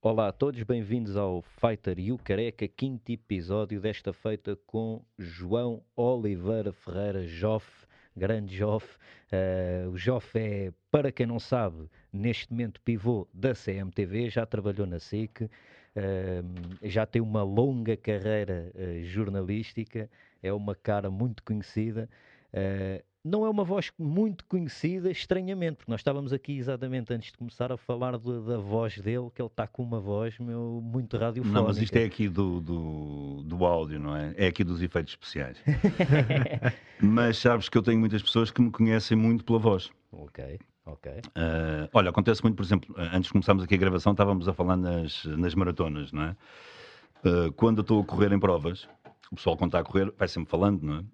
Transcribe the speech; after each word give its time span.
Olá 0.00 0.28
a 0.28 0.32
todos, 0.32 0.62
bem-vindos 0.62 1.14
ao 1.14 1.42
Fighter 1.42 1.98
e 1.98 2.10
o 2.10 2.16
Careca, 2.16 2.66
quinto 2.66 3.12
episódio 3.12 3.78
desta 3.82 4.14
feita 4.14 4.56
com 4.66 5.04
João 5.18 5.82
Oliveira 5.94 6.72
Ferreira 6.72 7.26
Joff, 7.26 7.86
grande 8.16 8.56
Joff. 8.56 8.96
Uh, 9.30 9.90
o 9.90 9.98
Joff 9.98 10.38
é, 10.38 10.72
para 10.90 11.12
quem 11.12 11.26
não 11.26 11.38
sabe, 11.38 11.86
neste 12.10 12.50
momento 12.50 12.80
pivô 12.80 13.28
da 13.32 13.52
CMTV, 13.52 14.30
já 14.30 14.46
trabalhou 14.46 14.86
na 14.86 14.98
SIC, 14.98 15.42
uh, 15.42 15.50
já 16.82 17.04
tem 17.04 17.20
uma 17.20 17.42
longa 17.42 17.94
carreira 17.94 18.72
uh, 18.74 19.04
jornalística, 19.04 20.08
é 20.42 20.50
uma 20.50 20.74
cara 20.74 21.10
muito 21.10 21.42
conhecida. 21.42 22.08
Não 23.24 23.46
é 23.46 23.48
uma 23.48 23.64
voz 23.64 23.90
muito 23.98 24.44
conhecida, 24.44 25.10
estranhamente, 25.10 25.76
porque 25.76 25.90
nós 25.90 26.00
estávamos 26.00 26.30
aqui 26.30 26.58
exatamente 26.58 27.10
antes 27.10 27.32
de 27.32 27.38
começar 27.38 27.72
a 27.72 27.76
falar 27.78 28.18
do, 28.18 28.44
da 28.44 28.58
voz 28.58 28.98
dele, 28.98 29.30
que 29.34 29.40
ele 29.40 29.48
está 29.48 29.66
com 29.66 29.82
uma 29.82 29.98
voz 29.98 30.38
meu, 30.38 30.82
muito 30.84 31.16
radiofónica. 31.16 31.58
Não, 31.58 31.66
mas 31.66 31.78
isto 31.78 31.96
é 31.96 32.04
aqui 32.04 32.28
do, 32.28 32.60
do, 32.60 33.42
do 33.44 33.64
áudio, 33.64 33.98
não 33.98 34.14
é? 34.14 34.34
É 34.36 34.48
aqui 34.48 34.62
dos 34.62 34.82
efeitos 34.82 35.14
especiais. 35.14 35.56
mas 37.00 37.38
sabes 37.38 37.70
que 37.70 37.78
eu 37.78 37.82
tenho 37.82 37.98
muitas 37.98 38.22
pessoas 38.22 38.50
que 38.50 38.60
me 38.60 38.70
conhecem 38.70 39.16
muito 39.16 39.42
pela 39.42 39.58
voz. 39.58 39.90
Ok, 40.12 40.60
ok. 40.84 41.12
Uh, 41.12 41.88
olha, 41.94 42.10
acontece 42.10 42.42
muito, 42.42 42.56
por 42.56 42.62
exemplo, 42.62 42.94
antes 42.98 43.28
de 43.28 43.32
começarmos 43.32 43.64
aqui 43.64 43.74
a 43.74 43.78
gravação, 43.78 44.12
estávamos 44.12 44.46
a 44.48 44.52
falar 44.52 44.76
nas, 44.76 45.24
nas 45.24 45.54
maratonas, 45.54 46.12
não 46.12 46.24
é? 46.24 46.36
Uh, 47.24 47.50
quando 47.54 47.78
eu 47.78 47.82
estou 47.82 48.02
a 48.02 48.04
correr 48.04 48.32
em 48.32 48.38
provas, 48.38 48.86
o 49.32 49.36
pessoal 49.36 49.56
quando 49.56 49.70
está 49.70 49.80
a 49.80 49.84
correr 49.84 50.12
vai 50.18 50.28
sempre 50.28 50.50
falando, 50.50 50.82
não 50.82 50.98
é? 50.98 51.04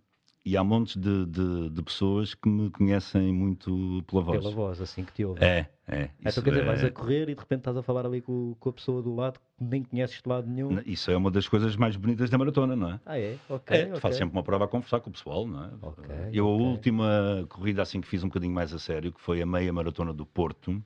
E 0.44 0.56
há 0.56 0.64
montes 0.64 0.96
de, 0.96 1.26
de, 1.26 1.68
de, 1.68 1.82
pessoas 1.82 2.34
que 2.34 2.48
me 2.48 2.70
conhecem 2.70 3.32
muito 3.32 4.02
pela 4.06 4.22
voz. 4.22 4.38
Pela 4.40 4.54
voz, 4.54 4.80
assim 4.80 5.04
que 5.04 5.12
te 5.12 5.24
ouvem. 5.24 5.46
É, 5.46 5.68
é. 5.86 6.10
Então 6.20 6.42
quer 6.42 6.50
dizer, 6.50 6.62
é... 6.62 6.66
vais 6.66 6.84
a 6.84 6.90
correr 6.90 7.28
e 7.28 7.34
de 7.34 7.40
repente 7.40 7.60
estás 7.60 7.76
a 7.76 7.82
falar 7.82 8.06
ali 8.06 8.22
com, 8.22 8.56
com 8.58 8.68
a 8.70 8.72
pessoa 8.72 9.02
do 9.02 9.14
lado 9.14 9.38
que 9.38 9.64
nem 9.64 9.82
conheces 9.82 10.22
de 10.22 10.28
lado 10.28 10.48
nenhum. 10.48 10.80
Isso 10.86 11.10
é 11.10 11.16
uma 11.16 11.30
das 11.30 11.46
coisas 11.46 11.76
mais 11.76 11.94
bonitas 11.96 12.30
da 12.30 12.38
maratona, 12.38 12.74
não 12.74 12.92
é? 12.92 13.00
Ah, 13.04 13.18
é? 13.18 13.36
Ok. 13.50 13.76
É, 13.76 13.84
okay. 13.84 14.00
Faz 14.00 14.16
sempre 14.16 14.32
uma 14.32 14.42
prova 14.42 14.64
a 14.64 14.68
conversar 14.68 15.00
com 15.00 15.10
o 15.10 15.12
pessoal, 15.12 15.46
não 15.46 15.64
é? 15.64 15.68
Okay, 15.82 16.14
Eu, 16.32 16.46
okay. 16.46 16.64
a 16.64 16.68
última 16.68 17.46
corrida 17.48 17.82
assim 17.82 18.00
que 18.00 18.08
fiz 18.08 18.24
um 18.24 18.28
bocadinho 18.28 18.54
mais 18.54 18.72
a 18.72 18.78
sério, 18.78 19.12
que 19.12 19.20
foi 19.20 19.42
a 19.42 19.46
meia 19.46 19.72
maratona 19.72 20.12
do 20.12 20.24
Porto. 20.24 20.82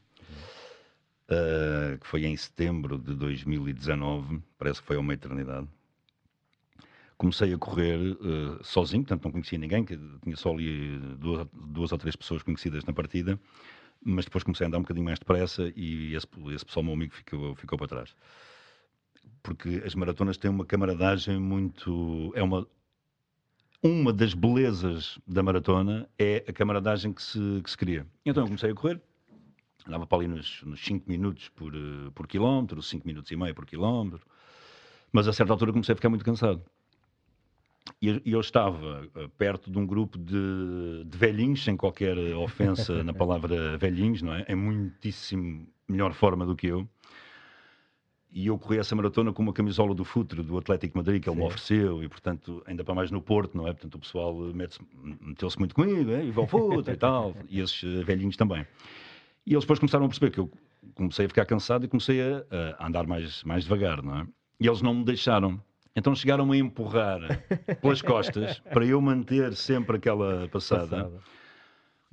Uh, 1.26 1.98
que 1.98 2.06
foi 2.06 2.26
em 2.26 2.36
setembro 2.36 2.98
de 2.98 3.14
2019, 3.14 4.42
parece 4.58 4.82
que 4.82 4.86
foi 4.86 4.98
uma 4.98 5.14
eternidade 5.14 5.66
comecei 7.24 7.54
a 7.54 7.58
correr 7.58 7.98
uh, 7.98 8.62
sozinho, 8.62 9.02
portanto 9.02 9.24
não 9.24 9.32
conhecia 9.32 9.58
ninguém, 9.58 9.82
que 9.82 9.98
tinha 10.22 10.36
só 10.36 10.52
ali 10.52 10.98
duas, 11.18 11.46
duas, 11.52 11.90
ou 11.90 11.98
três 11.98 12.14
pessoas 12.14 12.42
conhecidas 12.42 12.84
na 12.84 12.92
partida, 12.92 13.40
mas 14.04 14.26
depois 14.26 14.44
comecei 14.44 14.66
a 14.66 14.68
andar 14.68 14.78
um 14.78 14.82
bocadinho 14.82 15.06
mais 15.06 15.18
depressa 15.18 15.72
e 15.74 16.14
esse, 16.14 16.26
esse 16.54 16.64
pessoal, 16.66 16.84
meu 16.84 16.92
amigo, 16.92 17.14
ficou, 17.14 17.54
ficou 17.54 17.78
para 17.78 17.88
trás. 17.88 18.14
Porque 19.42 19.82
as 19.86 19.94
maratonas 19.94 20.36
têm 20.36 20.50
uma 20.50 20.66
camaradagem 20.66 21.38
muito. 21.40 22.30
É 22.34 22.42
uma, 22.42 22.66
uma 23.82 24.12
das 24.12 24.34
belezas 24.34 25.18
da 25.26 25.42
maratona 25.42 26.06
é 26.18 26.44
a 26.46 26.52
camaradagem 26.52 27.12
que 27.12 27.22
se, 27.22 27.60
que 27.62 27.70
se 27.70 27.76
cria. 27.76 28.06
Então 28.24 28.42
eu 28.42 28.46
comecei 28.46 28.70
a 28.70 28.74
correr, 28.74 29.00
andava 29.86 30.06
para 30.06 30.18
ali 30.18 30.28
nos 30.28 30.62
5 30.76 31.08
minutos 31.08 31.48
por, 31.48 31.74
eh, 31.74 32.10
por 32.14 32.26
quilómetro, 32.26 32.82
5 32.82 33.06
minutos 33.06 33.30
e 33.30 33.36
meio 33.36 33.54
por 33.54 33.64
quilómetro, 33.64 34.20
mas 35.12 35.26
a 35.26 35.32
certa 35.32 35.52
altura 35.54 35.72
comecei 35.72 35.94
a 35.94 35.96
ficar 35.96 36.10
muito 36.10 36.24
cansado. 36.24 36.62
E 38.00 38.22
eu 38.24 38.40
estava 38.40 39.08
eh, 39.14 39.28
perto 39.38 39.70
de 39.70 39.78
um 39.78 39.86
grupo 39.86 40.18
de, 40.18 41.04
de 41.04 41.18
velhinhos, 41.18 41.62
sem 41.62 41.76
qualquer 41.76 42.16
ofensa 42.36 43.04
na 43.04 43.12
palavra 43.14 43.76
velhinhos, 43.76 44.22
não 44.22 44.34
é? 44.34 44.44
É 44.48 44.54
muitíssimo 44.54 45.66
melhor 45.88 46.12
forma 46.12 46.46
do 46.46 46.56
que 46.56 46.66
eu. 46.66 46.88
E 48.32 48.48
eu 48.48 48.58
corri 48.58 48.78
essa 48.78 48.96
maratona 48.96 49.32
com 49.32 49.42
uma 49.42 49.52
camisola 49.52 49.94
do 49.94 50.04
Futre, 50.04 50.42
do 50.42 50.58
Atlético 50.58 50.98
Madrid, 50.98 51.22
que 51.22 51.28
ele 51.28 51.36
Sim. 51.36 51.40
me 51.40 51.46
ofereceu, 51.46 52.02
e 52.02 52.08
portanto, 52.08 52.62
ainda 52.66 52.82
para 52.82 52.94
mais 52.94 53.10
no 53.10 53.22
Porto, 53.22 53.56
não 53.56 53.68
é? 53.68 53.72
Portanto, 53.72 53.94
o 53.94 53.98
pessoal 54.00 54.34
meteu-se 55.20 55.58
muito 55.58 55.74
comigo, 55.74 56.10
é? 56.10 56.24
e 56.24 56.32
ao 56.34 56.46
Futre 56.46 56.94
e 56.94 56.96
tal, 56.96 57.36
e 57.48 57.60
esses 57.60 57.84
eh, 57.84 58.02
velhinhos 58.02 58.36
também. 58.36 58.66
E 59.46 59.52
eles 59.52 59.62
depois 59.62 59.78
começaram 59.78 60.06
a 60.06 60.08
perceber 60.08 60.32
que 60.32 60.40
eu 60.40 60.50
comecei 60.94 61.26
a 61.26 61.28
ficar 61.28 61.46
cansado 61.46 61.84
e 61.84 61.88
comecei 61.88 62.20
a, 62.20 62.44
a 62.78 62.86
andar 62.88 63.06
mais, 63.06 63.44
mais 63.44 63.64
devagar, 63.64 64.02
não 64.02 64.18
é? 64.18 64.26
E 64.58 64.66
eles 64.66 64.82
não 64.82 64.94
me 64.94 65.04
deixaram 65.04 65.62
então 65.96 66.14
chegaram-me 66.14 66.56
a 66.56 66.60
empurrar 66.60 67.20
pelas 67.80 68.02
costas 68.02 68.58
para 68.60 68.84
eu 68.84 69.00
manter 69.00 69.54
sempre 69.54 69.96
aquela 69.96 70.48
passada. 70.48 71.04
passada. 71.04 71.34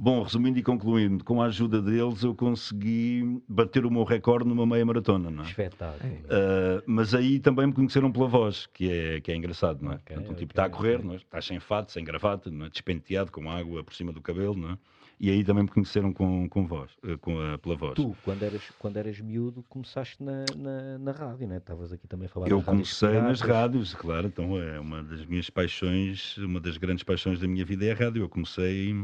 Bom, 0.04 0.24
resumindo 0.24 0.58
e 0.58 0.64
concluindo, 0.64 1.24
com 1.24 1.44
a 1.44 1.46
ajuda 1.46 1.80
deles 1.80 2.24
eu 2.24 2.34
consegui 2.34 3.40
bater 3.48 3.86
o 3.86 3.92
meu 3.92 4.04
recorde 4.04 4.50
numa 4.50 4.66
meia 4.66 4.84
maratona, 4.84 5.30
não 5.30 5.44
é? 5.44 5.48
Espetáculo. 5.48 6.12
Uh, 6.12 6.82
mas 6.88 7.14
aí 7.14 7.40
também 7.40 7.68
me 7.68 7.74
conheceram 7.74 8.12
pela 8.12 8.28
voz, 8.28 8.66
que 8.74 8.92
é, 8.92 9.22
que 9.22 9.32
é 9.32 9.36
engraçado, 9.36 9.84
não 9.84 9.92
é? 9.92 9.96
Okay, 9.98 10.18
um 10.18 10.34
tipo 10.34 10.54
está 10.54 10.66
a 10.66 10.70
correr, 10.72 10.96
okay. 10.96 11.06
não 11.06 11.14
é? 11.14 11.18
está 11.18 11.40
sem 11.40 11.60
fato, 11.60 11.92
sem 11.92 12.04
gravata, 12.04 12.50
não 12.50 12.66
é? 12.66 12.70
despenteado, 12.70 13.32
com 13.32 13.48
água 13.48 13.84
por 13.84 13.94
cima 13.94 14.12
do 14.12 14.22
cabelo, 14.22 14.56
não 14.56 14.72
é? 14.72 14.78
E 15.24 15.30
aí 15.30 15.44
também 15.44 15.62
me 15.62 15.70
conheceram 15.70 16.12
com, 16.12 16.50
com 16.50 16.66
voz, 16.66 16.90
eh, 17.04 17.16
com 17.18 17.40
a, 17.40 17.56
pela 17.60 17.76
voz. 17.76 17.94
Tu, 17.94 18.18
quando 18.26 18.42
eras, 18.42 18.64
quando 18.80 18.98
eras 18.98 19.20
miúdo, 19.22 19.64
começaste 19.70 20.18
na, 20.24 20.46
na, 20.58 20.98
na 20.98 21.12
rádio, 21.12 21.48
não 21.48 21.54
é? 21.54 21.58
Estavas 21.60 21.94
aqui 21.94 22.08
também 22.08 22.26
a 22.26 22.30
falar 22.30 22.50
Eu 22.50 22.64
comecei 22.64 23.22
nas 23.22 23.40
rádios, 23.40 23.94
claro. 23.94 24.26
Então 24.26 24.60
é 24.60 24.80
uma 24.80 25.04
das 25.04 25.24
minhas 25.28 25.48
paixões, 25.48 26.36
uma 26.38 26.60
das 26.60 26.76
grandes 26.78 27.04
paixões 27.04 27.40
da 27.40 27.48
minha 27.48 27.64
vida 27.64 27.86
é 27.86 27.92
a 27.92 27.96
rádio. 27.96 28.24
Eu 28.24 28.30
comecei 28.30 28.96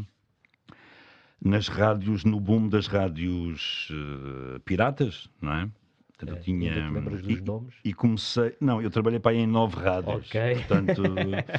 nas 1.40 1.68
rádios, 1.68 2.26
no 2.26 2.40
boom 2.40 2.68
das 2.68 2.88
rádios 2.88 3.88
uh, 3.92 4.60
piratas, 4.62 5.30
não 5.40 5.54
é? 5.54 5.70
Portanto, 6.18 6.36
é, 6.36 6.42
tinha. 6.42 6.90
Lembras 6.90 7.22
dos 7.22 7.38
e, 7.38 7.42
nomes? 7.42 7.76
E 7.86 7.94
comecei. 7.94 8.56
Não, 8.60 8.82
eu 8.82 8.90
trabalhei 8.90 9.20
para 9.20 9.34
aí 9.34 9.38
em 9.38 9.46
nove 9.46 9.76
rádios. 9.76 10.26
Ok. 10.26 10.56
Portanto, 10.56 11.04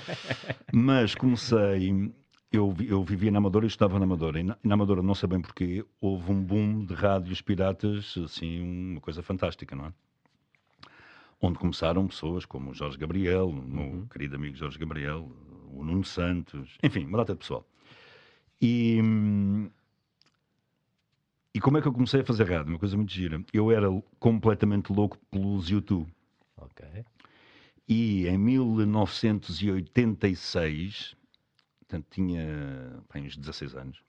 mas 0.74 1.14
comecei 1.14 2.12
eu, 2.50 2.74
eu 2.80 3.04
vivia 3.04 3.30
na 3.30 3.36
Amadora 3.38 3.66
e 3.66 3.68
estava 3.68 3.98
na 3.98 4.04
Amadora. 4.04 4.40
E 4.40 4.42
na, 4.42 4.56
na 4.62 4.74
Amadora, 4.74 5.02
não 5.02 5.14
sei 5.14 5.28
bem 5.28 5.40
porquê, 5.40 5.84
houve 6.00 6.32
um 6.32 6.42
boom 6.42 6.84
de 6.84 6.94
rádios 6.94 7.40
piratas, 7.42 8.14
assim, 8.24 8.90
uma 8.92 9.00
coisa 9.00 9.22
fantástica, 9.22 9.76
não 9.76 9.86
é? 9.86 9.92
Onde 11.40 11.56
começaram 11.58 12.06
pessoas 12.08 12.44
como 12.44 12.70
o 12.70 12.74
Jorge 12.74 12.98
Gabriel, 12.98 13.50
o 13.50 13.52
meu 13.52 13.84
uhum. 13.84 14.06
querido 14.06 14.34
amigo 14.36 14.56
Jorge 14.56 14.78
Gabriel, 14.78 15.30
o 15.72 15.84
Nuno 15.84 16.04
Santos, 16.04 16.76
enfim, 16.82 17.04
uma 17.04 17.18
data 17.18 17.34
de 17.34 17.38
pessoal. 17.38 17.64
E, 18.60 19.00
e 21.54 21.60
como 21.60 21.78
é 21.78 21.82
que 21.82 21.86
eu 21.86 21.92
comecei 21.92 22.22
a 22.22 22.24
fazer 22.24 22.42
rádio? 22.44 22.72
Uma 22.72 22.78
coisa 22.78 22.96
muito 22.96 23.12
gira. 23.12 23.40
Eu 23.52 23.70
era 23.70 23.86
completamente 24.18 24.92
louco 24.92 25.16
pelos 25.30 25.70
YouTube. 25.70 26.12
Ok. 26.56 26.84
E 27.88 28.26
em 28.26 28.36
1986 28.36 31.16
portanto 31.88 32.06
tinha 32.10 33.02
bem, 33.12 33.24
uns 33.24 33.36
16 33.36 33.74
anos. 33.74 34.02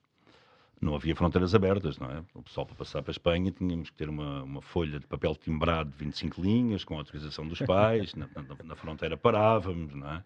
Não 0.80 0.94
havia 0.94 1.14
fronteiras 1.14 1.54
abertas, 1.54 1.98
não 1.98 2.10
é? 2.10 2.24
O 2.34 2.42
pessoal 2.42 2.66
para 2.66 2.76
passar 2.76 3.02
para 3.02 3.10
a 3.10 3.12
Espanha 3.12 3.50
tínhamos 3.50 3.90
que 3.90 3.96
ter 3.96 4.08
uma, 4.08 4.42
uma 4.42 4.62
folha 4.62 4.98
de 4.98 5.06
papel 5.06 5.34
timbrado 5.34 5.90
de 5.90 5.96
25 5.96 6.40
linhas, 6.40 6.84
com 6.84 6.96
autorização 6.96 7.46
dos 7.46 7.60
pais, 7.60 8.14
na, 8.14 8.26
na, 8.34 8.64
na, 8.64 8.76
fronteira 8.76 9.16
parávamos, 9.16 9.94
não 9.94 10.10
é? 10.10 10.24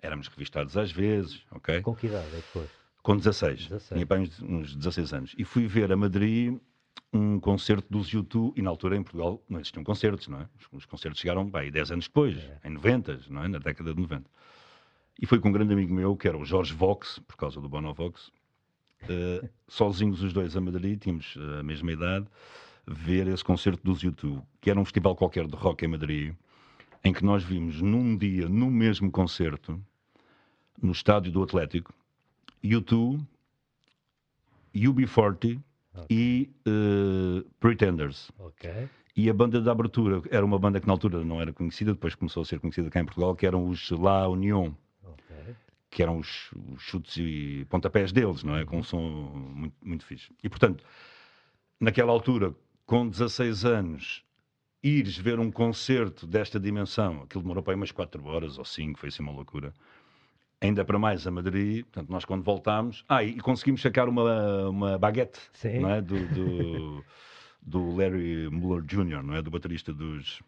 Éramos 0.00 0.28
revistados 0.28 0.76
às 0.76 0.90
vezes, 0.90 1.42
ok? 1.50 1.82
Com 1.82 1.94
que 1.94 2.06
idade 2.06 2.28
é 2.34 2.40
que 2.40 2.48
foi? 2.48 2.66
Com 3.02 3.16
16. 3.16 3.66
16. 3.68 3.88
Tinha 3.88 4.06
bem 4.06 4.20
uns, 4.20 4.40
uns 4.40 4.76
16 4.76 5.12
anos. 5.12 5.34
E 5.36 5.44
fui 5.44 5.66
ver 5.66 5.92
a 5.92 5.96
Madrid 5.96 6.58
um 7.12 7.40
concerto 7.40 7.86
dos 7.90 8.08
YouTube, 8.08 8.54
e 8.56 8.62
na 8.62 8.70
altura 8.70 8.96
em 8.96 9.02
Portugal 9.02 9.42
não 9.48 9.58
existiam 9.58 9.82
concertos, 9.82 10.28
não 10.28 10.40
é? 10.40 10.48
Os, 10.58 10.68
os 10.72 10.86
concertos 10.86 11.20
chegaram, 11.20 11.48
bem, 11.50 11.70
10 11.70 11.92
anos 11.92 12.04
depois, 12.06 12.38
é. 12.38 12.60
em 12.64 12.70
90, 12.70 13.20
não 13.28 13.44
é? 13.44 13.48
Na 13.48 13.58
década 13.58 13.92
de 13.92 14.00
90. 14.00 14.30
E 15.20 15.26
foi 15.26 15.38
com 15.38 15.50
um 15.50 15.52
grande 15.52 15.74
amigo 15.74 15.92
meu, 15.92 16.16
que 16.16 16.26
era 16.26 16.38
o 16.38 16.44
Jorge 16.46 16.72
Vox, 16.72 17.18
por 17.28 17.36
causa 17.36 17.60
do 17.60 17.68
Bonovox, 17.68 18.28
uh, 19.04 19.48
sozinhos 19.68 20.22
os 20.22 20.32
dois 20.32 20.56
a 20.56 20.60
Madrid, 20.60 20.98
tínhamos 20.98 21.36
a 21.58 21.62
mesma 21.62 21.92
idade, 21.92 22.26
ver 22.86 23.26
esse 23.28 23.44
concerto 23.44 23.82
dos 23.84 24.02
YouTube, 24.02 24.42
que 24.62 24.70
era 24.70 24.80
um 24.80 24.84
festival 24.84 25.14
qualquer 25.14 25.46
de 25.46 25.54
rock 25.54 25.84
em 25.84 25.88
Madrid, 25.88 26.34
em 27.04 27.12
que 27.12 27.22
nós 27.22 27.44
vimos 27.44 27.82
num 27.82 28.16
dia, 28.16 28.48
no 28.48 28.70
mesmo 28.70 29.10
concerto, 29.10 29.78
no 30.80 30.92
estádio 30.92 31.30
do 31.30 31.42
Atlético, 31.42 31.92
U2, 32.64 33.20
UB40 34.74 35.60
okay. 35.94 36.06
e 36.08 36.50
uh, 36.66 37.44
Pretenders. 37.60 38.30
Okay. 38.38 38.88
E 39.14 39.28
a 39.28 39.34
banda 39.34 39.60
de 39.60 39.68
abertura 39.68 40.22
era 40.30 40.46
uma 40.46 40.58
banda 40.58 40.80
que 40.80 40.86
na 40.86 40.94
altura 40.94 41.22
não 41.22 41.42
era 41.42 41.52
conhecida, 41.52 41.92
depois 41.92 42.14
começou 42.14 42.42
a 42.42 42.46
ser 42.46 42.58
conhecida 42.58 42.88
cá 42.88 43.00
em 43.00 43.04
Portugal, 43.04 43.36
que 43.36 43.44
eram 43.44 43.68
os 43.68 43.90
La 43.90 44.26
Union 44.26 44.72
que 45.90 46.02
eram 46.02 46.18
os, 46.18 46.50
os, 46.72 46.82
chutes 46.82 47.16
e 47.18 47.66
pontapés 47.68 48.12
deles, 48.12 48.44
não 48.44 48.56
é? 48.56 48.64
Com 48.64 48.78
um 48.78 48.82
som 48.82 49.00
muito, 49.54 49.76
muito 49.82 50.06
fixe. 50.06 50.30
E, 50.42 50.48
portanto, 50.48 50.84
naquela 51.80 52.12
altura, 52.12 52.54
com 52.86 53.08
16 53.08 53.64
anos, 53.64 54.24
ires 54.82 55.18
ver 55.18 55.38
um 55.38 55.50
concerto 55.50 56.26
desta 56.26 56.60
dimensão, 56.60 57.22
aquilo 57.22 57.42
demorou 57.42 57.62
para 57.62 57.72
aí 57.72 57.76
umas 57.76 57.90
4 57.90 58.24
horas 58.24 58.56
ou 58.56 58.64
5, 58.64 58.98
foi 58.98 59.08
assim 59.08 59.22
uma 59.22 59.32
loucura. 59.32 59.74
ainda 60.60 60.84
para 60.84 60.98
mais 60.98 61.26
a 61.26 61.30
Madrid, 61.30 61.84
portanto, 61.84 62.10
nós 62.10 62.24
quando 62.24 62.42
voltámos, 62.42 63.04
ah, 63.08 63.24
e 63.24 63.38
conseguimos 63.40 63.80
sacar 63.80 64.08
uma, 64.08 64.68
uma 64.68 64.98
baguete 64.98 65.40
Sim. 65.52 65.80
não 65.80 65.90
é? 65.90 66.00
do, 66.00 66.28
do, 66.28 67.04
do 67.62 67.96
Larry 67.96 68.48
Muller 68.50 68.82
Jr., 68.82 69.22
não 69.22 69.34
é? 69.34 69.42
do 69.42 69.50
baterista 69.50 69.92
dos, 69.92 70.40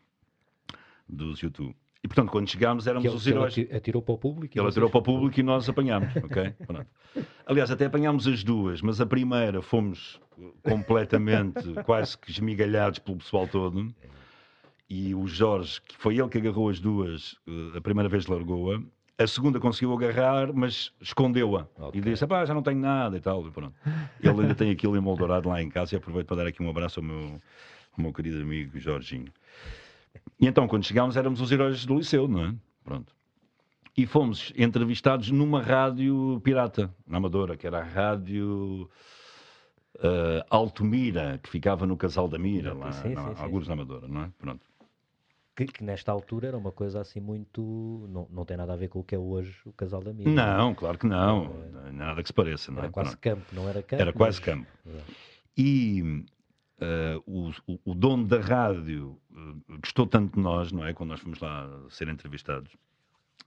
dos 1.09 1.41
YouTube. 1.41 1.75
E 2.05 2.09
portanto, 2.09 2.31
quando 2.33 2.49
chegámos, 2.51 2.87
éramos 2.87 3.05
ele, 3.07 3.15
os 3.15 3.27
ele 3.27 3.37
heróis. 3.37 3.53
ati- 3.53 3.69
atirou 3.75 4.03
para 4.03 4.15
o 4.15 4.19
público. 4.19 4.59
Ele 4.59 4.67
atirou 4.69 4.91
para 4.91 4.99
o 4.99 5.03
público 5.03 5.39
e 5.39 5.43
nós 5.43 5.69
apanhámos, 5.69 6.15
ok? 6.17 6.53
Aliás, 7.47 7.71
até 7.71 7.85
apanhámos 7.87 8.27
as 8.27 8.43
duas, 8.43 8.83
mas 8.83 9.01
a 9.01 9.07
primeira 9.07 9.63
fomos 9.63 10.21
completamente, 10.63 11.63
quase 11.85 12.17
que 12.19 12.31
esmigalhados 12.31 12.99
pelo 12.99 13.19
pessoal 13.19 13.47
todo. 13.47 13.95
E 14.89 15.15
o 15.15 15.27
Jorge, 15.27 15.81
que 15.81 15.97
foi 15.97 16.19
ele 16.19 16.29
que 16.29 16.39
agarrou 16.39 16.69
as 16.69 16.79
duas, 16.81 17.37
eh, 17.47 17.79
a 17.79 17.81
primeira 17.81 18.09
vez 18.09 18.27
largou-a. 18.27 18.83
A 19.19 19.27
segunda 19.27 19.61
conseguiu 19.61 19.93
agarrar, 19.95 20.53
mas 20.53 20.93
escondeu-a. 21.01 21.67
Ok. 21.79 22.01
E 22.01 22.05
disse, 22.05 22.27
pá, 22.27 22.45
já 22.45 22.53
não 22.53 22.63
tenho 22.63 22.81
nada 22.81 23.17
e 23.17 23.21
tal. 23.21 23.47
E 23.47 23.51
pronto. 23.51 23.75
Ele 24.21 24.41
ainda 24.41 24.55
tem 24.55 24.71
aquilo 24.71 24.97
emoldurado 24.97 25.49
lá 25.49 25.63
em 25.63 25.69
casa 25.71 25.95
e 25.95 25.97
aproveito 25.97 26.27
para 26.27 26.39
dar 26.39 26.47
aqui 26.49 26.63
um 26.63 26.69
abraço 26.69 27.01
ao 27.01 27.05
meu, 27.07 27.41
ao 27.97 28.03
meu 28.03 28.13
querido 28.13 28.41
amigo 28.43 28.79
Jorginho. 28.79 29.33
E 30.41 30.47
então, 30.47 30.67
quando 30.67 30.85
chegámos, 30.85 31.17
éramos 31.17 31.41
os 31.41 31.51
heróis 31.53 31.85
do 31.87 31.97
liceu, 31.97 32.27
não 32.29 32.45
é? 32.47 32.55
Pronto. 32.85 33.15
E 33.97 34.07
fomos 34.07 34.53
entrevistados 34.57 35.31
numa 35.31 35.61
rádio 35.63 36.41
pirata, 36.43 36.93
na 37.07 37.19
Amadora, 37.19 37.57
que 37.57 37.67
era 37.67 37.81
a 37.81 37.85
rádio 37.85 38.89
eh, 40.03 40.45
Altomira, 40.49 41.39
que 41.43 41.49
ficava 41.51 41.87
no 41.87 41.97
Casal 41.97 42.27
da 42.27 42.39
Mira, 42.39 42.73
lá, 42.73 42.91
Sim, 42.93 43.11
na, 43.15 43.29
sim, 43.29 43.35
sim, 43.37 43.43
alguns 43.43 43.69
na 43.69 43.75
Amadora, 43.75 44.09
não 44.09 44.23
é? 44.23 44.31
Pronto. 44.39 44.67
Que, 45.55 45.67
que 45.67 45.85
nesta 45.85 46.11
altura 46.11 46.49
era 46.49 46.57
uma 46.57 46.73
coisa 46.73 47.01
assim 47.03 47.21
muito. 47.21 48.09
Não, 48.11 48.27
não 48.31 48.45
tem 48.47 48.57
nada 48.57 48.73
a 48.73 48.77
ver 48.77 48.89
com 48.89 49.01
o 49.01 49.05
que 49.05 49.15
é 49.15 49.19
hoje 49.19 49.55
o 49.67 49.73
casal 49.75 50.03
da 50.03 50.11
Mira. 50.13 50.31
Não, 50.31 50.75
claro 50.75 50.97
que 50.99 51.07
não. 51.07 51.53
Nada 51.93 52.23
que 52.23 52.29
se 52.29 52.33
pareça, 52.33 52.73
não 52.73 52.79
é? 52.79 52.85
Era 52.85 52.91
quase 52.93 53.11
Pronto. 53.17 53.21
campo, 53.23 53.55
não 53.55 53.69
era 53.69 53.83
campo. 53.83 54.03
Era 54.03 54.13
quase 54.15 54.39
mas- 54.41 54.47
campo. 54.47 54.67
É. 54.87 55.01
E 55.59 56.25
eh, 56.83 57.21
o, 57.27 57.51
o- 57.67 57.81
o 57.85 57.95
dono 57.95 58.27
da 58.27 58.41
rádio 58.41 59.19
eh, 59.35 59.77
gostou 59.81 60.07
tanto 60.07 60.35
de 60.35 60.41
nós, 60.41 60.73
não 60.73 60.85
é? 60.85 60.93
Quando 60.93 61.11
nós 61.11 61.21
fomos 61.21 61.39
lá 61.41 61.69
ser 61.89 62.09
entrevistados. 62.09 62.73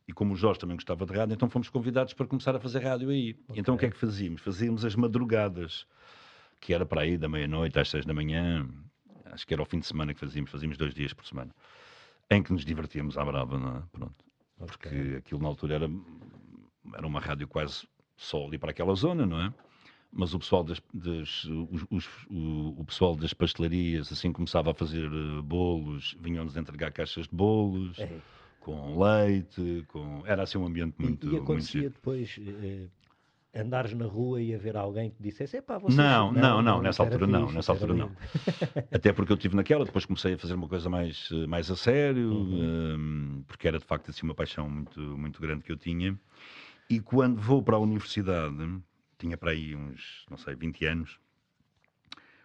E 0.08 0.14
como 0.14 0.34
o 0.34 0.38
Jorge 0.38 0.60
também 0.60 0.76
gostava 0.76 1.06
de 1.06 1.14
rádio, 1.14 1.34
então 1.34 1.50
fomos 1.50 1.68
convidados 1.70 2.14
para 2.14 2.28
começar 2.28 2.56
a 2.56 2.60
fazer 2.60 2.80
rádio 2.80 3.10
aí. 3.10 3.36
Então 3.56 3.76
o 3.76 3.78
que 3.78 3.86
é 3.88 3.90
que 3.90 3.98
fazíamos? 3.98 4.42
Fazíamos 4.42 4.86
as 4.86 4.96
madrugadas, 4.96 5.88
que 6.62 6.74
era 6.74 6.86
para 6.86 7.02
aí 7.02 7.18
da 7.18 7.28
meia-noite 7.28 7.78
às 7.80 7.90
seis 7.90 8.06
da 8.06 8.14
manhã. 8.14 8.68
Acho 9.26 9.46
que 9.46 9.54
era 9.54 9.62
ao 9.62 9.66
fim 9.66 9.80
de 9.80 9.86
semana 9.88 10.14
que 10.14 10.20
fazíamos, 10.20 10.52
fazíamos 10.52 10.78
dois 10.78 10.94
dias 10.94 11.12
por 11.14 11.26
semana. 11.26 11.52
Em 12.30 12.42
que 12.42 12.54
nos 12.54 12.64
divertíamos 12.64 13.18
à 13.18 13.26
brava, 13.26 13.58
não 13.60 13.78
é? 13.78 13.82
Pronto. 13.92 14.16
Porque 14.58 15.16
aquilo 15.18 15.42
na 15.42 15.48
altura 15.48 15.76
era, 15.76 15.90
era 16.94 17.06
uma 17.08 17.20
rádio 17.20 17.48
quase 17.48 17.88
só 18.16 18.46
ali 18.46 18.58
para 18.58 18.72
aquela 18.72 18.94
zona, 18.96 19.26
não 19.26 19.42
é? 19.42 19.54
Mas 20.18 20.34
o 20.34 20.40
pessoal 20.40 20.64
das, 20.64 20.82
das- 20.94 21.44
os- 21.44 21.86
os- 21.92 22.28
o, 22.30 22.74
o 22.80 22.86
pessoal 22.86 23.18
das 23.18 23.34
pastelarias 23.34 24.10
assim 24.14 24.32
começava 24.32 24.72
a 24.72 24.74
fazer 24.74 25.12
eh, 25.12 25.42
bolos, 25.42 26.16
vinham-nos 26.22 26.56
entregar 26.56 26.92
caixas 26.94 27.28
de 27.28 27.36
bolos 27.36 28.00
É. 28.00 28.10
com 28.60 28.98
leite, 28.98 29.84
com 29.90 30.24
era 30.26 30.44
assim 30.44 30.58
um 30.58 30.66
ambiente 30.66 30.96
E- 31.00 31.04
muito 31.04 31.28
e, 31.28 31.30
muito 31.32 31.44
acontecia 31.44 31.82
giro. 31.82 31.94
depois 31.94 32.40
eh, 32.40 32.88
andares 33.54 33.94
na 33.94 34.06
rua 34.06 34.42
e 34.42 34.56
haver 34.56 34.78
alguém 34.78 35.10
que 35.12 35.22
dissesse: 35.22 35.58
Epá, 35.58 35.78
vocês. 35.78 35.98
Não, 35.98 36.32
não, 36.32 36.62
não, 36.62 36.82
nessa 36.82 37.04
altura 37.04 37.28
não, 37.28 37.52
nessa 37.52 37.74
altura 37.74 37.94
não. 37.94 38.12
Até 38.90 39.12
porque 39.12 39.34
eu 39.34 39.36
estive 39.36 39.56
naquela, 39.58 39.84
depois 39.84 40.06
comecei 40.06 40.36
a 40.36 40.38
fazer 40.38 40.54
uma 40.54 40.70
coisa 40.70 40.90
mais, 40.90 41.28
eh, 41.34 41.46
mais 41.46 41.70
a 41.70 41.76
sério, 41.76 42.32
Uhum. 42.32 42.96
hum, 42.98 43.44
porque 43.48 43.68
era 43.68 43.78
de 43.80 43.86
facto 43.86 44.10
assim, 44.12 44.26
uma 44.26 44.34
paixão 44.34 44.70
muito, 44.70 45.00
muito 45.02 45.42
grande 45.42 45.62
que 45.64 45.72
eu 45.74 45.78
tinha. 45.78 46.18
E 46.90 47.02
quando 47.02 47.42
vou 47.42 47.62
para 47.62 47.76
a 47.76 47.80
universidade, 47.80 48.56
tinha 49.18 49.38
para 49.38 49.52
aí 49.52 49.76
uns, 49.76 50.26
não 50.30 50.38
sei, 50.38 50.56
20 50.56 50.86
anos, 50.86 51.20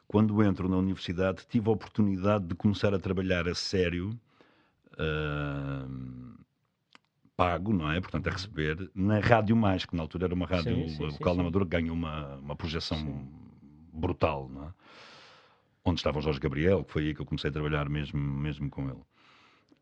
quando 0.06 0.42
entro 0.42 0.68
na 0.68 0.76
universidade, 0.76 1.46
tive 1.48 1.68
a 1.68 1.72
oportunidade 1.72 2.44
de 2.46 2.54
começar 2.54 2.92
a 2.92 2.98
trabalhar 2.98 3.48
a 3.48 3.54
sério, 3.54 4.18
hum, 4.98 6.34
pago, 7.36 7.72
não 7.72 7.90
é? 7.90 8.00
Portanto, 8.00 8.26
a 8.28 8.32
receber, 8.32 8.90
na 8.94 9.20
Rádio 9.20 9.56
Mais, 9.56 9.84
que 9.86 9.94
na 9.94 10.02
altura 10.02 10.26
era 10.26 10.34
uma 10.34 10.46
rádio 10.46 10.74
Sim, 10.74 10.88
sim, 10.88 10.96
sim, 10.96 11.04
local 11.04 11.32
sim. 11.32 11.36
na 11.36 11.42
Amadora, 11.42 11.64
que 11.64 11.70
ganhou 11.70 11.94
uma, 11.94 12.36
uma 12.36 12.56
projeção 12.56 13.28
brutal, 13.92 14.48
não 14.48 14.66
é? 14.66 14.72
onde 15.84 16.00
estava 16.00 16.18
o 16.18 16.22
Jorge 16.22 16.40
Gabriel, 16.40 16.84
que 16.84 16.92
foi 16.92 17.06
aí 17.06 17.14
que 17.14 17.20
eu 17.20 17.26
comecei 17.26 17.50
a 17.50 17.52
trabalhar 17.52 17.88
mesmo, 17.88 18.18
mesmo 18.18 18.68
com 18.68 18.88
ele. 18.88 19.02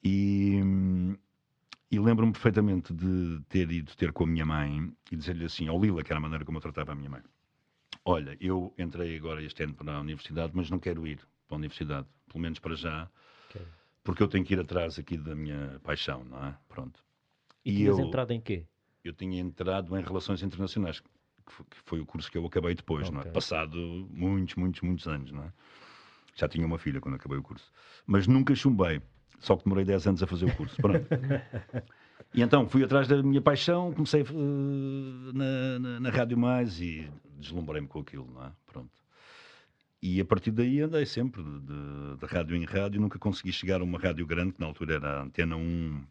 E, 0.03 0.61
e 1.91 1.99
lembro-me 1.99 2.33
perfeitamente 2.33 2.93
de 2.93 3.41
ter 3.49 3.71
ido 3.71 3.95
ter 3.97 4.13
com 4.13 4.25
a 4.25 4.27
minha 4.27 4.45
mãe 4.45 4.93
e 5.11 5.17
dizer-lhe 5.17 5.45
assim, 5.45 5.69
ao 5.69 5.81
Lila, 5.81 6.03
que 6.03 6.13
era 6.13 6.19
a 6.19 6.23
maneira 6.23 6.45
como 6.45 6.59
eu 6.59 6.63
tratava 6.63 6.93
a 6.93 6.95
minha 6.95 7.09
mãe: 7.11 7.23
Olha, 8.05 8.37
eu 8.41 8.75
entrei 8.79 9.17
agora 9.17 9.43
este 9.43 9.63
ano 9.63 9.75
para 9.75 9.95
a 9.97 10.01
universidade, 10.01 10.53
mas 10.55 10.71
não 10.71 10.79
quero 10.79 11.07
ir 11.07 11.19
para 11.47 11.57
a 11.57 11.59
universidade, 11.59 12.07
pelo 12.27 12.41
menos 12.41 12.59
para 12.59 12.75
já, 12.75 13.09
Ok. 13.49 13.63
porque 14.05 14.23
eu 14.23 14.29
tenho 14.29 14.45
que 14.45 14.53
ir 14.55 14.61
atrás 14.61 14.99
aqui 14.99 15.17
da 15.17 15.35
minha 15.35 15.81
paixão, 15.83 16.25
não 16.25 16.45
é? 16.47 16.55
Pronto. 16.69 17.03
E, 17.65 17.71
E 17.71 17.77
tinhas 17.77 17.99
eu- 17.99 18.07
entrado 18.07 18.33
em 18.33 18.41
quê? 18.41 18.67
Eu 19.05 19.13
tinha 19.13 19.41
entrado 19.41 19.97
em 19.97 20.03
Relações 20.03 20.43
Internacionais, 20.43 21.01
que 21.01 21.53
foi, 21.87 22.01
o 22.01 22.05
curso 22.07 22.31
que 22.31 22.37
eu 22.37 22.45
acabei 22.45 22.75
depois, 22.75 23.09
não 23.11 23.23
é? 23.23 23.25
Passado 23.25 24.07
muitos, 24.11 24.55
muitos, 24.57 24.83
muitos 24.83 25.07
anos, 25.09 25.33
não 25.33 25.45
é? 25.45 25.53
Já 26.35 26.47
tinha 26.47 26.67
uma 26.67 26.79
filha 26.79 27.01
quando 27.01 27.15
acabei 27.15 27.39
o 27.39 27.43
curso. 27.43 27.73
Mas 28.07 28.27
nunca 28.27 28.55
chumbei, 28.55 29.01
só 29.41 29.57
que 29.57 29.65
demorei 29.65 29.85
10 29.85 30.07
anos 30.07 30.23
a 30.23 30.27
fazer 30.27 30.47
o 30.47 30.55
curso. 30.57 30.77
Pronto. 30.77 31.07
E 32.35 32.43
então 32.43 32.69
fui 32.69 32.85
atrás 32.85 33.09
da 33.09 33.23
minha 33.23 33.41
paixão, 33.41 33.91
comecei 33.95 34.21
eh, 34.21 34.25
na, 35.33 35.79
na, 35.79 36.01
na 36.01 36.11
Rádio 36.11 36.37
Mais 36.37 36.79
e 36.79 37.09
deslumbrei-me 37.39 37.89
com 37.89 38.01
aquilo, 38.01 38.29
não 38.35 38.45
é? 38.45 38.53
Pronto. 38.67 38.91
E 40.03 40.21
a 40.21 40.25
partir 40.27 40.51
daí 40.51 40.81
andei 40.83 41.07
sempre 41.07 41.43
de, 41.43 41.61
de- 41.61 42.17
de 42.21 42.27
rádio 42.27 42.55
em 42.55 42.65
rádio, 42.67 43.01
nunca 43.01 43.19
consegui 43.19 43.51
chegar 43.51 43.81
a 43.81 43.85
uma 43.85 43.99
rádio 43.99 44.27
grande, 44.27 44.53
que 44.53 44.61
na 44.61 44.67
altura 44.67 44.97
era 44.97 45.21
a 45.21 45.23
Antena 45.23 45.57
1 45.57 46.05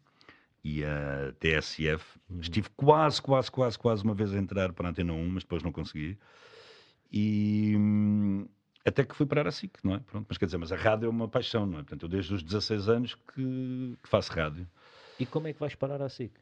e 0.64 0.82
a 0.84 1.32
TSF. 1.38 2.18
Estive 2.40 2.68
quase, 2.76 3.22
quase, 3.22 3.48
quase, 3.50 3.78
quase 3.78 4.02
uma 4.02 4.14
vez 4.14 4.34
a 4.34 4.38
entrar 4.38 4.72
para 4.72 4.88
a 4.88 4.90
Antena 4.90 5.12
1, 5.12 5.28
mas 5.28 5.44
depois 5.44 5.62
não 5.62 5.70
consegui. 5.70 6.18
E 7.12 7.74
hum, 7.76 8.46
até 8.84 9.04
que 9.04 9.14
fui 9.14 9.26
parar 9.26 9.46
a 9.46 9.50
SIC, 9.52 9.78
não 9.84 9.94
é? 9.94 9.98
Pronto, 10.00 10.26
mas 10.28 10.38
quer 10.38 10.46
dizer, 10.46 10.58
mas 10.58 10.72
a 10.72 10.76
rádio 10.76 11.06
é 11.06 11.08
uma 11.08 11.28
paixão, 11.28 11.66
não 11.66 11.74
é? 11.78 11.82
Portanto, 11.82 12.02
eu 12.04 12.08
desde 12.08 12.34
os 12.34 12.42
16 12.42 12.88
anos 12.88 13.14
que, 13.14 13.96
que 14.02 14.08
faço 14.08 14.32
rádio. 14.32 14.66
E 15.18 15.26
como 15.26 15.46
é 15.48 15.52
que 15.52 15.60
vais 15.60 15.74
parar 15.74 16.00
a 16.00 16.08
SIC? 16.08 16.32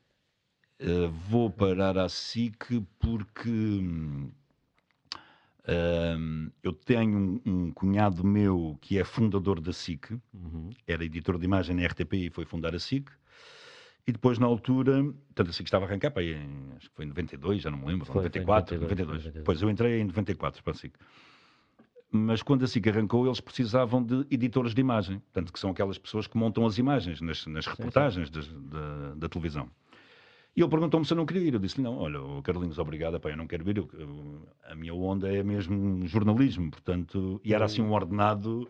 Uh, 0.81 1.09
vou 1.29 1.51
parar 1.51 1.97
à 1.97 2.09
SIC 2.09 2.83
porque 2.99 3.49
hum, 3.49 4.31
eu 6.63 6.73
tenho 6.73 7.17
um, 7.19 7.41
um 7.45 7.73
cunhado 7.73 8.25
meu 8.25 8.79
que 8.81 8.99
é 8.99 9.05
fundador 9.05 9.61
da 9.61 9.73
SIC, 9.73 10.13
Uhum. 10.33 10.71
era 10.87 11.05
editor 11.05 11.39
de 11.39 11.45
imagem 11.45 11.75
na 11.75 11.87
RTP 11.87 12.13
e 12.15 12.31
foi 12.31 12.45
fundar 12.45 12.75
a 12.75 12.79
SIC. 12.79 13.11
E 14.07 14.13
depois, 14.13 14.39
na 14.39 14.47
altura, 14.47 15.03
portanto, 15.03 15.51
a 15.51 15.53
SIC 15.53 15.67
estava 15.67 15.85
a 15.85 15.89
arrancar, 15.89 16.13
pá, 16.13 16.23
em, 16.23 16.73
acho 16.77 16.89
que 16.89 16.95
foi 16.95 17.05
em 17.05 17.09
92, 17.09 17.63
já 17.63 17.71
não 17.73 17.79
me 17.79 17.87
lembro, 17.87 18.07
Foi, 18.07 18.13
foi 18.15 18.23
em 18.23 18.25
94, 18.27 18.75
92, 18.81 19.09
92. 19.09 19.25
92. 19.25 19.45
Pois 19.45 19.63
eu 19.63 19.69
entrei 19.71 20.01
em 20.01 20.05
94 20.05 20.63
para 20.63 20.73
a 20.73 20.77
SIC. 20.77 20.95
Mas 22.11 22.43
quando 22.43 22.65
a 22.65 22.69
SIC 22.69 22.89
arrancou, 22.89 23.27
eles 23.27 23.41
precisavam 23.41 24.03
de 24.03 24.27
editores 24.31 24.75
de 24.75 24.81
imagem, 24.81 25.19
portanto, 25.19 25.53
que 25.53 25.59
são 25.59 25.71
aquelas 25.71 25.99
pessoas 25.99 26.27
que 26.27 26.37
montam 26.39 26.65
as 26.65 26.79
imagens 26.79 27.21
nas, 27.21 27.47
nas 27.47 27.67
reportagens 27.67 28.31
das- 28.31 28.47
da, 28.49 29.15
da 29.17 29.29
televisão. 29.29 29.69
E 30.57 30.61
ele 30.63 30.71
perguntou-me 30.71 31.05
se 31.05 31.13
eu 31.13 31.17
não 31.17 31.27
queria 31.27 31.43
ir. 31.49 31.53
Eu 31.55 31.61
disse 31.61 31.81
não, 31.81 31.99
olha, 31.99 32.21
ô 32.23 32.41
Carlinhos, 32.43 32.79
obrigado, 32.79 33.21
pá, 33.21 33.29
eu 33.31 33.37
não 33.37 33.47
quero 33.47 33.69
ir. 33.69 33.77
Eu- 33.77 34.49
a 34.65 34.75
minha 34.75 34.95
onda 34.95 35.31
é 35.31 35.43
mesmo 35.43 36.07
jornalismo, 36.07 36.71
portanto, 36.71 37.41
e 37.45 37.53
era 37.53 37.65
assim 37.67 37.83
um 37.83 37.93
ordenado 37.93 38.67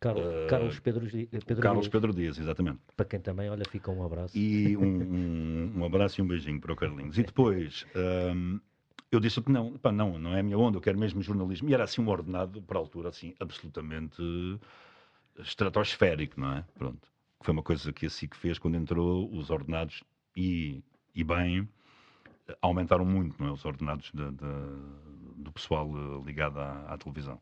Carlos, 0.00 0.24
Uh, 0.24 0.46
Carlos 0.48 0.80
Pedro, 0.80 1.06
Pedro 1.10 1.62
Carlos 1.62 1.82
Dias, 1.82 1.92
Pedro 1.92 2.14
Dias, 2.14 2.38
exatamente. 2.38 2.78
para 2.96 3.04
quem 3.04 3.20
também, 3.20 3.50
olha, 3.50 3.64
fica 3.68 3.90
um 3.90 4.02
abraço. 4.02 4.36
E 4.36 4.74
um, 4.76 4.82
um- 4.82 5.72
um 5.76 5.84
abraço 5.84 6.18
e 6.20 6.24
um 6.24 6.26
beijinho 6.26 6.58
para 6.58 6.72
o 6.72 6.76
Carlinhos. 6.76 7.18
E 7.18 7.22
depois 7.30 7.84
hum, 8.34 8.58
eu 9.10 9.20
disse 9.20 9.40
que 9.42 9.50
não, 9.50 9.76
pá, 9.78 9.90
não, 9.92 10.18
não 10.18 10.34
é 10.34 10.40
a 10.40 10.42
minha 10.42 10.58
onda, 10.58 10.76
eu 10.78 10.80
quero 10.82 10.98
mesmo 10.98 11.22
jornalismo. 11.22 11.68
E 11.68 11.74
era 11.74 11.84
assim 11.84 12.00
um 12.00 12.08
ordenado, 12.08 12.62
para 12.62 12.78
a 12.78 12.80
altura, 12.80 13.08
assim, 13.08 13.34
absolutamente 13.40 14.22
estratosférico, 15.38 16.40
não 16.40 16.52
é? 16.52 16.64
Pronto. 16.74 17.08
Foi 17.42 17.52
uma 17.52 17.62
coisa 17.62 17.92
que 17.92 18.06
a 18.06 18.10
SIC 18.10 18.36
fez 18.36 18.58
quando 18.58 18.76
entrou, 18.76 19.30
os 19.34 19.50
ordenados, 19.50 20.04
e, 20.36 20.82
e 21.14 21.24
bem, 21.24 21.68
aumentaram 22.60 23.04
muito, 23.04 23.36
não 23.40 23.48
é? 23.48 23.52
Os 23.52 23.64
ordenados 23.64 24.10
da- 24.12 24.30
da- 24.30 24.76
do 25.36 25.52
pessoal 25.52 25.88
eh, 25.96 26.22
ligado 26.26 26.58
à, 26.60 26.92
à 26.92 26.98
televisão. 26.98 27.40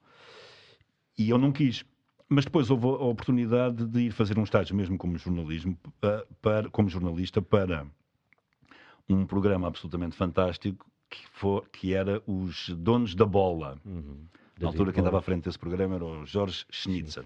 E 1.17 1.29
eu 1.31 1.39
não 1.39 1.53
quis. 1.53 1.85
Mas 2.29 2.45
depois 2.45 2.71
houve 2.71 2.87
a 2.87 2.91
oportunidade 2.91 3.87
de 3.87 4.01
ir 4.03 4.11
fazer 4.13 4.39
um 4.39 4.45
estágio 4.45 4.77
mesmo 4.77 4.99
como 4.99 5.17
jornalismo, 5.19 5.77
pa- 6.01 6.25
para, 6.43 6.71
como 6.71 6.89
jornalista 6.89 7.41
para 7.43 7.87
um 9.09 9.25
programa 9.27 9.67
absolutamente 9.67 10.17
fantástico 10.17 10.87
que, 11.09 11.27
for, 11.29 11.69
que 11.71 11.95
era 11.95 12.23
os 12.27 12.69
Donos 12.71 13.15
da 13.15 13.25
Bola. 13.25 13.79
Uhum. 13.85 14.27
Na 14.61 14.69
altura 14.69 14.93
quem 14.93 15.01
estava 15.01 15.19
à 15.19 15.23
frente 15.23 15.45
desse 15.45 15.59
programa 15.59 15.95
era 15.95 16.05
o 16.05 16.27
Jorge 16.27 16.67
Schnitzer. 16.71 17.25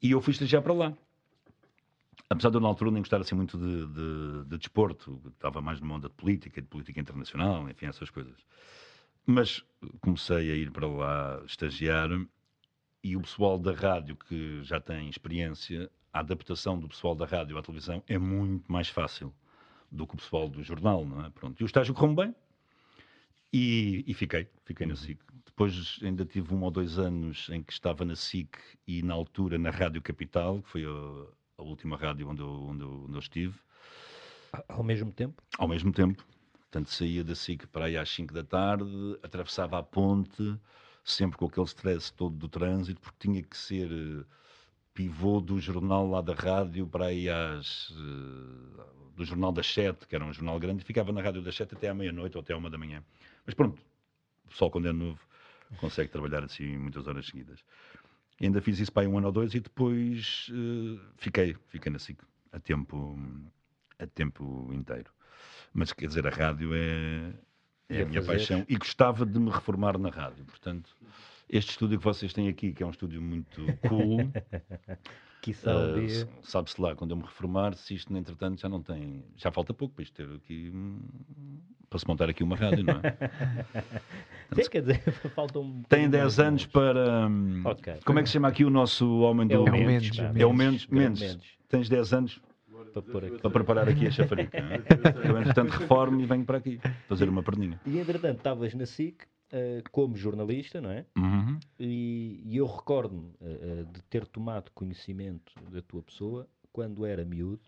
E 0.00 0.12
eu 0.12 0.20
fui 0.20 0.32
estagiar 0.32 0.62
para 0.62 0.72
lá. 0.72 0.94
apesar 2.30 2.50
de 2.50 2.56
eu 2.56 2.60
na 2.60 2.68
altura 2.68 2.90
nem 2.90 3.02
gostar 3.02 3.20
assim 3.20 3.34
muito 3.34 3.58
de, 3.58 3.86
de, 3.86 4.44
de 4.48 4.58
desporto, 4.58 5.20
estava 5.28 5.60
mais 5.60 5.80
numa 5.80 5.96
onda 5.96 6.08
de 6.08 6.14
política, 6.14 6.62
de 6.62 6.68
política 6.68 7.00
internacional, 7.00 7.68
enfim, 7.68 7.86
essas 7.86 8.10
coisas. 8.10 8.36
Mas 9.26 9.64
comecei 10.00 10.52
a 10.52 10.54
ir 10.54 10.70
para 10.70 10.86
lá 10.86 11.42
estagiar 11.46 12.08
e 13.02 13.16
o 13.16 13.20
pessoal 13.20 13.58
da 13.58 13.72
rádio 13.72 14.16
que 14.16 14.62
já 14.62 14.80
tem 14.80 15.08
experiência, 15.08 15.90
a 16.12 16.20
adaptação 16.20 16.78
do 16.78 16.88
pessoal 16.88 17.14
da 17.14 17.26
rádio 17.26 17.58
à 17.58 17.62
televisão 17.62 18.02
é 18.06 18.18
muito 18.18 18.70
mais 18.70 18.88
fácil 18.88 19.32
do 19.90 20.06
que 20.06 20.14
o 20.14 20.18
pessoal 20.18 20.48
do 20.48 20.62
jornal, 20.62 21.04
não 21.04 21.24
é? 21.24 21.30
Pronto. 21.30 21.60
E 21.60 21.64
o 21.64 21.66
estágio 21.66 21.94
correu 21.94 22.14
bem 22.14 22.34
e, 23.52 24.04
e 24.06 24.14
fiquei, 24.14 24.48
fiquei 24.64 24.86
na 24.86 24.96
SIC. 24.96 25.18
Depois 25.44 25.98
ainda 26.02 26.24
tive 26.24 26.54
um 26.54 26.62
ou 26.62 26.70
dois 26.70 26.98
anos 26.98 27.48
em 27.50 27.62
que 27.62 27.72
estava 27.72 28.04
na 28.04 28.14
SIC 28.14 28.56
e 28.86 29.02
na 29.02 29.14
altura 29.14 29.58
na 29.58 29.70
Rádio 29.70 30.00
Capital, 30.02 30.62
que 30.62 30.68
foi 30.68 30.84
a, 30.84 31.26
a 31.58 31.62
última 31.62 31.96
rádio 31.96 32.28
onde 32.28 32.40
eu, 32.40 32.48
onde, 32.48 32.82
eu, 32.82 33.04
onde 33.04 33.14
eu 33.14 33.18
estive. 33.18 33.58
Ao 34.68 34.82
mesmo 34.82 35.12
tempo? 35.12 35.42
Ao 35.58 35.66
mesmo 35.66 35.92
tempo. 35.92 36.24
Portanto, 36.52 36.90
saía 36.90 37.24
da 37.24 37.34
SIC 37.34 37.66
para 37.68 37.86
aí 37.86 37.96
às 37.96 38.10
5 38.10 38.32
da 38.32 38.44
tarde, 38.44 39.18
atravessava 39.22 39.78
a 39.78 39.82
ponte, 39.82 40.58
sempre 41.02 41.38
com 41.38 41.46
aquele 41.46 41.66
stress 41.66 42.12
todo 42.12 42.36
do 42.36 42.48
trânsito, 42.48 43.00
porque 43.00 43.16
tinha 43.18 43.42
que 43.42 43.56
ser 43.56 43.90
eh, 43.90 44.24
pivô 44.98 45.40
do 45.40 45.60
jornal 45.60 46.10
lá 46.10 46.20
da 46.20 46.34
rádio 46.34 46.84
para 46.88 47.06
aí 47.06 47.28
às. 47.28 47.90
Uh, 47.90 48.88
do 49.14 49.24
jornal 49.24 49.52
das 49.52 49.72
7, 49.72 50.06
que 50.08 50.14
era 50.14 50.24
um 50.24 50.32
jornal 50.32 50.58
grande, 50.58 50.82
e 50.82 50.84
ficava 50.84 51.12
na 51.12 51.20
rádio 51.20 51.40
das 51.40 51.54
7 51.54 51.74
até 51.74 51.88
à 51.88 51.94
meia-noite 51.94 52.36
ou 52.36 52.40
até 52.40 52.52
à 52.52 52.56
uma 52.56 52.70
da 52.70 52.78
manhã. 52.78 53.02
Mas 53.44 53.54
pronto, 53.54 53.80
o 54.44 54.48
pessoal 54.48 54.70
quando 54.70 54.88
é 54.88 54.92
novo 54.92 55.20
consegue 55.78 56.10
trabalhar 56.10 56.42
assim 56.42 56.76
muitas 56.76 57.06
horas 57.06 57.26
seguidas. 57.26 57.64
E 58.40 58.46
ainda 58.46 58.60
fiz 58.60 58.78
isso 58.78 58.92
para 58.92 59.02
aí 59.02 59.08
um 59.08 59.18
ano 59.18 59.28
ou 59.28 59.32
dois 59.32 59.54
e 59.54 59.60
depois 59.60 60.48
uh, 60.50 61.00
fiquei, 61.16 61.56
fiquei 61.68 61.92
na 61.92 61.98
SIC 61.98 62.18
a 62.52 62.58
tempo, 62.58 63.16
a 63.98 64.06
tempo 64.06 64.70
inteiro. 64.72 65.10
Mas 65.72 65.92
quer 65.92 66.08
dizer, 66.08 66.26
a 66.26 66.30
rádio 66.30 66.74
é, 66.74 67.34
é 67.88 68.02
a 68.02 68.06
minha 68.06 68.22
fazer. 68.22 68.38
paixão 68.38 68.64
e 68.68 68.76
gostava 68.76 69.24
de 69.24 69.38
me 69.38 69.50
reformar 69.50 69.96
na 69.98 70.10
rádio. 70.10 70.44
Portanto, 70.44 70.90
este 71.48 71.70
estúdio 71.70 71.98
que 71.98 72.04
vocês 72.04 72.32
têm 72.32 72.48
aqui, 72.48 72.72
que 72.72 72.82
é 72.82 72.86
um 72.86 72.90
estúdio 72.90 73.22
muito 73.22 73.62
cool. 73.88 74.20
uh, 75.48 76.28
Sabe-se 76.42 76.80
lá, 76.80 76.94
quando 76.94 77.12
eu 77.12 77.16
me 77.16 77.22
reformar, 77.22 77.74
se 77.74 77.94
isto, 77.94 78.14
entretanto, 78.16 78.60
já 78.60 78.68
não 78.68 78.82
tem. 78.82 79.24
Já 79.36 79.50
falta 79.50 79.72
pouco 79.72 79.94
para 79.94 80.02
isto 80.02 80.14
ter 80.14 80.28
aqui. 80.34 80.72
para 81.88 81.98
se 81.98 82.06
montar 82.06 82.28
aqui 82.28 82.42
uma 82.42 82.56
rádio, 82.56 82.84
não 82.84 82.94
é? 82.94 83.16
Sim, 84.62 84.70
quer 84.70 84.80
dizer, 84.80 85.00
falta 85.34 85.58
um. 85.58 85.82
Tem 85.88 86.08
10 86.08 86.38
anos 86.38 86.66
para. 86.66 87.28
Hum, 87.28 87.62
okay. 87.64 87.94
Como 88.04 88.18
é 88.18 88.22
que 88.22 88.28
se 88.28 88.34
chama 88.34 88.48
aqui 88.48 88.64
o 88.64 88.70
nosso 88.70 89.20
homem 89.20 89.46
do. 89.46 89.54
É 89.54 89.58
o 89.58 89.64
Mendes. 89.72 90.18
É 90.18 90.46
o 90.46 90.52
Mendes. 90.52 90.86
Mendes. 90.86 91.38
Tens 91.68 91.88
10 91.88 92.12
anos 92.14 92.40
para, 92.92 93.30
para, 93.30 93.50
preparar 93.50 93.88
aqui 93.88 94.06
a 94.06 94.10
chafarica. 94.10 94.58
eu, 95.24 95.38
entretanto, 95.38 95.70
reformo 95.70 96.20
e 96.20 96.26
venho 96.26 96.44
para 96.44 96.58
aqui 96.58 96.80
fazer 97.06 97.28
uma 97.28 97.42
perninha. 97.42 97.78
E, 97.84 97.98
entretanto, 97.98 98.38
estavas 98.38 98.74
na 98.74 98.86
SIC 98.86 99.26
uh, 99.52 99.90
como 99.90 100.16
jornalista, 100.16 100.80
não 100.80 100.90
é? 100.90 101.04
Uhum. 101.16 101.58
E, 101.78 102.42
e, 102.44 102.56
eu 102.56 102.66
recordo-me 102.66 103.32
uh, 103.40 103.84
de 103.86 104.02
ter 104.02 104.26
tomado 104.26 104.70
conhecimento 104.72 105.52
da 105.70 105.82
tua 105.82 106.02
pessoa 106.02 106.48
quando 106.72 107.04
era 107.04 107.24
miúdo. 107.24 107.62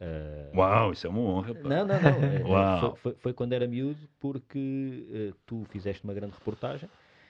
Uh, 0.00 0.58
Uau, 0.58 0.92
isso 0.92 1.06
é 1.06 1.10
uma 1.10 1.20
honra. 1.20 1.54
Pá. 1.54 1.68
Não, 1.68 1.86
não, 1.86 2.00
não. 2.00 2.50
Uau. 2.50 2.80
Foi, 2.80 2.96
foi, 2.96 3.14
foi, 3.20 3.32
quando 3.32 3.52
era 3.52 3.66
miúdo 3.66 4.08
porque 4.18 5.32
tu 5.46 5.64
fizeste 5.70 6.02
uma 6.02 6.14
grande 6.14 6.34
reportagem 6.34 6.88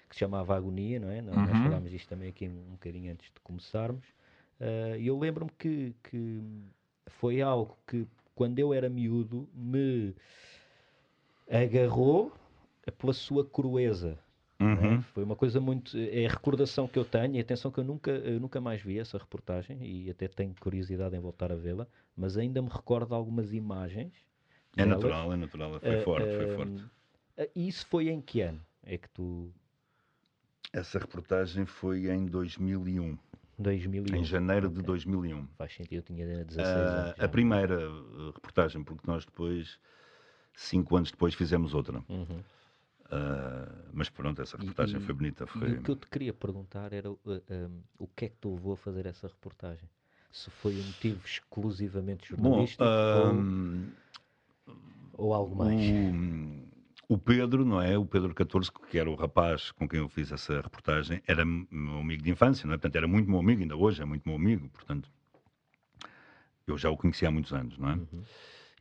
que 0.08 0.14
se 0.14 0.20
chamava 0.20 0.56
Agonia, 0.56 0.98
não 1.00 1.10
é? 1.10 1.20
Nós, 1.20 1.36
uhum. 1.36 1.46
nós 1.46 1.62
falámos 1.62 1.90
disto 1.90 2.08
também 2.08 2.28
aqui 2.28 2.48
um, 2.48 2.68
um 2.68 2.72
bocadinho 2.72 3.12
antes 3.12 3.26
de 3.26 3.40
começarmos. 3.40 4.06
E 4.98 5.06
eu 5.06 5.18
lembro-me 5.18 5.50
que, 5.58 5.94
que 6.04 6.40
foi 7.08 7.42
algo 7.42 7.76
que, 7.86 8.06
quando 8.34 8.58
eu 8.58 8.72
era 8.72 8.88
miúdo, 8.88 9.48
me 9.52 10.14
agarrou 11.50 12.32
pela 12.90 13.12
sua 13.12 13.44
crueza. 13.44 14.18
É? 14.58 14.64
Uhum. 14.64 14.98
É? 14.98 15.02
Foi 15.12 15.24
uma 15.24 15.36
coisa 15.36 15.60
muito. 15.60 15.96
É 15.96 16.26
a 16.26 16.30
recordação 16.30 16.86
que 16.86 16.98
eu 16.98 17.04
tenho, 17.04 17.36
e 17.36 17.40
atenção 17.40 17.70
que 17.70 17.78
eu 17.78 17.84
nunca, 17.84 18.10
eu 18.10 18.40
nunca 18.40 18.60
mais 18.60 18.80
vi 18.80 18.98
essa 18.98 19.18
reportagem 19.18 19.78
e 19.82 20.10
até 20.10 20.28
tenho 20.28 20.54
curiosidade 20.58 21.16
em 21.16 21.20
voltar 21.20 21.52
a 21.52 21.56
vê-la, 21.56 21.86
mas 22.16 22.36
ainda 22.36 22.62
me 22.62 22.68
recordo 22.68 23.08
de 23.08 23.14
algumas 23.14 23.52
imagens. 23.52 24.12
É 24.76 24.84
delas. 24.84 25.02
natural, 25.02 25.32
é 25.32 25.36
natural, 25.36 25.80
foi 25.80 25.98
uh, 25.98 26.02
forte, 26.02 26.28
uh, 26.28 26.36
foi 26.36 26.56
forte. 26.56 26.82
Uh, 26.82 27.50
isso 27.54 27.86
foi 27.86 28.08
em 28.08 28.20
que 28.20 28.40
ano? 28.40 28.60
É 28.82 28.96
que 28.96 29.08
tu. 29.10 29.52
Essa 30.72 30.98
reportagem 30.98 31.66
foi 31.66 32.08
em 32.10 32.24
2001. 32.26 33.18
2001. 33.58 34.16
Em 34.16 34.24
janeiro 34.24 34.68
okay. 34.68 34.80
de 34.80 34.86
2001. 34.86 35.46
Faz 35.58 35.74
sentido, 35.74 35.98
eu 35.98 36.02
tinha 36.02 36.44
16 36.44 36.66
anos. 36.66 37.14
A 37.18 37.28
primeira 37.28 37.78
reportagem, 38.34 38.82
porque 38.82 39.06
nós 39.06 39.26
depois, 39.26 39.78
cinco 40.54 40.96
anos 40.96 41.10
depois, 41.10 41.34
fizemos 41.34 41.74
outra. 41.74 42.02
Uhum. 42.08 42.42
Uh, 43.12 43.90
mas 43.92 44.08
pronto, 44.08 44.40
essa 44.40 44.56
reportagem 44.56 44.98
e, 44.98 45.04
foi 45.04 45.14
bonita. 45.14 45.46
Foi... 45.46 45.68
E 45.68 45.72
o 45.74 45.82
que 45.82 45.90
eu 45.90 45.96
te 45.96 46.06
queria 46.06 46.32
perguntar 46.32 46.94
era 46.94 47.10
uh, 47.10 47.18
um, 47.26 47.82
o 47.98 48.06
que 48.06 48.24
é 48.24 48.28
que 48.30 48.36
te 48.36 48.48
levou 48.48 48.72
a 48.72 48.76
fazer 48.76 49.04
essa 49.04 49.28
reportagem? 49.28 49.86
Se 50.30 50.48
foi 50.50 50.72
um 50.74 50.82
motivo 50.82 51.20
exclusivamente 51.22 52.30
jornalístico 52.30 52.82
Bom, 52.82 53.84
ou, 55.18 55.26
ou, 55.26 55.34
algo 55.34 55.54
mais? 55.54 55.78
O, 57.06 57.14
o, 57.14 57.18
Pedro, 57.18 57.66
não 57.66 57.82
é? 57.82 57.98
O 57.98 58.06
Pedro 58.06 58.34
XIV, 58.34 58.72
que 58.90 58.98
era 58.98 59.10
o 59.10 59.14
rapaz 59.14 59.70
com 59.72 59.86
quem 59.86 60.00
eu 60.00 60.08
fiz 60.08 60.32
essa 60.32 60.62
reportagem, 60.62 61.22
era 61.26 61.44
meu 61.44 61.98
amigo 61.98 62.22
de 62.22 62.30
infância, 62.30 62.66
não 62.66 62.72
é? 62.72 62.78
Portanto, 62.78 62.96
era 62.96 63.06
muito 63.06 63.28
meu 63.28 63.40
amigo, 63.40 63.60
ainda 63.60 63.76
hoje 63.76 64.00
é 64.00 64.06
muito 64.06 64.26
meu 64.26 64.36
amigo, 64.36 64.70
portanto, 64.70 65.10
eu 66.66 66.78
já 66.78 66.88
o 66.88 66.96
conhecia 66.96 67.28
há 67.28 67.30
muitos 67.30 67.52
anos, 67.52 67.76
não 67.76 67.90
é? 67.90 67.94
Uhum. 67.94 68.22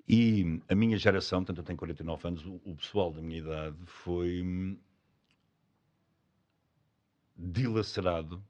E 0.08 0.62
a 0.68 0.76
minha 0.76 0.98
geração, 0.98 1.40
portanto 1.40 1.60
eu 1.60 1.64
tenho 1.64 1.78
49 1.78 2.28
anos, 2.28 2.46
o, 2.46 2.62
o 2.66 2.76
pessoal 2.76 3.12
da 3.12 3.22
minha 3.22 3.40
idade 3.40 3.78
foi 3.86 4.42
hum, 4.42 4.78
dilacerado 7.38 8.44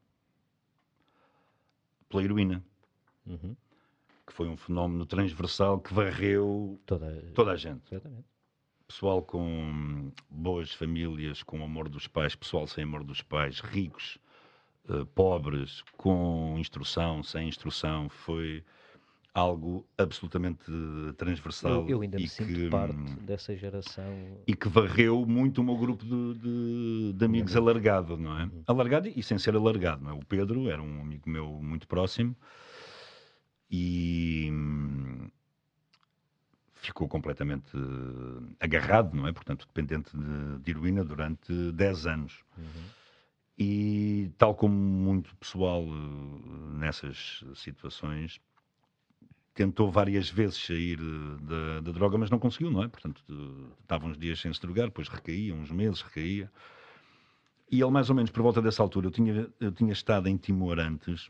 pela 2.09 2.23
heroína. 2.23 2.63
Uhum. 3.25 3.55
Que 4.25 4.33
foi 4.33 4.47
um 4.47 4.57
fenómeno 4.57 5.05
transversal 5.05 5.79
que 5.79 5.93
varreu 5.93 6.79
toda, 6.85 7.31
toda 7.33 7.51
a 7.51 7.55
gente. 7.55 7.83
Exatamente. 7.91 8.25
Pessoal 8.87 9.21
com 9.21 10.11
boas 10.29 10.73
famílias, 10.73 11.43
com 11.43 11.63
amor 11.63 11.87
dos 11.87 12.07
pais, 12.07 12.35
pessoal 12.35 12.67
sem 12.67 12.83
amor 12.83 13.03
dos 13.03 13.21
pais, 13.21 13.59
ricos, 13.61 14.17
uh, 14.89 15.05
pobres, 15.07 15.81
com 15.95 16.55
instrução, 16.57 17.23
sem 17.23 17.47
instrução. 17.47 18.09
Foi 18.09 18.63
algo 19.33 19.87
absolutamente 19.97 20.65
transversal. 21.17 21.83
Eu, 21.83 21.89
eu 21.89 22.01
ainda 22.01 22.17
me 22.17 22.27
sinto 22.27 22.53
que, 22.53 22.69
parte 22.69 22.95
dessa 23.21 23.55
geração. 23.55 24.03
E 24.45 24.53
que 24.53 24.67
varreu 24.67 25.25
muito 25.25 25.61
o 25.61 25.63
meu 25.63 25.77
grupo 25.77 26.03
de, 26.03 26.33
de, 26.39 27.13
de 27.13 27.25
amigos 27.25 27.55
alargado, 27.55 28.17
não 28.17 28.37
é? 28.37 28.43
Uhum. 28.43 28.63
Alargado 28.67 29.07
e 29.07 29.23
sem 29.23 29.37
ser 29.37 29.55
alargado, 29.55 30.03
não 30.03 30.11
é? 30.11 30.13
O 30.13 30.25
Pedro 30.25 30.69
era 30.69 30.81
um 30.81 31.01
amigo 31.01 31.29
meu 31.29 31.47
muito 31.61 31.87
próximo 31.87 32.35
e 33.69 34.49
hum, 34.51 35.29
ficou 36.73 37.07
completamente 37.07 37.71
agarrado, 38.59 39.15
não 39.15 39.27
é? 39.27 39.31
Portanto, 39.31 39.65
dependente 39.65 40.11
de, 40.15 40.59
de 40.59 40.71
heroína 40.71 41.05
durante 41.05 41.71
10 41.71 42.05
anos. 42.05 42.43
Uhum. 42.57 43.01
E 43.57 44.31
tal 44.37 44.55
como 44.55 44.73
muito 44.73 45.35
pessoal 45.35 45.83
eh, 45.83 46.77
nessas 46.79 47.43
situações, 47.53 48.41
tentou 49.53 49.91
várias 49.91 50.29
vezes 50.29 50.57
sair 50.57 50.97
da, 50.97 51.81
da, 51.81 51.91
droga, 51.91 52.17
mas 52.17 52.29
não 52.29 52.39
conseguiu, 52.39 52.71
não 52.71 52.83
é? 52.83 52.87
Portanto, 52.87 53.23
estava 53.81 54.05
uns 54.05 54.17
dias 54.17 54.39
sem 54.39 54.53
se 54.53 54.61
drogar, 54.61 54.85
depois 54.85 55.07
recaía, 55.07 55.53
uns 55.53 55.71
meses 55.71 56.01
recaía. 56.01 56.51
E 57.69 57.81
ele, 57.81 57.91
mais 57.91 58.09
ou 58.09 58.15
menos 58.15 58.31
por 58.31 58.41
volta 58.41 58.61
dessa 58.61 58.81
altura, 58.81 59.07
eu 59.07 59.11
tinha, 59.11 59.47
eu 59.59 59.71
tinha 59.71 59.93
estado 59.93 60.27
em 60.27 60.37
Timor 60.37 60.79
antes. 60.79 61.29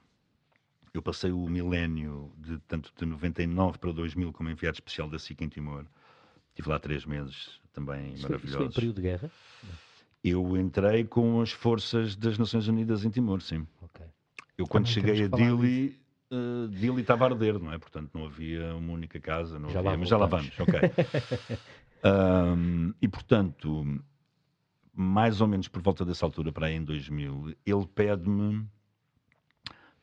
Eu 0.94 1.02
passei 1.02 1.32
o 1.32 1.48
milénio 1.48 2.32
de 2.38 2.58
tanto 2.68 2.92
de 2.98 3.06
99 3.06 3.78
para 3.78 3.92
2000 3.92 4.34
como 4.34 4.50
enviado 4.50 4.76
especial 4.76 5.10
da 5.10 5.18
SIC 5.18 5.42
em 5.42 5.48
Timor. 5.50 5.86
Estive 6.50 6.70
lá 6.70 6.80
três 6.80 7.06
meses 7.06 7.62
também 7.72 8.14
isso 8.14 8.24
maravilhosos. 8.24 8.42
Foi, 8.42 8.66
isso 8.66 8.74
foi 8.74 8.74
período 8.74 8.96
de 8.96 9.02
guerra? 9.02 9.32
Eu 10.24 10.58
entrei 10.58 11.06
com 11.06 11.42
as 11.42 11.52
forças 11.52 12.16
das 12.16 12.38
Nações 12.38 12.68
Unidas 12.68 13.06
em 13.06 13.10
Timor, 13.10 13.42
sim. 13.42 13.66
Okay. 13.82 14.06
Eu 14.58 14.68
quando 14.68 14.86
também 14.86 14.94
cheguei 14.94 15.26
a 15.26 15.28
Dili, 15.28 16.01
uh, 16.32 16.68
Dili 16.70 17.02
estava 17.02 17.26
a 17.26 17.30
arder, 17.30 17.60
não 17.60 17.72
é? 17.72 17.78
Portanto, 17.78 18.12
não 18.14 18.26
havia 18.26 18.76
uma 18.76 18.94
única 18.94 19.20
casa, 19.20 19.60
não 19.60 19.70
já 19.70 19.80
havia, 19.80 19.98
mas 19.98 20.10
já 20.10 20.18
lá 20.18 20.26
vamos, 20.26 20.58
ok. 20.60 20.80
um, 22.58 22.94
e 23.02 23.08
portanto, 23.08 24.02
mais 24.94 25.42
ou 25.42 25.48
menos 25.48 25.68
por 25.68 25.82
volta 25.82 26.06
dessa 26.06 26.26
altura, 26.26 26.52
para 26.52 26.68
aí 26.68 26.76
em 26.76 26.84
2000, 26.84 27.56
ele 27.66 27.88
pede-me 27.94 28.66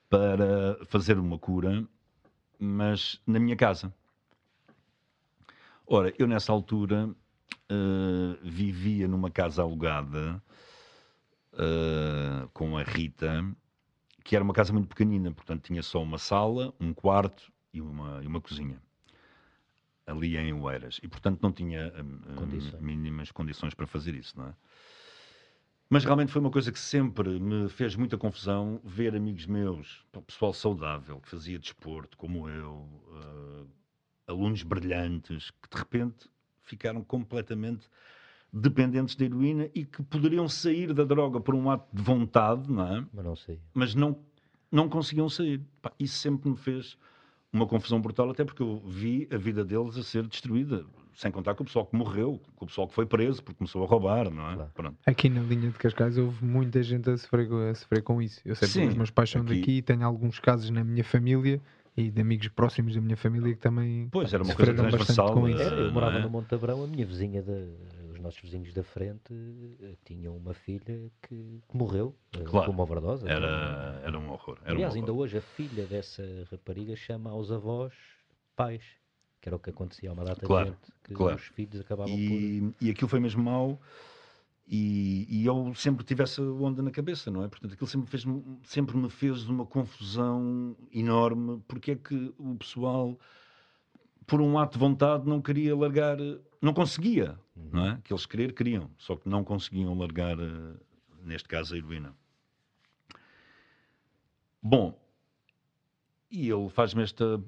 para 0.08 0.78
fazer 0.86 1.18
uma 1.18 1.38
cura, 1.38 1.86
mas 2.58 3.20
na 3.26 3.38
minha 3.38 3.56
casa. 3.56 3.92
Ora, 5.86 6.12
eu 6.18 6.26
nessa 6.26 6.52
altura 6.52 7.08
uh, 7.08 8.38
vivia 8.42 9.08
numa 9.08 9.30
casa 9.30 9.62
alugada 9.62 10.42
uh, 11.54 12.48
com 12.52 12.76
a 12.76 12.82
Rita 12.82 13.44
que 14.28 14.36
era 14.36 14.44
uma 14.44 14.52
casa 14.52 14.74
muito 14.74 14.88
pequenina, 14.88 15.32
portanto 15.32 15.62
tinha 15.62 15.82
só 15.82 16.02
uma 16.02 16.18
sala, 16.18 16.74
um 16.78 16.92
quarto 16.92 17.50
e 17.72 17.80
uma, 17.80 18.22
e 18.22 18.26
uma 18.26 18.42
cozinha 18.42 18.78
ali 20.06 20.36
em 20.36 20.52
Oeiras 20.52 21.00
e 21.02 21.08
portanto 21.08 21.40
não 21.42 21.50
tinha 21.50 21.90
hum, 21.98 22.34
Condições. 22.36 22.78
mínimas 22.78 23.32
condições 23.32 23.72
para 23.72 23.86
fazer 23.86 24.14
isso, 24.14 24.38
não 24.38 24.48
é? 24.48 24.54
Mas 25.88 26.04
realmente 26.04 26.30
foi 26.30 26.42
uma 26.42 26.50
coisa 26.50 26.70
que 26.70 26.78
sempre 26.78 27.40
me 27.40 27.70
fez 27.70 27.96
muita 27.96 28.18
confusão 28.18 28.78
ver 28.84 29.16
amigos 29.16 29.46
meus, 29.46 30.04
pessoal 30.26 30.52
saudável, 30.52 31.18
que 31.20 31.30
fazia 31.30 31.58
desporto, 31.58 32.14
como 32.18 32.50
eu, 32.50 32.86
eh, 33.16 33.66
alunos 34.26 34.62
brilhantes, 34.62 35.50
que 35.52 35.70
de 35.70 35.78
repente 35.78 36.28
ficaram 36.60 37.02
completamente 37.02 37.88
dependentes 38.52 39.14
da 39.14 39.24
heroína 39.24 39.68
e 39.74 39.84
que 39.84 40.02
poderiam 40.02 40.48
sair 40.48 40.92
da 40.92 41.04
droga 41.04 41.40
por 41.40 41.54
um 41.54 41.70
ato 41.70 41.86
de 41.92 42.02
vontade, 42.02 42.70
não 42.70 42.86
é? 42.96 43.04
Mas 43.12 43.24
não 43.24 43.36
sei. 43.36 43.58
Mas 43.74 43.94
não, 43.94 44.16
não 44.72 44.88
conseguiam 44.88 45.28
sair. 45.28 45.60
Pá, 45.82 45.92
isso 45.98 46.18
sempre 46.18 46.48
me 46.50 46.56
fez 46.56 46.96
uma 47.52 47.66
confusão 47.66 48.00
brutal, 48.00 48.30
até 48.30 48.44
porque 48.44 48.62
eu 48.62 48.82
vi 48.86 49.28
a 49.32 49.36
vida 49.36 49.64
deles 49.64 49.96
a 49.96 50.02
ser 50.02 50.26
destruída. 50.26 50.84
Sem 51.14 51.32
contar 51.32 51.56
com 51.56 51.64
o 51.64 51.66
pessoal 51.66 51.84
que 51.84 51.96
morreu, 51.96 52.40
com 52.54 52.64
o 52.64 52.68
pessoal 52.68 52.86
que 52.86 52.94
foi 52.94 53.04
preso 53.04 53.42
porque 53.42 53.58
começou 53.58 53.82
a 53.82 53.86
roubar, 53.88 54.30
não 54.30 54.50
é? 54.50 54.54
Claro. 54.54 54.70
Pronto. 54.72 54.96
Aqui 55.04 55.28
na 55.28 55.40
linha 55.40 55.68
de 55.68 55.76
Cascais 55.76 56.16
houve 56.16 56.44
muita 56.44 56.80
gente 56.80 57.10
a 57.10 57.16
sofrer, 57.16 57.48
com- 57.48 57.68
a 57.68 57.74
sofrer 57.74 58.02
com 58.02 58.22
isso. 58.22 58.40
Eu 58.44 58.54
sei 58.54 58.68
Sim, 58.68 58.78
porque 58.80 58.90
os 58.90 58.96
meus 58.96 59.10
pais 59.10 59.28
são 59.30 59.42
aqui- 59.42 59.58
daqui 59.58 59.72
e 59.78 59.82
tenho 59.82 60.04
alguns 60.06 60.38
casos 60.38 60.70
na 60.70 60.84
minha 60.84 61.02
família 61.02 61.60
e 61.96 62.08
de 62.08 62.20
amigos 62.20 62.46
próximos 62.48 62.94
da 62.94 63.00
minha 63.00 63.16
família 63.16 63.52
que 63.52 63.58
também 63.58 64.08
Pois, 64.12 64.32
era 64.32 64.44
uma 64.44 64.54
coisa 64.54 64.72
transversal. 64.72 65.34
com 65.34 65.48
isso. 65.48 65.60
Era, 65.60 65.74
eu 65.74 65.92
morava 65.92 66.18
é? 66.18 66.22
no 66.22 66.30
Monte 66.30 66.54
Abrão, 66.54 66.84
a 66.84 66.86
minha 66.86 67.04
vizinha, 67.04 67.42
da, 67.42 67.52
os 68.18 68.22
nossos 68.24 68.40
vizinhos 68.40 68.72
da 68.74 68.82
frente, 68.82 69.32
eh, 69.80 69.94
tinham 70.04 70.36
uma 70.36 70.52
filha 70.52 71.10
que, 71.22 71.60
morreu 71.72 72.14
eh, 72.34 72.40
Claro. 72.44 72.66
com 72.66 72.72
uma 72.72 72.82
overdose. 72.82 73.26
Era, 73.28 74.00
era 74.04 74.18
um 74.18 74.30
horror. 74.30 74.58
Era 74.62 74.72
Aliás, 74.74 74.94
um 74.94 74.98
ainda 74.98 75.12
horror. 75.12 75.24
hoje 75.24 75.38
a 75.38 75.40
filha 75.40 75.86
dessa 75.86 76.22
rapariga 76.50 76.94
chama 76.96 77.30
aos 77.30 77.50
avós 77.50 77.92
pais, 78.56 78.82
que 79.40 79.48
era 79.48 79.56
o 79.56 79.58
que 79.58 79.70
acontecia 79.70 80.10
a 80.10 80.12
uma 80.12 80.24
data 80.24 80.44
Claro, 80.44 80.64
de 80.66 80.70
gente, 80.72 80.92
que 81.04 81.14
claro. 81.14 81.36
os 81.36 81.42
filhos 81.42 81.80
acabavam 81.80 82.12
por... 82.12 82.20
E, 82.20 82.74
e 82.80 82.90
aquilo 82.90 83.08
foi 83.08 83.20
mesmo 83.20 83.42
mau. 83.42 83.80
E, 84.70 85.26
e 85.30 85.46
eu 85.46 85.72
sempre 85.74 86.04
tive 86.04 86.22
essa 86.22 86.42
onda 86.42 86.82
na 86.82 86.90
cabeça, 86.90 87.30
não 87.30 87.42
é? 87.42 87.48
Portanto, 87.48 87.72
aquilo 87.72 87.88
sempre, 87.88 88.10
fez 88.10 88.24
sempre 88.64 88.96
me 88.98 89.08
fez 89.08 89.48
uma 89.48 89.64
confusão 89.64 90.76
enorme. 90.92 91.62
Porque 91.66 91.92
é 91.92 91.96
que 91.96 92.34
o 92.36 92.54
pessoal, 92.56 93.18
por 94.26 94.42
um 94.42 94.58
ato 94.58 94.74
de 94.74 94.78
vontade, 94.78 95.26
não 95.26 95.40
queria 95.40 95.74
largar, 95.74 96.18
não 96.60 96.72
conseguia, 96.72 97.38
não 97.54 97.86
é? 97.86 98.00
Que 98.02 98.12
eles 98.12 98.26
querer, 98.26 98.52
queriam, 98.52 98.90
só 98.98 99.16
que 99.16 99.28
não 99.28 99.44
conseguiam 99.44 99.96
largar, 99.96 100.38
eh, 100.38 100.74
neste 101.22 101.48
caso, 101.48 101.74
a 101.74 101.78
heroína. 101.78 102.14
Bom, 104.62 104.98
e 106.30 106.50
ele 106.50 106.68
faz-me 106.68 107.02
esta 107.02 107.40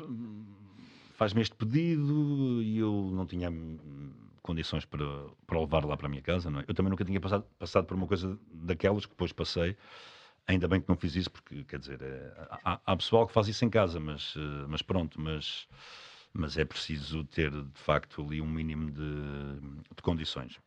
faz-me 1.20 1.42
este 1.42 1.54
pedido 1.54 2.62
e 2.62 2.78
eu 2.78 3.10
não 3.12 3.26
tinha 3.26 3.50
hum, 3.50 4.10
condições 4.42 4.86
para, 4.86 5.04
para 5.46 5.58
o 5.58 5.60
levar 5.60 5.84
lá 5.84 5.94
para 5.94 6.06
a 6.06 6.08
minha 6.08 6.22
casa. 6.22 6.50
Não 6.50 6.60
é? 6.60 6.64
Eu 6.66 6.72
também 6.72 6.88
nunca 6.88 7.04
tinha 7.04 7.20
passado, 7.20 7.44
passado 7.58 7.84
por 7.84 7.94
uma 7.94 8.06
coisa 8.06 8.38
daquelas 8.50 9.04
que 9.04 9.12
depois 9.12 9.30
passei. 9.30 9.76
Ainda 10.46 10.66
bem 10.66 10.80
que 10.80 10.88
não 10.88 10.96
fiz 10.96 11.14
isso, 11.14 11.30
porque, 11.30 11.62
quer 11.64 11.78
dizer, 11.78 12.00
é, 12.00 12.32
há, 12.64 12.80
há 12.86 12.96
pessoal 12.96 13.26
que 13.26 13.34
faz 13.34 13.48
isso 13.48 13.62
em 13.64 13.68
casa, 13.68 14.00
mas, 14.00 14.34
eh, 14.36 14.66
mas 14.66 14.80
pronto, 14.80 15.20
mas, 15.20 15.68
mas 16.32 16.56
é 16.56 16.64
preciso 16.64 17.24
ter, 17.24 17.50
de 17.50 17.80
facto, 17.80 18.22
ali 18.22 18.40
um 18.40 18.46
mínimo 18.46 18.90
de, 18.90 19.60
de 19.94 20.02
condições. 20.02 20.58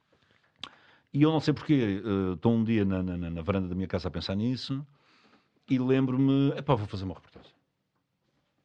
E 1.13 1.22
eu 1.22 1.32
não 1.32 1.39
sei 1.39 1.53
porquê, 1.53 2.01
eh, 2.03 2.34
estou 2.34 2.53
um 2.53 2.63
dia 2.63 2.84
na, 2.84 3.03
na, 3.03 3.17
na 3.29 3.41
varanda 3.41 3.67
da 3.70 3.75
minha 3.75 3.88
casa 3.88 4.08
a 4.08 4.12
pensar 4.12 4.36
nisso 4.36 4.86
e 5.70 5.77
lembro-me, 5.77 6.50
epá, 6.58 6.75
vou 6.75 6.88
fazer 6.88 7.03
uma 7.03 7.13
reportagem. 7.13 7.53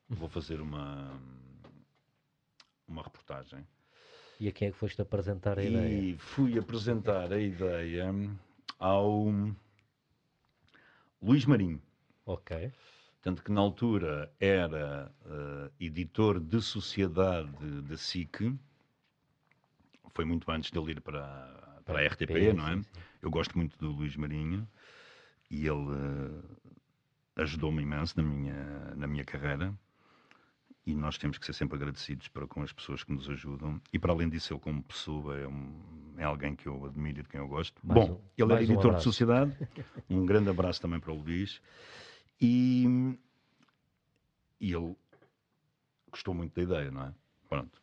Vou 0.09 0.28
fazer 0.28 0.61
uma, 0.61 1.12
uma 2.87 3.02
reportagem. 3.02 3.67
E 4.40 4.49
a 4.49 4.52
quem 4.52 4.69
é 4.69 4.71
que 4.71 4.78
foste 4.78 5.00
apresentar 5.02 5.59
a 5.59 5.64
ideia? 5.64 6.00
E 6.00 6.17
fui 6.17 6.59
apresentar 6.59 7.33
a 7.33 7.38
ideia 7.38 8.11
ao 8.78 9.26
Luís 11.21 11.45
Marinho. 11.45 11.83
Ok. 12.25 12.73
Tanto 13.22 13.42
que 13.42 13.50
na 13.50 13.61
altura 13.61 14.33
era 14.40 15.12
eh, 15.26 15.70
editor 15.81 16.38
de 16.40 16.61
sociedade 16.62 17.83
da 17.83 17.96
SIC. 17.96 18.54
Foi 20.14 20.24
muito 20.24 20.50
antes 20.50 20.70
dele 20.70 20.92
ir 20.92 21.00
para, 21.00 21.81
para 21.85 21.98
a 21.98 22.02
RTP, 22.02 22.52
não 22.54 22.66
é? 22.68 22.74
sim, 22.76 22.83
sim. 22.83 23.00
Eu 23.20 23.31
gosto 23.31 23.57
muito 23.59 23.76
do 23.78 23.90
Luís 23.90 24.16
Marinho 24.16 24.66
e 25.50 25.66
ele 25.66 25.88
eh, 27.37 27.42
ajudou-me 27.42 27.83
imenso 27.83 28.16
na 28.16 28.22
minha, 28.22 28.94
na 28.96 29.07
minha 29.07 29.24
carreira. 29.24 29.74
E 30.87 30.94
nós 30.94 31.18
temos 31.18 31.37
que 31.37 31.44
ser 31.44 31.52
sempre 31.52 31.76
agradecidos 31.76 32.28
para 32.28 32.46
com 32.46 32.62
as 32.62 32.72
pessoas 32.72 33.04
que 33.04 33.12
nos 33.12 33.28
ajudam. 33.28 33.81
E 33.92 33.98
para 33.98 34.12
além 34.12 34.28
disso, 34.28 34.54
ele 34.54 34.61
como 34.61 34.83
pessoa 34.83 35.37
é, 35.37 35.46
um- 35.46 36.14
é 36.16 36.24
alguém 36.24 36.57
que 36.57 36.66
eu 36.66 36.87
admiro 36.87 37.20
e 37.20 37.22
de 37.22 37.28
quem 37.28 37.40
eu 37.40 37.48
gosto. 37.48 37.78
Mais 37.87 38.09
Bom, 38.09 38.14
um- 38.14 38.20
ele 38.38 38.52
era 38.52 38.54
mais 38.54 38.70
um 38.70 38.72
editor 38.72 38.94
de 38.94 39.02
sociedade. 39.02 39.52
Um 40.09 40.24
grande 40.24 40.48
abraço 40.48 40.81
também 40.81 40.98
para 40.98 41.12
o 41.12 41.16
Luís. 41.16 41.61
E, 42.40 42.87
e 44.61 44.72
ele 44.72 44.96
gostou 46.11 46.35
muito 46.35 46.55
da 46.55 46.62
ideia, 46.62 46.90
não 46.90 47.03
é? 47.03 47.14
Pronto. 47.48 47.81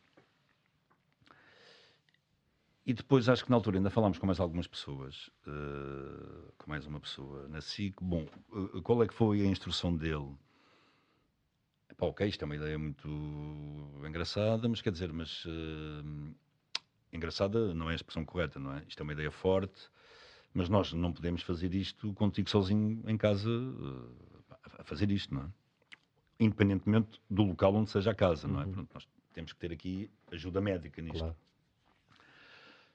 E 2.86 2.94
depois 2.94 3.28
acho 3.28 3.44
que 3.44 3.50
na 3.50 3.56
altura 3.56 3.78
ainda 3.78 3.90
falámos 3.90 4.20
com 4.20 4.28
mais 4.28 4.40
algumas 4.40 4.68
pessoas, 4.68 5.32
eh, 5.48 6.52
com 6.58 6.70
mais 6.70 6.86
uma 6.86 7.00
pessoa 7.00 7.48
na 7.48 7.60
SIC. 7.60 7.96
Bom, 8.00 8.28
eh, 8.54 8.82
qual 8.84 9.02
é 9.04 9.08
que 9.08 9.14
foi 9.14 9.42
a 9.42 9.46
instrução 9.46 9.96
dele? 9.96 10.32
Epá, 11.90 12.06
ok, 12.06 12.28
isto 12.28 12.44
é 12.44 12.46
uma 12.46 12.56
ideia 12.56 12.78
muito 12.78 13.10
engraçada, 14.06 14.70
mas 14.70 14.82
quer 14.82 14.92
dizer, 14.92 15.12
mas 15.12 15.44
eh, 15.48 16.84
engraçada 17.12 17.74
não 17.74 17.90
é 17.90 17.94
a 17.94 17.96
expressão 17.96 18.24
correta, 18.24 18.60
não 18.60 18.74
é? 18.74 18.84
Isto 18.88 19.00
é 19.00 19.04
uma 19.04 19.14
ideia 19.14 19.32
forte, 19.32 19.90
mas 20.54 20.70
nós 20.70 20.94
não 20.94 21.12
podemos 21.12 21.42
fazer 21.42 21.74
isto 21.74 22.14
contigo 22.14 22.50
sozinho 22.50 23.02
em 23.08 23.18
casa 23.18 23.50
a 24.80 24.84
fazer 24.84 25.12
isto, 25.12 25.34
não 25.34 25.44
é? 25.44 25.46
Independentemente 26.40 27.20
do 27.30 27.44
local 27.44 27.74
onde 27.76 27.90
seja 27.90 28.12
a 28.12 28.16
casa, 28.16 28.48
não 28.48 28.62
é? 28.62 28.66
Pronto, 28.66 28.90
nós 28.94 29.08
temos 29.34 29.54
que 29.54 29.60
ter 29.60 29.72
aqui 29.72 30.10
ajuda 30.32 30.60
médica 30.62 31.02
nisto. 31.02 31.20
Claro. 31.20 31.36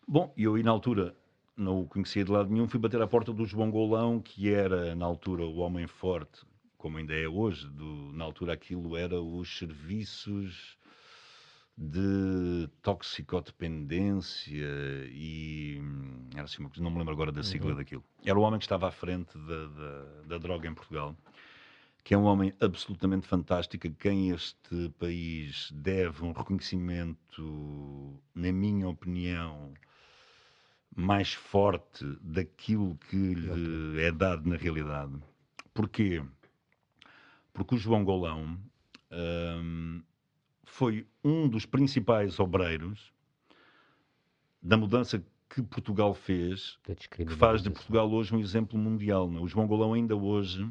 Bom, 0.06 0.32
e 0.36 0.42
eu 0.44 0.54
aí 0.56 0.62
na 0.62 0.70
altura 0.70 1.16
não 1.56 1.82
o 1.82 1.86
conhecia 1.86 2.24
de 2.24 2.30
lado 2.30 2.50
nenhum, 2.50 2.66
fui 2.68 2.80
bater 2.80 3.00
à 3.00 3.06
porta 3.06 3.32
do 3.32 3.44
João 3.46 3.70
Golão, 3.70 4.20
que 4.20 4.50
era 4.52 4.94
na 4.94 5.04
altura 5.06 5.44
o 5.44 5.56
homem 5.58 5.86
forte, 5.86 6.42
como 6.76 6.96
ainda 6.98 7.14
é 7.14 7.28
hoje, 7.28 7.68
do- 7.68 8.10
na 8.12 8.24
altura 8.24 8.52
aquilo 8.54 8.96
era 8.96 9.20
os 9.20 9.58
serviços 9.58 10.76
de 11.76 12.68
toxicodependência 12.82 14.66
e 15.10 15.78
hum, 15.80 16.28
era 16.34 16.44
assim 16.44 16.60
uma 16.62 16.68
coisa, 16.68 16.82
não 16.82 16.90
me 16.90 16.98
lembro 16.98 17.12
agora 17.12 17.32
da 17.32 17.42
sigla 17.42 17.74
daquilo. 17.74 18.04
Era 18.24 18.38
o 18.38 18.42
homem 18.42 18.58
que 18.58 18.64
estava 18.64 18.88
à 18.88 18.90
frente 18.90 19.36
da, 19.38 19.66
da, 19.66 20.04
da 20.26 20.38
droga 20.38 20.68
em 20.68 20.74
Portugal, 20.74 21.16
que 22.02 22.14
é 22.14 22.18
um 22.18 22.24
homem 22.24 22.52
absolutamente 22.60 23.26
fantástico, 23.26 23.86
a 23.86 23.90
quem 23.90 24.30
este 24.30 24.88
país 24.98 25.70
deve 25.72 26.24
um 26.24 26.32
reconhecimento, 26.32 28.18
na 28.34 28.52
minha 28.52 28.88
opinião, 28.88 29.72
mais 30.94 31.32
forte 31.32 32.04
daquilo 32.20 32.96
que 33.08 33.16
lhe 33.16 34.02
é 34.02 34.10
dado 34.10 34.48
na 34.48 34.56
realidade. 34.56 35.12
Porquê? 35.72 36.22
Porque 37.52 37.74
o 37.74 37.78
João 37.78 38.04
Golão 38.04 38.58
hum, 39.12 40.02
foi 40.64 41.06
um 41.22 41.48
dos 41.48 41.66
principais 41.66 42.38
obreiros 42.38 43.12
da 44.62 44.76
mudança 44.76 45.22
que 45.48 45.62
Portugal 45.62 46.14
fez 46.14 46.78
que 47.10 47.34
faz 47.34 47.62
de. 47.62 47.70
Portugal 47.70 48.10
hoje 48.10 48.34
um 48.34 48.38
exemplo 48.38 48.78
mundial. 48.78 49.28
não 49.28 49.40
é? 49.40 49.42
O 49.42 49.48
João 49.48 49.66
Golão 49.66 49.94
ainda 49.94 50.14
hoje 50.14 50.68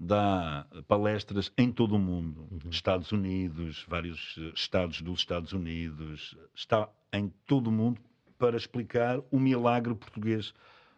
dá 0.00 0.66
palestras 0.88 1.52
em 1.58 1.70
todo 1.70 1.94
o 1.94 1.98
mundo. 1.98 2.48
Estados 2.70 3.12
Unidos, 3.12 3.84
vários 3.86 4.34
eh, 4.38 4.52
estados 4.54 5.02
dos 5.02 5.20
Estados 5.20 5.52
Unidos. 5.52 6.38
Está 6.54 6.88
em 7.12 7.28
todo 7.46 7.66
o 7.66 7.72
mundo 7.72 8.00
para 8.38 8.56
explicar 8.56 9.20
o 9.30 9.38
milagre 9.38 9.94
português. 9.94 10.54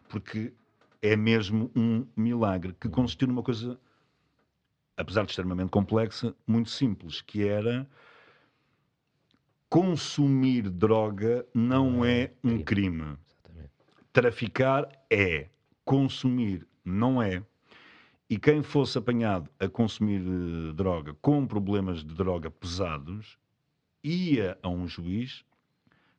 Porque 0.07 0.53
é 1.01 1.17
mesmo 1.17 1.69
um 1.75 2.07
milagre 2.15 2.73
que 2.79 2.87
consistiu 2.87 3.27
numa 3.27 3.43
coisa, 3.43 3.77
apesar 4.95 5.25
de 5.25 5.31
extremamente 5.31 5.69
complexa, 5.69 6.33
muito 6.47 6.69
simples, 6.69 7.19
que 7.19 7.45
era 7.45 7.85
consumir 9.69 10.69
droga 10.69 11.45
não 11.53 11.91
Não 11.91 12.05
é 12.05 12.31
um 12.41 12.61
crime. 12.61 13.17
Traficar 14.13 14.87
é, 15.09 15.49
consumir 15.83 16.65
não 16.85 17.21
é. 17.21 17.43
E 18.33 18.39
quem 18.39 18.63
fosse 18.63 18.97
apanhado 18.97 19.47
a 19.59 19.69
consumir 19.69 20.19
eh, 20.19 20.73
droga 20.73 21.13
com 21.21 21.45
problemas 21.45 22.03
de 22.03 22.15
droga 22.15 22.49
pesados 22.49 23.37
ia 24.03 24.57
a 24.63 24.69
um 24.69 24.87
juiz, 24.87 25.45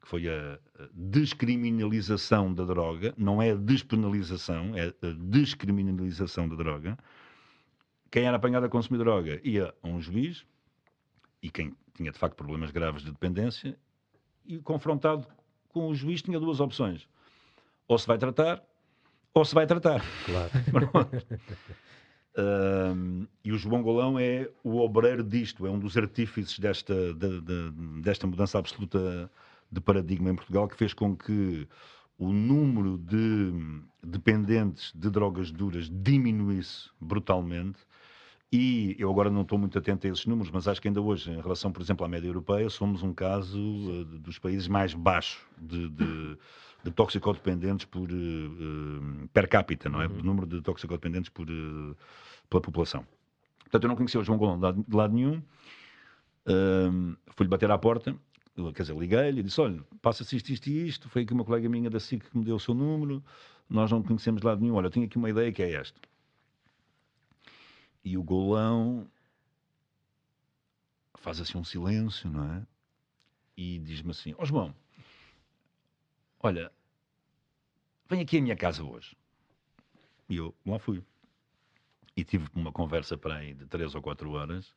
que 0.00 0.06
foi 0.06 0.28
a 0.28 0.60
a 0.78 0.88
descriminalização 0.92 2.54
da 2.54 2.64
droga, 2.64 3.12
não 3.18 3.42
é 3.42 3.50
a 3.50 3.56
despenalização, 3.56 4.76
é 4.76 4.94
a 5.04 5.12
descriminalização 5.18 6.48
da 6.48 6.54
droga. 6.54 6.96
Quem 8.12 8.26
era 8.26 8.36
apanhado 8.36 8.66
a 8.66 8.68
consumir 8.68 8.98
droga 8.98 9.40
ia 9.42 9.74
a 9.82 9.88
um 9.88 10.00
juiz 10.00 10.46
e 11.42 11.50
quem 11.50 11.74
tinha 11.94 12.12
de 12.12 12.18
facto 12.20 12.36
problemas 12.36 12.70
graves 12.70 13.02
de 13.02 13.10
dependência, 13.10 13.76
e 14.46 14.58
confrontado 14.58 15.26
com 15.68 15.88
o 15.88 15.94
juiz 15.96 16.22
tinha 16.22 16.38
duas 16.38 16.60
opções. 16.60 17.08
Ou 17.88 17.98
se 17.98 18.06
vai 18.06 18.18
tratar, 18.18 18.62
ou 19.34 19.44
se 19.44 19.52
vai 19.52 19.66
tratar. 19.66 20.00
Claro. 20.24 20.50
E 23.44 23.52
o 23.52 23.56
João 23.56 23.82
Golão 23.82 24.18
é 24.18 24.50
o 24.62 24.78
obreiro 24.78 25.22
disto, 25.22 25.66
é 25.66 25.70
um 25.70 25.78
dos 25.78 25.96
artífices 25.96 26.58
desta, 26.58 27.14
de, 27.14 27.40
de, 27.40 27.70
desta 28.02 28.26
mudança 28.26 28.58
absoluta 28.58 29.30
de 29.70 29.80
paradigma 29.80 30.30
em 30.30 30.34
Portugal, 30.34 30.68
que 30.68 30.76
fez 30.76 30.92
com 30.92 31.16
que 31.16 31.68
o 32.18 32.32
número 32.32 32.98
de 32.98 33.52
dependentes 34.02 34.92
de 34.94 35.10
drogas 35.10 35.50
duras 35.50 35.90
diminuísse 35.90 36.90
brutalmente. 37.00 37.78
E 38.52 38.94
eu 39.00 39.10
agora 39.10 39.30
não 39.30 39.42
estou 39.42 39.58
muito 39.58 39.76
atento 39.76 40.06
a 40.06 40.10
esses 40.10 40.26
números, 40.26 40.50
mas 40.52 40.68
acho 40.68 40.80
que 40.80 40.86
ainda 40.86 41.00
hoje, 41.00 41.28
em 41.28 41.40
relação, 41.40 41.72
por 41.72 41.82
exemplo, 41.82 42.06
à 42.06 42.08
média 42.08 42.28
europeia, 42.28 42.70
somos 42.70 43.02
um 43.02 43.12
caso 43.12 43.58
uh, 43.58 44.04
dos 44.04 44.38
países 44.38 44.68
mais 44.68 44.94
baixos 44.94 45.42
de, 45.60 45.88
de, 45.88 46.38
de 46.84 46.90
toxicodependentes 46.90 47.86
por, 47.86 48.10
uh, 48.10 49.28
per 49.32 49.48
capita, 49.48 49.88
não 49.88 50.02
é? 50.02 50.06
Uhum. 50.06 50.18
O 50.18 50.22
número 50.22 50.46
de 50.46 50.60
toxicodependentes 50.60 51.30
por, 51.30 51.48
uh, 51.50 51.96
pela 52.48 52.60
população. 52.60 53.06
Portanto, 53.60 53.84
eu 53.84 53.88
não 53.88 53.96
conhecia 53.96 54.20
o 54.20 54.24
João 54.24 54.38
Golão 54.38 54.56
de 54.56 54.62
lado, 54.62 54.84
de 54.86 54.96
lado 54.96 55.14
nenhum. 55.14 55.42
Uh, 56.46 57.16
Fui-lhe 57.34 57.48
bater 57.48 57.70
à 57.70 57.78
porta 57.78 58.14
quer 58.74 58.82
dizer, 58.82 58.96
liguei-lhe 58.96 59.40
e 59.40 59.42
disse: 59.42 59.60
Olha, 59.60 59.82
passa-se 60.00 60.36
isto, 60.36 60.50
isto 60.50 60.66
e 60.68 60.86
isto. 60.86 61.08
Foi 61.08 61.22
aqui 61.22 61.32
uma 61.32 61.44
colega 61.44 61.68
minha 61.68 61.90
da 61.90 61.98
SIC 61.98 62.30
que 62.30 62.38
me 62.38 62.44
deu 62.44 62.56
o 62.56 62.60
seu 62.60 62.74
número. 62.74 63.22
Nós 63.68 63.90
não 63.90 64.02
conhecemos 64.02 64.40
de 64.40 64.46
lado 64.46 64.60
nenhum. 64.60 64.74
Olha, 64.74 64.86
eu 64.86 64.90
tenho 64.90 65.06
aqui 65.06 65.16
uma 65.16 65.30
ideia 65.30 65.50
que 65.52 65.62
é 65.62 65.72
esta. 65.72 66.00
E 68.04 68.16
o 68.16 68.22
golão 68.22 69.08
faz 71.18 71.40
assim 71.40 71.58
um 71.58 71.64
silêncio, 71.64 72.30
não 72.30 72.44
é? 72.44 72.66
E 73.56 73.78
diz-me 73.78 74.10
assim: 74.10 74.34
Ó 74.34 74.42
oh, 74.42 74.44
João, 74.44 74.74
olha, 76.44 76.70
vem 78.08 78.20
aqui 78.20 78.38
à 78.38 78.42
minha 78.42 78.56
casa 78.56 78.84
hoje. 78.84 79.16
E 80.28 80.36
eu 80.36 80.54
lá 80.66 80.78
fui. 80.78 81.02
E 82.16 82.22
tive 82.22 82.48
uma 82.54 82.70
conversa 82.70 83.16
para 83.16 83.36
aí 83.36 83.54
de 83.54 83.66
três 83.66 83.94
ou 83.94 84.02
quatro 84.02 84.30
horas. 84.32 84.74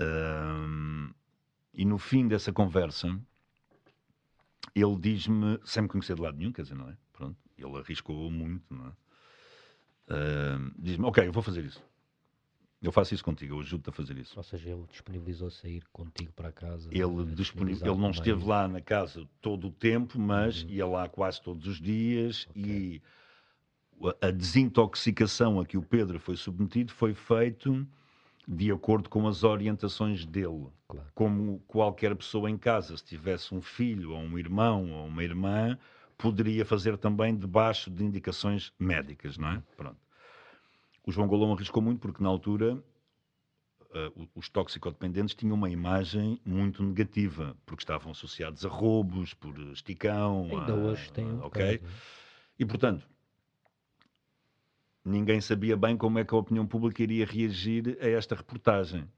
Um, 0.00 1.12
e 1.74 1.84
no 1.84 1.98
fim 1.98 2.28
dessa 2.28 2.52
conversa, 2.52 3.08
ele 4.74 4.96
diz-me, 4.96 5.58
sem 5.64 5.82
me 5.82 5.88
conhecer 5.88 6.14
de 6.14 6.22
lado 6.22 6.36
nenhum, 6.38 6.52
quer 6.52 6.62
dizer, 6.62 6.76
não 6.76 6.88
é? 6.88 6.96
Pronto, 7.12 7.36
ele 7.56 7.76
arriscou 7.76 8.30
muito, 8.30 8.72
não 8.72 8.86
é? 8.86 8.90
Uh, 10.10 10.72
diz-me, 10.78 11.04
ok, 11.04 11.26
eu 11.26 11.32
vou 11.32 11.42
fazer 11.42 11.64
isso. 11.64 11.82
Eu 12.80 12.92
faço 12.92 13.12
isso 13.12 13.24
contigo, 13.24 13.56
eu 13.56 13.60
ajudo-te 13.60 13.90
a 13.90 13.92
fazer 13.92 14.16
isso. 14.16 14.34
Ou 14.36 14.42
seja, 14.42 14.70
ele 14.70 14.84
disponibilizou-se 14.88 15.66
a 15.66 15.70
ir 15.70 15.82
contigo 15.92 16.32
para 16.32 16.52
casa. 16.52 16.88
Ele, 16.92 17.24
disponibil... 17.34 17.92
ele 17.92 18.00
não 18.00 18.10
esteve 18.10 18.44
lá 18.44 18.68
na 18.68 18.80
casa 18.80 19.26
todo 19.40 19.66
o 19.66 19.70
tempo, 19.70 20.18
mas 20.18 20.62
uhum. 20.62 20.70
ia 20.70 20.86
lá 20.86 21.08
quase 21.08 21.42
todos 21.42 21.66
os 21.66 21.80
dias 21.80 22.46
okay. 22.50 22.62
e 22.62 23.02
a 24.20 24.30
desintoxicação 24.30 25.58
a 25.58 25.66
que 25.66 25.76
o 25.76 25.82
Pedro 25.82 26.20
foi 26.20 26.36
submetido 26.36 26.92
foi 26.92 27.14
feito 27.14 27.86
de 28.46 28.70
acordo 28.70 29.10
com 29.10 29.26
as 29.26 29.42
orientações 29.42 30.24
dele. 30.24 30.68
Claro. 30.86 31.06
Como 31.14 31.58
qualquer 31.66 32.14
pessoa 32.14 32.48
em 32.48 32.56
casa, 32.56 32.96
se 32.96 33.04
tivesse 33.04 33.54
um 33.54 33.60
filho, 33.60 34.12
ou 34.12 34.20
um 34.20 34.38
irmão, 34.38 34.90
ou 34.92 35.06
uma 35.06 35.22
irmã, 35.22 35.76
poderia 36.16 36.64
fazer 36.64 36.96
também 36.96 37.36
debaixo 37.36 37.90
de 37.90 38.04
indicações 38.04 38.72
médicas, 38.78 39.36
não 39.36 39.48
é? 39.48 39.62
Pronto. 39.76 40.07
O 41.08 41.10
João 41.10 41.26
Golão 41.26 41.54
arriscou 41.54 41.82
muito 41.82 42.00
porque, 42.00 42.22
na 42.22 42.28
altura, 42.28 42.74
uh, 42.74 44.28
os 44.34 44.50
toxicodependentes 44.50 45.34
tinham 45.34 45.54
uma 45.54 45.70
imagem 45.70 46.38
muito 46.44 46.82
negativa, 46.82 47.56
porque 47.64 47.82
estavam 47.82 48.12
associados 48.12 48.62
a 48.66 48.68
roubos, 48.68 49.32
por 49.32 49.58
esticão. 49.72 50.50
Ainda 50.50 50.74
a, 50.74 50.76
hoje 50.76 51.10
tem 51.10 51.24
um 51.24 51.40
Ok? 51.44 51.78
Caso. 51.78 51.92
E, 52.58 52.66
portanto, 52.66 53.08
ninguém 55.02 55.40
sabia 55.40 55.78
bem 55.78 55.96
como 55.96 56.18
é 56.18 56.26
que 56.26 56.34
a 56.34 56.36
opinião 56.36 56.66
pública 56.66 57.02
iria 57.02 57.24
reagir 57.24 57.96
a 58.02 58.06
esta 58.06 58.34
reportagem. 58.34 59.08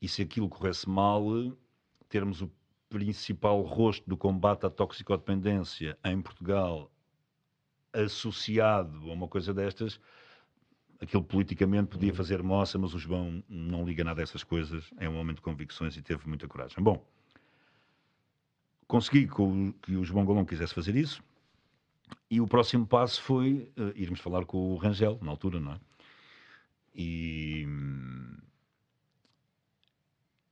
E 0.00 0.08
se 0.08 0.22
aquilo 0.22 0.48
corresse 0.48 0.88
mal, 0.88 1.22
termos 2.08 2.40
o 2.40 2.50
principal 2.88 3.60
rosto 3.60 4.08
do 4.08 4.16
combate 4.16 4.64
à 4.64 4.70
toxicodependência 4.70 5.98
em 6.02 6.22
Portugal 6.22 6.90
associado 7.92 9.10
a 9.10 9.12
uma 9.12 9.28
coisa 9.28 9.52
destas, 9.52 10.00
aquilo 11.04 11.22
politicamente 11.22 11.88
podia 11.88 12.10
uhum. 12.10 12.16
fazer 12.16 12.42
moça, 12.42 12.78
mas 12.78 12.94
o 12.94 12.98
João 12.98 13.42
não 13.48 13.84
liga 13.84 14.02
nada 14.02 14.20
a 14.20 14.24
essas 14.24 14.42
coisas, 14.42 14.90
é 14.98 15.08
um 15.08 15.18
homem 15.18 15.34
de 15.34 15.40
convicções 15.40 15.96
e 15.96 16.02
teve 16.02 16.26
muita 16.26 16.48
coragem. 16.48 16.82
Bom, 16.82 17.04
consegui 18.86 19.28
que 19.28 19.40
o 19.96 20.04
João 20.04 20.24
Golão 20.24 20.44
quisesse 20.44 20.74
fazer 20.74 20.96
isso, 20.96 21.22
e 22.30 22.40
o 22.40 22.46
próximo 22.46 22.86
passo 22.86 23.22
foi 23.22 23.72
uh, 23.78 23.92
irmos 23.94 24.20
falar 24.20 24.44
com 24.44 24.72
o 24.72 24.76
Rangel, 24.76 25.18
na 25.22 25.30
altura, 25.30 25.60
não 25.60 25.72
é? 25.72 25.80
E, 26.94 27.66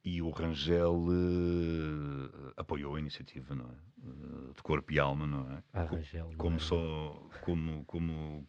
e 0.05 0.21
o 0.21 0.31
Rangel 0.31 0.95
uh, 0.95 2.53
apoiou 2.57 2.97
a 2.97 3.01
iniciativa, 3.01 3.55
não 3.55 3.67
é? 3.67 3.93
Uh, 4.05 4.53
de 4.55 4.63
corpo 4.63 4.93
e 4.93 4.99
alma, 4.99 5.27
não 5.27 5.51
é? 5.53 5.63
Ah, 5.73 5.85
Rangel. 5.85 6.33
Como, 6.37 6.57
é? 6.57 6.59
só, 6.59 7.29
como, 7.45 7.85
como, 7.85 8.45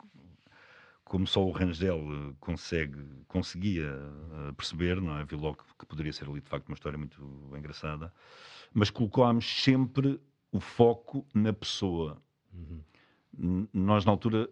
como 1.04 1.28
só 1.28 1.44
o 1.46 1.52
Rangel 1.52 2.36
consegue, 2.40 3.00
conseguia 3.28 3.92
perceber, 4.56 5.02
não 5.02 5.18
é? 5.18 5.26
Viu 5.26 5.40
logo 5.40 5.64
que 5.78 5.86
poderia 5.86 6.14
ser 6.14 6.30
ali 6.30 6.42
de 6.42 6.50
facto 6.50 6.68
uma 6.70 6.76
história 6.76 6.98
muito 6.98 7.22
engraçada, 7.58 8.14
mas 8.74 8.90
colocámos 8.90 9.46
sempre 9.64 10.20
o 10.52 10.60
foco 10.60 11.26
na 11.34 11.54
pessoa. 11.54 12.22
Uhum 12.54 12.82
nós 13.74 14.06
na 14.06 14.12
altura 14.12 14.50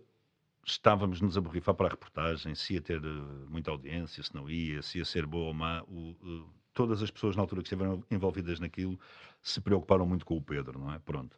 estávamos-nos 0.65 1.37
a 1.37 1.41
borrifar 1.41 1.75
para 1.75 1.87
a 1.87 1.89
reportagem, 1.89 2.55
se 2.55 2.73
ia 2.73 2.81
ter 2.81 3.03
uh, 3.03 3.47
muita 3.49 3.71
audiência, 3.71 4.23
se 4.23 4.33
não 4.33 4.49
ia, 4.49 4.81
se 4.81 4.97
ia 4.97 5.05
ser 5.05 5.25
boa 5.25 5.47
ou 5.47 5.53
má. 5.53 5.83
O, 5.83 6.47
todas 6.73 7.01
as 7.03 7.11
pessoas 7.11 7.35
na 7.35 7.41
altura 7.41 7.61
que 7.61 7.67
estiveram 7.67 8.03
envolvidas 8.09 8.59
naquilo 8.59 8.99
se 9.41 9.59
preocuparam 9.59 10.05
muito 10.05 10.25
com 10.25 10.37
o 10.37 10.41
Pedro, 10.41 10.79
não 10.79 10.93
é? 10.93 10.99
Pronto. 10.99 11.37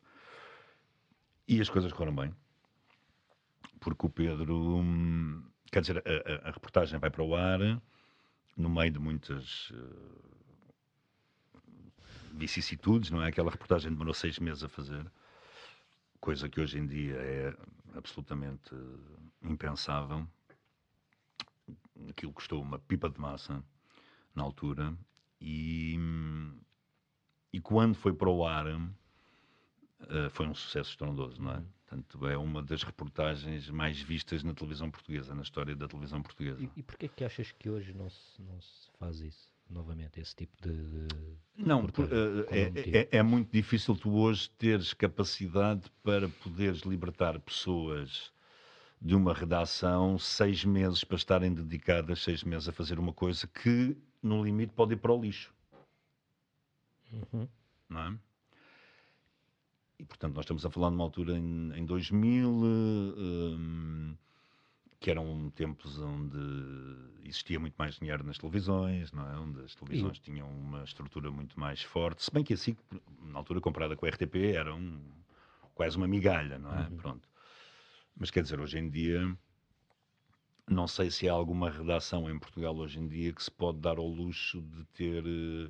E 1.48 1.60
as 1.60 1.70
coisas 1.70 1.92
correram 1.92 2.16
bem. 2.16 2.36
Porque 3.80 4.06
o 4.06 4.10
Pedro, 4.10 4.78
hum, 4.78 5.44
quer 5.72 5.82
dizer, 5.82 5.98
a, 5.98 6.48
a, 6.48 6.50
a, 6.50 6.52
reportagem 6.52 7.00
vai 7.00 7.10
para 7.10 7.24
o 7.24 7.36
ar 7.36 7.60
no 8.56 8.70
meio 8.70 8.92
de 8.92 9.00
muitas 9.00 9.72
uh, 9.72 10.34
vicissitudes, 12.34 13.10
não 13.10 13.22
é? 13.22 13.28
Aquela 13.28 13.52
reportagem 13.52 13.92
demorou 13.92 14.14
seis 14.14 14.40
meses 14.40 14.64
a 14.64 14.70
fazer 14.70 15.06
coisa 16.20 16.48
que 16.48 16.62
hoje 16.62 16.80
em 16.80 16.88
dia 16.88 17.16
é 17.16 17.54
absolutamente 17.96 18.74
impensável. 19.42 20.26
Aquilo 22.10 22.32
custou 22.32 22.62
uma 22.62 22.80
pipa 22.80 23.10
de 23.10 23.20
massa 23.20 23.62
na 24.34 24.42
altura 24.42 24.98
e, 25.42 26.00
e 27.52 27.60
quando 27.60 27.96
foi 27.96 28.14
para 28.14 28.30
o 28.30 28.46
ar 28.46 28.68
uh, 28.68 30.30
foi 30.32 30.48
um 30.48 30.56
sucesso 30.56 30.92
estrondoso, 30.92 31.42
não 31.42 31.52
é? 31.52 31.64
Portanto, 31.94 32.28
é 32.28 32.38
uma 32.38 32.64
das 32.64 32.82
reportagens 32.82 33.70
mais 33.70 34.02
vistas 34.02 34.44
na 34.44 34.54
televisão 34.54 34.90
portuguesa, 34.90 35.36
na 35.36 35.44
história 35.44 35.76
da 35.76 35.88
televisão 35.88 36.22
portuguesa. 36.22 36.64
E, 36.64 36.70
e 36.80 36.84
porquê 36.84 37.08
que 37.08 37.24
achas 37.24 37.52
que 37.52 37.70
hoje 37.70 37.94
não 37.94 38.10
se, 38.10 38.42
não 38.42 38.60
se 38.60 38.90
faz 39.00 39.20
isso? 39.20 39.54
novamente 39.70 40.20
esse 40.20 40.36
tipo 40.36 40.56
de. 40.62 41.08
de 41.08 41.66
não, 41.66 41.88
por, 41.88 42.06
uh, 42.06 42.46
é, 42.52 43.00
é, 43.00 43.18
é, 43.18 43.24
muito 43.24 43.50
difícil 43.52 43.96
tu 43.96 44.14
hoje 44.14 44.50
teres 44.52 44.94
capacidade 44.94 45.90
para 46.04 46.28
poderes 46.30 46.82
libertar 46.82 47.40
pessoas 47.40 48.32
de 49.02 49.16
uma 49.16 49.34
redação 49.34 50.20
seis 50.20 50.64
meses 50.64 51.04
para 51.04 51.16
estarem 51.16 51.52
dedicadas 51.52 52.22
seis 52.22 52.44
meses 52.44 52.70
a 52.70 52.72
fazer 52.72 53.00
uma 53.00 53.14
coisa 53.14 53.48
que, 53.48 53.98
no 54.22 54.44
limite, 54.44 54.74
pode 54.74 54.94
ir 54.94 54.98
para 54.98 55.14
o 55.14 55.20
lixo. 55.20 55.52
Uhum. 57.12 57.48
Não 57.90 58.02
é? 58.02 58.18
E, 60.00 60.06
portanto, 60.06 60.36
nós 60.36 60.44
estamos 60.44 60.66
a 60.66 60.70
falar 60.70 60.90
numa 60.92 61.04
altura 61.04 61.38
em, 61.38 61.72
em 61.76 61.86
2000. 61.86 62.50
Uh, 62.50 64.18
que 65.04 65.12
eram 65.12 65.50
tempos 65.50 66.00
onde 66.00 66.38
existia 67.26 67.60
muito 67.60 67.76
mais 67.78 67.96
dinheiro 67.96 68.24
nas 68.24 68.38
televisões, 68.38 69.12
não 69.12 69.30
é? 69.30 69.38
onde 69.38 69.60
as 69.60 69.76
televisões 69.76 70.18
tinham 70.18 70.50
uma 70.50 70.82
estrutura 70.86 71.30
muito 71.30 71.60
mais 71.60 71.82
forte, 71.82 72.24
se 72.24 72.32
bem 72.32 72.42
que 72.42 72.54
assim, 72.54 72.74
na 73.22 73.38
altura 73.40 73.60
comparada 73.60 73.98
com 73.98 74.06
a 74.06 74.10
RTP, 74.10 74.56
era 74.56 74.74
um, 74.74 75.02
quase 75.76 75.98
uma 75.98 76.08
migalha, 76.08 76.58
não 76.58 76.74
é? 76.74 76.88
Uhum. 76.88 76.96
Pronto. 76.96 77.28
Mas 78.16 78.32
quer 78.32 78.44
dizer, 78.44 78.62
hoje 78.62 78.80
em 78.80 78.90
dia, 78.90 79.38
não 80.70 80.88
sei 80.88 81.12
se 81.12 81.28
há 81.28 81.34
alguma 81.34 81.70
redação 81.70 82.30
em 82.30 82.40
Portugal 82.40 82.74
hoje 82.78 82.98
em 82.98 83.08
dia 83.10 83.34
que 83.34 83.44
se 83.44 83.52
pode 83.52 83.80
dar 83.80 83.98
ao 83.98 84.08
luxo 84.08 84.62
de 84.62 84.86
ter 84.94 85.22
eh, 85.26 85.70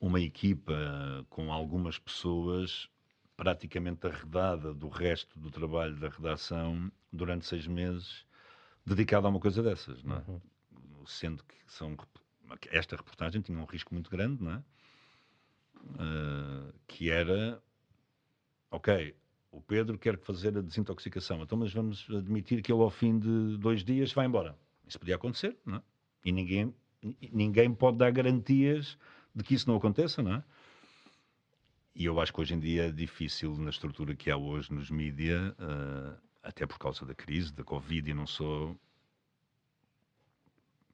uma 0.00 0.18
equipa 0.18 1.26
com 1.28 1.52
algumas 1.52 1.98
pessoas 1.98 2.88
praticamente 3.36 4.06
arredada 4.06 4.74
do 4.74 4.88
resto 4.88 5.38
do 5.38 5.50
trabalho 5.50 5.96
da 5.96 6.08
redação 6.08 6.90
durante 7.12 7.46
seis 7.46 7.66
meses 7.66 8.24
dedicado 8.84 9.26
a 9.26 9.30
uma 9.30 9.40
coisa 9.40 9.62
dessas, 9.62 10.02
não 10.02 10.16
é? 10.16 10.24
Uhum. 10.28 10.40
Sendo 11.06 11.42
que 11.44 11.54
são 11.66 11.96
esta 12.70 12.96
reportagem 12.96 13.40
tinha 13.40 13.58
um 13.58 13.64
risco 13.64 13.94
muito 13.94 14.10
grande, 14.10 14.42
não 14.42 14.52
é? 14.52 14.62
Uh, 15.82 16.72
que 16.86 17.10
era, 17.10 17.60
ok, 18.70 19.16
o 19.50 19.60
Pedro 19.60 19.98
quer 19.98 20.18
fazer 20.18 20.56
a 20.56 20.60
desintoxicação, 20.60 21.42
então 21.42 21.58
mas 21.58 21.72
vamos 21.72 22.06
admitir 22.10 22.62
que 22.62 22.72
ele 22.72 22.82
ao 22.82 22.90
fim 22.90 23.18
de 23.18 23.56
dois 23.58 23.84
dias 23.84 24.12
vai 24.12 24.26
embora. 24.26 24.56
Isso 24.86 24.98
podia 24.98 25.16
acontecer, 25.16 25.56
não 25.64 25.76
é? 25.76 25.82
E 26.24 26.30
ninguém, 26.30 26.74
ninguém 27.32 27.74
pode 27.74 27.98
dar 27.98 28.10
garantias 28.12 28.96
de 29.34 29.42
que 29.42 29.54
isso 29.54 29.68
não 29.68 29.76
aconteça, 29.76 30.22
não 30.22 30.34
é? 30.34 30.44
E 31.94 32.04
eu 32.06 32.18
acho 32.20 32.32
que 32.32 32.40
hoje 32.40 32.54
em 32.54 32.60
dia 32.60 32.88
é 32.88 32.90
difícil, 32.90 33.56
na 33.58 33.70
estrutura 33.70 34.14
que 34.14 34.30
há 34.30 34.36
hoje 34.36 34.72
nos 34.72 34.90
mídia, 34.90 35.54
uh, 35.58 36.16
até 36.42 36.66
por 36.66 36.78
causa 36.78 37.04
da 37.04 37.14
crise, 37.14 37.52
da 37.52 37.62
Covid, 37.62 38.10
e 38.10 38.14
não 38.14 38.26
sou 38.26 38.76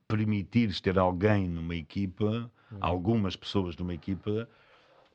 permitir 0.09 0.81
ter 0.81 0.99
alguém 0.99 1.47
numa 1.49 1.77
equipa, 1.77 2.51
uhum. 2.73 2.79
algumas 2.81 3.37
pessoas 3.37 3.77
numa 3.77 3.95
equipa, 3.95 4.49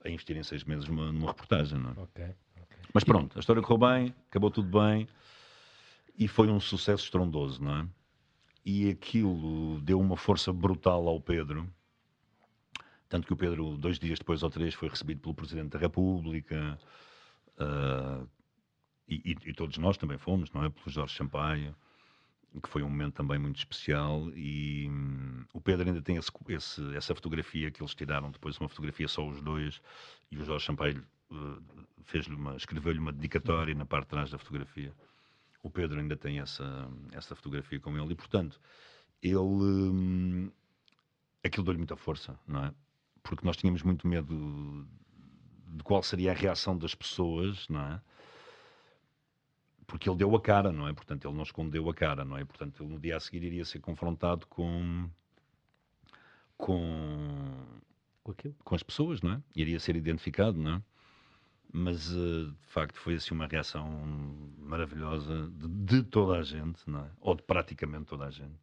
a 0.05 0.09
investirem 0.09 0.43
seis 0.43 0.63
meses 0.63 0.87
numa, 0.87 1.11
numa 1.11 1.27
reportagem. 1.27 1.79
Não 1.79 1.89
é? 1.89 1.93
okay, 1.93 2.35
okay. 2.61 2.79
Mas 2.93 3.03
pronto, 3.03 3.37
a 3.37 3.39
história 3.39 3.61
correu 3.61 3.89
bem, 3.89 4.15
acabou 4.29 4.51
tudo 4.51 4.79
bem 4.79 5.07
e 6.17 6.27
foi 6.27 6.47
um 6.47 6.59
sucesso 6.59 7.03
estrondoso, 7.05 7.61
não 7.63 7.75
é? 7.75 7.87
E 8.65 8.89
aquilo 8.89 9.81
deu 9.81 9.99
uma 9.99 10.15
força 10.15 10.53
brutal 10.53 11.07
ao 11.07 11.19
Pedro. 11.19 11.67
Tanto 13.13 13.27
que 13.27 13.33
o 13.33 13.37
Pedro, 13.37 13.77
dois 13.77 13.99
dias 13.99 14.17
depois 14.17 14.41
ou 14.41 14.49
três, 14.49 14.73
foi 14.73 14.89
recebido 14.89 15.21
pelo 15.21 15.35
Presidente 15.35 15.69
da 15.69 15.77
República. 15.77 16.79
Uh, 17.59 18.27
e, 19.07 19.35
e, 19.45 19.53
todos 19.53 19.77
nós 19.77 19.97
também 19.97 20.17
fomos, 20.17 20.51
não 20.51 20.63
é? 20.63 20.69
Pelo 20.71 20.89
Jorge 20.89 21.15
Sampaio 21.15 21.75
que 22.61 22.69
foi 22.69 22.81
um 22.81 22.89
momento 22.89 23.13
também 23.13 23.37
muito 23.37 23.57
especial 23.57 24.31
e 24.35 24.87
hum, 24.89 25.45
o 25.53 25.61
Pedro 25.61 25.87
ainda 25.87 26.01
tem 26.01 26.17
esse, 26.17 26.31
esse, 26.49 26.95
essa 26.95 27.13
fotografia 27.13 27.69
que 27.69 27.81
eles 27.83 27.93
tiraram 27.93 28.31
depois 28.31 28.57
uma 28.59 28.69
fotografia 28.69 29.07
só 29.07 29.27
os 29.27 29.41
dois 29.41 29.79
e 30.31 30.37
o 30.37 30.43
Jorge 30.43 30.65
Sampaio 30.65 31.03
uh, 31.31 31.63
fez-lhe 32.05 32.35
uma 32.35 32.55
escreveu-lhe 32.55 32.99
uma 32.99 33.11
dedicatória 33.11 33.75
na 33.75 33.85
parte 33.85 34.05
de 34.05 34.09
trás 34.09 34.31
da 34.31 34.37
fotografia 34.37 34.93
o 35.63 35.69
Pedro 35.69 35.99
ainda 35.99 36.15
tem 36.15 36.39
essa 36.39 36.87
essa 37.11 37.35
fotografia 37.35 37.79
com 37.79 37.97
ele 37.97 38.13
e 38.13 38.15
portanto 38.15 38.59
ele 39.21 39.37
hum, 39.37 40.51
aquilo 41.43 41.63
deu-lhe 41.63 41.79
muita 41.79 41.95
força 41.95 42.39
não 42.47 42.65
é 42.65 42.73
porque 43.23 43.45
nós 43.45 43.57
tínhamos 43.57 43.81
muito 43.83 44.07
medo 44.07 44.87
de 45.67 45.83
qual 45.83 46.03
seria 46.03 46.31
a 46.31 46.35
reação 46.35 46.77
das 46.77 46.93
pessoas 46.93 47.67
não 47.69 47.81
é 47.81 48.01
porque 49.87 50.09
ele 50.09 50.17
deu 50.17 50.35
a 50.35 50.41
cara, 50.41 50.71
não 50.71 50.87
é? 50.87 50.93
Portanto, 50.93 51.27
ele 51.27 51.35
não 51.35 51.43
escondeu 51.43 51.89
a 51.89 51.93
cara, 51.93 52.25
não 52.25 52.37
é? 52.37 52.43
Portanto, 52.43 52.83
ele 52.83 52.93
no 52.93 52.99
dia 52.99 53.17
a 53.17 53.19
seguir 53.19 53.43
iria 53.43 53.65
ser 53.65 53.79
confrontado 53.79 54.47
com 54.47 55.09
com 56.57 57.63
com, 58.23 58.33
com 58.63 58.75
as 58.75 58.83
pessoas, 58.83 59.21
não 59.21 59.33
é? 59.33 59.43
Iria 59.55 59.79
ser 59.79 59.95
identificado, 59.95 60.57
não 60.57 60.75
é? 60.75 60.81
Mas 61.71 62.11
uh, 62.11 62.51
de 62.51 62.67
facto 62.67 62.99
foi 62.99 63.15
assim 63.15 63.33
uma 63.33 63.47
reação 63.47 63.87
maravilhosa 64.57 65.49
de, 65.49 65.67
de, 65.67 66.03
toda 66.03 66.39
a 66.39 66.43
gente, 66.43 66.89
não 66.89 67.01
é? 67.01 67.11
Ou 67.19 67.35
de 67.35 67.43
praticamente 67.43 68.05
toda 68.05 68.25
a 68.25 68.31
gente. 68.31 68.62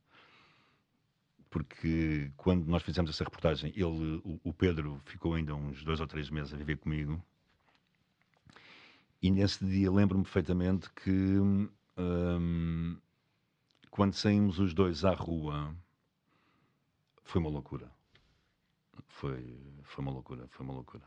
Porque 1.51 2.31
quando 2.37 2.65
nós 2.67 2.83
fizemos 2.83 3.11
essa 3.11 3.25
reportagem, 3.25 3.73
ele, 3.75 4.23
o, 4.45 4.55
Pedro 4.55 5.01
ficou 5.05 5.35
ainda 5.35 5.55
uns 5.55 5.83
dois 5.83 6.01
ou 6.01 6.07
três 6.07 6.31
meses 6.31 6.55
a 6.55 6.57
viver 6.57 6.77
comigo 6.77 7.21
e 9.23 9.31
nesse 9.31 9.65
dia 9.65 9.91
lembro-me 9.91 10.25
perfeitamente 10.25 10.91
que 10.93 11.11
hum, 11.11 12.97
quando 13.91 14.15
saímos 14.15 14.59
os 14.59 14.73
dois 14.73 15.05
à 15.05 15.13
rua 15.13 15.75
foi 17.23 17.41
uma 17.41 17.51
loucura. 17.51 17.91
Foi, 19.09 19.59
foi 19.83 20.03
uma 20.03 20.13
loucura, 20.13 20.49
foi 20.49 20.65
uma 20.65 20.75
loucura. 20.75 21.05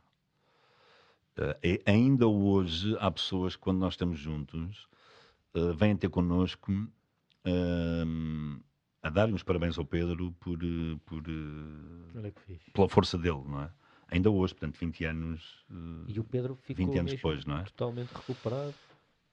Uh, 1.36 1.82
ainda 1.88 2.28
hoje 2.28 2.96
há 3.00 3.10
pessoas 3.10 3.56
que 3.56 3.62
quando 3.64 3.80
nós 3.80 3.94
estamos 3.94 4.20
juntos 4.20 4.88
uh, 5.56 5.74
vêm 5.74 5.98
ter 5.98 6.10
connosco 6.10 6.72
uh, 6.72 8.64
a 9.04 9.10
dar 9.10 9.30
uns 9.30 9.44
parabéns 9.44 9.78
ao 9.78 9.86
Pedro 9.86 10.32
por, 10.40 10.58
por, 11.06 11.24
pela 12.74 12.90
força 12.90 13.18
dele, 13.18 13.44
não 13.46 13.62
é? 13.62 13.70
ainda 14.14 14.30
hoje, 14.30 14.54
portanto, 14.54 14.78
20 14.80 15.06
anos. 15.06 15.66
E 16.08 16.20
o 16.20 16.24
Pedro 16.24 16.56
ficou 16.56 16.86
20 16.86 17.00
anos 17.00 17.12
depois, 17.14 17.46
não 17.46 17.58
é? 17.58 17.64
totalmente 17.64 18.12
recuperado. 18.12 18.74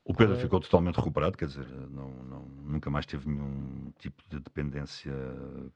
O 0.03 0.15
Pedro 0.15 0.37
ficou 0.37 0.59
totalmente 0.59 0.97
recuperado, 0.97 1.37
quer 1.37 1.47
dizer, 1.47 1.67
não, 1.91 2.11
não, 2.25 2.43
nunca 2.65 2.91
mais 2.91 3.07
teve 3.07 3.29
nenhum 3.29 3.93
tipo 3.99 4.23
de 4.29 4.41
dependência 4.41 5.13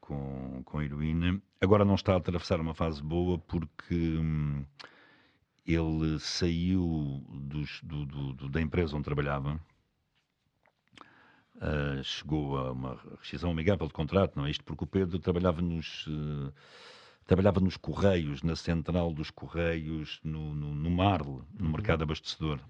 com, 0.01 0.63
com 0.65 0.83
heroína. 0.83 1.41
Agora 1.61 1.85
não 1.85 1.95
está 1.95 2.15
a 2.15 2.17
atravessar 2.17 2.59
uma 2.59 2.75
fase 2.75 3.03
boa 3.03 3.39
porque 3.39 3.95
hum, 3.95 4.65
ele 5.67 6.19
saiu 6.19 7.23
dos, 7.29 7.81
do, 7.83 8.07
do, 8.07 8.33
do, 8.33 8.49
da 8.49 8.61
empresa 8.61 8.97
onde 8.97 9.05
trabalhava, 9.05 9.61
uh, 11.57 12.03
chegou 12.03 12.57
a 12.57 12.73
uma 12.73 12.99
rescisão 13.21 13.51
amigável 13.51 13.87
de 13.87 13.93
contrato, 13.93 14.37
não 14.37 14.47
é? 14.47 14.51
Isto 14.51 14.65
porque 14.65 14.85
o 14.85 14.87
Pedro 14.87 15.19
trabalhava 15.19 15.61
nos. 15.63 16.07
Uh, 16.07 16.53
trabalhava 17.27 17.59
nos 17.59 17.77
Correios, 17.77 18.43
na 18.43 18.55
central 18.55 19.13
dos 19.13 19.31
Correios, 19.31 20.21
no, 20.23 20.55
no, 20.55 20.75
no 20.75 20.91
Marle, 20.91 21.43
no 21.59 21.67
uhum. 21.67 21.73
mercado 21.73 22.03
abastecedor. 22.03 22.61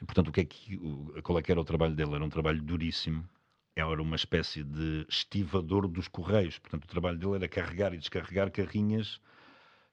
E, 0.00 0.04
portanto, 0.04 0.28
o 0.28 0.32
que 0.32 0.40
é 0.40 0.44
que, 0.44 0.76
o, 0.76 1.20
qual 1.22 1.38
é 1.38 1.42
que 1.42 1.52
era 1.52 1.60
o 1.60 1.64
trabalho 1.64 1.94
dele? 1.94 2.14
Era 2.14 2.24
um 2.24 2.30
trabalho 2.30 2.62
duríssimo, 2.62 3.28
era 3.76 4.02
uma 4.02 4.16
espécie 4.16 4.64
de 4.64 5.06
estivador 5.08 5.86
dos 5.86 6.08
Correios. 6.08 6.58
Portanto, 6.58 6.84
o 6.84 6.88
trabalho 6.88 7.18
dele 7.18 7.34
era 7.36 7.48
carregar 7.48 7.92
e 7.92 7.98
descarregar 7.98 8.50
carrinhas 8.50 9.20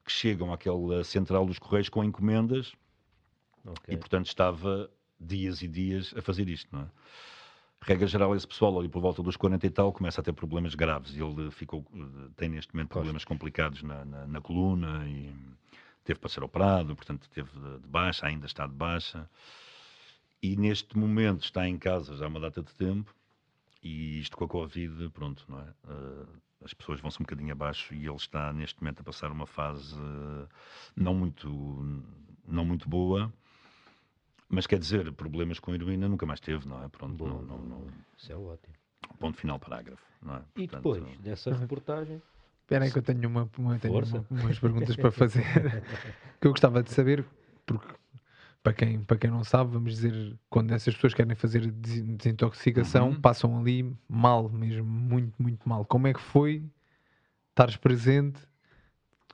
que 0.06 0.12
chegam 0.12 0.54
àquela 0.54 1.04
central 1.04 1.46
dos 1.46 1.60
Correios 1.60 1.90
com 1.90 2.04
encomendas 2.04 2.74
okay. 3.66 3.96
e, 3.96 3.98
portanto, 3.98 4.28
estava 4.28 4.90
dias 5.20 5.62
e 5.62 5.68
dias 5.68 6.14
a 6.18 6.22
fazer 6.22 6.48
isto, 6.48 6.70
não 6.72 6.84
é? 6.84 6.88
Regra 7.82 8.08
geral, 8.08 8.36
esse 8.36 8.48
pessoal 8.48 8.78
ali 8.78 8.90
por 8.90 9.02
volta 9.02 9.24
dos 9.24 9.38
40 9.38 9.66
e 9.66 9.70
tal 9.70 9.94
começa 9.94 10.22
a 10.22 10.24
ter 10.24 10.34
problemas 10.34 10.76
graves. 10.76 11.16
Ele 11.16 11.50
ficou, 11.52 11.86
tem 12.36 12.50
neste 12.50 12.74
momento 12.74 12.90
problemas 12.90 13.24
complicados 13.24 13.82
na, 13.84 14.06
na, 14.06 14.28
na 14.28 14.42
coluna 14.42 15.08
e 15.08 15.34
teve 16.04 16.20
para 16.20 16.30
ser 16.30 16.44
operado, 16.44 16.96
portanto 16.96 17.30
teve 17.30 17.50
de 17.52 17.88
baixa, 17.88 18.26
ainda 18.26 18.46
está 18.46 18.68
de 18.68 18.74
baixa. 18.74 19.30
E 20.42 20.56
neste 20.56 20.98
momento 20.98 21.44
está 21.44 21.68
em 21.68 21.78
casa 21.78 22.16
já 22.16 22.26
há 22.26 22.28
uma 22.28 22.40
data 22.40 22.62
de 22.62 22.74
tempo 22.74 23.14
e 23.84 24.20
isto 24.20 24.38
com 24.38 24.46
a 24.46 24.48
Covid, 24.48 25.10
pronto, 25.10 25.46
não 25.48 25.60
é? 25.60 25.70
Uh, 25.86 26.28
as 26.64 26.74
pessoas 26.74 27.00
vão-se 27.00 27.18
um 27.18 27.24
bocadinho 27.24 27.52
abaixo 27.54 27.94
e 27.94 28.06
ele 28.06 28.16
está 28.16 28.52
neste 28.52 28.82
momento 28.82 29.00
a 29.00 29.04
passar 29.04 29.32
uma 29.32 29.46
fase 29.46 29.96
não 30.96 31.14
muito 31.14 32.04
não 32.46 32.66
muito 32.66 32.90
boa 32.90 33.32
mas 34.50 34.66
quer 34.66 34.80
dizer, 34.80 35.12
problemas 35.14 35.60
com 35.60 35.74
heroína 35.74 36.10
nunca 36.10 36.26
mais 36.26 36.40
teve, 36.40 36.68
não 36.68 36.84
é? 36.84 36.88
Pronto, 36.88 37.14
Bom, 37.14 37.28
não, 37.28 37.42
não, 37.44 37.58
não, 37.60 37.88
Isso 38.18 38.32
é 38.32 38.36
ótimo. 38.36 38.74
Ponto 39.20 39.38
final, 39.38 39.60
parágrafo. 39.60 40.04
Não 40.22 40.36
é? 40.36 40.42
E 40.56 40.68
Portanto, 40.68 40.96
depois 40.96 41.20
dessa 41.20 41.56
reportagem. 41.56 42.22
Espera 42.62 42.86
aí 42.86 42.92
que 42.92 42.98
eu 42.98 43.04
tenho, 43.04 43.28
uma, 43.28 43.50
uma, 43.58 43.80
tenho 43.80 43.94
uma, 43.94 44.26
umas 44.30 44.60
perguntas 44.60 44.96
para 44.96 45.12
fazer 45.12 45.44
que 46.40 46.48
eu 46.48 46.52
gostava 46.52 46.84
de 46.84 46.92
saber, 46.92 47.26
porque 47.66 47.88
para 48.62 48.74
quem, 48.74 49.04
para 49.04 49.18
quem 49.18 49.30
não 49.30 49.44
sabe, 49.44 49.72
vamos 49.72 49.94
dizer, 49.94 50.38
quando 50.50 50.72
essas 50.72 50.94
pessoas 50.94 51.14
querem 51.14 51.36
fazer 51.36 51.72
desintoxicação, 51.72 53.10
uhum. 53.10 53.22
passam 53.22 53.60
ali 53.60 53.96
mal 54.08 54.50
mesmo, 54.50 54.86
muito, 54.86 55.34
muito 55.42 55.68
mal. 55.68 55.86
Como 55.86 56.08
é 56.08 56.14
que 56.14 56.22
foi 56.22 56.64
estares 57.50 57.76
presente 57.78 58.40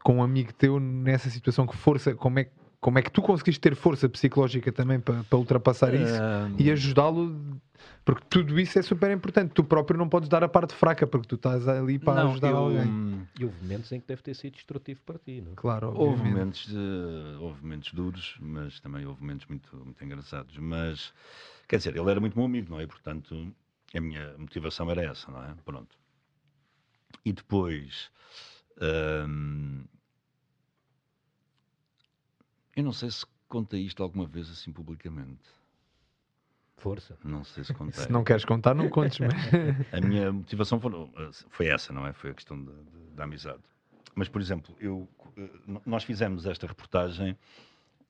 com 0.03 0.17
um 0.17 0.23
amigo 0.23 0.53
teu 0.53 0.79
nessa 0.79 1.29
situação? 1.29 1.65
Que 1.65 1.75
força, 1.75 2.15
como 2.15 2.39
é 2.39 2.45
que 2.45 2.51
como 2.85 2.99
é 2.99 3.01
que 3.01 3.09
tu 3.09 3.19
conseguiste 3.19 3.59
ter 3.59 3.75
força 3.75 4.07
psicológica 4.07 4.71
também 4.71 4.99
para, 4.99 5.23
para 5.23 5.39
ultrapassar 5.39 5.95
isso 5.95 6.21
e 6.59 6.69
ajudá-lo? 6.69 7.59
Porque 8.05 8.23
tudo 8.29 8.59
isso 8.59 8.77
é 8.77 8.83
super 8.83 9.09
importante. 9.09 9.55
Tu 9.55 9.63
próprio 9.63 9.97
não 9.97 10.07
podes 10.07 10.29
dar 10.29 10.43
a 10.43 10.47
parte 10.47 10.75
fraca, 10.75 11.07
porque 11.07 11.27
tu 11.27 11.33
estás 11.33 11.67
ali 11.67 11.97
para 11.97 12.23
não, 12.23 12.29
ajudar 12.29 12.51
eu, 12.51 12.57
alguém. 12.57 13.27
E 13.39 13.43
houve 13.43 13.59
momentos 13.59 13.91
em 13.91 13.99
que 13.99 14.05
deve 14.05 14.21
ter 14.21 14.35
sido 14.35 14.53
destrutivo 14.53 15.01
para 15.01 15.17
ti, 15.17 15.41
não? 15.41 15.53
É? 15.53 15.55
Claro, 15.55 15.87
obviamente. 15.87 16.05
Houve 16.07 16.29
momentos, 16.29 16.67
de, 16.67 17.43
houve 17.43 17.61
momentos 17.63 17.91
duros, 17.91 18.37
mas 18.39 18.79
também 18.79 19.03
houve 19.03 19.19
momentos 19.19 19.47
muito, 19.47 19.75
muito 19.77 20.05
engraçados. 20.05 20.55
Mas, 20.59 21.11
quer 21.67 21.77
dizer, 21.77 21.95
ele 21.97 22.11
era 22.11 22.19
muito 22.19 22.37
meu 22.37 22.45
amigo, 22.45 22.69
não 22.69 22.79
é? 22.79 22.85
Portanto, 22.85 23.51
a 23.95 23.99
minha 23.99 24.37
motivação 24.37 24.91
era 24.91 25.03
essa, 25.03 25.31
não 25.31 25.43
é? 25.43 25.55
Pronto. 25.65 25.97
E 27.25 27.33
depois. 27.33 28.11
Hum, 28.79 29.85
eu 32.75 32.83
não 32.83 32.91
sei 32.91 33.09
se 33.09 33.25
contei 33.47 33.81
isto 33.81 34.03
alguma 34.03 34.25
vez 34.25 34.49
assim 34.49 34.71
publicamente. 34.71 35.43
Força. 36.77 37.17
Não 37.23 37.43
sei 37.43 37.63
se 37.63 37.73
contei. 37.73 38.03
se 38.03 38.11
não 38.11 38.23
queres 38.23 38.43
contar, 38.43 38.75
não 38.75 38.89
contes. 38.89 39.19
a 39.91 40.01
minha 40.01 40.31
motivação 40.31 40.79
foi, 40.79 40.91
foi, 41.49 41.67
essa, 41.67 41.93
não 41.93 42.05
é? 42.05 42.13
Foi 42.13 42.31
a 42.31 42.33
questão 42.33 42.63
da 43.15 43.23
amizade. 43.23 43.63
Mas, 44.13 44.27
por 44.27 44.41
exemplo, 44.41 44.75
eu, 44.79 45.07
eh, 45.37 45.49
nós 45.85 46.03
fizemos 46.03 46.45
esta 46.45 46.67
reportagem 46.67 47.37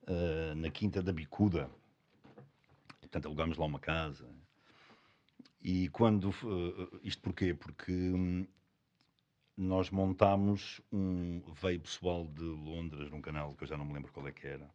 uh, 0.02 0.54
na 0.56 0.70
Quinta 0.70 1.02
da 1.02 1.12
Bicuda. 1.12 1.70
Portanto, 3.00 3.26
alugámos 3.26 3.56
lá 3.56 3.66
uma 3.66 3.78
casa. 3.78 4.26
E 5.62 5.88
quando. 5.88 6.30
Uh, 6.30 7.00
isto 7.02 7.22
porquê? 7.22 7.54
Porque 7.54 7.92
um, 7.92 8.46
nós 9.56 9.90
montámos 9.90 10.80
um. 10.92 11.40
Veio 11.60 11.80
pessoal 11.80 12.26
de 12.26 12.42
Londres, 12.42 13.10
num 13.10 13.20
canal 13.20 13.54
que 13.54 13.64
eu 13.64 13.68
já 13.68 13.76
não 13.76 13.84
me 13.84 13.94
lembro 13.94 14.12
qual 14.12 14.28
é 14.28 14.32
que 14.32 14.46
era, 14.46 14.68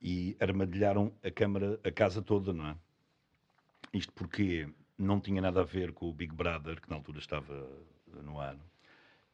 e 0.00 0.36
armadilharam 0.40 1.12
a 1.22 1.30
câmara, 1.30 1.80
a 1.82 1.90
casa 1.90 2.22
toda, 2.22 2.52
não 2.52 2.68
é? 2.68 2.76
Isto 3.92 4.12
porque 4.12 4.68
não 4.96 5.20
tinha 5.20 5.40
nada 5.40 5.60
a 5.60 5.64
ver 5.64 5.92
com 5.92 6.08
o 6.08 6.12
Big 6.12 6.34
Brother, 6.34 6.80
que 6.80 6.90
na 6.90 6.96
altura 6.96 7.18
estava 7.18 7.68
no 8.22 8.38
ar. 8.40 8.56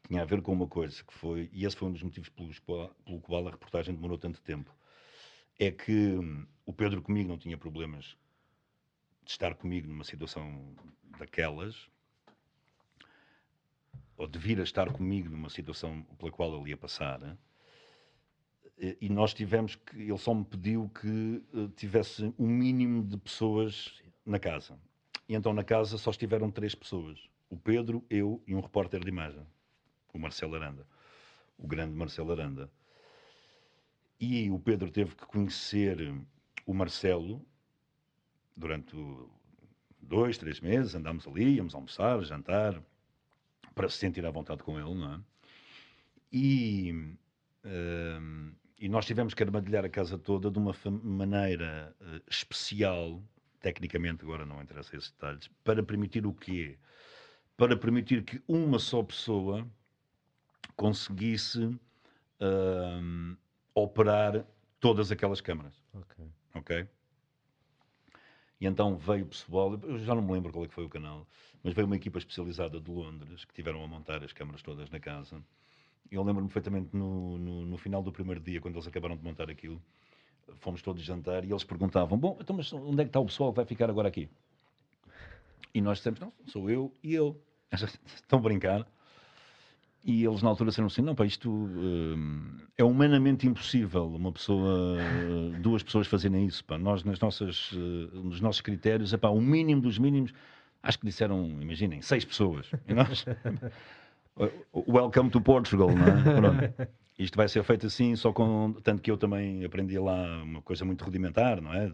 Tinha 0.06 0.22
a 0.22 0.24
ver 0.24 0.42
com 0.42 0.52
uma 0.52 0.68
coisa 0.68 1.02
que 1.02 1.14
foi, 1.14 1.48
e 1.52 1.64
esse 1.64 1.76
foi 1.76 1.88
um 1.88 1.92
dos 1.92 2.02
motivos 2.02 2.28
pelos, 2.28 2.58
pelo 2.58 3.20
qual 3.22 3.48
a 3.48 3.50
reportagem 3.50 3.94
demorou 3.94 4.18
tanto 4.18 4.40
tempo, 4.42 4.74
é 5.58 5.70
que 5.70 5.92
hum, 5.92 6.46
o 6.66 6.72
Pedro 6.72 7.02
comigo 7.02 7.28
não 7.28 7.38
tinha 7.38 7.56
problemas 7.56 8.16
de 9.24 9.30
estar 9.30 9.54
comigo 9.54 9.88
numa 9.88 10.04
situação 10.04 10.74
daquelas, 11.18 11.88
ou 14.16 14.26
de 14.26 14.38
vir 14.38 14.60
a 14.60 14.62
estar 14.62 14.92
comigo 14.92 15.28
numa 15.28 15.50
situação 15.50 16.02
pela 16.18 16.30
qual 16.30 16.54
ele 16.60 16.70
ia 16.70 16.76
passar, 16.76 17.36
e 18.76 19.08
nós 19.08 19.32
tivemos 19.32 19.76
que, 19.76 19.96
ele 19.96 20.18
só 20.18 20.34
me 20.34 20.44
pediu 20.44 20.90
que 21.00 21.42
eh, 21.54 21.68
tivesse 21.76 22.34
um 22.38 22.46
mínimo 22.46 23.04
de 23.04 23.16
pessoas 23.16 24.02
na 24.26 24.38
casa. 24.38 24.78
E 25.28 25.34
então 25.34 25.52
na 25.52 25.62
casa 25.62 25.96
só 25.96 26.10
estiveram 26.10 26.50
três 26.50 26.74
pessoas: 26.74 27.20
o 27.48 27.56
Pedro, 27.56 28.04
eu 28.10 28.42
e 28.46 28.54
um 28.54 28.60
repórter 28.60 29.00
de 29.00 29.08
imagem, 29.08 29.46
o 30.12 30.18
Marcelo 30.18 30.56
Aranda, 30.56 30.86
o 31.56 31.66
grande 31.66 31.94
Marcelo 31.94 32.32
Aranda. 32.32 32.70
E 34.18 34.50
o 34.50 34.58
Pedro 34.58 34.90
teve 34.90 35.14
que 35.14 35.26
conhecer 35.26 36.12
o 36.66 36.74
Marcelo 36.74 37.44
durante 38.56 38.96
dois, 40.00 40.36
três 40.36 40.60
meses, 40.60 40.94
andámos 40.94 41.26
ali, 41.26 41.56
íamos 41.56 41.74
almoçar, 41.74 42.22
jantar, 42.22 42.82
para 43.74 43.88
se 43.88 43.98
sentir 43.98 44.24
à 44.24 44.30
vontade 44.30 44.62
com 44.62 44.78
ele, 44.78 44.94
não 44.94 45.14
é? 45.14 45.20
E, 46.32 47.16
uh, 47.64 48.54
e 48.78 48.88
nós 48.88 49.06
tivemos 49.06 49.34
que 49.34 49.42
armadilhar 49.42 49.84
a 49.84 49.88
casa 49.88 50.18
toda 50.18 50.50
de 50.50 50.58
uma 50.58 50.74
maneira 51.02 51.94
uh, 52.00 52.22
especial, 52.28 53.22
tecnicamente 53.60 54.22
agora 54.24 54.44
não 54.44 54.62
interessa 54.62 54.96
esses 54.96 55.10
detalhes, 55.10 55.48
para 55.62 55.82
permitir 55.82 56.26
o 56.26 56.32
quê? 56.32 56.78
Para 57.56 57.76
permitir 57.76 58.24
que 58.24 58.42
uma 58.48 58.78
só 58.78 59.02
pessoa 59.02 59.66
conseguisse 60.76 61.64
uh, 61.64 63.36
operar 63.74 64.44
todas 64.80 65.10
aquelas 65.12 65.40
câmaras. 65.40 65.74
Ok. 65.92 66.24
Ok? 66.54 66.88
E 68.64 68.66
então 68.66 68.96
veio 68.96 69.24
o 69.24 69.28
pessoal, 69.28 69.78
eu 69.82 69.98
já 69.98 70.14
não 70.14 70.22
me 70.22 70.32
lembro 70.32 70.50
qual 70.50 70.64
é 70.64 70.68
que 70.68 70.72
foi 70.72 70.86
o 70.86 70.88
canal, 70.88 71.26
mas 71.62 71.74
veio 71.74 71.86
uma 71.86 71.96
equipa 71.96 72.16
especializada 72.16 72.80
de 72.80 72.90
Londres 72.90 73.44
que 73.44 73.52
tiveram 73.52 73.84
a 73.84 73.86
montar 73.86 74.24
as 74.24 74.32
câmaras 74.32 74.62
todas 74.62 74.88
na 74.88 74.98
casa. 74.98 75.38
Eu 76.10 76.22
lembro-me 76.22 76.48
perfeitamente 76.48 76.96
no, 76.96 77.36
no, 77.36 77.66
no, 77.66 77.76
final 77.76 78.02
do 78.02 78.10
primeiro 78.10 78.40
dia, 78.40 78.62
quando 78.62 78.76
eles 78.76 78.86
acabaram 78.86 79.18
de 79.18 79.22
montar 79.22 79.50
aquilo, 79.50 79.82
fomos 80.60 80.80
todos 80.80 81.02
jantar 81.02 81.44
e 81.44 81.50
eles 81.50 81.62
perguntavam: 81.62 82.16
Bom, 82.16 82.38
então, 82.40 82.56
mas 82.56 82.72
onde 82.72 83.02
é 83.02 83.04
que 83.04 83.10
está 83.10 83.20
o 83.20 83.26
pessoal 83.26 83.52
que 83.52 83.56
vai 83.56 83.66
ficar 83.66 83.90
agora 83.90 84.08
aqui? 84.08 84.30
E 85.74 85.82
nós 85.82 85.98
dissemos: 85.98 86.18
Não, 86.18 86.32
sou 86.46 86.70
eu 86.70 86.90
e 87.02 87.12
eu. 87.12 87.38
Estão 88.16 88.38
a 88.38 88.42
brincar. 88.42 88.88
E 90.06 90.22
eles 90.22 90.42
na 90.42 90.50
altura 90.50 90.68
disseram 90.68 90.86
assim: 90.86 91.00
não, 91.00 91.14
pá, 91.14 91.24
isto 91.24 91.50
uh, 91.50 92.62
é 92.76 92.84
humanamente 92.84 93.46
impossível 93.46 94.06
uma 94.06 94.30
pessoa, 94.30 94.98
duas 95.62 95.82
pessoas 95.82 96.06
fazerem 96.06 96.44
isso. 96.46 96.62
Pá. 96.62 96.76
Nós, 96.76 97.02
nas 97.04 97.18
nossas, 97.18 97.72
uh, 97.72 97.76
nos 98.22 98.38
nossos 98.38 98.60
critérios, 98.60 99.14
é 99.14 99.16
pá, 99.16 99.28
o 99.28 99.40
mínimo 99.40 99.80
dos 99.80 99.98
mínimos, 99.98 100.34
acho 100.82 100.98
que 100.98 101.06
disseram, 101.06 101.58
imaginem, 101.58 102.02
seis 102.02 102.22
pessoas. 102.22 102.70
E 102.86 102.92
nós, 102.92 103.24
welcome 104.74 105.30
to 105.30 105.40
Portugal, 105.40 105.88
não 105.88 106.60
é? 106.60 106.88
Isto 107.18 107.36
vai 107.36 107.48
ser 107.48 107.62
feito 107.64 107.86
assim, 107.86 108.14
só 108.14 108.30
com. 108.30 108.74
Tanto 108.82 109.00
que 109.00 109.10
eu 109.10 109.16
também 109.16 109.64
aprendi 109.64 109.98
lá 109.98 110.42
uma 110.42 110.60
coisa 110.60 110.84
muito 110.84 111.02
rudimentar, 111.02 111.62
não 111.62 111.72
é? 111.72 111.90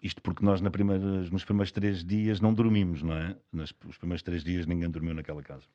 Isto 0.00 0.22
porque 0.22 0.44
nós 0.44 0.60
na 0.60 0.70
primeira, 0.70 1.04
nos 1.04 1.44
primeiros 1.44 1.72
três 1.72 2.04
dias 2.04 2.40
não 2.40 2.54
dormimos, 2.54 3.02
não 3.02 3.14
é? 3.14 3.36
Nos, 3.52 3.74
os 3.84 3.98
primeiros 3.98 4.22
três 4.22 4.44
dias 4.44 4.64
ninguém 4.64 4.88
dormiu 4.88 5.12
naquela 5.12 5.42
casa. 5.42 5.66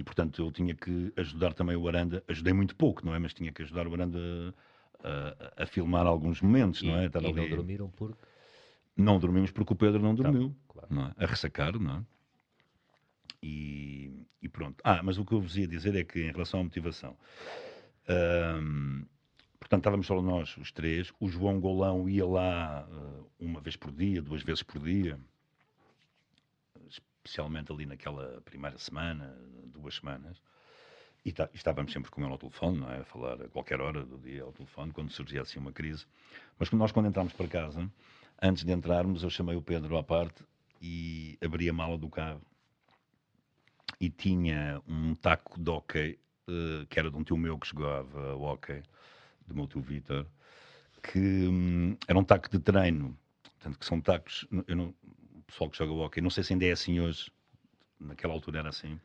E, 0.00 0.02
portanto, 0.02 0.42
eu 0.42 0.50
tinha 0.50 0.74
que 0.74 1.12
ajudar 1.14 1.52
também 1.52 1.76
o 1.76 1.86
Aranda. 1.86 2.24
Ajudei 2.26 2.54
muito 2.54 2.74
pouco, 2.74 3.04
não 3.04 3.14
é? 3.14 3.18
Mas 3.18 3.34
tinha 3.34 3.52
que 3.52 3.60
ajudar 3.60 3.86
o 3.86 3.92
Aranda 3.92 4.18
a, 5.04 5.60
a, 5.60 5.64
a 5.64 5.66
filmar 5.66 6.06
alguns 6.06 6.40
momentos, 6.40 6.80
e, 6.80 6.86
não 6.86 6.96
é? 6.96 7.04
Estar 7.04 7.22
e 7.22 7.26
ali... 7.26 7.34
não 7.34 7.48
dormiram 7.50 7.90
porque... 7.90 8.24
Não 8.96 9.18
dormimos 9.18 9.50
porque 9.50 9.74
o 9.74 9.76
Pedro 9.76 10.00
não 10.00 10.14
dormiu, 10.14 10.56
claro. 10.68 10.88
não 10.90 11.04
é? 11.04 11.14
A 11.18 11.26
ressacar, 11.26 11.78
não 11.78 11.96
é? 11.98 12.04
E, 13.42 14.26
e, 14.40 14.48
pronto. 14.48 14.80
Ah, 14.82 15.02
mas 15.02 15.18
o 15.18 15.24
que 15.24 15.34
eu 15.34 15.40
vos 15.42 15.58
ia 15.58 15.68
dizer 15.68 15.94
é 15.94 16.02
que, 16.02 16.22
em 16.22 16.32
relação 16.32 16.60
à 16.60 16.64
motivação... 16.64 17.14
Hum, 18.08 19.04
portanto, 19.58 19.80
estávamos 19.80 20.06
só 20.06 20.22
nós, 20.22 20.56
os 20.56 20.72
três. 20.72 21.12
O 21.20 21.28
João 21.28 21.60
Golão 21.60 22.08
ia 22.08 22.24
lá 22.24 22.88
uh, 22.90 23.30
uma 23.38 23.60
vez 23.60 23.76
por 23.76 23.92
dia, 23.92 24.22
duas 24.22 24.42
vezes 24.42 24.62
por 24.62 24.80
dia 24.80 25.20
especialmente 27.24 27.70
ali 27.70 27.86
naquela 27.86 28.40
primeira 28.44 28.78
semana, 28.78 29.36
duas 29.70 29.96
semanas, 29.96 30.40
e, 31.24 31.32
tá, 31.32 31.48
estávamos 31.52 31.92
sempre 31.92 32.10
com 32.10 32.22
ele 32.22 32.32
ao 32.32 32.38
telefone, 32.38 32.78
não 32.78 32.90
é? 32.90 33.00
A 33.00 33.04
falar 33.04 33.42
a 33.42 33.48
qualquer 33.48 33.80
hora 33.80 34.04
do 34.04 34.18
dia 34.18 34.42
ao 34.42 34.52
telefone, 34.52 34.92
quando 34.92 35.10
surgia 35.10 35.42
assim 35.42 35.58
uma 35.58 35.72
crise. 35.72 36.06
Mas 36.58 36.70
nós, 36.70 36.92
quando 36.92 37.08
entramos 37.08 37.32
para 37.32 37.46
casa, 37.46 37.90
antes 38.40 38.64
de 38.64 38.72
entrarmos, 38.72 39.22
eu 39.22 39.30
chamei 39.30 39.56
o 39.56 39.62
Pedro 39.62 39.98
à 39.98 40.02
parte 40.02 40.42
e 40.80 41.38
abri 41.42 41.68
a 41.68 41.72
mala 41.72 41.98
do 41.98 42.08
carro 42.08 42.40
e 44.00 44.08
tinha 44.08 44.80
um 44.88 45.14
taco 45.14 45.60
de 45.60 45.70
hockey, 45.70 46.18
uh, 46.48 46.86
que 46.86 46.98
era 46.98 47.10
de 47.10 47.16
um 47.16 47.22
tio 47.22 47.36
meu 47.36 47.58
que 47.58 47.68
jogava 47.68 48.34
hockey, 48.34 48.82
do 49.46 49.54
meu 49.54 49.66
tio 49.66 49.82
Vitor, 49.82 50.26
que 51.02 51.18
um, 51.18 51.96
era 52.08 52.18
um 52.18 52.24
taco 52.24 52.48
de 52.48 52.58
treino. 52.58 53.16
Portanto, 53.42 53.78
que 53.78 53.84
são 53.84 54.00
tacos, 54.00 54.46
eu 54.66 54.74
não, 54.74 54.94
pessoal 55.46 55.68
que 55.68 55.76
joga 55.76 55.92
hockey, 55.92 56.22
não 56.22 56.30
sei 56.30 56.42
se 56.42 56.54
ainda 56.54 56.64
é 56.64 56.72
assim 56.72 56.98
hoje, 56.98 57.30
naquela 57.98 58.32
altura 58.32 58.60
era 58.60 58.70
assim, 58.70 58.98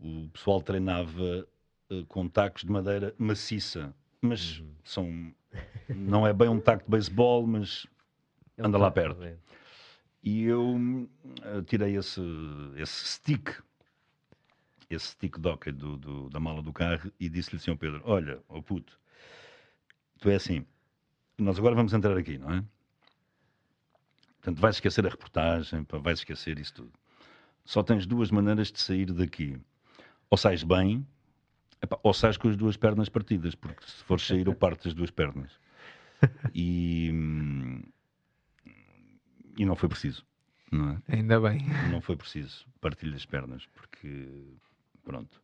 o 0.00 0.28
pessoal 0.30 0.62
treinava 0.62 1.46
uh, 1.90 2.06
com 2.06 2.28
tacos 2.28 2.62
de 2.62 2.70
madeira 2.70 3.14
maciça, 3.18 3.94
mas 4.20 4.60
uhum. 4.60 4.74
são, 4.84 5.34
não 5.88 6.26
é 6.26 6.32
bem 6.32 6.48
um 6.48 6.60
taco 6.60 6.84
de 6.84 6.90
beisebol, 6.90 7.46
mas 7.46 7.86
é 8.56 8.66
anda 8.66 8.78
lá 8.78 8.90
perto. 8.90 9.20
E 10.22 10.44
eu 10.44 10.76
uh, 10.76 11.62
tirei 11.66 11.96
esse, 11.96 12.20
esse 12.76 13.06
stick, 13.06 13.50
esse 14.90 15.08
stick 15.08 15.38
de 15.38 15.48
hockey 15.48 15.72
do, 15.72 15.96
do, 15.96 16.30
da 16.30 16.40
mala 16.40 16.62
do 16.62 16.72
carro 16.72 17.12
e 17.18 17.28
disse-lhe 17.28 17.60
ao 17.70 17.76
Pedro, 17.76 18.02
olha, 18.04 18.40
oh 18.48 18.62
puto, 18.62 18.98
tu 20.18 20.28
é 20.30 20.34
assim, 20.34 20.64
nós 21.36 21.58
agora 21.58 21.74
vamos 21.74 21.92
entrar 21.92 22.16
aqui, 22.16 22.38
não 22.38 22.52
é? 22.52 22.64
Portanto, 24.36 24.60
vais 24.60 24.76
esquecer 24.76 25.06
a 25.06 25.10
reportagem, 25.10 25.86
vais 26.02 26.20
esquecer 26.20 26.58
isso 26.58 26.74
tudo. 26.74 26.92
Só 27.64 27.82
tens 27.82 28.06
duas 28.06 28.30
maneiras 28.30 28.72
de 28.72 28.80
sair 28.80 29.12
daqui. 29.12 29.60
Ou 30.30 30.36
sais 30.36 30.62
bem, 30.62 31.06
ou 32.02 32.12
sais 32.12 32.36
com 32.36 32.48
as 32.48 32.56
duas 32.56 32.76
pernas 32.76 33.08
partidas, 33.08 33.54
porque 33.54 33.84
se 33.84 34.04
fores 34.04 34.26
sair, 34.26 34.46
eu 34.46 34.54
parto 34.54 34.88
as 34.88 34.94
duas 34.94 35.10
pernas. 35.10 35.50
E, 36.52 37.12
e 39.56 39.64
não 39.64 39.76
foi 39.76 39.88
preciso. 39.88 40.26
Não 40.70 40.90
é? 40.90 41.16
Ainda 41.16 41.40
bem. 41.40 41.60
Não 41.90 42.00
foi 42.00 42.16
preciso 42.16 42.66
partir 42.80 43.14
as 43.14 43.24
pernas, 43.24 43.66
porque 43.66 44.44
pronto. 45.04 45.40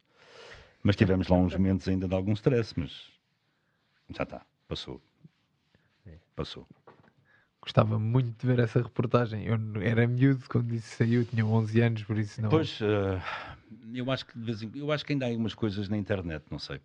Mas 0.82 0.96
tivemos 0.96 1.28
lá 1.28 1.36
uns 1.36 1.54
momentos 1.54 1.88
ainda 1.88 2.06
de 2.06 2.14
algum 2.14 2.32
stress, 2.32 2.74
mas 2.76 3.08
já 4.10 4.24
está, 4.24 4.44
passou. 4.68 5.00
É. 6.06 6.18
Passou. 6.36 6.66
Gostava 7.64 7.98
muito 7.98 8.38
de 8.38 8.46
ver 8.46 8.62
essa 8.62 8.82
reportagem. 8.82 9.46
Eu 9.46 9.58
era 9.80 10.06
miúdo 10.06 10.44
quando 10.50 10.74
isso 10.74 10.96
saiu, 10.96 11.24
tinha 11.24 11.46
11 11.46 11.80
anos, 11.80 12.02
por 12.02 12.18
isso 12.18 12.42
não. 12.42 12.50
Pois, 12.50 12.78
uh, 12.82 13.18
eu 13.94 14.10
acho 14.10 14.26
que 14.26 14.38
de 14.38 14.44
vez 14.44 14.62
em, 14.62 14.70
eu 14.74 14.92
acho 14.92 15.02
que 15.02 15.14
ainda 15.14 15.24
há 15.24 15.30
algumas 15.30 15.54
coisas 15.54 15.88
na 15.88 15.96
internet, 15.96 16.44
não 16.50 16.58
sei. 16.58 16.78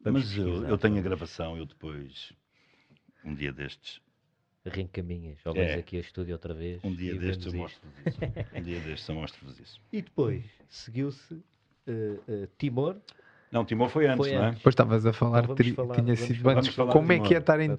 Vamos 0.00 0.24
Mas 0.24 0.36
eu, 0.36 0.66
eu, 0.66 0.76
tenho 0.76 0.98
a 0.98 1.00
gravação, 1.00 1.56
eu 1.56 1.64
depois, 1.64 2.32
um 3.24 3.32
dia 3.32 3.52
destes. 3.52 4.00
Reencaminhas, 4.64 5.38
ou 5.44 5.56
é. 5.56 5.74
aqui 5.74 5.96
a 5.96 6.00
estúdio 6.00 6.32
outra 6.32 6.52
vez. 6.52 6.82
Um 6.82 6.92
dia 6.92 7.16
destes 7.16 7.46
eu 7.46 7.60
mostro-vos 7.60 8.06
isso. 8.06 8.18
um 8.58 8.62
dia 8.62 8.80
destes 8.80 9.08
eu 9.08 9.14
mostro-vos 9.14 9.60
isso. 9.60 9.80
E 9.92 10.02
depois 10.02 10.44
seguiu-se 10.68 11.34
uh, 11.34 11.42
uh, 12.28 12.48
Timor. 12.58 12.96
Não, 13.52 13.64
Timor 13.64 13.88
foi 13.88 14.08
antes, 14.08 14.26
foi 14.26 14.36
não 14.36 14.46
é? 14.46 14.50
Depois 14.50 14.72
estavas 14.72 15.06
a 15.06 15.12
falar, 15.12 15.44
então 15.44 15.54
ter, 15.54 15.74
falar 15.74 15.94
tinha 15.94 16.16
sido 16.16 16.48
antes. 16.48 16.74
Como 16.74 17.12
é 17.12 17.20
que 17.20 17.36
é 17.36 17.38
estar 17.38 17.60
em, 17.60 17.78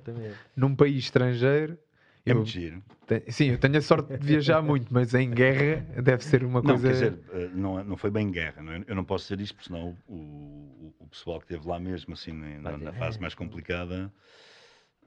num 0.55 0.73
país 0.73 1.03
estrangeiro 1.03 1.77
é 2.25 2.33
muito 2.33 2.49
giro. 2.49 2.81
Sim, 3.29 3.51
eu 3.51 3.57
tenho 3.57 3.77
a 3.77 3.81
sorte 3.81 4.17
de 4.17 4.25
viajar 4.25 4.61
muito, 4.61 4.93
mas 4.93 5.13
em 5.13 5.29
guerra 5.29 5.81
deve 6.01 6.23
ser 6.23 6.43
uma 6.43 6.61
não, 6.61 6.79
coisa. 6.79 6.87
Quer 6.87 6.93
dizer, 6.93 7.19
eh, 7.33 7.49
não, 7.53 7.83
não 7.83 7.97
foi 7.97 8.09
bem 8.09 8.31
guerra, 8.31 8.61
não 8.61 8.71
é? 8.71 8.83
eu 8.87 8.95
não 8.95 9.03
posso 9.03 9.25
dizer 9.25 9.43
isto, 9.43 9.55
porque 9.55 9.67
senão 9.67 9.97
o, 10.07 10.15
o, 10.15 10.95
o 10.99 11.07
pessoal 11.07 11.39
que 11.39 11.45
esteve 11.45 11.67
lá 11.67 11.79
mesmo, 11.79 12.13
assim, 12.13 12.31
na, 12.31 12.77
na 12.77 12.93
fase 12.93 13.19
mais 13.19 13.35
complicada. 13.35 14.11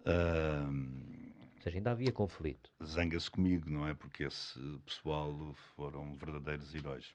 Uh, 0.00 0.70
Ou 1.56 1.62
seja, 1.62 1.78
ainda 1.78 1.90
havia 1.90 2.12
conflito. 2.12 2.70
Zanga-se 2.84 3.30
comigo, 3.30 3.68
não 3.68 3.88
é? 3.88 3.94
Porque 3.94 4.24
esse 4.24 4.60
pessoal 4.84 5.54
foram 5.74 6.16
verdadeiros 6.16 6.74
heróis. 6.74 7.14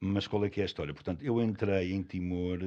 Mas 0.00 0.28
qual 0.28 0.44
é 0.44 0.50
que 0.50 0.60
é 0.60 0.62
a 0.62 0.66
história? 0.66 0.94
Portanto, 0.94 1.24
eu 1.24 1.42
entrei 1.42 1.92
em 1.92 2.02
Timor, 2.02 2.60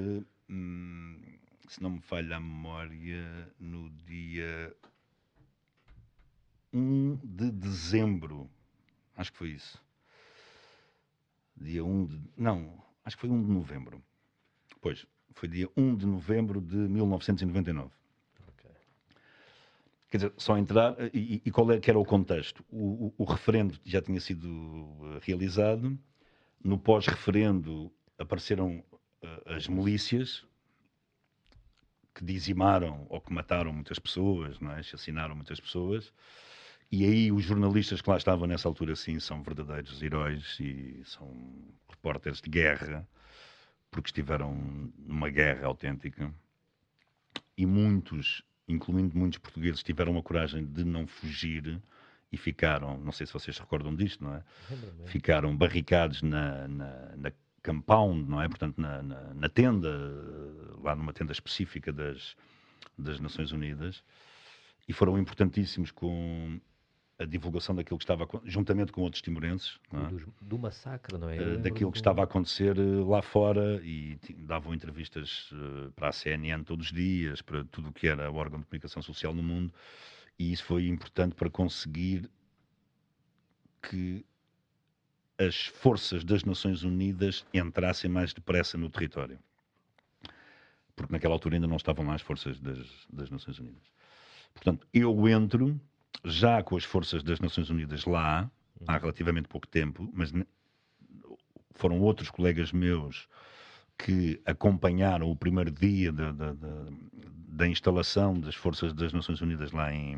hum, 0.49 1.21
se 1.67 1.81
não 1.81 1.91
me 1.91 2.01
falha 2.01 2.35
a 2.35 2.39
memória, 2.39 3.49
no 3.57 3.89
dia 4.05 4.75
1 6.73 7.19
de 7.23 7.51
dezembro. 7.51 8.49
Acho 9.15 9.31
que 9.31 9.37
foi 9.37 9.49
isso. 9.49 9.81
Dia 11.55 11.83
1 11.83 12.05
de. 12.05 12.21
Não, 12.37 12.83
acho 13.03 13.15
que 13.17 13.21
foi 13.21 13.29
1 13.29 13.43
de 13.43 13.51
novembro. 13.51 14.01
Pois, 14.81 15.05
foi 15.33 15.47
dia 15.47 15.69
1 15.75 15.95
de 15.95 16.05
novembro 16.05 16.59
de 16.59 16.75
1999. 16.75 17.91
Quer 20.11 20.17
dizer, 20.17 20.33
só 20.35 20.57
entrar. 20.57 20.95
E, 21.13 21.41
e, 21.45 21.51
qual 21.51 21.71
é 21.71 21.79
que 21.79 21.89
era 21.89 21.97
o 21.97 22.03
contexto? 22.03 22.65
O, 22.69 23.07
o, 23.07 23.13
o 23.19 23.23
referendo 23.23 23.79
já 23.85 24.01
tinha 24.01 24.19
sido 24.19 24.47
eh, 25.03 25.19
realizado. 25.21 25.97
No 26.61 26.77
pós-referendo 26.77 27.89
apareceram 28.19 28.83
uh, 29.23 29.53
as 29.53 29.69
milícias 29.69 30.45
que 32.13 32.25
dizimaram 32.25 33.07
ou 33.09 33.21
que 33.21 33.33
mataram 33.33 33.71
muitas 33.71 33.97
pessoas, 33.99 34.59
não 34.59 34.71
é? 34.73 34.81
assassinaram 34.81 35.33
muitas 35.33 35.61
pessoas. 35.61 36.13
E 36.91 37.05
aí 37.05 37.31
os 37.31 37.43
jornalistas 37.45 38.01
que 38.01 38.09
lá 38.09 38.17
estavam 38.17 38.45
nessa 38.45 38.67
altura, 38.67 38.95
sim, 38.97 39.17
são 39.17 39.41
verdadeiros 39.41 40.03
heróis 40.03 40.57
e 40.59 41.01
são 41.05 41.31
repórteres 41.87 42.41
de 42.41 42.49
guerra, 42.49 43.07
porque 43.89 44.09
estiveram 44.09 44.53
numa 44.97 45.29
guerra 45.29 45.67
autêntica. 45.67 46.33
E 47.57 47.65
muitos, 47.65 48.43
incluindo 48.67 49.17
muitos 49.17 49.39
portugueses, 49.39 49.81
tiveram 49.83 50.17
a 50.17 50.21
coragem 50.21 50.65
de 50.65 50.83
não 50.83 51.07
fugir 51.07 51.81
e 52.29 52.35
ficaram, 52.35 52.97
não 52.97 53.13
sei 53.13 53.25
se 53.25 53.31
vocês 53.31 53.57
recordam 53.57 53.95
disto, 53.95 54.21
não 54.21 54.35
é? 54.35 54.43
Ficaram 55.05 55.55
barricados 55.55 56.21
na, 56.21 56.67
na, 56.67 57.15
na 57.15 57.31
compound, 57.63 58.29
não 58.29 58.41
é? 58.41 58.49
Portanto, 58.49 58.81
na, 58.81 59.01
na, 59.01 59.33
na, 59.33 59.49
tenda, 59.49 59.89
lá 60.81 60.93
numa 60.93 61.13
tenda 61.13 61.31
específica 61.31 61.93
das, 61.93 62.35
das 62.97 63.19
Nações 63.21 63.53
Unidas, 63.53 64.03
e 64.87 64.93
foram 64.93 65.17
importantíssimos 65.17 65.91
com 65.91 66.59
a 67.21 67.25
divulgação 67.25 67.75
daquilo 67.75 67.97
que 67.97 68.03
estava, 68.03 68.27
juntamente 68.43 68.91
com 68.91 69.01
outros 69.01 69.21
timorenses. 69.21 69.79
É? 69.93 69.97
Do, 69.97 70.33
do, 70.41 70.59
massacre, 70.59 71.17
não 71.17 71.29
é? 71.29 71.39
Uh, 71.39 71.59
daquilo 71.59 71.91
que 71.91 71.97
estava 71.97 72.21
a 72.21 72.23
acontecer 72.23 72.77
uh, 72.77 73.07
lá 73.07 73.21
fora 73.21 73.79
e 73.83 74.17
davam 74.39 74.73
entrevistas 74.73 75.51
uh, 75.51 75.91
para 75.91 76.09
a 76.09 76.11
CNN 76.11 76.63
todos 76.63 76.87
os 76.87 76.91
dias, 76.91 77.41
para 77.41 77.63
tudo 77.65 77.89
o 77.89 77.93
que 77.93 78.07
era 78.07 78.31
o 78.31 78.35
órgão 78.35 78.59
de 78.59 78.65
comunicação 78.65 79.01
social 79.01 79.33
no 79.33 79.43
mundo, 79.43 79.73
e 80.39 80.51
isso 80.51 80.63
foi 80.63 80.87
importante 80.87 81.35
para 81.35 81.49
conseguir 81.49 82.29
que 83.81 84.25
as 85.37 85.67
forças 85.67 86.23
das 86.23 86.43
Nações 86.43 86.83
Unidas 86.83 87.45
entrassem 87.53 88.09
mais 88.09 88.33
depressa 88.33 88.77
no 88.77 88.89
território. 88.89 89.39
Porque 90.95 91.11
naquela 91.11 91.33
altura 91.33 91.55
ainda 91.55 91.67
não 91.67 91.77
estavam 91.77 92.05
lá 92.05 92.15
as 92.15 92.21
forças 92.21 92.59
das, 92.59 92.87
das 93.11 93.29
Nações 93.29 93.57
Unidas. 93.57 93.83
Portanto, 94.53 94.87
eu 94.93 95.27
entro 95.27 95.79
já 96.23 96.61
com 96.63 96.75
as 96.77 96.83
forças 96.83 97.23
das 97.23 97.39
Nações 97.39 97.69
Unidas 97.69 98.05
lá, 98.05 98.49
há 98.87 98.97
relativamente 98.97 99.47
pouco 99.47 99.67
tempo, 99.67 100.09
mas 100.13 100.31
foram 101.71 101.99
outros 101.99 102.29
colegas 102.29 102.71
meus 102.71 103.27
que 103.97 104.41
acompanharam 104.45 105.29
o 105.29 105.35
primeiro 105.35 105.71
dia 105.71 106.11
da, 106.11 106.31
da, 106.31 106.53
da, 106.53 106.85
da 107.47 107.67
instalação 107.67 108.39
das 108.39 108.55
forças 108.55 108.93
das 108.93 109.13
Nações 109.13 109.41
Unidas 109.41 109.71
lá 109.71 109.93
em, 109.93 110.17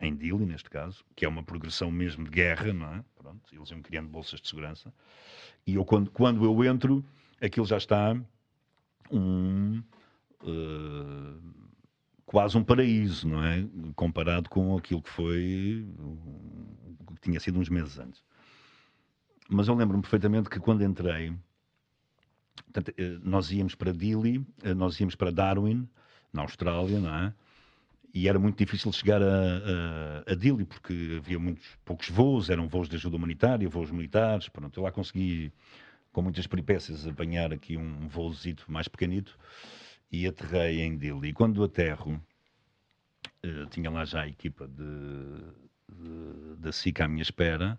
em 0.00 0.14
Dili, 0.14 0.44
neste 0.44 0.68
caso, 0.68 1.04
que 1.14 1.24
é 1.24 1.28
uma 1.28 1.42
progressão 1.42 1.90
mesmo 1.90 2.24
de 2.24 2.30
guerra, 2.30 2.72
não 2.72 2.94
é? 2.94 3.04
Pronto, 3.16 3.40
eles 3.52 3.70
iam 3.70 3.80
criando 3.80 4.08
bolsas 4.08 4.40
de 4.40 4.48
segurança. 4.48 4.92
E 5.66 5.74
eu, 5.74 5.84
quando, 5.84 6.10
quando 6.10 6.44
eu 6.44 6.64
entro, 6.64 7.04
aquilo 7.40 7.66
já 7.66 7.76
está 7.76 8.16
um. 9.10 9.82
Uh, 10.42 11.40
quase 12.36 12.58
um 12.58 12.62
paraíso, 12.62 13.26
não 13.26 13.42
é? 13.42 13.66
Comparado 13.94 14.50
com 14.50 14.76
aquilo 14.76 15.00
que 15.00 15.08
foi, 15.08 15.88
que 17.14 17.20
tinha 17.22 17.40
sido 17.40 17.58
uns 17.58 17.70
meses 17.70 17.98
antes. 17.98 18.22
Mas 19.48 19.68
eu 19.68 19.74
lembro-me 19.74 20.02
perfeitamente 20.02 20.50
que 20.50 20.60
quando 20.60 20.84
entrei, 20.84 21.34
portanto, 22.64 22.92
eh, 22.98 23.18
nós 23.22 23.50
íamos 23.50 23.74
para 23.74 23.90
Dili, 23.90 24.46
eh, 24.62 24.74
nós 24.74 25.00
íamos 25.00 25.14
para 25.14 25.32
Darwin, 25.32 25.88
na 26.30 26.42
Austrália, 26.42 27.00
não 27.00 27.14
é? 27.14 27.32
E 28.12 28.28
era 28.28 28.38
muito 28.38 28.58
difícil 28.58 28.92
chegar 28.92 29.22
a, 29.22 30.26
a, 30.28 30.32
a 30.32 30.34
Dili, 30.34 30.66
porque 30.66 31.16
havia 31.16 31.38
muitos, 31.38 31.66
poucos 31.86 32.10
voos, 32.10 32.50
eram 32.50 32.68
voos 32.68 32.86
de 32.86 32.96
ajuda 32.96 33.16
humanitária, 33.16 33.66
voos 33.66 33.90
militares, 33.90 34.50
pronto, 34.50 34.78
eu 34.78 34.84
lá 34.84 34.92
consegui, 34.92 35.50
com 36.12 36.20
muitas 36.20 36.46
peripécias, 36.46 37.06
apanhar 37.06 37.50
aqui 37.50 37.78
um 37.78 38.06
voozito 38.08 38.70
mais 38.70 38.88
pequenito, 38.88 39.38
e 40.10 40.26
aterrei 40.26 40.82
em 40.82 40.96
Dili. 40.96 41.28
E 41.28 41.32
quando 41.32 41.62
aterro, 41.62 42.20
uh, 43.44 43.66
tinha 43.70 43.90
lá 43.90 44.04
já 44.04 44.22
a 44.22 44.28
equipa 44.28 44.68
da 46.58 46.72
SICA 46.72 47.04
à 47.04 47.08
minha 47.08 47.22
espera, 47.22 47.78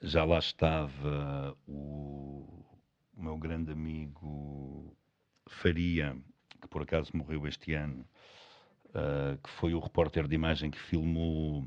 já 0.00 0.24
lá 0.24 0.38
estava 0.38 1.56
o, 1.66 2.64
o, 3.16 3.22
meu 3.22 3.38
grande 3.38 3.72
amigo 3.72 4.94
Faria, 5.48 6.16
que 6.60 6.68
por 6.68 6.82
acaso 6.82 7.10
morreu 7.14 7.46
este 7.46 7.72
ano, 7.72 8.06
uh, 8.90 9.38
que 9.42 9.50
foi 9.50 9.74
o 9.74 9.80
repórter 9.80 10.28
de 10.28 10.34
imagem 10.34 10.70
que 10.70 10.78
filmou 10.78 11.66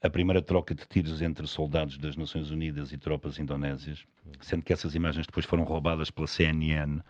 a 0.00 0.08
primeira 0.08 0.40
troca 0.40 0.74
de 0.74 0.86
tiros 0.86 1.22
entre 1.22 1.46
soldados 1.46 1.98
das 1.98 2.16
Nações 2.16 2.50
Unidas 2.50 2.92
e 2.92 2.98
tropas 2.98 3.38
indonésias, 3.38 4.04
sendo 4.40 4.62
que 4.62 4.72
essas 4.72 4.94
imagens 4.94 5.26
depois 5.26 5.44
foram 5.44 5.64
roubadas 5.64 6.10
pela 6.10 6.26
CNN 6.26 7.00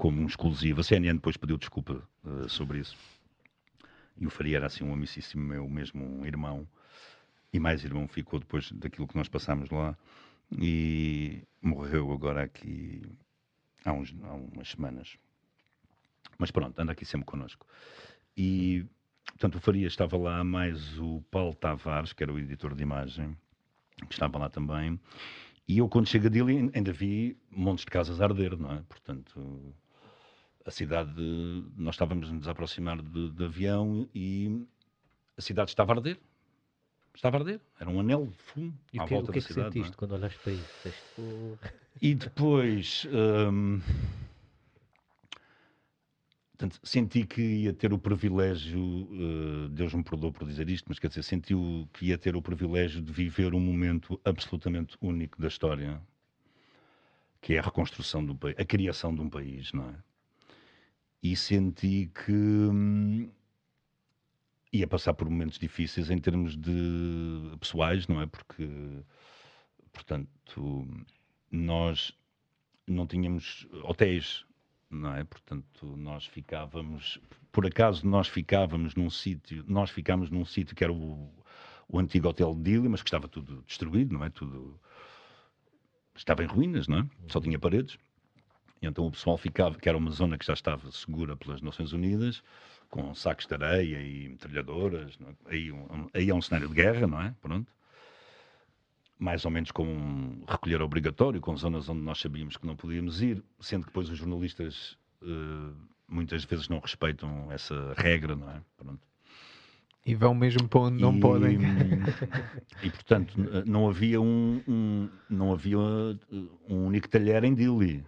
como 0.00 0.22
um 0.22 0.26
exclusivo. 0.26 0.80
A 0.80 0.82
CNN 0.82 1.16
depois 1.16 1.36
pediu 1.36 1.58
desculpa 1.58 2.02
uh, 2.24 2.48
sobre 2.48 2.78
isso. 2.78 2.96
E 4.16 4.26
o 4.26 4.30
Faria 4.30 4.56
era 4.56 4.66
assim 4.66 4.82
um 4.82 4.94
amicíssimo 4.94 5.44
meu, 5.44 5.68
mesmo 5.68 6.02
um 6.02 6.24
irmão. 6.24 6.66
E 7.52 7.60
mais 7.60 7.84
irmão 7.84 8.08
ficou 8.08 8.40
depois 8.40 8.72
daquilo 8.72 9.06
que 9.06 9.14
nós 9.14 9.28
passámos 9.28 9.68
lá. 9.68 9.94
E 10.58 11.42
morreu 11.60 12.10
agora 12.12 12.44
aqui 12.44 13.02
há, 13.84 13.92
uns, 13.92 14.14
há 14.22 14.32
umas 14.32 14.70
semanas. 14.70 15.18
Mas 16.38 16.50
pronto, 16.50 16.80
anda 16.80 16.92
aqui 16.92 17.04
sempre 17.04 17.26
connosco. 17.26 17.66
E, 18.34 18.86
portanto, 19.26 19.56
o 19.56 19.60
Faria 19.60 19.86
estava 19.86 20.16
lá, 20.16 20.42
mais 20.42 20.98
o 20.98 21.22
Paulo 21.30 21.54
Tavares, 21.54 22.14
que 22.14 22.22
era 22.22 22.32
o 22.32 22.38
editor 22.38 22.74
de 22.74 22.82
imagem, 22.82 23.36
que 24.08 24.14
estava 24.14 24.38
lá 24.38 24.48
também. 24.48 24.98
E 25.68 25.76
eu, 25.76 25.90
quando 25.90 26.08
chego 26.08 26.28
a 26.28 26.30
Dili, 26.30 26.70
ainda 26.72 26.90
vi 26.90 27.36
montes 27.50 27.84
de 27.84 27.90
casas 27.90 28.18
a 28.18 28.24
arder, 28.24 28.56
não 28.58 28.72
é? 28.72 28.82
Portanto, 28.88 29.74
a 30.64 30.70
cidade, 30.70 31.12
nós 31.76 31.94
estávamos 31.94 32.28
a 32.28 32.32
nos 32.32 32.48
aproximar 32.48 33.00
de, 33.00 33.30
de, 33.30 33.44
avião 33.44 34.08
e 34.14 34.66
a 35.36 35.40
cidade 35.40 35.70
estava 35.70 35.92
a 35.92 35.96
arder. 35.96 36.18
Estava 37.14 37.38
a 37.38 37.40
arder. 37.40 37.60
Era 37.78 37.90
um 37.90 37.98
anel 38.00 38.26
de 38.26 38.36
fumo 38.36 38.78
e 38.92 39.00
à 39.00 39.04
que, 39.04 39.14
volta 39.14 39.30
o 39.30 39.34
que 39.34 39.40
da 39.40 39.46
cidade. 39.46 39.68
O 39.68 39.72
que 39.72 39.78
é 39.78 39.82
que 39.82 39.88
sentiste 39.88 39.94
é? 39.94 39.96
quando 39.96 40.12
olhaste 40.12 40.38
para 40.38 40.52
isso? 40.52 41.58
E 42.00 42.14
depois... 42.14 43.06
Hum, 43.10 43.80
portanto, 46.50 46.78
senti 46.82 47.24
que 47.24 47.40
ia 47.40 47.72
ter 47.72 47.92
o 47.92 47.98
privilégio, 47.98 48.80
uh, 48.80 49.68
Deus 49.70 49.94
me 49.94 50.04
perdoou 50.04 50.30
por 50.30 50.46
dizer 50.46 50.68
isto, 50.68 50.84
mas 50.88 50.98
quer 50.98 51.08
dizer, 51.08 51.22
senti 51.22 51.54
que 51.92 52.06
ia 52.06 52.18
ter 52.18 52.36
o 52.36 52.42
privilégio 52.42 53.00
de 53.00 53.10
viver 53.10 53.54
um 53.54 53.60
momento 53.60 54.20
absolutamente 54.24 54.96
único 55.00 55.40
da 55.40 55.48
história, 55.48 56.00
que 57.40 57.54
é 57.54 57.58
a 57.58 57.62
reconstrução 57.62 58.24
do 58.24 58.34
país, 58.34 58.54
a 58.58 58.64
criação 58.64 59.14
de 59.14 59.22
um 59.22 59.30
país, 59.30 59.72
não 59.72 59.88
é? 59.88 60.09
E 61.22 61.36
senti 61.36 62.10
que 62.14 62.32
hum, 62.32 63.30
ia 64.72 64.86
passar 64.86 65.14
por 65.14 65.28
momentos 65.28 65.58
difíceis 65.58 66.10
em 66.10 66.18
termos 66.18 66.56
de 66.56 67.56
pessoais, 67.58 68.06
não 68.06 68.20
é? 68.20 68.26
Porque, 68.26 68.68
portanto, 69.92 70.88
nós 71.50 72.12
não 72.86 73.06
tínhamos 73.06 73.66
hotéis, 73.82 74.44
não 74.88 75.14
é? 75.14 75.24
Portanto, 75.24 75.96
nós 75.96 76.26
ficávamos, 76.26 77.20
por 77.52 77.66
acaso 77.66 78.06
nós 78.06 78.28
ficávamos 78.28 78.94
num 78.94 79.10
sítio, 79.10 79.64
nós 79.68 79.90
ficámos 79.90 80.30
num 80.30 80.44
sítio 80.44 80.74
que 80.74 80.84
era 80.84 80.92
o, 80.92 81.32
o 81.88 81.98
antigo 81.98 82.28
hotel 82.28 82.54
de 82.54 82.62
Dili, 82.62 82.88
mas 82.88 83.02
que 83.02 83.08
estava 83.08 83.28
tudo 83.28 83.62
destruído, 83.66 84.14
não 84.14 84.24
é? 84.24 84.30
Tudo 84.30 84.80
estava 86.14 86.42
em 86.42 86.46
ruínas, 86.46 86.88
não 86.88 86.98
é? 87.00 87.06
Só 87.28 87.40
tinha 87.40 87.58
paredes. 87.58 87.98
E 88.80 88.86
então 88.86 89.06
o 89.06 89.10
pessoal 89.10 89.36
ficava, 89.36 89.78
que 89.78 89.88
era 89.88 89.98
uma 89.98 90.10
zona 90.10 90.38
que 90.38 90.46
já 90.46 90.54
estava 90.54 90.90
segura 90.90 91.36
pelas 91.36 91.60
Nações 91.60 91.92
Unidas, 91.92 92.42
com 92.88 93.14
sacos 93.14 93.46
de 93.46 93.54
areia 93.54 94.00
e 94.00 94.28
metralhadoras. 94.28 95.18
É? 95.20 95.54
Aí, 95.54 95.70
um, 95.70 96.08
aí 96.12 96.30
é 96.30 96.34
um 96.34 96.42
cenário 96.42 96.68
de 96.68 96.74
guerra, 96.74 97.06
não 97.06 97.20
é? 97.20 97.34
Pronto. 97.40 97.70
Mais 99.18 99.44
ou 99.44 99.50
menos 99.50 99.70
com 99.70 99.84
um 99.84 100.44
recolher 100.48 100.80
obrigatório, 100.80 101.40
com 101.40 101.54
zonas 101.56 101.88
onde 101.88 102.00
nós 102.00 102.18
sabíamos 102.18 102.56
que 102.56 102.66
não 102.66 102.74
podíamos 102.74 103.20
ir, 103.20 103.42
sendo 103.60 103.82
que 103.82 103.88
depois 103.88 104.08
os 104.08 104.16
jornalistas 104.16 104.96
uh, 105.22 105.76
muitas 106.08 106.44
vezes 106.44 106.68
não 106.68 106.80
respeitam 106.80 107.52
essa 107.52 107.94
regra, 107.98 108.34
não 108.34 108.50
é? 108.50 108.62
Pronto. 108.78 109.00
E 110.04 110.14
vão 110.14 110.34
mesmo 110.34 110.66
para 110.66 110.80
onde 110.80 111.02
não 111.02 111.16
e, 111.16 111.20
podem. 111.20 111.58
E 112.82 112.90
portanto, 112.90 113.34
não 113.66 113.86
havia 113.86 114.18
um, 114.20 114.62
um, 114.66 115.08
não 115.28 115.52
havia 115.52 115.78
um 115.78 116.86
único 116.86 117.08
talher 117.08 117.44
em 117.44 117.54
Dili. 117.54 118.02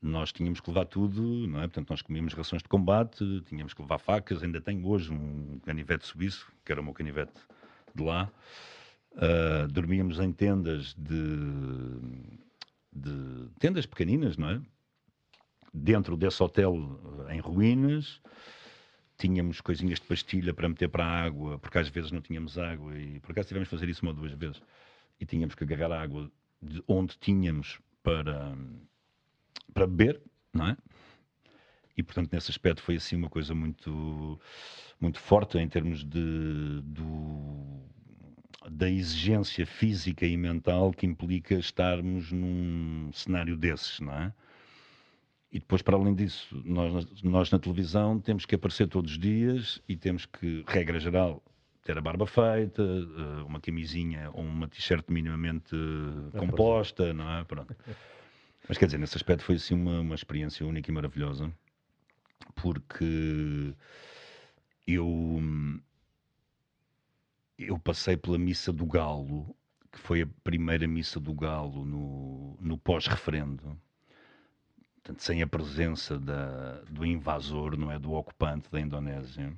Nós 0.00 0.32
tínhamos 0.32 0.60
que 0.60 0.70
levar 0.70 0.84
tudo, 0.84 1.46
não 1.48 1.60
é? 1.60 1.62
Portanto, 1.62 1.90
nós 1.90 2.02
comíamos 2.02 2.32
rações 2.34 2.62
de 2.62 2.68
combate, 2.68 3.42
tínhamos 3.46 3.74
que 3.74 3.82
levar 3.82 3.98
facas. 3.98 4.42
Ainda 4.42 4.60
tenho 4.60 4.86
hoje 4.86 5.12
um 5.12 5.58
canivete 5.64 6.06
suíço, 6.06 6.50
que 6.64 6.70
era 6.70 6.80
o 6.80 6.84
meu 6.84 6.92
canivete 6.92 7.40
de 7.94 8.04
lá. 8.04 8.30
Uh, 9.14 9.66
dormíamos 9.68 10.20
em 10.20 10.32
tendas 10.32 10.94
de, 10.94 11.16
de 12.92 13.48
tendas 13.58 13.86
pequeninas, 13.86 14.36
não 14.36 14.50
é? 14.50 14.60
Dentro 15.74 16.16
desse 16.16 16.42
hotel 16.42 16.76
em 17.30 17.40
ruínas 17.40 18.20
tínhamos 19.18 19.60
coisinhas 19.60 19.98
de 19.98 20.06
pastilha 20.06 20.54
para 20.54 20.68
meter 20.68 20.88
para 20.88 21.04
a 21.04 21.22
água, 21.24 21.58
porque 21.58 21.76
às 21.76 21.88
vezes 21.88 22.12
não 22.12 22.20
tínhamos 22.20 22.56
água 22.56 22.96
e 22.96 23.18
por 23.18 23.32
acaso 23.32 23.48
tivemos 23.48 23.68
que 23.68 23.74
fazer 23.74 23.88
isso 23.88 24.02
uma 24.02 24.12
ou 24.12 24.16
duas 24.16 24.32
vezes 24.32 24.62
e 25.20 25.26
tínhamos 25.26 25.56
que 25.56 25.64
agarrar 25.64 25.92
a 25.92 26.00
água 26.00 26.30
de 26.62 26.82
onde 26.86 27.18
tínhamos 27.18 27.80
para, 28.02 28.56
para 29.72 29.86
beber, 29.86 30.20
não 30.52 30.68
é? 30.68 30.76
E 31.96 32.02
portanto 32.02 32.32
nesse 32.32 32.50
aspecto 32.50 32.82
foi 32.82 32.96
assim 32.96 33.16
uma 33.16 33.28
coisa 33.28 33.54
muito 33.54 34.40
muito 35.00 35.18
forte 35.18 35.58
em 35.58 35.68
termos 35.68 36.04
de 36.04 36.80
do, 36.82 37.82
da 38.70 38.88
exigência 38.88 39.66
física 39.66 40.26
e 40.26 40.36
mental 40.36 40.92
que 40.92 41.06
implica 41.06 41.54
estarmos 41.54 42.32
num 42.32 43.10
cenário 43.12 43.56
desses, 43.56 44.00
não 44.00 44.12
é? 44.12 44.32
E 45.50 45.58
depois, 45.58 45.80
para 45.80 45.96
além 45.96 46.14
disso, 46.14 46.60
nós, 46.64 47.22
nós 47.22 47.50
na 47.50 47.58
televisão 47.58 48.20
temos 48.20 48.44
que 48.44 48.54
aparecer 48.54 48.86
todos 48.86 49.12
os 49.12 49.18
dias 49.18 49.80
e 49.88 49.96
temos 49.96 50.26
que, 50.26 50.62
regra 50.66 51.00
geral, 51.00 51.42
ter 51.82 51.96
a 51.96 52.02
barba 52.02 52.26
feita, 52.26 52.82
eh, 52.82 53.42
uma 53.46 53.58
camisinha 53.58 54.30
ou 54.34 54.42
uma 54.42 54.68
t-shirt 54.68 55.06
minimamente 55.08 55.74
é 56.34 56.38
composta, 56.38 57.14
não 57.14 57.30
é? 57.32 57.44
Pronto. 57.44 57.74
Mas 58.68 58.76
quer 58.78 58.86
dizer, 58.86 58.98
nesse 58.98 59.16
aspecto 59.16 59.44
foi 59.44 59.56
assim 59.56 59.74
uma, 59.74 60.00
uma 60.00 60.14
experiência 60.14 60.66
única 60.66 60.90
e 60.90 60.94
maravilhosa, 60.94 61.52
porque 62.54 63.74
eu, 64.86 65.40
eu 67.58 67.78
passei 67.78 68.16
pela 68.16 68.38
Missa 68.38 68.72
do 68.72 68.86
Galo, 68.86 69.56
que 69.90 69.98
foi 69.98 70.22
a 70.22 70.28
primeira 70.44 70.86
Missa 70.86 71.18
do 71.18 71.32
Galo 71.32 71.84
no, 71.84 72.58
no 72.60 72.76
pós-referendo 72.76 73.78
sem 75.16 75.42
a 75.42 75.46
presença 75.46 76.18
da, 76.18 76.82
do 76.90 77.06
invasor, 77.06 77.76
não 77.76 77.90
é, 77.90 77.98
do 77.98 78.12
ocupante 78.12 78.70
da 78.70 78.80
Indonésia. 78.80 79.52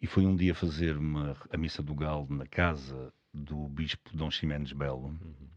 E 0.00 0.06
foi 0.06 0.24
um 0.24 0.34
dia 0.34 0.54
fazer 0.54 0.96
uma, 0.96 1.36
a 1.50 1.56
missa 1.56 1.82
do 1.82 1.94
galo 1.94 2.26
na 2.30 2.46
casa 2.46 3.12
do 3.32 3.68
bispo 3.68 4.16
Dom 4.16 4.30
Ximenes 4.30 4.72
Belo. 4.72 5.08
Uhum. 5.08 5.48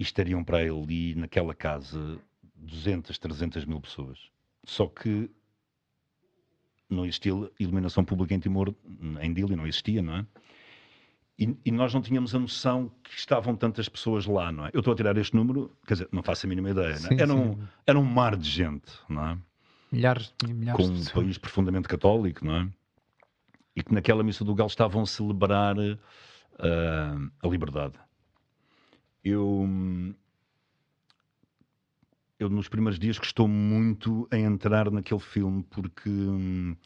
E 0.00 0.02
estariam 0.02 0.42
para 0.42 0.62
ele 0.62 0.82
ali, 0.82 1.14
naquela 1.14 1.54
casa, 1.54 2.18
200, 2.56 3.18
300 3.18 3.66
mil 3.66 3.80
pessoas. 3.80 4.18
Só 4.64 4.86
que 4.86 5.30
não 6.88 7.04
existia 7.04 7.32
iluminação 7.60 8.02
pública 8.02 8.34
em 8.34 8.40
Timor, 8.40 8.74
em 9.20 9.32
Dili 9.32 9.54
não 9.54 9.66
existia, 9.66 10.00
não 10.00 10.16
é? 10.16 10.26
E, 11.38 11.56
e, 11.64 11.70
nós 11.70 11.94
não 11.94 12.02
tínhamos 12.02 12.34
a 12.34 12.38
noção 12.38 12.90
que 13.02 13.16
estavam 13.16 13.56
tantas 13.56 13.88
pessoas 13.88 14.26
lá, 14.26 14.50
não 14.52 14.66
é? 14.66 14.70
Eu 14.74 14.80
estou 14.80 14.92
a 14.92 14.96
tirar 14.96 15.16
este 15.16 15.34
número, 15.34 15.70
quer 15.86 15.94
dizer, 15.94 16.08
não 16.12 16.22
faço 16.22 16.44
a 16.44 16.48
mínima 16.48 16.70
ideia, 16.70 16.96
sim, 16.96 17.18
era, 17.18 17.34
um, 17.34 17.58
era 17.86 17.98
um 17.98 18.04
mar 18.04 18.36
de 18.36 18.48
gente, 18.48 18.92
não 19.08 19.26
é? 19.26 19.38
Milhares, 19.92 20.34
milhares 20.46 20.86
Com 20.86 20.92
um 20.92 21.04
país 21.04 21.38
profundamente 21.38 21.88
católico, 21.88 22.44
não 22.44 22.56
é? 22.56 22.68
E 23.76 23.82
que 23.82 23.94
naquela 23.94 24.22
missa 24.22 24.44
do 24.44 24.54
Galo 24.54 24.68
estavam 24.68 25.02
a 25.02 25.06
celebrar 25.06 25.78
uh, 25.78 27.30
a 27.42 27.48
liberdade. 27.48 27.94
Eu, 29.22 29.68
eu, 32.38 32.48
nos 32.48 32.68
primeiros 32.68 32.98
dias, 32.98 33.18
gostou 33.18 33.46
muito 33.46 34.26
a 34.30 34.38
entrar 34.38 34.90
naquele 34.90 35.20
filme, 35.20 35.62
porque. 35.64 36.08
Hum, 36.08 36.76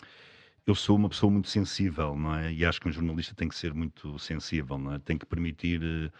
eu 0.66 0.74
sou 0.74 0.96
uma 0.96 1.08
pessoa 1.08 1.30
muito 1.30 1.48
sensível, 1.48 2.16
não 2.16 2.34
é? 2.34 2.52
E 2.52 2.64
acho 2.64 2.80
que 2.80 2.88
um 2.88 2.92
jornalista 2.92 3.34
tem 3.34 3.48
que 3.48 3.54
ser 3.54 3.74
muito 3.74 4.18
sensível, 4.18 4.78
não 4.78 4.94
é? 4.94 4.98
Tem 4.98 5.18
que 5.18 5.26
permitir, 5.26 5.82
eh, 5.82 6.10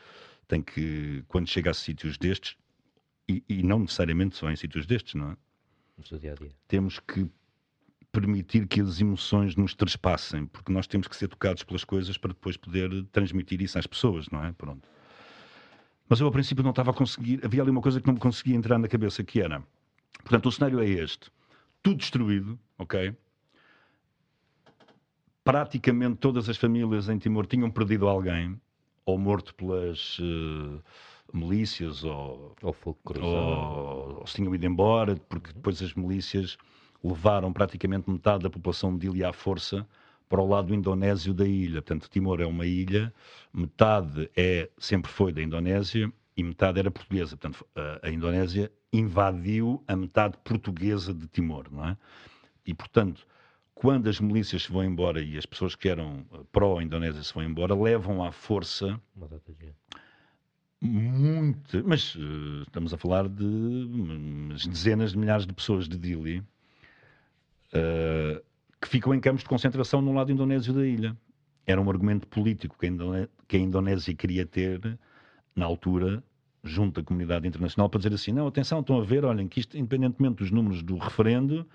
tem 0.46 0.62
que, 0.62 1.24
quando 1.28 1.48
chega 1.48 1.70
a 1.70 1.74
sítios 1.74 2.18
destes, 2.18 2.56
e, 3.28 3.42
e 3.48 3.62
não 3.62 3.80
necessariamente 3.80 4.36
só 4.36 4.50
em 4.50 4.56
sítios 4.56 4.86
destes, 4.86 5.14
não 5.14 5.32
é? 5.32 5.36
No 5.96 6.04
seu 6.04 6.18
dia 6.18 6.32
a 6.32 6.34
dia. 6.34 6.50
Temos 6.68 6.98
que 7.00 7.26
permitir 8.12 8.66
que 8.68 8.80
as 8.80 9.00
emoções 9.00 9.56
nos 9.56 9.74
trespassem, 9.74 10.46
porque 10.46 10.70
nós 10.70 10.86
temos 10.86 11.08
que 11.08 11.16
ser 11.16 11.28
tocados 11.28 11.62
pelas 11.64 11.84
coisas 11.84 12.18
para 12.18 12.32
depois 12.32 12.56
poder 12.56 13.04
transmitir 13.12 13.62
isso 13.62 13.78
às 13.78 13.86
pessoas, 13.86 14.28
não 14.28 14.44
é? 14.44 14.52
Pronto. 14.52 14.86
Mas 16.08 16.20
eu, 16.20 16.26
ao 16.26 16.32
princípio, 16.32 16.62
não 16.62 16.70
estava 16.70 16.90
a 16.90 16.94
conseguir. 16.94 17.40
Havia 17.44 17.62
ali 17.62 17.70
uma 17.70 17.80
coisa 17.80 18.00
que 18.00 18.06
não 18.06 18.14
me 18.14 18.20
conseguia 18.20 18.54
entrar 18.54 18.78
na 18.78 18.88
cabeça, 18.88 19.24
que 19.24 19.40
era. 19.40 19.62
Portanto, 20.22 20.46
o 20.46 20.52
cenário 20.52 20.80
é 20.80 20.88
este: 20.88 21.30
tudo 21.82 21.96
destruído, 21.96 22.58
ok? 22.78 23.16
praticamente 25.44 26.16
todas 26.16 26.48
as 26.48 26.56
famílias 26.56 27.08
em 27.08 27.18
Timor 27.18 27.46
tinham 27.46 27.70
perdido 27.70 28.08
alguém, 28.08 28.58
ou 29.04 29.18
morto 29.18 29.54
pelas 29.54 30.18
uh, 30.18 30.82
milícias, 31.32 32.02
ou, 32.02 32.56
ou, 32.62 32.74
ou, 33.20 34.18
ou, 34.18 34.26
se 34.26 34.36
tinham 34.36 34.54
ido 34.54 34.64
embora, 34.64 35.14
porque 35.28 35.50
uhum. 35.50 35.56
depois 35.56 35.82
as 35.82 35.92
milícias 35.92 36.56
levaram 37.02 37.52
praticamente 37.52 38.10
metade 38.10 38.42
da 38.42 38.50
população 38.50 38.96
de 38.96 39.06
ilha 39.06 39.28
à 39.28 39.32
força 39.32 39.86
para 40.34 40.42
o 40.42 40.48
lado 40.48 40.74
indonésio 40.74 41.32
da 41.32 41.46
ilha. 41.46 41.80
Portanto, 41.80 42.10
Timor 42.10 42.40
é 42.40 42.44
uma 42.44 42.66
ilha, 42.66 43.14
metade 43.52 44.28
é, 44.36 44.68
sempre 44.76 45.08
foi 45.08 45.32
da 45.32 45.40
Indonésia 45.40 46.12
e 46.36 46.42
metade 46.42 46.80
era 46.80 46.90
portuguesa. 46.90 47.36
Portanto, 47.36 47.64
a, 47.76 48.08
a 48.08 48.10
Indonésia 48.10 48.68
invadiu 48.92 49.80
a 49.86 49.94
metade 49.94 50.36
portuguesa 50.42 51.14
de 51.14 51.28
Timor, 51.28 51.68
não 51.70 51.86
é? 51.86 51.96
E, 52.66 52.74
portanto, 52.74 53.24
quando 53.76 54.08
as 54.08 54.18
milícias 54.18 54.64
se 54.64 54.72
vão 54.72 54.82
embora 54.82 55.22
e 55.22 55.38
as 55.38 55.46
pessoas 55.46 55.76
que 55.76 55.88
eram 55.88 56.26
eh, 56.32 56.40
pró-Indonésia 56.50 57.22
se 57.22 57.32
vão 57.32 57.44
embora, 57.44 57.72
levam 57.72 58.24
à 58.24 58.32
força 58.32 59.00
muito, 60.82 61.80
mas 61.86 62.16
uh, 62.16 62.62
estamos 62.62 62.92
a 62.92 62.98
falar 62.98 63.28
de 63.28 64.68
dezenas 64.68 65.12
de 65.12 65.18
milhares 65.18 65.46
de 65.46 65.52
pessoas 65.52 65.88
de 65.88 65.96
Dili 65.96 66.40
uh, 66.40 68.42
que 68.84 68.90
ficam 68.90 69.14
em 69.14 69.20
campos 69.20 69.42
de 69.42 69.48
concentração 69.48 70.02
no 70.02 70.12
lado 70.12 70.30
indonésio 70.30 70.74
da 70.74 70.86
ilha. 70.86 71.16
Era 71.66 71.80
um 71.80 71.88
argumento 71.88 72.28
político 72.28 72.76
que 72.78 72.84
a, 72.84 72.88
Indoné 72.90 73.28
que 73.48 73.56
a 73.56 73.60
Indonésia 73.60 74.14
queria 74.14 74.44
ter 74.44 74.98
na 75.56 75.64
altura 75.64 76.22
junto 76.62 77.00
à 77.00 77.02
comunidade 77.02 77.48
internacional 77.48 77.88
para 77.88 77.98
dizer 77.98 78.14
assim, 78.14 78.32
não, 78.32 78.46
atenção, 78.46 78.80
estão 78.80 79.00
a 79.00 79.04
ver, 79.04 79.24
olhem, 79.24 79.48
que 79.48 79.60
isto, 79.60 79.78
independentemente 79.78 80.36
dos 80.36 80.50
números 80.50 80.82
do 80.82 80.98
referendo, 80.98 81.66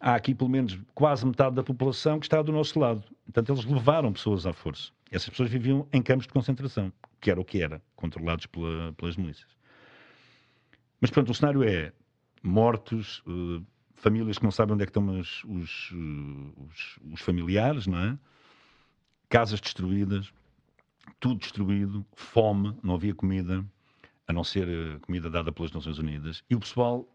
há 0.00 0.16
aqui 0.16 0.34
pelo 0.34 0.50
menos 0.50 0.76
quase 0.94 1.24
metade 1.24 1.54
da 1.54 1.62
população 1.62 2.18
que 2.18 2.26
está 2.26 2.42
do 2.42 2.50
nosso 2.50 2.76
lado. 2.78 3.04
Portanto, 3.24 3.52
eles 3.52 3.64
levaram 3.64 4.12
pessoas 4.12 4.44
à 4.44 4.52
força. 4.52 4.90
Essas 5.12 5.28
pessoas 5.28 5.48
viviam 5.50 5.86
em 5.92 6.02
campos 6.02 6.26
de 6.26 6.32
concentração, 6.32 6.92
que 7.20 7.30
era 7.30 7.40
o 7.40 7.44
que 7.44 7.62
era, 7.62 7.80
controlados 7.94 8.46
pela, 8.46 8.92
pelas 8.94 9.16
milícias. 9.16 9.48
Mas, 11.00 11.10
portanto, 11.10 11.30
o 11.30 11.34
cenário 11.34 11.62
é 11.62 11.92
mortos, 12.42 13.22
uh, 13.28 13.64
famílias 13.98 14.38
que 14.38 14.44
não 14.44 14.50
sabem 14.50 14.74
onde 14.74 14.84
é 14.84 14.86
que 14.86 14.90
estão 14.90 15.18
os, 15.18 15.44
os, 15.44 15.90
uh, 15.90 16.66
os, 16.66 16.98
os 17.12 17.20
familiares, 17.20 17.86
não 17.86 17.98
é? 17.98 18.18
Casas 19.28 19.60
destruídas, 19.60 20.32
tudo 21.20 21.40
destruído, 21.40 22.06
fome, 22.14 22.78
não 22.82 22.94
havia 22.94 23.14
comida, 23.14 23.64
a 24.26 24.32
não 24.32 24.44
ser 24.44 25.00
comida 25.00 25.28
dada 25.28 25.52
pelas 25.52 25.72
Nações 25.72 25.98
Unidas, 25.98 26.42
e 26.48 26.54
o 26.54 26.60
pessoal 26.60 27.06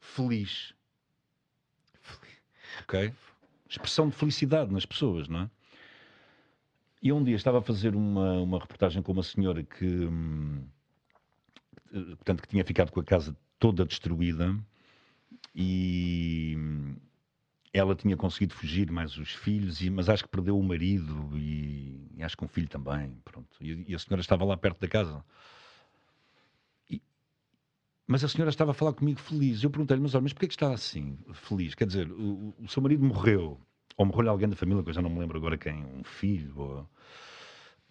feliz, 0.00 0.74
ok? 2.82 3.12
Expressão 3.68 4.08
de 4.08 4.16
felicidade 4.16 4.72
nas 4.72 4.86
pessoas, 4.86 5.28
não 5.28 5.40
é? 5.40 5.50
E 7.02 7.12
um 7.12 7.22
dia 7.22 7.36
estava 7.36 7.58
a 7.58 7.62
fazer 7.62 7.94
uma, 7.94 8.40
uma 8.40 8.58
reportagem 8.58 9.02
com 9.02 9.12
uma 9.12 9.24
senhora 9.24 9.62
que, 9.62 9.84
hum, 9.84 10.64
portanto, 11.90 12.42
que 12.42 12.48
tinha 12.48 12.64
ficado 12.64 12.92
com 12.92 13.00
a 13.00 13.04
casa 13.04 13.36
toda 13.58 13.84
destruída 13.84 14.56
e 15.54 16.54
hum, 16.58 16.96
ela 17.72 17.94
tinha 17.94 18.16
conseguido 18.16 18.54
fugir, 18.54 18.90
mais 18.90 19.16
os 19.16 19.32
filhos, 19.32 19.80
e, 19.80 19.90
mas 19.90 20.08
acho 20.08 20.24
que 20.24 20.30
perdeu 20.30 20.58
o 20.58 20.62
marido 20.62 21.30
e, 21.38 22.10
e 22.16 22.22
acho 22.22 22.36
que 22.36 22.44
um 22.44 22.48
filho 22.48 22.68
também, 22.68 23.16
pronto. 23.24 23.48
E, 23.60 23.84
e, 23.88 23.94
a 23.94 23.98
senhora 23.98 24.20
estava 24.20 24.44
lá 24.44 24.56
perto 24.56 24.80
da 24.80 24.88
casa. 24.88 25.24
Mas 28.06 28.22
a 28.22 28.28
senhora 28.28 28.50
estava 28.50 28.72
a 28.72 28.74
falar 28.74 28.92
comigo 28.92 29.18
feliz. 29.18 29.62
Eu 29.62 29.70
perguntei-lhe, 29.70 30.02
mas 30.02 30.14
olha, 30.14 30.22
mas 30.22 30.32
porquê 30.32 30.46
que 30.46 30.54
está 30.54 30.72
assim, 30.72 31.16
feliz? 31.32 31.74
Quer 31.74 31.86
dizer, 31.86 32.10
o, 32.10 32.54
o 32.58 32.68
seu 32.68 32.82
marido 32.82 33.02
morreu, 33.02 33.58
ou 33.96 34.04
morreu 34.04 34.30
alguém 34.30 34.48
da 34.48 34.56
família, 34.56 34.82
que 34.82 34.90
eu 34.90 34.94
já 34.94 35.00
não 35.00 35.08
me 35.08 35.18
lembro 35.18 35.38
agora 35.38 35.56
quem, 35.56 35.84
um 35.84 36.04
filho, 36.04 36.58
ou... 36.58 36.90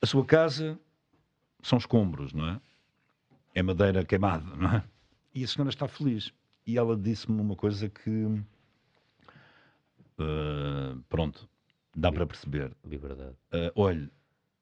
A 0.02 0.06
sua 0.06 0.26
casa 0.26 0.80
são 1.64 1.78
escombros, 1.78 2.34
não 2.34 2.48
é? 2.48 2.62
É 3.56 3.64
madeira 3.64 4.06
queimada, 4.06 4.56
não 4.56 4.70
é? 4.70 4.84
E 5.34 5.44
a 5.44 5.48
senhora 5.48 5.70
está 5.70 5.88
feliz. 5.88 6.32
E 6.66 6.78
ela 6.78 6.96
disse-me 6.96 7.42
uma 7.42 7.56
coisa 7.56 7.90
que... 7.90 8.26
Uh, 10.20 11.02
pronto, 11.10 11.50
Dá 11.96 12.12
para 12.12 12.26
perceber. 12.26 12.76
Liberdade. 12.86 13.36
Uh, 13.54 13.72
olha, 13.76 14.10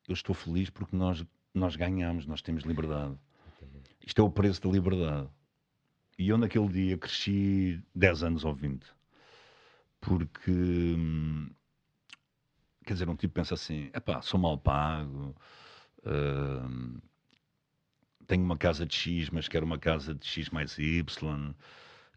eu 0.08 0.14
estou 0.14 0.34
feliz 0.34 0.70
porque 0.70 0.95
nós, 0.95 1.24
nós 1.54 1.76
ganhamos, 1.76 2.26
nós 2.26 2.41
temos 2.41 2.64
liberdade. 2.64 3.16
Isto 4.06 4.22
é 4.22 4.26
o 4.26 4.32
preço 4.32 4.62
da 4.62 4.70
liberdade. 4.70 5.30
E 6.18 6.30
eu 6.30 6.38
naquele 6.38 6.68
dia 6.68 6.97
cresci 6.97 7.82
10 7.93 8.24
anos 8.24 8.45
ou 8.45 8.54
20. 8.54 8.86
Porque, 10.02 10.52
hum, 10.52 11.50
quer 12.84 12.93
dizer, 12.93 13.08
um 13.08 13.16
tipo 13.16 13.34
pensa 13.36 13.54
assim, 13.54 13.89
epá, 13.93 14.22
sou 14.22 14.39
mal 14.39 14.58
pago, 14.58 15.36
uh, 16.00 17.02
tenho 18.26 18.43
uma 18.43 18.58
casa 18.58 18.86
de 18.86 18.95
X, 18.95 19.30
mas 19.30 19.47
quero 19.47 19.66
uma 19.66 19.78
casa 19.78 20.16
de 20.16 20.26
X 20.26 20.50
mais 20.50 20.78
Y, 20.80 21.56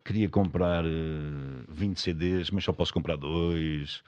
queria 0.05 0.29
comprar 0.29 0.85
uh, 0.85 1.65
20 1.69 2.01
CDs, 2.01 2.51
mas 2.51 2.65
só 2.65 2.73
posso 2.73 2.93
comprar 2.93 3.17
dois 3.17 4.03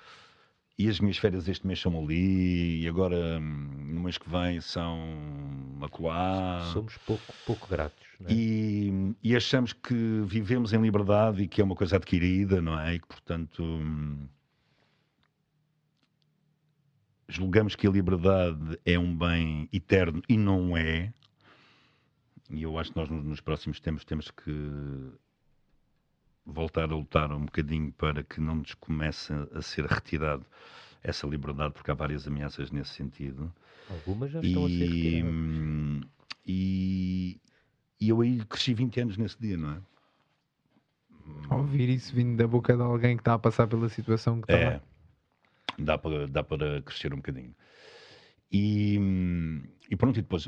e 0.77 0.89
as 0.89 0.99
minhas 0.99 1.19
férias 1.19 1.47
este 1.49 1.67
mês 1.67 1.81
são 1.81 1.97
ali, 1.97 2.83
e 2.83 2.89
agora 2.89 3.39
hum, 3.39 3.69
no 3.95 4.01
mês 4.01 4.19
que 4.19 4.29
vem 4.29 4.61
são 4.61 5.79
acolá. 5.81 6.69
Somos 6.73 6.97
pouco, 6.99 7.33
pouco 7.47 7.69
gratos. 7.69 8.05
É? 8.25 8.33
E, 8.33 9.15
e, 9.23 9.37
achamos 9.37 9.73
que 9.73 10.23
vivemos 10.27 10.73
em 10.73 10.81
liberdade 10.81 11.43
e 11.43 11.49
que 11.49 11.61
é 11.61 11.65
uma 11.65 11.77
coisa 11.77 11.97
adquirida, 11.97 12.61
não 12.61 12.79
é? 12.79 12.95
E 12.95 12.99
que, 12.99 13.07
portanto, 13.07 13.63
hum, 13.63 14.27
julgamos 17.29 17.77
que 17.77 17.87
a 17.87 17.91
liberdade 17.91 18.79
é 18.85 18.99
um 18.99 19.17
bem 19.17 19.69
eterno 19.73 20.23
e 20.29 20.37
não 20.37 20.77
é. 20.77 21.13
E 22.51 22.63
eu 22.63 22.79
acho 22.79 22.91
que 22.91 22.97
nós 22.97 23.09
nos 23.09 23.41
próximos 23.41 23.79
tempos 23.79 24.05
temos 24.05 24.31
que 24.31 25.13
voltar 26.45 26.85
a 26.85 26.95
lutar 26.95 27.33
um 27.33 27.45
bocadinho 27.45 27.93
para 27.93 28.23
que 28.23 28.41
não 28.41 28.57
nos 28.57 28.75
comece 28.75 29.33
a 29.55 29.63
ser 29.63 29.87
retirado 29.87 30.45
essa 31.03 31.27
liberdade, 31.27 31.75
porque 31.75 31.91
há 31.91 31.95
várias 31.95 32.27
ameaças 32.27 32.71
nesse 32.71 32.91
sentido. 32.91 33.53
Algumas 33.91 34.31
já 34.31 34.41
estão 34.41 34.69
e, 34.69 34.75
a 34.75 34.79
ser 34.79 34.93
retiradas. 34.93 36.11
E, 36.47 37.41
e 38.01 38.09
eu 38.09 38.21
aí 38.21 38.45
cresci 38.45 38.75
20 38.75 39.01
anos 39.01 39.17
nesse 39.17 39.41
dia, 39.41 39.57
não 39.57 39.73
é? 39.73 39.79
Ouvir 41.51 41.89
isso 41.89 42.15
vindo 42.15 42.37
da 42.37 42.47
boca 42.47 42.77
de 42.77 42.83
alguém 42.83 43.17
que 43.17 43.23
está 43.23 43.35
a 43.35 43.39
passar 43.39 43.67
pela 43.67 43.89
situação 43.89 44.41
que 44.41 44.53
está 44.53 44.75
é, 44.75 44.81
Dá 45.79 45.99
para, 45.99 46.27
dá 46.29 46.43
para 46.43 46.83
crescer 46.83 47.13
um 47.13 47.17
bocadinho. 47.17 47.55
E, 48.53 48.99
e 49.91 49.97
pronto, 49.97 50.19
e 50.19 50.23
depois, 50.23 50.47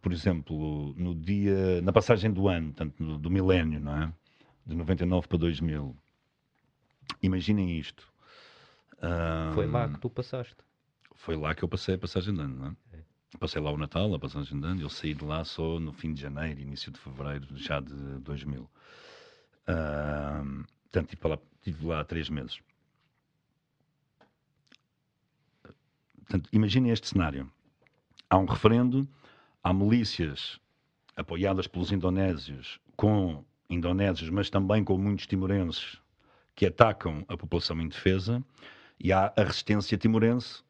por 0.00 0.12
exemplo, 0.12 0.94
no 0.96 1.14
dia, 1.14 1.80
na 1.82 1.92
passagem 1.92 2.32
do 2.32 2.48
ano, 2.48 2.72
tanto 2.72 3.18
do 3.18 3.30
milénio, 3.30 3.78
não 3.78 4.02
é? 4.02 4.12
De 4.66 4.74
99 4.74 5.28
para 5.28 5.38
2000. 5.38 5.96
Imaginem 7.22 7.78
isto. 7.78 8.12
Foi 9.54 9.66
lá 9.66 9.88
que 9.88 10.00
tu 10.00 10.10
passaste. 10.10 10.56
Foi 11.14 11.36
lá 11.36 11.54
que 11.54 11.62
eu 11.62 11.68
passei 11.68 11.94
a 11.94 11.98
passagem 11.98 12.34
de 12.34 12.40
ano, 12.40 12.56
não 12.56 12.66
é? 12.66 12.98
é. 12.98 13.02
Passei 13.38 13.60
lá 13.60 13.70
o 13.70 13.76
Natal, 13.76 14.12
a 14.14 14.18
passagem 14.18 14.58
de 14.58 14.66
ano, 14.66 14.80
eu 14.80 14.88
saí 14.88 15.14
de 15.14 15.24
lá 15.24 15.44
só 15.44 15.78
no 15.78 15.92
fim 15.92 16.12
de 16.12 16.20
janeiro, 16.20 16.60
início 16.60 16.90
de 16.90 16.98
fevereiro, 16.98 17.46
já 17.56 17.80
de 17.80 17.94
2000. 18.20 18.62
Uh, 18.62 18.68
portanto, 20.84 21.12
estive 21.12 21.28
lá, 21.28 21.38
estive 21.58 21.86
lá 21.86 22.04
três 22.04 22.30
meses. 22.30 22.60
Portanto, 26.14 26.48
imaginem 26.52 26.92
este 26.92 27.08
cenário. 27.08 27.50
Há 28.28 28.38
um 28.38 28.46
referendo, 28.46 29.08
há 29.62 29.72
milícias 29.72 30.58
apoiadas 31.14 31.66
pelos 31.66 31.92
indonésios 31.92 32.80
com 32.96 33.44
indonésios, 33.68 34.30
mas 34.30 34.50
também 34.50 34.84
com 34.84 34.96
muitos 34.96 35.26
timorenses 35.26 35.98
que 36.54 36.66
atacam 36.66 37.24
a 37.28 37.36
população 37.36 37.80
indefesa, 37.80 38.42
e 38.98 39.12
há 39.12 39.32
a 39.36 39.42
resistência 39.42 39.98
timorense, 39.98 40.64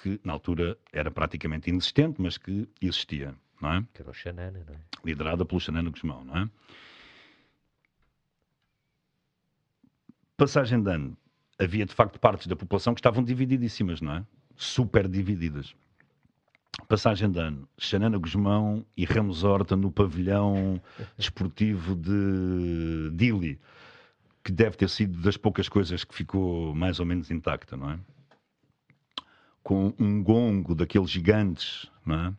que 0.00 0.20
na 0.22 0.32
altura 0.32 0.78
era 0.92 1.10
praticamente 1.10 1.68
inexistente, 1.68 2.20
mas 2.20 2.38
que 2.38 2.68
existia, 2.80 3.34
não 3.60 3.72
é? 3.72 3.84
Que 3.92 4.02
era 4.02 4.10
o 4.10 4.14
Xanana, 4.14 4.64
não 4.66 4.74
é? 4.74 4.78
Liderada 5.04 5.44
pelo 5.44 5.60
Xanana 5.60 5.90
Guzmão, 5.90 6.24
não 6.24 6.36
é? 6.36 6.50
Passagem 10.36 10.82
de 10.82 10.90
ano, 10.90 11.16
havia 11.58 11.86
de 11.86 11.94
facto 11.94 12.20
partes 12.20 12.46
da 12.46 12.54
população 12.54 12.94
que 12.94 13.00
estavam 13.00 13.24
divididíssimas, 13.24 14.00
não 14.00 14.12
é? 14.12 14.26
Super 14.54 15.08
divididas. 15.08 15.74
Passagem 16.88 17.28
de 17.28 17.40
ano, 17.40 17.68
Xanana 17.76 18.16
Guzmão 18.16 18.86
e 18.96 19.04
Ramos 19.04 19.42
Horta 19.42 19.74
no 19.74 19.90
pavilhão 19.90 20.80
desportivo 21.18 21.96
de 21.96 23.10
Dili, 23.12 23.60
que 24.44 24.52
deve 24.52 24.76
ter 24.76 24.88
sido 24.88 25.20
das 25.20 25.36
poucas 25.36 25.68
coisas 25.68 26.04
que 26.04 26.14
ficou 26.14 26.72
mais 26.76 27.00
ou 27.00 27.06
menos 27.06 27.28
intacta, 27.28 27.76
não 27.76 27.90
é? 27.90 27.98
Com 29.64 29.92
um 29.98 30.22
gongo 30.22 30.76
daqueles 30.76 31.10
gigantes, 31.10 31.90
não 32.04 32.26
é? 32.26 32.34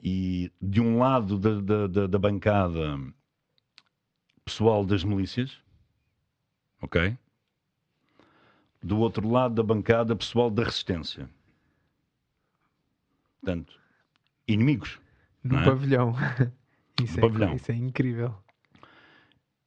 E 0.00 0.52
de 0.62 0.80
um 0.80 0.98
lado 0.98 1.36
da, 1.36 1.88
da, 1.88 2.06
da 2.06 2.18
bancada, 2.18 2.96
pessoal 4.44 4.86
das 4.86 5.02
milícias, 5.02 5.58
ok? 6.80 7.18
Do 8.80 8.98
outro 9.00 9.28
lado 9.28 9.56
da 9.56 9.64
bancada, 9.64 10.14
pessoal 10.14 10.48
da 10.48 10.62
resistência. 10.62 11.28
Portanto, 13.40 13.74
inimigos. 14.46 15.00
No 15.42 15.58
é? 15.58 15.64
pavilhão. 15.64 16.14
Isso, 17.02 17.18
no 17.18 17.26
é, 17.26 17.28
pavilhão. 17.28 17.54
isso 17.54 17.72
é 17.72 17.74
incrível. 17.74 18.34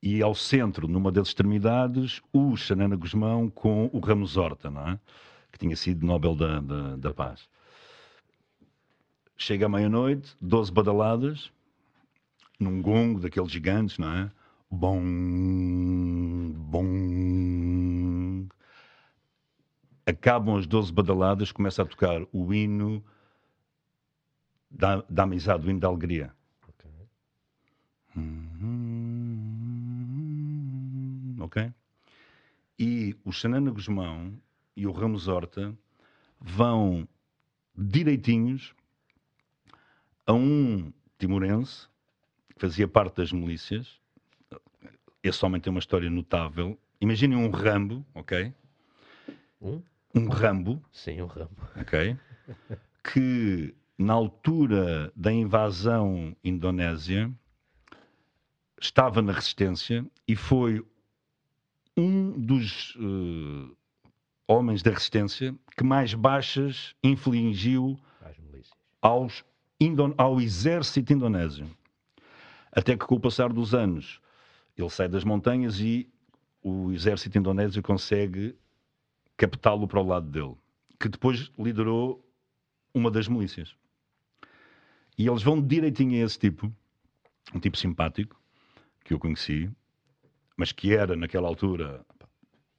E 0.01 0.21
ao 0.21 0.35
centro, 0.35 0.87
numa 0.87 1.11
das 1.11 1.29
extremidades, 1.29 2.21
o 2.31 2.55
Xanana 2.55 2.95
Guzmão 2.95 3.49
com 3.49 3.89
o 3.91 3.99
Ramos 3.99 4.37
Horta, 4.37 4.69
não 4.69 4.87
é? 4.87 4.99
que 5.53 5.59
tinha 5.59 5.75
sido 5.75 6.05
Nobel 6.05 6.35
da, 6.35 6.59
da, 6.59 6.95
da 6.97 7.13
Paz. 7.13 7.47
Chega 9.37 9.67
à 9.67 9.69
meia-noite, 9.69 10.35
12 10.41 10.71
badaladas, 10.71 11.51
num 12.59 12.81
gongo 12.81 13.19
daqueles 13.19 13.51
gigantes, 13.51 13.97
não 13.97 14.11
é? 14.11 14.31
Bom, 14.69 15.01
bom. 16.55 18.47
Acabam 20.05 20.57
as 20.57 20.65
12 20.65 20.91
badaladas, 20.91 21.51
começa 21.51 21.83
a 21.83 21.85
tocar 21.85 22.23
o 22.31 22.53
hino 22.53 23.03
da, 24.73 25.03
da 25.09 25.23
amizade, 25.23 25.65
o 25.65 25.69
hino 25.69 25.79
da 25.79 25.87
alegria. 25.87 26.33
Ok. 26.67 26.89
Ok? 31.39 31.71
E 32.79 33.15
o 33.23 33.31
Xanana 33.31 33.71
Guzmão 33.71 34.33
e 34.75 34.87
o 34.87 34.91
Ramos 34.91 35.27
Horta 35.27 35.73
vão 36.39 37.07
direitinhos 37.75 38.73
a 40.25 40.33
um 40.33 40.91
timorense 41.17 41.87
que 42.53 42.59
fazia 42.59 42.87
parte 42.87 43.17
das 43.17 43.31
milícias. 43.31 43.99
Esse 45.21 45.45
homem 45.45 45.61
tem 45.61 45.71
uma 45.71 45.79
história 45.79 46.09
notável. 46.09 46.77
Imaginem 46.99 47.37
um 47.37 47.49
Rambo, 47.49 48.05
ok? 48.13 48.53
Um? 49.61 49.81
Um 50.15 50.27
Rambo. 50.27 50.83
Sim, 50.91 51.21
um 51.21 51.27
Rambo. 51.27 51.61
Ok? 51.79 52.17
Que 53.03 53.75
na 53.97 54.13
altura 54.13 55.11
da 55.15 55.31
invasão 55.31 56.35
indonésia, 56.43 57.31
estava 58.79 59.21
na 59.21 59.31
resistência 59.31 60.05
e 60.27 60.35
foi 60.35 60.85
um 61.95 62.31
dos 62.31 62.95
uh, 62.95 63.75
homens 64.47 64.81
da 64.81 64.91
resistência 64.91 65.55
que 65.77 65.83
mais 65.83 66.13
baixas 66.13 66.95
infligiu 67.03 67.97
aos 69.01 69.43
ao 70.17 70.39
exército 70.39 71.11
indonésio. 71.11 71.69
Até 72.71 72.95
que, 72.95 73.05
com 73.05 73.15
o 73.15 73.19
passar 73.19 73.51
dos 73.51 73.73
anos, 73.75 74.21
ele 74.77 74.89
sai 74.89 75.09
das 75.09 75.25
montanhas 75.25 75.79
e 75.79 76.09
o 76.61 76.89
exército 76.91 77.37
indonésio 77.37 77.83
consegue 77.83 78.55
captá-lo 79.35 79.87
para 79.87 79.99
o 79.99 80.07
lado 80.07 80.29
dele, 80.29 80.55
que 80.99 81.09
depois 81.09 81.51
liderou 81.59 82.25
uma 82.93 83.11
das 83.11 83.27
milícias. 83.27 83.75
E 85.17 85.27
eles 85.27 85.43
vão 85.43 85.61
direitinho 85.61 86.21
a 86.21 86.25
esse 86.25 86.39
tipo, 86.39 86.71
um 87.53 87.59
tipo 87.59 87.77
simpático, 87.77 88.39
que 89.03 89.13
eu 89.13 89.19
conheci, 89.19 89.69
mas 90.57 90.71
que 90.71 90.95
era 90.95 91.15
naquela 91.15 91.47
altura 91.47 92.05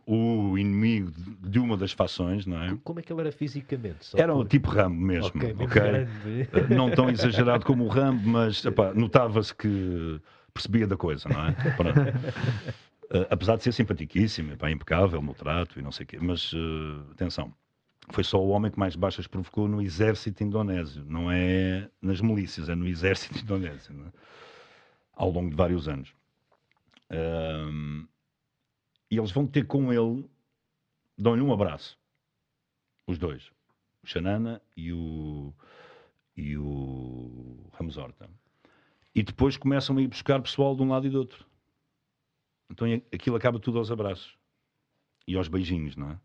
o 0.06 0.58
inimigo 0.58 1.10
de 1.40 1.58
uma 1.58 1.76
das 1.76 1.92
fações, 1.92 2.44
não 2.46 2.62
é? 2.62 2.76
Como 2.84 3.00
é 3.00 3.02
que 3.02 3.12
ele 3.12 3.22
era 3.22 3.32
fisicamente? 3.32 4.04
Só 4.04 4.18
era 4.18 4.32
por... 4.32 4.44
um 4.44 4.46
tipo 4.46 4.70
Rambo 4.70 5.00
mesmo, 5.00 5.28
ok? 5.28 5.56
okay? 5.58 6.48
Eh, 6.52 6.74
não 6.74 6.90
tão 6.90 7.08
exagerado 7.08 7.64
como 7.64 7.84
o 7.84 7.88
Rambo, 7.88 8.28
mas 8.28 8.62
notava-se 8.94 9.54
que 9.54 10.20
percebia 10.52 10.86
da 10.86 10.96
coisa, 10.96 11.28
não 11.28 11.46
é? 11.46 11.50
uh, 11.50 13.26
apesar 13.30 13.56
de 13.56 13.62
ser 13.62 13.72
simpaticíssimo, 13.72 14.52
epá, 14.52 14.70
impecável 14.70 15.22
no 15.22 15.34
trato 15.34 15.78
e 15.78 15.82
não 15.82 15.90
sei 15.90 16.04
o 16.04 16.06
quê, 16.06 16.18
mas 16.20 16.52
uh, 16.52 17.10
atenção, 17.12 17.52
foi 18.10 18.24
só 18.24 18.42
o 18.42 18.48
homem 18.48 18.70
que 18.70 18.78
mais 18.78 18.96
baixas 18.96 19.26
provocou 19.26 19.66
no 19.66 19.80
exército 19.80 20.42
indonésio, 20.42 21.04
não 21.06 21.30
é 21.30 21.90
nas 22.00 22.20
milícias, 22.20 22.68
é 22.68 22.74
no 22.74 22.86
exército 22.86 23.38
indonésio, 23.42 23.94
é? 24.06 24.12
ao 25.14 25.30
longo 25.30 25.50
de 25.50 25.56
vários 25.56 25.88
anos. 25.88 26.12
Um, 27.10 28.06
e 29.10 29.18
eles 29.18 29.30
vão 29.30 29.46
ter 29.46 29.66
com 29.66 29.92
ele 29.92 30.28
dão-lhe 31.16 31.42
um 31.42 31.52
abraço. 31.52 31.98
Os 33.06 33.18
dois. 33.18 33.50
O 34.02 34.06
Xanana 34.06 34.60
e 34.76 34.92
o, 34.92 35.52
e 36.36 36.56
o 36.56 37.70
Ramos 37.72 37.96
Horta. 37.96 38.28
E 39.14 39.22
depois 39.22 39.56
começam 39.56 39.96
a 39.96 40.02
ir 40.02 40.08
buscar 40.08 40.40
pessoal 40.42 40.74
de 40.74 40.82
um 40.82 40.88
lado 40.88 41.06
e 41.06 41.10
do 41.10 41.18
outro. 41.18 41.46
Então 42.70 42.86
aquilo 43.12 43.36
acaba 43.36 43.58
tudo 43.58 43.78
aos 43.78 43.90
abraços. 43.90 44.36
E 45.26 45.36
aos 45.36 45.48
beijinhos, 45.48 45.96
não 45.96 46.10
é? 46.10 46.20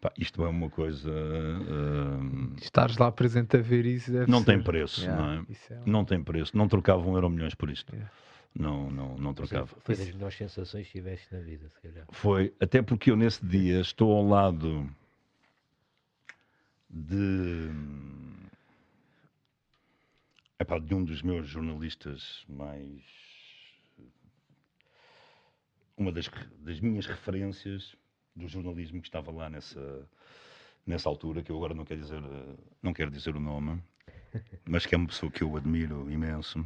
Epá, 0.00 0.10
isto 0.16 0.42
é 0.42 0.48
uma 0.48 0.70
coisa. 0.70 1.10
Uh, 1.10 2.56
Estares 2.56 2.96
lá 2.96 3.12
presente 3.12 3.58
a 3.58 3.60
ver 3.60 3.84
isso. 3.84 4.10
não 4.26 4.38
ser... 4.38 4.46
tem 4.46 4.62
preço, 4.62 5.02
yeah, 5.02 5.22
não 5.22 5.32
é? 5.32 5.46
é 5.70 5.82
Não 5.84 6.04
tem 6.06 6.24
preço. 6.24 6.56
Não 6.56 6.66
trocavam 6.66 7.12
um 7.12 7.14
euro 7.16 7.28
milhões 7.28 7.54
por 7.54 7.68
isto. 7.68 7.92
Yeah. 7.92 8.10
Não, 8.54 8.90
não, 8.90 9.18
não 9.18 9.34
trocava. 9.34 9.66
Foi 9.66 9.94
das 9.94 10.10
melhores 10.10 10.36
sensações 10.38 10.86
que 10.86 10.92
tiveste 10.92 11.32
na 11.32 11.40
vida, 11.40 11.68
se 11.68 11.78
calhar. 11.80 12.06
Foi, 12.12 12.54
até 12.58 12.80
porque 12.80 13.10
eu 13.10 13.16
nesse 13.16 13.44
dia 13.44 13.78
estou 13.82 14.16
ao 14.16 14.26
lado 14.26 14.90
de. 16.88 17.70
Epá, 20.58 20.78
de 20.78 20.94
um 20.94 21.04
dos 21.04 21.20
meus 21.20 21.46
jornalistas 21.46 22.42
mais. 22.48 23.02
Uma 25.94 26.10
das, 26.10 26.30
das 26.60 26.80
minhas 26.80 27.04
referências 27.04 27.94
do 28.34 28.48
jornalismo 28.48 29.00
que 29.00 29.08
estava 29.08 29.30
lá 29.30 29.50
nessa, 29.50 30.08
nessa 30.86 31.08
altura, 31.08 31.42
que 31.42 31.50
eu 31.50 31.56
agora 31.56 31.74
não 31.74 31.84
quero 31.84 32.00
dizer, 32.00 32.22
não 32.82 32.92
quero 32.92 33.10
dizer 33.10 33.34
o 33.36 33.40
nome, 33.40 33.82
mas 34.68 34.86
que 34.86 34.94
é 34.94 34.98
uma 34.98 35.06
pessoa 35.06 35.30
que 35.30 35.42
eu 35.42 35.56
admiro 35.56 36.10
imenso. 36.10 36.64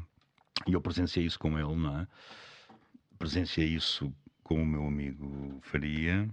E 0.66 0.72
eu 0.72 0.80
presenciei 0.80 1.26
isso 1.26 1.38
com 1.38 1.58
ele, 1.58 1.74
não 1.74 2.00
é? 2.00 2.08
Presenciei 3.18 3.68
isso 3.68 4.12
com 4.42 4.62
o 4.62 4.66
meu 4.66 4.86
amigo 4.86 5.58
Faria. 5.62 6.28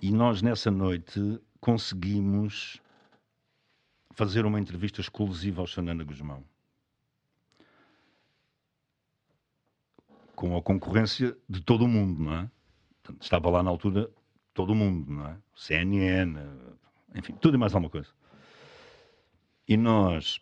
E 0.00 0.12
nós, 0.12 0.42
nessa 0.42 0.70
noite, 0.70 1.40
conseguimos 1.60 2.80
fazer 4.12 4.46
uma 4.46 4.60
entrevista 4.60 5.00
exclusiva 5.00 5.60
ao 5.60 5.66
Xanana 5.66 6.04
Guzmão. 6.04 6.44
Com 10.34 10.56
a 10.56 10.62
concorrência 10.62 11.36
de 11.48 11.62
todo 11.62 11.84
o 11.84 11.88
mundo, 11.88 12.22
não 12.22 12.34
é? 12.34 12.50
Estava 13.20 13.48
lá 13.50 13.62
na 13.62 13.70
altura 13.70 14.10
todo 14.56 14.74
mundo, 14.74 15.12
não 15.12 15.26
é? 15.28 15.36
CNN, 15.54 16.34
enfim, 17.14 17.34
tudo 17.34 17.56
e 17.56 17.58
mais 17.58 17.74
alguma 17.74 17.90
coisa. 17.90 18.08
E 19.68 19.76
nós 19.76 20.40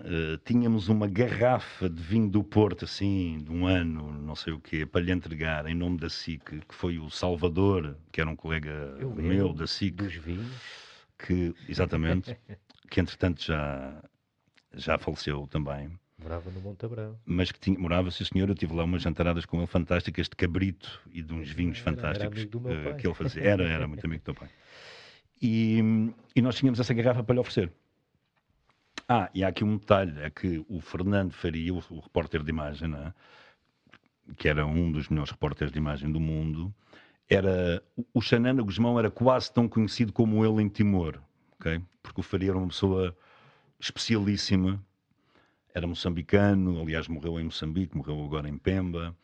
uh, 0.00 0.38
tínhamos 0.44 0.88
uma 0.88 1.08
garrafa 1.08 1.90
de 1.90 2.00
vinho 2.00 2.28
do 2.28 2.44
Porto, 2.44 2.84
assim, 2.84 3.38
de 3.42 3.50
um 3.50 3.66
ano, 3.66 4.12
não 4.12 4.36
sei 4.36 4.52
o 4.52 4.60
quê, 4.60 4.86
para 4.86 5.00
lhe 5.00 5.10
entregar 5.10 5.66
em 5.66 5.74
nome 5.74 5.98
da 5.98 6.08
SIC, 6.08 6.60
que 6.60 6.74
foi 6.74 6.98
o 6.98 7.10
Salvador, 7.10 7.98
que 8.12 8.20
era 8.20 8.30
um 8.30 8.36
colega 8.36 8.96
Eu 9.00 9.12
meu 9.14 9.52
da 9.52 9.66
SIC. 9.66 9.96
Dos 9.96 10.14
vinhos. 10.14 10.78
Que, 11.18 11.52
exatamente, 11.68 12.38
que 12.88 13.00
entretanto 13.00 13.42
já, 13.42 14.04
já 14.72 14.96
faleceu 14.96 15.48
também. 15.48 15.98
Morava 16.20 16.50
no 16.50 16.60
Monte 16.60 16.84
Abrão. 16.84 17.16
Mas 17.24 17.52
que 17.52 17.60
tinha, 17.60 17.78
morava, 17.78 18.10
sim 18.10 18.24
senhor, 18.24 18.48
eu 18.48 18.54
tive 18.54 18.74
lá 18.74 18.82
umas 18.84 19.02
jantaradas 19.02 19.46
com 19.46 19.58
ele 19.58 19.66
fantásticas 19.66 20.28
de 20.28 20.34
cabrito 20.34 21.00
e 21.12 21.22
de 21.22 21.32
uns 21.32 21.48
vinhos 21.50 21.78
era, 21.78 21.84
fantásticos 21.84 22.40
era 22.64 22.90
uh, 22.90 22.96
que 22.96 23.06
ele 23.06 23.14
fazia. 23.14 23.42
Era, 23.42 23.62
era 23.62 23.86
muito 23.86 24.04
amigo 24.04 24.20
do 24.22 24.24
teu 24.24 24.34
pai. 24.34 24.48
E, 25.40 25.78
e 26.34 26.42
nós 26.42 26.56
tínhamos 26.56 26.80
essa 26.80 26.92
garrafa 26.92 27.22
para 27.22 27.34
lhe 27.34 27.40
oferecer. 27.40 27.72
Ah, 29.08 29.30
e 29.32 29.44
há 29.44 29.48
aqui 29.48 29.62
um 29.64 29.76
detalhe, 29.76 30.20
é 30.20 30.28
que 30.28 30.64
o 30.68 30.80
Fernando 30.80 31.32
Faria, 31.32 31.72
o, 31.72 31.82
o 31.90 32.00
repórter 32.00 32.42
de 32.42 32.50
imagem, 32.50 32.92
é? 32.94 33.14
que 34.36 34.48
era 34.48 34.66
um 34.66 34.90
dos 34.90 35.08
melhores 35.08 35.30
repórteres 35.30 35.72
de 35.72 35.78
imagem 35.78 36.10
do 36.10 36.20
mundo, 36.20 36.74
era 37.28 37.82
o 38.12 38.20
Xanana 38.20 38.62
Guzmão 38.62 38.98
era 38.98 39.10
quase 39.10 39.52
tão 39.52 39.68
conhecido 39.68 40.12
como 40.12 40.44
ele 40.44 40.62
em 40.62 40.68
Timor, 40.68 41.20
ok? 41.52 41.80
Porque 42.02 42.20
o 42.20 42.22
Faria 42.22 42.50
era 42.50 42.58
uma 42.58 42.68
pessoa 42.68 43.16
especialíssima 43.78 44.82
era 45.78 45.86
moçambicano, 45.86 46.80
aliás, 46.80 47.08
morreu 47.08 47.40
em 47.40 47.44
Moçambique, 47.44 47.96
morreu 47.96 48.22
agora 48.24 48.48
em 48.48 48.58
Pemba. 48.58 49.16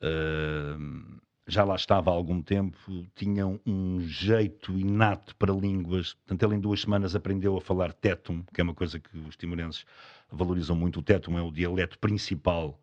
Uh, 0.00 1.20
já 1.46 1.62
lá 1.62 1.76
estava 1.76 2.10
há 2.10 2.14
algum 2.14 2.42
tempo, 2.42 2.76
tinha 3.14 3.46
um 3.46 4.00
jeito 4.00 4.76
inato 4.78 5.34
para 5.36 5.52
línguas. 5.52 6.14
Portanto, 6.14 6.42
ele 6.44 6.56
em 6.56 6.60
duas 6.60 6.80
semanas 6.80 7.14
aprendeu 7.14 7.56
a 7.56 7.60
falar 7.60 7.92
tétum, 7.92 8.42
que 8.52 8.60
é 8.60 8.64
uma 8.64 8.74
coisa 8.74 8.98
que 8.98 9.16
os 9.18 9.36
timorenses 9.36 9.84
valorizam 10.30 10.74
muito. 10.74 10.98
O 10.98 11.02
tétum 11.02 11.38
é 11.38 11.42
o 11.42 11.52
dialeto 11.52 11.98
principal 11.98 12.80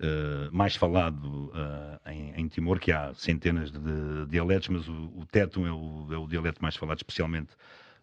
uh, 0.00 0.54
mais 0.54 0.76
falado 0.76 1.46
uh, 1.46 2.10
em, 2.10 2.32
em, 2.42 2.48
Timor, 2.48 2.78
que 2.78 2.92
há 2.92 3.14
centenas 3.14 3.70
de 3.70 4.26
dialetos, 4.28 4.68
mas 4.68 4.88
o, 4.88 5.12
o 5.16 5.26
tétum 5.26 5.66
é 5.66 5.72
o, 5.72 6.12
é 6.12 6.18
o 6.18 6.26
dialeto 6.26 6.62
mais 6.62 6.76
falado, 6.76 6.98
especialmente 6.98 7.52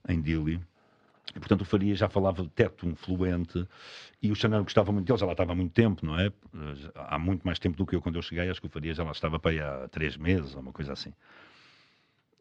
em 0.09 0.19
Dili. 0.19 0.59
E, 1.33 1.39
portanto, 1.39 1.61
o 1.61 1.65
Faria 1.65 1.95
já 1.95 2.07
falava 2.07 2.45
teto 2.53 2.93
fluente 2.95 3.67
e 4.21 4.31
o 4.31 4.35
Xanano 4.35 4.63
gostava 4.63 4.91
muito 4.91 5.07
dele, 5.07 5.19
já 5.19 5.25
lá 5.25 5.31
estava 5.31 5.53
há 5.53 5.55
muito 5.55 5.73
tempo, 5.73 6.05
não 6.05 6.19
é? 6.19 6.31
Há 6.95 7.17
muito 7.17 7.43
mais 7.43 7.57
tempo 7.59 7.77
do 7.77 7.85
que 7.85 7.95
eu 7.95 8.01
quando 8.01 8.15
eu 8.15 8.21
cheguei, 8.21 8.49
acho 8.49 8.61
que 8.61 8.67
o 8.67 8.69
Faria 8.69 8.93
já 8.93 9.03
lá 9.03 9.11
estava 9.11 9.39
para 9.39 9.51
aí 9.51 9.59
há 9.59 9.87
três 9.89 10.17
meses, 10.17 10.53
uma 10.53 10.71
coisa 10.71 10.93
assim. 10.93 11.13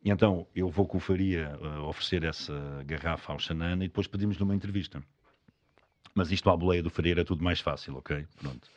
E 0.04 0.10
então 0.10 0.46
eu 0.54 0.68
vou 0.68 0.86
com 0.86 0.98
o 0.98 1.00
Faria 1.00 1.58
uh, 1.60 1.84
oferecer 1.84 2.24
essa 2.24 2.52
garrafa 2.84 3.32
ao 3.32 3.38
Xanana 3.38 3.84
e 3.84 3.88
depois 3.88 4.06
pedimos-lhe 4.06 4.42
uma 4.42 4.54
entrevista. 4.54 5.02
Mas 6.14 6.30
isto 6.30 6.50
à 6.50 6.56
boleia 6.56 6.82
do 6.82 6.90
Faria 6.90 7.12
era 7.12 7.24
tudo 7.24 7.42
mais 7.42 7.60
fácil, 7.60 7.96
ok? 7.96 8.26
Pronto. 8.38 8.70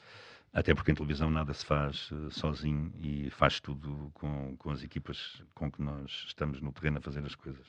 Até 0.53 0.73
porque 0.73 0.91
em 0.91 0.95
televisão 0.95 1.29
nada 1.29 1.53
se 1.53 1.65
faz 1.65 2.09
uh, 2.11 2.31
sozinho 2.31 2.93
e 2.99 3.29
faz 3.29 3.59
tudo 3.59 4.09
com, 4.13 4.55
com 4.55 4.71
as 4.71 4.81
equipas 4.81 5.43
com 5.53 5.69
que 5.69 5.81
nós 5.81 6.23
estamos 6.27 6.61
no 6.61 6.71
terreno 6.71 6.97
a 6.99 7.01
fazer 7.01 7.23
as 7.25 7.35
coisas 7.35 7.67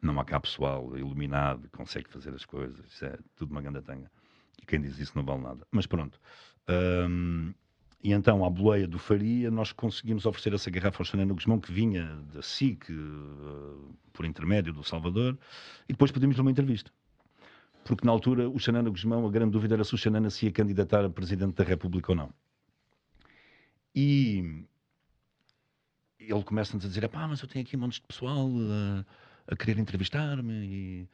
não 0.00 0.18
há 0.20 0.24
cá 0.24 0.38
pessoal 0.40 0.96
iluminado 0.96 1.62
que 1.62 1.76
consegue 1.76 2.08
fazer 2.08 2.34
as 2.34 2.44
coisas, 2.44 2.84
isso 2.86 3.04
é 3.04 3.18
tudo 3.36 3.50
uma 3.50 3.60
grande 3.60 3.82
tanga. 3.82 4.10
E 4.60 4.66
quem 4.66 4.80
diz 4.80 4.98
isso 4.98 5.12
não 5.14 5.24
vale 5.24 5.42
nada. 5.42 5.66
Mas 5.70 5.86
pronto. 5.86 6.20
Um, 6.68 7.52
e 8.02 8.12
então, 8.12 8.44
à 8.44 8.50
boleia 8.50 8.86
do 8.86 8.98
Faria, 8.98 9.50
nós 9.50 9.72
conseguimos 9.72 10.24
oferecer 10.24 10.54
essa 10.54 10.70
garrafa 10.70 11.00
ao 11.00 11.04
Xanana 11.04 11.34
Guzmão, 11.34 11.58
que 11.58 11.72
vinha 11.72 12.04
da 12.32 12.42
SIC, 12.42 12.90
uh, 12.90 13.94
por 14.12 14.24
intermédio 14.24 14.72
do 14.72 14.84
Salvador, 14.84 15.36
e 15.88 15.92
depois 15.92 16.12
pedimos-lhe 16.12 16.40
uma 16.40 16.50
entrevista. 16.50 16.92
Porque 17.84 18.06
na 18.06 18.12
altura, 18.12 18.48
o 18.48 18.58
Xanana 18.58 18.90
Guzmão, 18.90 19.26
a 19.26 19.30
grande 19.30 19.50
dúvida 19.50 19.74
era 19.74 19.82
se 19.82 19.94
o 19.94 19.98
Xanana 19.98 20.30
se 20.30 20.46
ia 20.46 20.52
candidatar 20.52 21.04
a 21.04 21.10
Presidente 21.10 21.54
da 21.54 21.64
República 21.64 22.12
ou 22.12 22.16
não. 22.16 22.32
E 23.94 24.64
ele 26.20 26.44
começa-nos 26.44 26.84
a 26.84 26.88
dizer: 26.88 27.08
pá, 27.08 27.26
mas 27.26 27.40
eu 27.40 27.48
tenho 27.48 27.64
aqui 27.64 27.76
um 27.76 27.80
monte 27.80 27.94
de 27.94 28.02
pessoal. 28.02 28.46
Uh, 28.46 29.04
a 29.48 29.56
querer 29.56 29.78
entrevistar-me 29.78 30.52
e 30.52 31.08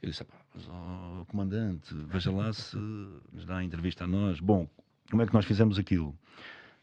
eu 0.00 0.08
disse, 0.08 0.24
mas, 0.54 0.66
oh, 0.68 1.26
comandante, 1.26 1.94
veja 2.08 2.32
lá 2.32 2.52
se 2.52 2.76
nos 2.76 3.44
dá 3.44 3.58
a 3.58 3.64
entrevista 3.64 4.04
a 4.04 4.06
nós. 4.06 4.40
Bom, 4.40 4.66
como 5.10 5.20
é 5.22 5.26
que 5.26 5.34
nós 5.34 5.44
fizemos 5.44 5.78
aquilo? 5.78 6.16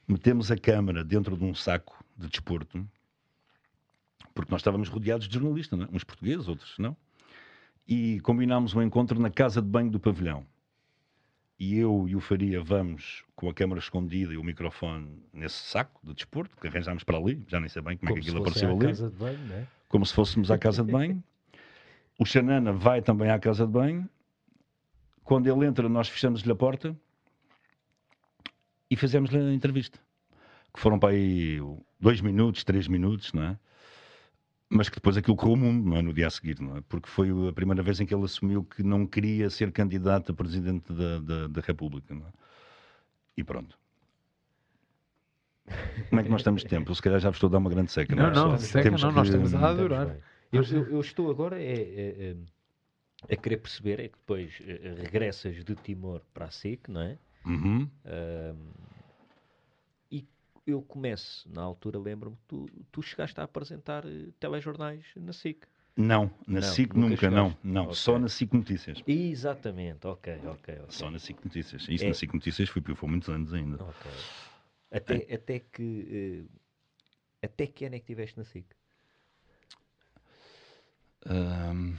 Metemos 0.07 0.51
a 0.51 0.57
câmara 0.57 1.03
dentro 1.03 1.35
de 1.35 1.43
um 1.43 1.55
saco 1.55 2.03
de 2.15 2.27
desporto, 2.27 2.87
porque 4.35 4.51
nós 4.51 4.61
estávamos 4.61 4.87
rodeados 4.89 5.27
de 5.27 5.33
jornalistas, 5.33 5.79
é? 5.79 5.87
uns 5.91 6.03
portugueses, 6.03 6.47
outros 6.47 6.77
não, 6.77 6.95
e 7.87 8.19
combinámos 8.19 8.75
um 8.75 8.81
encontro 8.81 9.19
na 9.19 9.31
casa 9.31 9.61
de 9.61 9.67
banho 9.67 9.89
do 9.89 9.99
pavilhão. 9.99 10.45
E 11.59 11.75
eu 11.75 12.05
e 12.07 12.15
o 12.15 12.19
Faria 12.19 12.61
vamos 12.61 13.23
com 13.35 13.49
a 13.49 13.53
câmara 13.53 13.79
escondida 13.79 14.31
e 14.31 14.37
o 14.37 14.43
microfone 14.43 15.23
nesse 15.33 15.55
saco 15.55 15.99
de 16.03 16.13
desporto 16.13 16.55
que 16.55 16.67
arranjámos 16.67 17.03
para 17.03 17.17
ali, 17.17 17.43
já 17.47 17.59
nem 17.59 17.67
sei 17.67 17.81
bem 17.81 17.97
como, 17.97 18.09
como 18.09 18.19
é 18.19 18.21
que 18.21 18.29
aquilo 18.29 18.43
apareceu 18.43 18.69
ali. 18.69 18.85
Casa 18.85 19.09
de 19.09 19.15
banho, 19.15 19.47
não 19.47 19.55
é? 19.55 19.67
Como 19.87 20.05
se 20.05 20.13
fôssemos 20.13 20.51
à 20.51 20.57
casa 20.57 20.83
de 20.83 20.91
banho. 20.91 21.23
O 22.19 22.25
Xanana 22.25 22.73
vai 22.73 23.01
também 23.01 23.29
à 23.29 23.39
casa 23.39 23.65
de 23.65 23.71
banho. 23.71 24.09
Quando 25.23 25.47
ele 25.47 25.65
entra, 25.65 25.87
nós 25.87 26.07
fechamos-lhe 26.07 26.51
a 26.51 26.55
porta 26.55 26.95
e 28.89 28.95
fazemos-lhe 28.95 29.37
a 29.37 29.53
entrevista. 29.53 29.99
Que 30.73 30.79
foram 30.79 30.99
para 30.99 31.09
aí 31.09 31.59
dois 31.99 32.21
minutos, 32.21 32.63
três 32.63 32.87
minutos, 32.87 33.33
não 33.33 33.43
é? 33.43 33.59
Mas 34.69 34.89
que 34.89 34.95
depois 34.95 35.15
aquilo 35.15 35.35
correu 35.35 35.53
o 35.53 35.57
mundo, 35.57 35.89
não 35.89 35.97
é? 35.97 36.01
No 36.01 36.13
dia 36.13 36.27
a 36.27 36.29
seguir, 36.29 36.59
não 36.59 36.77
é? 36.77 36.81
Porque 36.81 37.07
foi 37.07 37.29
a 37.47 37.53
primeira 37.53 37.81
vez 37.81 37.99
em 37.99 38.05
que 38.05 38.13
ele 38.13 38.25
assumiu 38.25 38.63
que 38.63 38.83
não 38.83 39.05
queria 39.05 39.49
ser 39.49 39.71
candidato 39.71 40.31
a 40.31 40.35
presidente 40.35 40.91
da, 40.91 41.19
da, 41.19 41.47
da 41.47 41.61
República, 41.61 42.13
não 42.13 42.27
é? 42.27 42.31
E 43.37 43.43
pronto. 43.43 43.77
Como 46.09 46.21
é 46.21 46.23
que 46.23 46.29
nós 46.29 46.41
estamos 46.41 46.61
de 46.63 46.67
tempo? 46.67 46.91
Eu 46.91 46.95
se 46.95 47.01
calhar 47.01 47.19
já 47.19 47.29
vos 47.29 47.37
estou 47.37 47.49
a 47.49 47.51
dar 47.51 47.57
uma 47.57 47.69
grande 47.69 47.91
seca. 47.91 48.15
Não, 48.15 48.31
não, 48.31 48.51
não 48.51 48.57
seca 48.57 48.83
temos 48.83 49.03
não, 49.03 49.09
que... 49.09 49.15
nós 49.15 49.27
estamos 49.27 49.53
a 49.53 49.69
adorar. 49.69 50.17
Eu, 50.51 50.63
eu, 50.63 50.89
eu, 50.91 51.01
estou 51.01 51.29
agora 51.29 51.61
é, 51.61 51.73
é, 51.73 52.35
é, 53.29 53.33
a 53.33 53.35
querer 53.35 53.57
perceber 53.57 53.99
é 53.99 54.07
que 54.07 54.17
depois 54.17 54.53
é, 54.65 54.95
regressas 55.01 55.63
de 55.63 55.75
Timor 55.75 56.21
para 56.33 56.45
a 56.45 56.51
SIC, 56.51 56.87
não 56.89 57.01
é? 57.01 57.17
Uhum. 57.45 57.89
e 60.11 60.25
eu 60.65 60.81
começo, 60.81 61.49
na 61.49 61.61
altura 61.61 61.97
lembro-me, 61.97 62.37
tu, 62.47 62.69
tu 62.91 63.01
chegaste 63.01 63.39
a 63.39 63.43
apresentar 63.43 64.05
eh, 64.05 64.31
telejornais 64.37 65.05
na 65.15 65.31
SIC. 65.31 65.65
Não, 65.95 66.29
na 66.45 66.59
não, 66.59 66.61
SIC 66.61 66.93
nunca, 66.93 67.09
nunca 67.09 67.31
não, 67.31 67.57
não, 67.63 67.83
okay. 67.83 67.95
só 67.95 68.19
na 68.19 68.27
SIC 68.27 68.53
Notícias. 68.53 69.01
Exatamente, 69.07 70.05
ok, 70.05 70.33
ok. 70.45 70.75
okay. 70.75 70.85
Só 70.89 71.09
na 71.09 71.19
SIC 71.19 71.43
Notícias. 71.43 71.87
Isso 71.89 72.03
é. 72.03 72.07
na 72.09 72.13
SIC 72.13 72.33
Notícias 72.33 72.69
foi, 72.69 72.81
foi 72.81 73.09
muitos 73.09 73.29
anos 73.29 73.53
ainda. 73.53 73.81
Ok. 73.81 74.11
Até, 74.91 75.25
é. 75.29 75.35
até 75.35 75.59
que 75.59 76.47
uh, 76.49 76.59
até 77.41 77.67
que 77.67 77.85
ano 77.85 77.95
é 77.95 77.99
que 77.99 78.03
estiveste 78.05 78.37
na 78.37 78.43
SIC? 78.45 78.65
Um, 81.25 81.95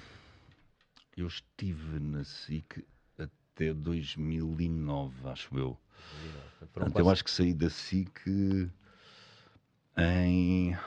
eu 1.17 1.27
estive 1.27 1.99
na 2.01 2.25
SIC 2.25 2.85
até 3.19 3.75
2009, 3.75 5.29
acho 5.29 5.59
eu. 5.59 5.79
Portanto, 6.73 6.99
eu 6.99 7.11
acho 7.11 7.25
que 7.25 7.31
saí 7.31 7.53
da 7.53 7.69
SIC 7.69 8.21
em 9.97 10.79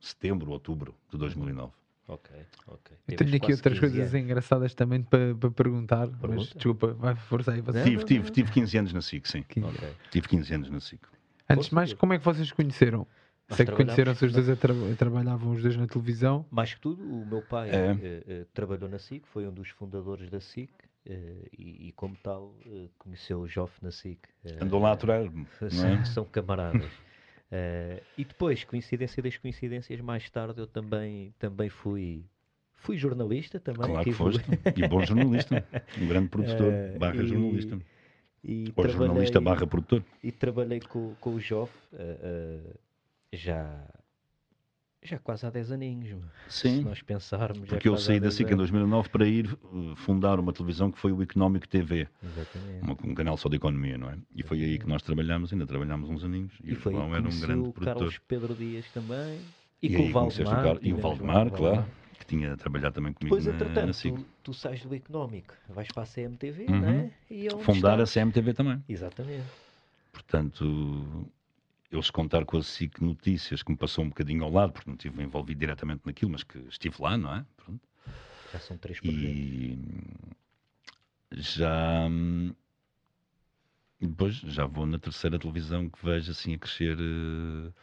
setembro, 0.00 0.50
outubro 0.52 0.94
de 1.10 1.18
2009. 1.18 1.72
Ok, 2.08 2.34
ok. 2.66 2.96
Eu 3.06 3.16
tenho 3.18 3.36
aqui 3.36 3.52
outras 3.52 3.78
coisas 3.78 3.98
anos. 3.98 4.14
engraçadas 4.14 4.74
também 4.74 5.02
para, 5.02 5.34
para 5.34 5.50
perguntar, 5.50 6.08
Pergunta? 6.08 6.28
mas 6.28 6.46
desculpa, 6.54 6.94
vai 6.94 7.14
força 7.14 7.52
aí. 7.52 7.60
Você. 7.60 7.84
Tive, 7.84 8.04
tive, 8.04 8.30
tive 8.30 8.50
15 8.50 8.78
anos 8.78 8.92
na 8.94 9.02
SIC, 9.02 9.26
sim. 9.26 9.42
15. 9.42 9.66
Okay. 9.66 9.88
Tive 10.10 10.28
15 10.28 10.54
anos 10.54 10.70
na 10.70 10.80
SIC. 10.80 11.00
Antes 11.50 11.68
de 11.68 11.74
mais, 11.74 11.92
como 11.92 12.14
é 12.14 12.18
que 12.18 12.24
vocês 12.24 12.50
conheceram? 12.50 13.06
Sei 13.50 13.64
que 13.64 13.72
conheceram-se 13.72 14.24
os 14.26 14.32
dois, 14.32 14.58
tra 14.58 14.74
trabalhavam 14.98 15.52
os 15.52 15.62
dois 15.62 15.76
na 15.76 15.86
televisão. 15.86 16.44
Mais 16.50 16.74
que 16.74 16.80
tudo, 16.80 17.02
o 17.02 17.26
meu 17.26 17.42
pai 17.42 17.70
é. 17.70 17.92
uh, 17.92 17.96
uh, 17.96 18.44
trabalhou 18.52 18.88
na 18.88 18.98
SIC, 18.98 19.26
foi 19.26 19.46
um 19.46 19.52
dos 19.52 19.70
fundadores 19.70 20.30
da 20.30 20.40
SIC 20.40 20.70
uh, 20.70 21.12
e, 21.58 21.88
e, 21.88 21.92
como 21.92 22.14
tal, 22.22 22.54
conheceu 22.98 23.40
o 23.40 23.48
Joff 23.48 23.72
na 23.82 23.90
SIC. 23.90 24.18
Andou 24.60 24.80
lá 24.80 24.90
a 24.90 24.92
aturar, 24.92 25.22
é? 25.62 26.04
São 26.04 26.24
camaradas. 26.26 26.90
E 28.16 28.24
depois, 28.24 28.64
coincidência 28.64 29.22
das 29.22 29.36
coincidências, 29.36 30.00
mais 30.00 30.28
tarde 30.28 30.60
eu 30.60 30.66
também, 30.66 31.32
também 31.38 31.68
fui 31.68 32.24
Fui 32.78 32.96
jornalista 32.96 33.58
também. 33.58 33.86
Claro 33.86 34.04
que 34.04 34.12
foste. 34.12 34.42
e 34.76 34.88
bom 34.88 35.04
jornalista. 35.04 35.66
Um 36.00 36.06
grande 36.06 36.28
produtor, 36.28 36.72
barra 36.98 37.22
e, 37.22 37.26
jornalista. 37.26 37.78
E 38.44 38.72
Ou 38.76 38.88
jornalista 38.88 39.40
barra 39.40 39.66
produtor. 39.66 40.04
E 40.22 40.30
trabalhei 40.30 40.80
com, 40.80 41.14
com 41.20 41.34
o 41.34 41.40
Joff 41.40 41.72
uh, 41.92 41.96
uh, 41.96 42.78
já 43.32 43.84
já 45.08 45.18
quase 45.18 45.46
há 45.46 45.50
10 45.50 45.72
aninhos. 45.72 46.16
Sim. 46.48 46.78
Se 46.78 46.84
nós 46.84 47.02
pensarmos. 47.02 47.68
Porque 47.68 47.88
eu 47.88 47.96
saí 47.96 48.20
da 48.20 48.30
SIC 48.30 48.50
em 48.50 48.56
2009 48.56 49.08
para 49.08 49.26
ir 49.26 49.52
uh, 49.52 49.96
fundar 49.96 50.38
uma 50.38 50.52
televisão 50.52 50.90
que 50.90 50.98
foi 50.98 51.12
o 51.12 51.22
Económico 51.22 51.66
TV. 51.66 52.08
Exatamente. 52.22 52.82
Uma, 52.82 52.96
um 53.04 53.14
canal 53.14 53.36
só 53.36 53.48
de 53.48 53.56
economia, 53.56 53.96
não 53.96 54.10
é? 54.10 54.18
E 54.34 54.42
foi 54.42 54.62
aí 54.62 54.78
que 54.78 54.86
nós 54.86 55.02
trabalhamos, 55.02 55.52
ainda 55.52 55.66
trabalhamos 55.66 56.08
uns 56.10 56.24
aninhos. 56.24 56.52
E, 56.62 56.72
e 56.72 56.74
foi 56.74 56.92
o 56.92 56.96
João 56.96 57.14
era 57.14 57.26
um 57.26 57.40
grande 57.40 57.72
produtor. 57.72 57.84
Carlos 57.84 58.18
Pedro 58.26 58.54
Dias 58.54 58.86
também. 58.92 59.40
E, 59.82 59.86
e 59.86 59.96
com 59.96 60.08
o 60.08 60.12
Valdemar. 60.12 60.76
O 60.76 60.78
e 60.82 60.92
o 60.92 60.96
Valdemar, 60.96 61.50
claro. 61.50 61.84
Que 62.18 62.26
tinha 62.26 62.56
trabalhado 62.56 62.94
também 62.96 63.12
comigo 63.12 63.34
pois, 63.34 63.46
na, 63.46 63.52
entretanto, 63.52 63.86
na 63.86 63.92
SIC. 63.92 64.14
Tu, 64.14 64.26
tu 64.42 64.54
sais 64.54 64.82
do 64.82 64.94
Económico, 64.94 65.54
vais 65.68 65.88
para 65.88 66.02
a 66.02 66.06
CMTV, 66.06 66.66
uhum. 66.68 66.80
não 66.80 66.88
é? 66.88 67.10
E 67.30 67.46
é 67.46 67.50
Fundar 67.50 68.00
a 68.00 68.04
CMTV 68.04 68.54
também. 68.54 68.82
Exatamente. 68.88 69.46
Portanto, 70.12 71.30
eu 71.90 72.02
se 72.02 72.12
contar 72.12 72.44
com 72.44 72.58
a 72.58 72.62
SIC 72.62 73.00
Notícias, 73.00 73.62
que 73.62 73.70
me 73.70 73.76
passou 73.76 74.04
um 74.04 74.08
bocadinho 74.08 74.44
ao 74.44 74.50
lado, 74.50 74.72
porque 74.72 74.88
não 74.88 74.96
estive 74.96 75.22
envolvido 75.22 75.60
diretamente 75.60 76.02
naquilo, 76.04 76.32
mas 76.32 76.42
que 76.42 76.58
estive 76.68 76.96
lá, 77.00 77.16
não 77.16 77.34
é? 77.34 77.44
Pronto. 77.56 77.80
Já 78.52 78.58
são 78.58 78.76
três 78.78 79.00
projetos. 79.00 79.24
E 79.26 79.78
já. 81.32 82.08
Depois 84.00 84.34
já 84.34 84.64
vou 84.64 84.86
na 84.86 84.98
terceira 84.98 85.38
televisão 85.38 85.88
que 85.88 86.04
vejo 86.04 86.30
assim 86.30 86.54
a 86.54 86.58
crescer 86.58 86.96
uh, 86.96 87.74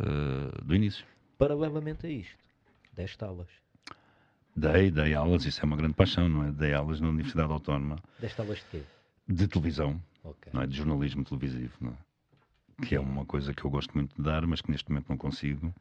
uh, 0.00 0.64
do 0.64 0.74
início. 0.74 1.04
Paralelamente 1.36 2.06
a 2.06 2.10
isto, 2.10 2.38
deste 2.94 3.22
aulas. 3.22 3.48
Dei, 4.56 4.90
dei 4.90 5.14
aulas, 5.14 5.44
isso 5.44 5.60
é 5.60 5.64
uma 5.64 5.76
grande 5.76 5.92
paixão, 5.92 6.28
não 6.28 6.44
é? 6.44 6.50
Dei 6.50 6.72
aulas 6.72 7.00
na 7.00 7.10
Universidade 7.10 7.52
Autónoma. 7.52 8.02
Deste 8.18 8.40
aulas 8.40 8.58
de 8.60 8.64
quê? 8.70 8.82
De 9.28 9.46
televisão, 9.46 10.02
okay. 10.24 10.50
não 10.54 10.62
é? 10.62 10.66
De 10.66 10.74
jornalismo 10.74 11.22
televisivo, 11.22 11.76
não 11.78 11.90
é? 11.90 12.05
Que 12.82 12.94
é 12.94 13.00
uma 13.00 13.24
coisa 13.24 13.54
que 13.54 13.64
eu 13.64 13.70
gosto 13.70 13.94
muito 13.94 14.14
de 14.16 14.22
dar, 14.22 14.46
mas 14.46 14.60
que 14.60 14.70
neste 14.70 14.90
momento 14.90 15.08
não 15.08 15.16
consigo. 15.16 15.74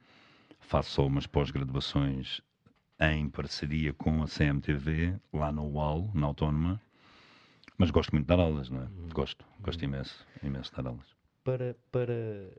Faço 0.59 0.91
só 0.91 1.05
umas 1.05 1.27
pós-graduações 1.27 2.41
em 2.99 3.29
parceria 3.29 3.93
com 3.93 4.23
a 4.23 4.27
CMTV, 4.27 5.19
lá 5.33 5.51
no 5.51 5.69
UAL, 5.73 6.09
na 6.13 6.27
Autónoma. 6.27 6.81
Mas 7.77 7.91
gosto 7.91 8.11
muito 8.11 8.25
de 8.25 8.29
dar 8.29 8.41
aulas, 8.41 8.69
não 8.69 8.81
é? 8.81 8.85
Uhum. 8.85 9.09
Gosto, 9.13 9.45
gosto 9.59 9.81
uhum. 9.81 9.89
imenso, 9.89 10.25
imenso 10.41 10.69
de 10.71 10.77
dar 10.77 10.89
aulas. 10.89 11.15
Para, 11.43 11.75
para 11.91 12.13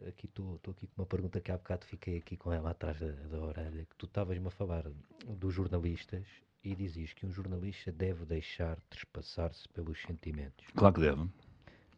aqui 0.07 0.27
estou 0.27 0.61
aqui 0.69 0.87
com 0.87 1.03
uma 1.03 1.07
pergunta 1.07 1.41
que 1.41 1.51
há 1.51 1.57
bocado 1.57 1.85
fiquei 1.87 2.19
aqui 2.19 2.37
com 2.37 2.53
ela 2.53 2.71
atrás 2.71 3.01
da, 3.01 3.09
da 3.09 3.39
orelha, 3.41 3.85
que 3.85 3.97
tu 3.97 4.07
estavas-me 4.07 4.47
a 4.47 4.51
falar 4.51 4.85
dos 5.27 5.53
jornalistas 5.53 6.25
e 6.63 6.75
dizias 6.75 7.13
que 7.13 7.27
um 7.27 7.33
jornalista 7.33 7.91
deve 7.91 8.25
deixar 8.25 8.79
trespassar-se 8.91 9.69
pelos 9.71 10.01
sentimentos. 10.03 10.67
Claro 10.75 10.95
que 10.95 11.01
deve. 11.01 11.29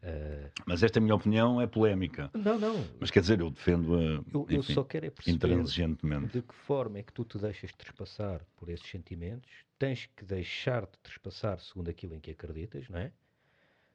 Uh, 0.02 0.48
Mas 0.64 0.82
esta 0.82 1.00
minha 1.00 1.14
opinião 1.14 1.60
é 1.60 1.66
polémica. 1.66 2.30
Não, 2.32 2.58
não. 2.58 2.84
Mas 3.00 3.10
quer 3.10 3.20
dizer, 3.20 3.40
eu 3.40 3.50
defendo-a 3.50 4.22
eu, 4.32 4.46
eu 4.48 4.62
só 4.62 4.84
quero 4.84 5.06
é 5.06 5.10
perceber. 5.10 5.64
De 6.28 6.42
que 6.42 6.54
forma 6.54 6.98
é 6.98 7.02
que 7.02 7.12
tu 7.12 7.24
te 7.24 7.36
deixas 7.38 7.72
trespassar 7.72 8.40
por 8.56 8.68
esses 8.68 8.88
sentimentos? 8.88 9.50
Tens 9.78 10.06
que 10.16 10.24
deixar-te 10.24 10.96
trespassar 11.02 11.60
segundo 11.60 11.88
aquilo 11.88 12.14
em 12.14 12.20
que 12.20 12.30
acreditas, 12.30 12.88
não 12.88 12.98
é? 12.98 13.12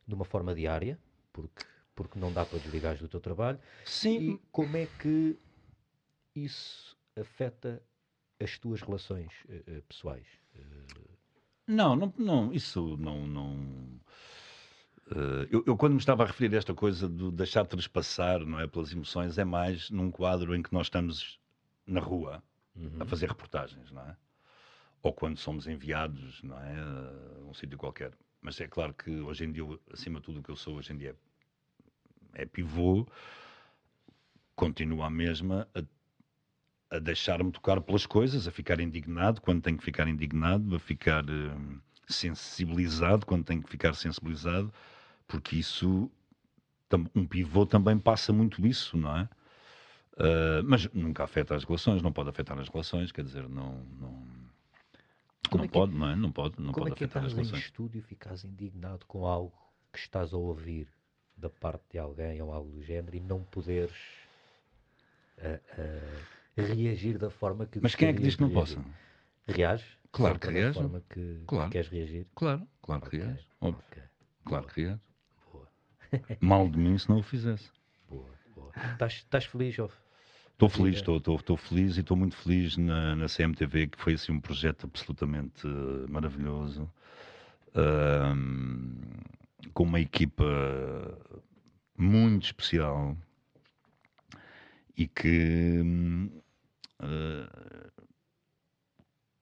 De 0.05 0.13
uma 0.13 0.25
forma 0.25 0.53
diária, 0.53 0.99
porque, 1.31 1.63
porque 1.95 2.19
não 2.19 2.33
dá 2.33 2.45
para 2.45 2.59
desligar 2.59 2.97
do 2.97 3.07
teu 3.07 3.21
trabalho. 3.21 3.59
Sim. 3.85 4.33
E 4.33 4.41
como 4.51 4.75
é 4.75 4.87
que 4.99 5.37
isso 6.35 6.97
afeta 7.17 7.81
as 8.41 8.57
tuas 8.57 8.81
relações 8.81 9.31
uh, 9.45 9.81
pessoais? 9.87 10.27
Uh... 10.53 11.13
Não, 11.65 11.95
não, 11.95 12.13
não, 12.17 12.53
isso 12.53 12.97
não, 12.97 13.25
não 13.25 14.01
eu, 15.51 15.63
eu, 15.67 15.77
quando 15.77 15.93
me 15.93 15.99
estava 15.99 16.23
a 16.23 16.27
referir 16.27 16.55
a 16.55 16.57
esta 16.57 16.73
coisa 16.73 17.07
de 17.09 17.31
deixar 17.31 17.65
trespassar 17.65 18.39
não 18.45 18.59
é, 18.59 18.67
pelas 18.67 18.91
emoções, 18.91 19.37
é 19.37 19.43
mais 19.43 19.89
num 19.89 20.09
quadro 20.09 20.55
em 20.55 20.61
que 20.61 20.73
nós 20.73 20.87
estamos 20.87 21.39
na 21.85 21.99
rua 21.99 22.41
uhum. 22.75 23.01
a 23.01 23.05
fazer 23.05 23.27
reportagens, 23.27 23.91
não 23.91 24.01
é? 24.01 24.15
Ou 25.01 25.11
quando 25.11 25.37
somos 25.37 25.67
enviados, 25.67 26.41
não 26.41 26.57
é? 26.57 26.79
A 26.79 27.43
um 27.43 27.53
sítio 27.53 27.77
qualquer. 27.77 28.13
Mas 28.41 28.59
é 28.61 28.67
claro 28.67 28.93
que 28.93 29.11
hoje 29.19 29.45
em 29.45 29.51
dia, 29.51 29.63
acima 29.91 30.19
de 30.19 30.25
tudo 30.25 30.39
o 30.39 30.43
que 30.43 30.49
eu 30.49 30.55
sou 30.55 30.75
hoje 30.75 30.93
em 30.93 30.97
dia 30.97 31.15
é, 32.33 32.43
é 32.43 32.45
pivô, 32.45 33.05
continuo 34.55 35.03
a 35.03 35.09
mesma 35.09 35.67
a, 35.75 36.95
a 36.95 36.99
deixar-me 36.99 37.51
tocar 37.51 37.81
pelas 37.81 38.05
coisas, 38.05 38.47
a 38.47 38.51
ficar 38.51 38.79
indignado 38.79 39.41
quando 39.41 39.61
tenho 39.61 39.77
que 39.77 39.83
ficar 39.83 40.07
indignado, 40.07 40.75
a 40.75 40.79
ficar 40.79 41.25
uh, 41.25 41.81
sensibilizado 42.07 43.25
quando 43.25 43.43
tenho 43.43 43.61
que 43.61 43.69
ficar 43.69 43.93
sensibilizado 43.93 44.73
porque 45.27 45.55
isso, 45.55 46.11
um 47.15 47.25
pivô 47.25 47.65
também 47.65 47.97
passa 47.97 48.31
muito 48.31 48.65
isso, 48.65 48.97
não 48.97 49.17
é? 49.17 49.29
Uh, 50.13 50.63
mas 50.65 50.87
nunca 50.93 51.23
afeta 51.23 51.55
as 51.55 51.63
relações, 51.63 52.01
não 52.01 52.11
pode 52.11 52.29
afetar 52.29 52.57
as 52.59 52.69
relações, 52.69 53.11
quer 53.11 53.23
dizer, 53.23 53.49
não, 53.49 53.83
não, 53.99 54.27
não 55.51 55.63
é 55.63 55.67
pode, 55.67 55.91
que, 55.91 55.97
não 55.97 56.09
é? 56.09 56.15
Não 56.15 56.31
pode, 56.31 56.55
não 56.59 56.71
como 56.71 56.85
pode 56.85 56.93
é 56.93 56.95
que 56.95 57.03
afetar 57.05 57.25
as 57.25 57.33
relações. 57.33 57.57
em 57.57 57.65
estúdio 57.65 58.01
ficas 58.03 58.43
indignado 58.43 59.05
com 59.07 59.25
algo 59.25 59.53
que 59.91 59.97
estás 59.97 60.33
a 60.33 60.37
ouvir 60.37 60.87
da 61.35 61.49
parte 61.49 61.83
de 61.91 61.97
alguém 61.97 62.41
ou 62.41 62.53
algo 62.53 62.69
do 62.71 62.83
género 62.83 63.15
e 63.15 63.19
não 63.19 63.43
poderes 63.43 63.95
uh, 65.39 65.81
uh, 65.81 66.61
reagir 66.61 67.17
da 67.17 67.31
forma 67.31 67.65
que 67.65 67.79
Mas 67.81 67.95
quem 67.95 68.09
é 68.09 68.13
que 68.13 68.21
diz 68.21 68.35
que 68.35 68.43
não 68.43 68.51
possa? 68.51 68.83
Reage? 69.47 69.85
Claro 70.11 70.37
que 70.37 70.47
reage. 70.47 70.73
forma 70.75 71.01
que 71.09 71.41
claro. 71.47 71.71
queres 71.71 71.89
reagir? 71.89 72.27
Claro, 72.35 72.67
claro 72.83 73.01
que 73.01 73.07
okay. 73.07 73.19
reage. 73.19 73.47
Óbvio. 73.59 73.83
Okay. 73.91 74.03
Claro 74.45 74.67
que 74.67 74.81
reage. 74.81 75.01
Mal 76.41 76.69
de 76.69 76.77
mim 76.77 76.97
se 76.97 77.09
não 77.09 77.19
o 77.19 77.23
fizesse. 77.23 77.69
Boa, 78.09 78.29
boa. 78.55 78.71
Estás 79.09 79.45
feliz, 79.45 79.75
Joff? 79.75 79.95
Estou 80.53 80.69
feliz, 80.69 80.97
estou 80.97 81.57
feliz 81.57 81.97
e 81.97 82.01
estou 82.01 82.15
muito 82.15 82.37
feliz 82.37 82.77
na, 82.77 83.15
na, 83.15 83.25
CMTV, 83.27 83.87
que 83.87 83.99
foi 83.99 84.13
assim 84.13 84.31
um 84.31 84.39
projeto 84.39 84.85
absolutamente 84.85 85.67
uh, 85.67 86.05
maravilhoso, 86.09 86.89
uh, 87.69 88.33
com 89.73 89.83
uma 89.83 89.99
equipa 89.99 90.45
muito 91.97 92.45
especial 92.45 93.17
e 94.95 95.07
que 95.07 95.81
uh, 97.01 98.03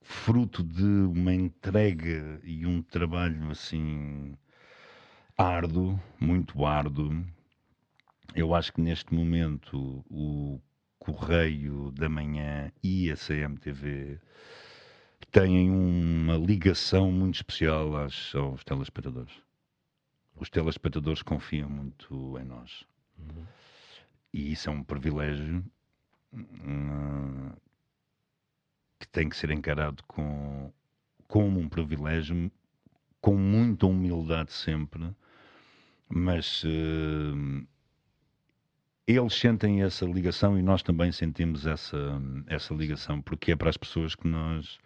fruto 0.01 0.63
de 0.63 0.83
uma 0.83 1.33
entrega 1.33 2.39
e 2.43 2.65
um 2.65 2.81
trabalho 2.81 3.51
assim 3.51 4.35
árduo, 5.41 5.99
muito 6.19 6.65
árduo. 6.65 7.25
Eu 8.35 8.53
acho 8.53 8.71
que 8.73 8.81
neste 8.81 9.13
momento 9.13 10.05
o 10.09 10.61
Correio 10.99 11.91
da 11.91 12.07
Manhã 12.07 12.71
e 12.83 13.11
a 13.11 13.15
CMTV 13.15 14.19
têm 15.31 15.69
uma 15.71 16.37
ligação 16.37 17.11
muito 17.11 17.35
especial 17.35 17.97
aos, 17.97 18.35
aos 18.35 18.63
telespectadores. 18.63 19.33
Os 20.35 20.49
telespectadores 20.49 21.23
confiam 21.23 21.69
muito 21.69 22.37
em 22.37 22.45
nós. 22.45 22.85
Uhum. 23.17 23.43
E 24.33 24.51
isso 24.51 24.69
é 24.69 24.73
um 24.73 24.83
privilégio 24.83 25.65
uh, 26.33 27.61
que 28.99 29.07
tem 29.07 29.27
que 29.27 29.35
ser 29.35 29.49
encarado 29.49 30.03
com, 30.03 30.71
como 31.27 31.59
um 31.59 31.67
privilégio, 31.67 32.51
com 33.19 33.35
muita 33.35 33.87
humildade 33.87 34.53
sempre, 34.53 35.13
mas 36.13 36.63
uh, 36.63 37.67
eles 39.07 39.33
sentem 39.33 39.81
essa 39.81 40.05
ligação 40.05 40.57
e 40.57 40.61
nós 40.61 40.83
também 40.83 41.11
sentimos 41.11 41.65
essa, 41.65 41.97
essa 42.47 42.73
ligação, 42.73 43.21
porque 43.21 43.51
é 43.51 43.55
para 43.55 43.69
as 43.69 43.77
pessoas 43.77 44.15
que 44.15 44.27
nós, 44.27 44.79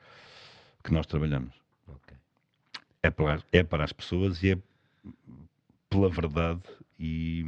que 0.84 0.94
nós 0.94 1.06
trabalhamos. 1.06 1.54
Okay. 1.88 2.18
É, 3.04 3.10
para, 3.10 3.44
é 3.52 3.64
para 3.64 3.84
as 3.84 3.92
pessoas 3.92 4.42
e 4.44 4.52
é 4.52 4.58
pela 5.90 6.10
verdade 6.10 6.62
e, 7.00 7.46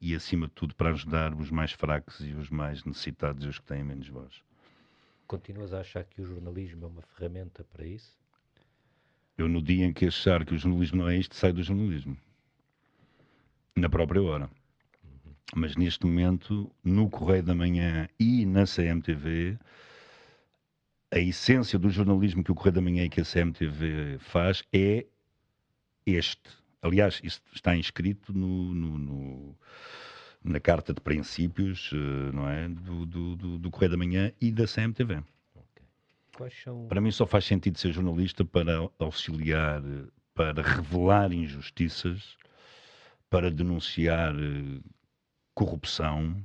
e, 0.00 0.14
acima 0.14 0.46
de 0.46 0.52
tudo, 0.52 0.74
para 0.74 0.90
ajudar 0.90 1.34
os 1.34 1.50
mais 1.50 1.72
fracos 1.72 2.20
e 2.20 2.32
os 2.32 2.50
mais 2.50 2.84
necessitados 2.84 3.44
e 3.44 3.48
os 3.48 3.58
que 3.58 3.66
têm 3.66 3.84
menos 3.84 4.08
voz. 4.08 4.42
Continuas 5.26 5.72
a 5.72 5.80
achar 5.80 6.04
que 6.04 6.20
o 6.20 6.26
jornalismo 6.26 6.84
é 6.84 6.88
uma 6.88 7.02
ferramenta 7.02 7.64
para 7.64 7.84
isso? 7.84 8.16
Eu, 9.36 9.48
no 9.48 9.60
dia 9.60 9.84
em 9.84 9.92
que 9.92 10.06
achar 10.06 10.44
que 10.44 10.54
o 10.54 10.58
jornalismo 10.58 10.98
não 10.98 11.08
é 11.08 11.16
isto, 11.16 11.34
saio 11.34 11.54
do 11.54 11.62
jornalismo. 11.62 12.16
Na 13.76 13.88
própria 13.88 14.22
hora. 14.22 14.50
Mas 15.54 15.76
neste 15.76 16.06
momento, 16.06 16.70
no 16.82 17.08
Correio 17.08 17.42
da 17.42 17.54
Manhã 17.54 18.08
e 18.18 18.46
na 18.46 18.64
CMTV, 18.66 19.58
a 21.10 21.18
essência 21.18 21.78
do 21.78 21.90
jornalismo 21.90 22.42
que 22.42 22.52
o 22.52 22.54
Correio 22.54 22.74
da 22.74 22.80
Manhã 22.80 23.04
e 23.04 23.08
que 23.08 23.20
a 23.20 23.24
CMTV 23.24 24.18
faz 24.18 24.62
é 24.72 25.06
este. 26.06 26.50
Aliás, 26.82 27.20
isso 27.22 27.40
está 27.52 27.76
inscrito 27.76 28.32
no, 28.32 28.74
no, 28.74 28.98
no, 28.98 29.58
na 30.42 30.60
Carta 30.60 30.92
de 30.92 31.00
Princípios 31.00 31.90
eh, 31.92 32.32
não 32.32 32.48
é? 32.48 32.68
do, 32.68 33.06
do, 33.06 33.36
do, 33.36 33.58
do 33.58 33.70
Correio 33.70 33.92
da 33.92 33.96
Manhã 33.96 34.32
e 34.40 34.50
da 34.50 34.66
CMTV. 34.66 35.22
São... 36.62 36.86
Para 36.88 37.00
mim 37.00 37.10
só 37.10 37.26
faz 37.26 37.44
sentido 37.44 37.78
ser 37.78 37.92
jornalista 37.92 38.44
para 38.44 38.90
auxiliar, 38.98 39.82
para 40.34 40.62
revelar 40.62 41.32
injustiças, 41.32 42.36
para 43.34 43.50
denunciar 43.50 44.32
eh, 44.36 44.80
corrupção, 45.52 46.40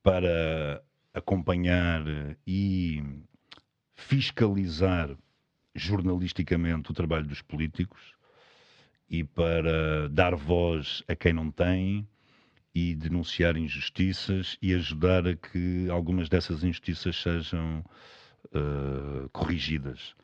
para 0.00 0.80
acompanhar 1.12 2.04
e 2.46 3.02
fiscalizar 3.96 5.10
jornalisticamente 5.74 6.92
o 6.92 6.94
trabalho 6.94 7.26
dos 7.26 7.42
políticos 7.42 8.14
e 9.10 9.24
para 9.24 10.08
dar 10.08 10.36
voz 10.36 11.02
a 11.08 11.16
quem 11.16 11.32
não 11.32 11.50
tem 11.50 12.06
e 12.72 12.94
denunciar 12.94 13.56
injustiças 13.56 14.56
e 14.62 14.72
ajudar 14.72 15.26
a 15.26 15.34
que 15.34 15.90
algumas 15.90 16.28
dessas 16.28 16.62
injustiças 16.62 17.20
sejam 17.20 17.84
uh, 18.54 19.28
corrigidas. 19.30 20.14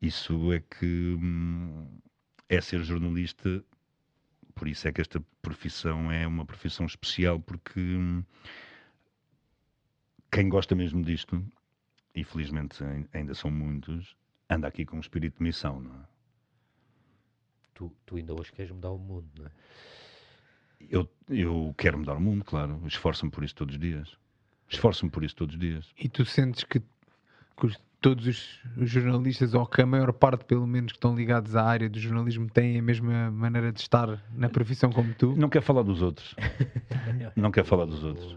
Isso 0.00 0.50
é 0.50 0.60
que 0.60 1.14
hum, 1.20 2.00
é 2.48 2.58
ser 2.62 2.82
jornalista 2.82 3.62
por 4.56 4.66
isso 4.66 4.88
é 4.88 4.92
que 4.92 5.02
esta 5.02 5.22
profissão 5.42 6.10
é 6.10 6.26
uma 6.26 6.44
profissão 6.44 6.86
especial, 6.86 7.38
porque 7.38 7.78
hum, 7.78 8.24
quem 10.32 10.48
gosta 10.48 10.74
mesmo 10.74 11.04
disto, 11.04 11.44
e 12.14 12.24
felizmente 12.24 12.82
ainda 13.12 13.34
são 13.34 13.50
muitos, 13.50 14.16
anda 14.48 14.66
aqui 14.66 14.86
com 14.86 14.96
um 14.96 15.00
espírito 15.00 15.36
de 15.36 15.42
missão, 15.42 15.78
não 15.78 15.94
é? 15.94 16.04
Tu, 17.74 17.92
tu 18.06 18.16
ainda 18.16 18.32
hoje 18.32 18.50
queres 18.50 18.72
mudar 18.72 18.90
o 18.90 18.98
mundo, 18.98 19.28
não 19.38 19.46
é? 19.46 19.50
Eu, 20.80 21.08
eu 21.28 21.74
quero 21.76 21.98
mudar 21.98 22.14
o 22.14 22.20
mundo, 22.20 22.42
claro. 22.42 22.80
Esforço-me 22.86 23.30
por 23.30 23.44
isso 23.44 23.54
todos 23.54 23.74
os 23.74 23.80
dias. 23.80 24.16
Esforço-me 24.68 25.10
por 25.10 25.22
isso 25.22 25.36
todos 25.36 25.54
os 25.54 25.60
dias. 25.60 25.92
E 25.98 26.08
tu 26.08 26.24
sentes 26.24 26.64
que, 26.64 26.80
que 26.80 27.76
todos 28.00 28.26
os, 28.26 28.60
os, 28.76 28.90
jornalistas, 28.90 29.54
ou 29.54 29.66
que 29.66 29.82
a 29.82 29.86
maior 29.86 30.12
parte, 30.12 30.44
pelo 30.44 30.66
menos, 30.66 30.92
que 30.92 30.98
estão 30.98 31.14
ligados 31.14 31.56
à 31.56 31.64
área 31.64 31.88
do 31.88 31.98
jornalismo, 31.98 32.48
têm 32.48 32.78
a 32.78 32.82
mesma 32.82 33.30
maneira 33.30 33.72
de 33.72 33.80
estar 33.80 34.22
na 34.34 34.48
profissão 34.48 34.90
como 34.90 35.14
tu? 35.14 35.34
Não 35.36 35.48
quer 35.48 35.62
falar 35.62 35.82
dos 35.82 36.02
outros. 36.02 36.34
não 37.36 37.50
quer 37.50 37.64
falar 37.64 37.86
dos 37.86 38.04
outros. 38.04 38.32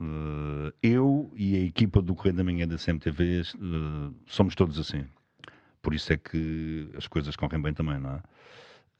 Uh, 0.00 0.72
eu 0.82 1.30
e 1.36 1.56
a 1.56 1.60
equipa 1.60 2.00
do 2.00 2.14
Correio 2.14 2.36
da 2.36 2.44
Manhã 2.44 2.66
da 2.66 2.78
CMTV 2.78 3.40
uh, 3.40 3.44
eh, 3.44 4.14
somos 4.26 4.54
todos 4.54 4.78
assim. 4.78 5.04
Por 5.82 5.94
isso 5.94 6.12
é 6.12 6.16
que 6.16 6.90
as 6.96 7.06
coisas 7.06 7.36
correm 7.36 7.60
bem 7.60 7.74
também, 7.74 7.98
não 7.98 8.10
é? 8.10 8.22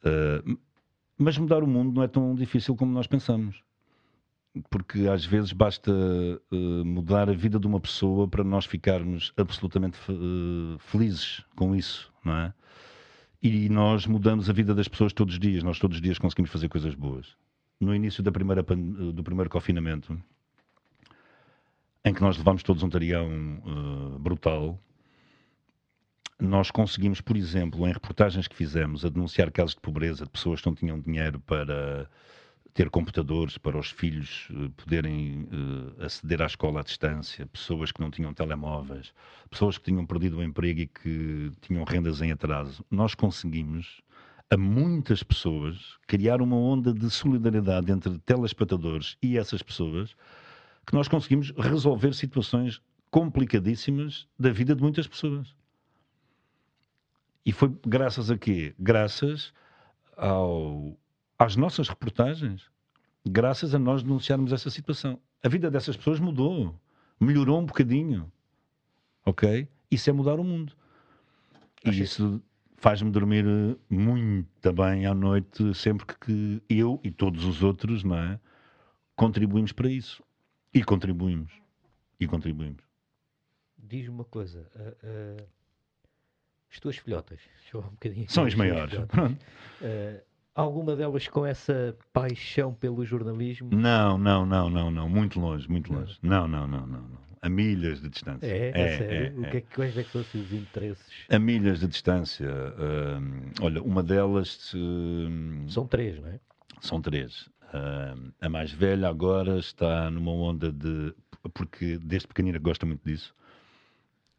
Uh, 0.06 0.58
mas 1.16 1.38
mudar 1.38 1.62
o 1.62 1.66
mundo 1.66 1.94
não 1.94 2.02
é 2.02 2.08
tão 2.08 2.34
difícil 2.34 2.76
como 2.76 2.92
nós 2.92 3.06
pensamos 3.06 3.62
porque 4.68 5.06
às 5.08 5.24
vezes 5.24 5.52
basta 5.52 5.90
uh, 5.92 6.84
mudar 6.84 7.30
a 7.30 7.32
vida 7.32 7.58
de 7.58 7.66
uma 7.66 7.80
pessoa 7.80 8.26
para 8.26 8.42
nós 8.42 8.64
ficarmos 8.64 9.32
absolutamente 9.36 9.98
uh, 10.10 10.78
felizes 10.78 11.44
com 11.54 11.74
isso, 11.74 12.12
não 12.24 12.36
é? 12.36 12.54
E 13.42 13.68
nós 13.68 14.06
mudamos 14.06 14.50
a 14.50 14.52
vida 14.52 14.74
das 14.74 14.88
pessoas 14.88 15.12
todos 15.12 15.34
os 15.34 15.40
dias, 15.40 15.62
nós 15.62 15.78
todos 15.78 15.96
os 15.96 16.02
dias 16.02 16.18
conseguimos 16.18 16.50
fazer 16.50 16.68
coisas 16.68 16.94
boas. 16.94 17.34
No 17.80 17.94
início 17.94 18.22
da 18.22 18.30
primeira, 18.30 18.62
do 18.62 19.22
primeiro 19.22 19.48
confinamento, 19.48 20.20
em 22.04 22.12
que 22.12 22.20
nós 22.20 22.36
levámos 22.36 22.62
todos 22.62 22.82
um 22.82 22.90
tarião 22.90 23.28
uh, 23.64 24.18
brutal, 24.18 24.78
nós 26.38 26.70
conseguimos, 26.70 27.20
por 27.20 27.36
exemplo, 27.36 27.86
em 27.86 27.92
reportagens 27.92 28.48
que 28.48 28.56
fizemos, 28.56 29.04
a 29.04 29.08
denunciar 29.08 29.50
casos 29.50 29.74
de 29.74 29.80
pobreza 29.80 30.24
de 30.24 30.30
pessoas 30.30 30.60
que 30.60 30.66
não 30.66 30.74
tinham 30.74 31.00
dinheiro 31.00 31.38
para 31.40 32.08
ter 32.72 32.88
computadores 32.90 33.58
para 33.58 33.78
os 33.78 33.90
filhos 33.90 34.48
uh, 34.50 34.70
poderem 34.70 35.42
uh, 35.44 36.04
aceder 36.04 36.40
à 36.42 36.46
escola 36.46 36.80
à 36.80 36.82
distância, 36.82 37.46
pessoas 37.46 37.90
que 37.92 38.00
não 38.00 38.10
tinham 38.10 38.32
telemóveis, 38.32 39.12
pessoas 39.48 39.76
que 39.78 39.84
tinham 39.84 40.06
perdido 40.06 40.38
o 40.38 40.42
emprego 40.42 40.80
e 40.80 40.86
que 40.86 41.52
tinham 41.60 41.84
rendas 41.84 42.20
em 42.20 42.32
atraso. 42.32 42.84
Nós 42.90 43.14
conseguimos, 43.14 44.00
a 44.50 44.56
muitas 44.56 45.22
pessoas, 45.22 45.98
criar 46.06 46.40
uma 46.40 46.56
onda 46.56 46.92
de 46.92 47.10
solidariedade 47.10 47.90
entre 47.90 48.18
telespectadores 48.20 49.16
e 49.22 49.36
essas 49.36 49.62
pessoas, 49.62 50.14
que 50.86 50.94
nós 50.94 51.08
conseguimos 51.08 51.50
resolver 51.56 52.14
situações 52.14 52.80
complicadíssimas 53.10 54.26
da 54.38 54.50
vida 54.50 54.74
de 54.74 54.82
muitas 54.82 55.06
pessoas. 55.06 55.54
E 57.44 57.52
foi 57.52 57.74
graças 57.86 58.30
a 58.30 58.38
quê? 58.38 58.74
Graças 58.78 59.52
ao 60.16 60.96
às 61.40 61.56
nossas 61.56 61.88
reportagens, 61.88 62.70
graças 63.26 63.74
a 63.74 63.78
nós 63.78 64.02
denunciarmos 64.02 64.52
essa 64.52 64.68
situação. 64.68 65.18
A 65.42 65.48
vida 65.48 65.70
dessas 65.70 65.96
pessoas 65.96 66.20
mudou, 66.20 66.78
melhorou 67.18 67.58
um 67.58 67.64
bocadinho, 67.64 68.30
ok? 69.24 69.66
Isso 69.90 70.10
é 70.10 70.12
mudar 70.12 70.38
o 70.38 70.44
mundo. 70.44 70.74
E 71.82 71.98
isso 71.98 72.42
faz-me 72.76 73.10
dormir 73.10 73.46
muito 73.88 74.70
bem 74.74 75.06
à 75.06 75.14
noite, 75.14 75.74
sempre 75.74 76.06
que 76.14 76.62
eu 76.68 77.00
e 77.02 77.10
todos 77.10 77.46
os 77.46 77.62
outros, 77.62 78.04
não 78.04 78.18
é? 78.18 78.38
Contribuímos 79.16 79.72
para 79.72 79.88
isso. 79.88 80.22
E 80.74 80.84
contribuímos. 80.84 81.54
E 82.20 82.26
contribuímos. 82.26 82.84
Diz-me 83.78 84.10
uma 84.10 84.24
coisa. 84.24 84.70
Uh, 84.76 85.40
uh, 85.42 85.48
as 86.70 86.78
tuas 86.78 86.98
filhotas, 86.98 87.40
um 87.74 87.80
bocadinho. 87.80 88.30
São 88.30 88.44
as 88.44 88.54
maiores. 88.54 88.94
Pronto. 89.06 89.42
Uh, 89.80 90.29
alguma 90.60 90.94
delas 90.96 91.26
com 91.28 91.44
essa 91.44 91.96
paixão 92.12 92.74
pelo 92.74 93.04
jornalismo? 93.04 93.70
Não, 93.72 94.16
não, 94.18 94.44
não, 94.46 94.70
não, 94.70 94.90
não. 94.90 95.08
Muito 95.08 95.40
longe, 95.40 95.68
muito 95.68 95.92
longe. 95.92 96.16
Não, 96.22 96.46
não, 96.46 96.66
não, 96.66 96.86
não. 96.86 97.02
não. 97.02 97.20
A 97.42 97.48
milhas 97.48 98.02
de 98.02 98.10
distância. 98.10 98.46
É, 98.46 98.70
é, 98.74 98.80
é 98.80 98.98
sério? 98.98 99.44
É, 99.44 99.48
o 99.48 99.50
que 99.50 99.56
é, 99.56 99.60
quais 99.74 99.96
é 99.96 100.04
que 100.04 100.10
são 100.10 100.20
assim, 100.20 100.42
os 100.42 100.52
interesses? 100.52 101.06
A 101.30 101.38
milhas 101.38 101.80
de 101.80 101.86
distância. 101.86 102.46
Uh, 102.46 103.64
olha, 103.64 103.82
uma 103.82 104.02
delas. 104.02 104.74
Uh, 104.74 105.68
são 105.68 105.86
três, 105.86 106.20
não 106.20 106.28
é? 106.28 106.40
São 106.82 107.00
três. 107.00 107.46
Uh, 107.72 108.30
a 108.42 108.48
mais 108.50 108.72
velha 108.72 109.08
agora 109.08 109.58
está 109.58 110.10
numa 110.10 110.32
onda 110.32 110.70
de. 110.70 111.14
Porque 111.54 111.96
desde 111.96 112.28
pequenina 112.28 112.58
gosta 112.58 112.84
muito 112.84 113.02
disso 113.02 113.34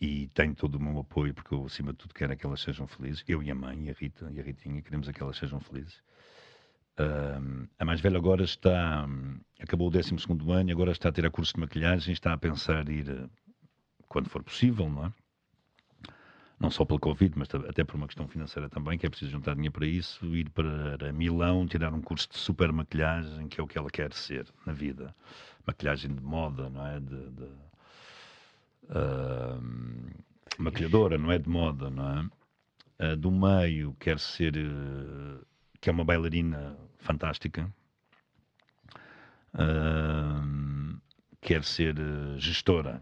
e 0.02 0.28
tenho 0.30 0.56
todo 0.56 0.76
o 0.76 0.82
meu 0.82 1.00
apoio, 1.00 1.32
porque 1.32 1.54
eu, 1.54 1.64
acima 1.64 1.92
de 1.92 2.00
tudo, 2.00 2.14
quero 2.16 2.36
que 2.36 2.44
elas 2.44 2.60
sejam 2.60 2.88
felizes. 2.88 3.24
Eu 3.28 3.44
e 3.44 3.52
a 3.52 3.56
mãe, 3.56 3.86
e 3.86 3.90
a 3.92 3.94
Rita, 3.94 4.32
e 4.32 4.40
a 4.40 4.44
Ritinha, 4.44 4.82
queremos 4.82 5.08
que 5.08 5.22
elas 5.22 5.38
sejam 5.38 5.60
felizes. 5.60 6.02
Uh, 7.00 7.68
a 7.80 7.86
mais 7.86 8.02
velha 8.02 8.18
agora 8.18 8.44
está, 8.44 9.08
acabou 9.60 9.88
o 9.88 9.92
12 9.92 10.14
ano 10.52 10.70
e 10.70 10.72
agora 10.72 10.92
está 10.92 11.10
a 11.10 11.12
ter 11.12 11.26
a 11.26 11.32
curso 11.32 11.54
de 11.54 11.62
maquilhagem, 11.62 12.14
está 12.14 12.34
a 12.34 12.38
pensar 12.38 12.88
ir, 12.90 13.10
eh, 13.10 13.30
quando 14.08 14.30
for 14.30 14.44
possível, 14.44 14.90
não 14.90 15.06
é? 15.06 15.14
Não 16.60 16.70
só 16.70 16.86
pelo 16.86 17.00
Covid, 17.00 17.34
mas 17.36 17.48
até 17.68 17.84
por 17.84 17.96
uma 17.96 18.06
questão 18.06 18.28
financeira 18.28 18.70
também, 18.70 18.96
que 18.96 19.06
é 19.08 19.10
preciso 19.10 19.32
juntar 19.32 19.56
dinheiro 19.56 19.74
para 19.74 19.88
isso, 19.88 20.24
ir 20.36 20.48
para 20.52 21.12
Milão, 21.12 21.66
tirar 21.66 21.92
um 21.92 22.02
curso 22.02 22.30
de 22.30 22.38
super 22.38 22.72
maquilhagem, 22.72 23.48
que 23.48 23.60
é 23.60 23.64
o 23.64 23.68
que 23.68 23.80
ela 23.80 23.90
quer 23.90 24.14
ser 24.14 24.46
na 24.64 24.72
vida. 24.72 25.16
Maquilhagem 25.66 26.14
de 26.14 26.22
moda, 26.22 26.70
não 26.70 26.86
é? 26.86 27.00
de, 27.00 27.32
de 27.32 27.50
uh, 28.90 29.62
maquilhadora, 30.60 31.18
não 31.18 31.32
é 31.32 31.40
de 31.40 31.50
moda, 31.50 31.90
não 31.90 32.30
é? 33.00 33.14
Uh, 33.14 33.18
do 33.18 33.32
meio 33.32 33.96
quer 34.00 34.20
ser, 34.20 34.56
uh, 34.56 35.44
que 35.82 35.90
é 35.90 35.92
uma 35.92 36.06
bailarina 36.06 36.78
fantástica, 37.00 37.68
quer 41.42 41.64
ser 41.64 41.96
gestora. 42.38 43.02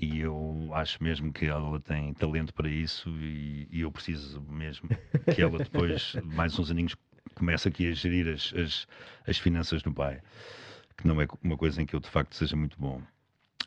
E 0.00 0.20
eu 0.20 0.70
acho 0.74 1.02
mesmo 1.02 1.32
que 1.32 1.46
ela 1.46 1.80
tem 1.80 2.14
talento 2.14 2.54
para 2.54 2.68
isso 2.68 3.08
e, 3.18 3.66
e 3.68 3.80
eu 3.80 3.90
preciso 3.90 4.40
mesmo 4.42 4.88
que 5.34 5.42
ela 5.42 5.58
depois, 5.58 6.14
mais 6.22 6.56
uns 6.56 6.70
aninhos, 6.70 6.94
começa 7.34 7.68
aqui 7.68 7.90
a 7.90 7.94
gerir 7.94 8.28
as, 8.28 8.54
as, 8.54 8.86
as 9.26 9.38
finanças 9.38 9.82
do 9.82 9.92
pai, 9.92 10.22
que 10.96 11.08
não 11.08 11.20
é 11.20 11.26
uma 11.42 11.56
coisa 11.56 11.82
em 11.82 11.86
que 11.86 11.96
eu 11.96 12.00
de 12.00 12.08
facto 12.08 12.36
seja 12.36 12.54
muito 12.54 12.78
bom. 12.78 13.02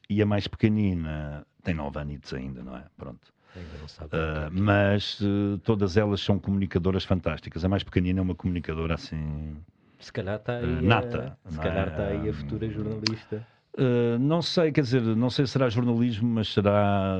E 0.09 0.21
a 0.21 0.25
mais 0.25 0.47
pequenina 0.47 1.45
tem 1.63 1.73
nove 1.73 1.99
anos 1.99 2.33
ainda, 2.33 2.63
não 2.63 2.77
é? 2.77 2.85
Pronto. 2.95 3.33
Uh, 3.55 4.49
mas 4.51 5.19
uh, 5.21 5.57
todas 5.63 5.97
elas 5.97 6.21
são 6.21 6.37
comunicadoras 6.37 7.03
fantásticas. 7.03 7.65
A 7.65 7.69
mais 7.69 7.83
pequenina 7.83 8.19
é 8.19 8.21
uma 8.21 8.35
comunicadora 8.35 8.93
assim. 8.93 9.57
Se 9.99 10.13
calhar 10.13 10.35
está 10.35 10.57
aí. 10.57 10.63
Uh, 10.63 10.81
nata. 10.81 11.37
A, 11.43 11.51
se 11.51 11.59
calhar 11.59 11.87
está 11.89 12.03
é? 12.03 12.11
aí 12.11 12.29
a 12.29 12.33
futura 12.33 12.69
jornalista. 12.69 13.45
Uh, 13.77 14.17
não 14.19 14.41
sei, 14.41 14.71
quer 14.71 14.81
dizer, 14.81 15.01
não 15.01 15.29
sei 15.29 15.45
se 15.45 15.53
será 15.53 15.69
jornalismo, 15.69 16.27
mas 16.27 16.51
será. 16.51 17.17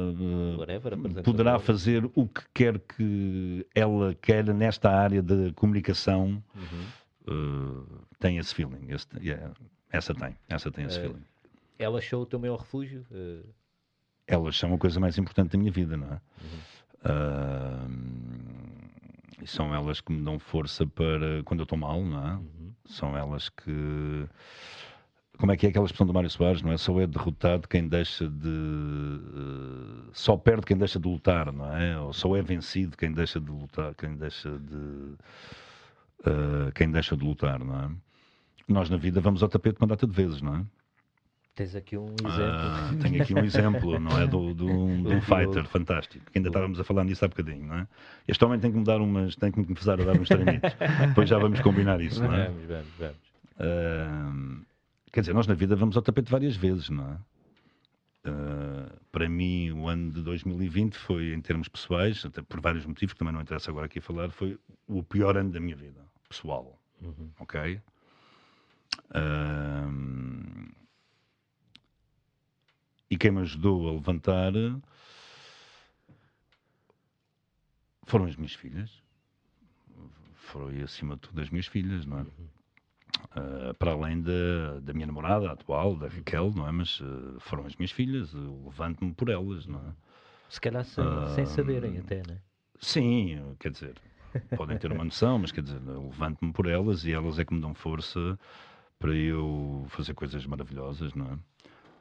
Whatever, 0.58 0.98
poderá 1.24 1.60
fazer 1.60 2.10
o 2.16 2.28
que 2.28 2.42
quer 2.54 2.80
que 2.80 3.66
ela 3.74 4.14
queira 4.16 4.54
nesta 4.54 4.90
área 4.90 5.22
de 5.22 5.52
comunicação. 5.54 6.42
Uhum. 6.56 7.82
Uh, 7.82 7.86
tem 8.20 8.38
esse 8.38 8.54
feeling. 8.54 8.88
Esse, 8.90 9.08
yeah, 9.22 9.52
essa 9.92 10.14
tem, 10.14 10.36
essa 10.48 10.72
tem 10.72 10.86
esse 10.86 11.00
feeling. 11.00 11.24
Ela 11.78 12.00
achou 12.00 12.24
o 12.24 12.26
teu 12.26 12.40
maior 12.40 12.58
refúgio? 12.58 13.06
Elas 14.30 14.56
são 14.56 14.74
a 14.74 14.78
coisa 14.78 15.00
mais 15.00 15.18
importante 15.18 15.52
da 15.54 15.58
minha 15.58 15.72
vida, 15.72 15.98
não 15.98 16.08
é? 16.08 16.22
Uhum. 16.42 16.60
Uh, 19.42 19.48
são 19.48 19.74
elas 19.74 20.00
que 20.00 20.12
me 20.12 20.24
dão 20.24 20.38
força 20.38 20.86
para 20.86 21.42
quando 21.44 21.62
eu 21.62 21.64
estou 21.64 21.78
mal, 21.78 22.04
não 22.04 22.28
é? 22.28 22.34
Uhum. 22.34 22.72
São 22.86 23.18
elas 23.18 23.50
que. 23.50 24.28
Como 25.38 25.52
é 25.52 25.58
que 25.58 25.66
é 25.66 25.70
aquela 25.70 25.86
expressão 25.86 26.06
do 26.06 26.14
Mário 26.14 26.30
Soares, 26.30 26.62
não 26.62 26.72
é? 26.72 26.78
Só 26.78 27.00
é 27.00 27.08
derrotado 27.08 27.68
quem 27.68 27.88
deixa 27.88 28.30
de. 28.30 28.48
Uh, 28.48 30.10
só 30.14 30.38
perde 30.38 30.68
quem 30.68 30.78
deixa 30.78 31.00
de 31.00 31.08
lutar, 31.08 31.52
não 31.52 31.76
é? 31.76 32.00
Ou 32.00 32.14
só 32.14 32.36
é 32.36 32.42
vencido 32.42 32.96
quem 32.96 33.12
deixa 33.12 33.40
de 33.40 33.50
lutar, 33.50 33.96
quem 33.96 34.16
deixa 34.16 34.52
de. 34.60 34.76
Uh, 36.22 36.72
quem 36.76 36.92
deixa 36.92 37.18
de 37.18 37.24
lutar, 37.24 37.58
não 37.64 37.80
é? 37.80 37.90
Nós 38.68 38.90
na 38.90 38.98
vida 38.98 39.20
vamos 39.20 39.42
ao 39.42 39.50
tapete 39.50 39.80
uma 39.82 39.88
data 39.88 40.06
de 40.06 40.14
vezes, 40.14 40.42
não 40.42 40.58
é? 40.58 40.66
Tens 41.60 41.76
aqui 41.76 41.98
um 41.98 42.06
exemplo. 42.06 42.26
Ah, 42.26 42.92
tenho 43.02 43.22
aqui 43.22 43.34
um 43.34 43.44
exemplo, 43.44 44.00
não 44.00 44.18
é? 44.18 44.26
Do, 44.26 44.54
do, 44.54 44.66
do 44.66 45.10
um 45.10 45.22
fighter 45.22 45.66
fantástico. 45.66 46.26
Que 46.32 46.38
ainda 46.38 46.48
estávamos 46.48 46.80
a 46.80 46.86
falar 46.86 47.04
nisso 47.04 47.26
há 47.26 47.28
bocadinho, 47.28 47.68
não 47.68 47.76
é? 47.80 47.88
Este 48.26 48.46
homem 48.46 48.58
tem 48.62 48.72
que 48.72 48.78
me 48.78 48.86
dar 48.86 49.02
umas, 49.02 49.36
tem 49.36 49.52
que 49.52 49.60
me 49.60 49.66
começar 49.66 50.00
a 50.00 50.06
dar 50.06 50.18
uns 50.18 50.30
tremitos. 50.30 50.72
Depois 51.10 51.28
já 51.28 51.38
vamos 51.38 51.60
combinar 51.60 52.00
isso, 52.00 52.24
não 52.24 52.34
é? 52.34 52.46
Vamos, 52.46 52.64
vamos, 52.66 52.88
vamos. 52.98 53.18
Uh, 53.60 54.66
quer 55.12 55.20
dizer, 55.20 55.34
nós 55.34 55.48
na 55.48 55.54
vida 55.54 55.76
vamos 55.76 55.98
ao 55.98 56.02
tapete 56.02 56.32
várias 56.32 56.56
vezes, 56.56 56.90
não 56.90 57.12
é? 57.12 58.30
Uh, 58.30 58.98
para 59.12 59.28
mim, 59.28 59.72
o 59.72 59.90
ano 59.90 60.14
de 60.14 60.22
2020 60.22 60.96
foi, 60.96 61.34
em 61.34 61.42
termos 61.42 61.68
pessoais, 61.68 62.24
até 62.24 62.42
por 62.42 62.62
vários 62.62 62.86
motivos 62.86 63.12
que 63.12 63.20
também 63.20 63.34
não 63.34 63.42
interessa 63.42 63.70
agora 63.70 63.86
aqui 63.86 64.00
falar, 64.00 64.30
foi 64.30 64.58
o 64.88 65.04
pior 65.04 65.36
ano 65.36 65.52
da 65.52 65.60
minha 65.60 65.76
vida, 65.76 66.00
pessoal. 66.30 66.80
Uhum. 67.02 67.30
Ok? 67.38 67.82
Uh, 69.12 70.79
e 73.10 73.18
quem 73.18 73.32
me 73.32 73.42
ajudou 73.42 73.90
a 73.90 73.94
levantar 73.94 74.54
foram 78.06 78.26
as 78.26 78.36
minhas 78.36 78.54
filhas. 78.54 79.04
Foram, 80.34 80.70
acima 80.84 81.16
de 81.16 81.22
tudo, 81.22 81.42
as 81.42 81.50
minhas 81.50 81.68
filhas, 81.68 82.06
não 82.06 82.20
é? 82.20 82.22
Uh, 82.22 83.74
para 83.76 83.92
além 83.92 84.22
da, 84.22 84.80
da 84.82 84.94
minha 84.94 85.06
namorada 85.06 85.52
atual, 85.52 85.96
da 85.96 86.08
Raquel, 86.08 86.52
não 86.56 86.68
é? 86.68 86.72
Mas 86.72 87.00
uh, 87.00 87.40
foram 87.40 87.66
as 87.66 87.76
minhas 87.76 87.92
filhas, 87.92 88.34
levanto-me 88.34 89.14
por 89.14 89.30
elas, 89.30 89.68
não 89.68 89.80
é? 89.80 89.94
Se 90.50 90.60
calhar 90.60 90.84
sem, 90.84 91.06
uh, 91.06 91.28
sem 91.36 91.46
saberem 91.46 92.00
até, 92.00 92.24
não 92.28 92.36
é? 92.36 92.42
Sim, 92.80 93.56
quer 93.60 93.72
dizer, 93.72 93.96
podem 94.58 94.78
ter 94.78 94.92
uma 94.92 95.04
noção, 95.04 95.38
mas 95.38 95.52
quer 95.52 95.62
dizer, 95.62 95.80
levanto-me 95.80 96.52
por 96.52 96.66
elas 96.66 97.06
e 97.06 97.12
elas 97.12 97.38
é 97.38 97.46
que 97.46 97.54
me 97.54 97.62
dão 97.62 97.74
força 97.74 98.40
para 98.98 99.14
eu 99.14 99.86
fazer 99.90 100.14
coisas 100.14 100.46
maravilhosas, 100.46 101.14
não 101.14 101.26
é? 101.28 101.38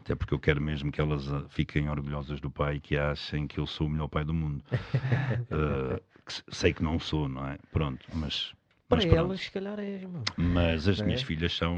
Até 0.09 0.15
porque 0.15 0.33
eu 0.33 0.39
quero 0.39 0.59
mesmo 0.59 0.91
que 0.91 1.03
elas 1.03 1.31
ah, 1.31 1.45
fiquem 1.51 1.91
orgulhosas 1.91 2.41
do 2.41 2.51
pai 2.51 2.77
e 2.77 2.81
que 2.81 2.97
achem 2.97 3.47
que 3.47 3.61
eu 3.61 3.67
sou 3.67 3.87
o 3.87 3.91
melhor 3.91 4.09
pai 4.09 4.25
do 4.25 4.33
mundo. 4.33 4.65
uh, 4.73 6.01
que 6.25 6.43
sei 6.49 6.73
que 6.73 6.83
não 6.83 6.99
sou, 6.99 7.29
não 7.29 7.47
é? 7.47 7.59
Pronto, 7.71 8.07
mas. 8.15 8.55
Para 8.89 9.05
mas 9.05 9.13
elas, 9.13 9.41
se 9.41 9.51
calhar 9.53 9.79
és, 9.79 10.03
mano. 10.05 10.25
Mas 10.35 10.89
as 10.89 10.99
é? 11.01 11.05
minhas 11.05 11.21
filhas 11.21 11.55
são. 11.55 11.77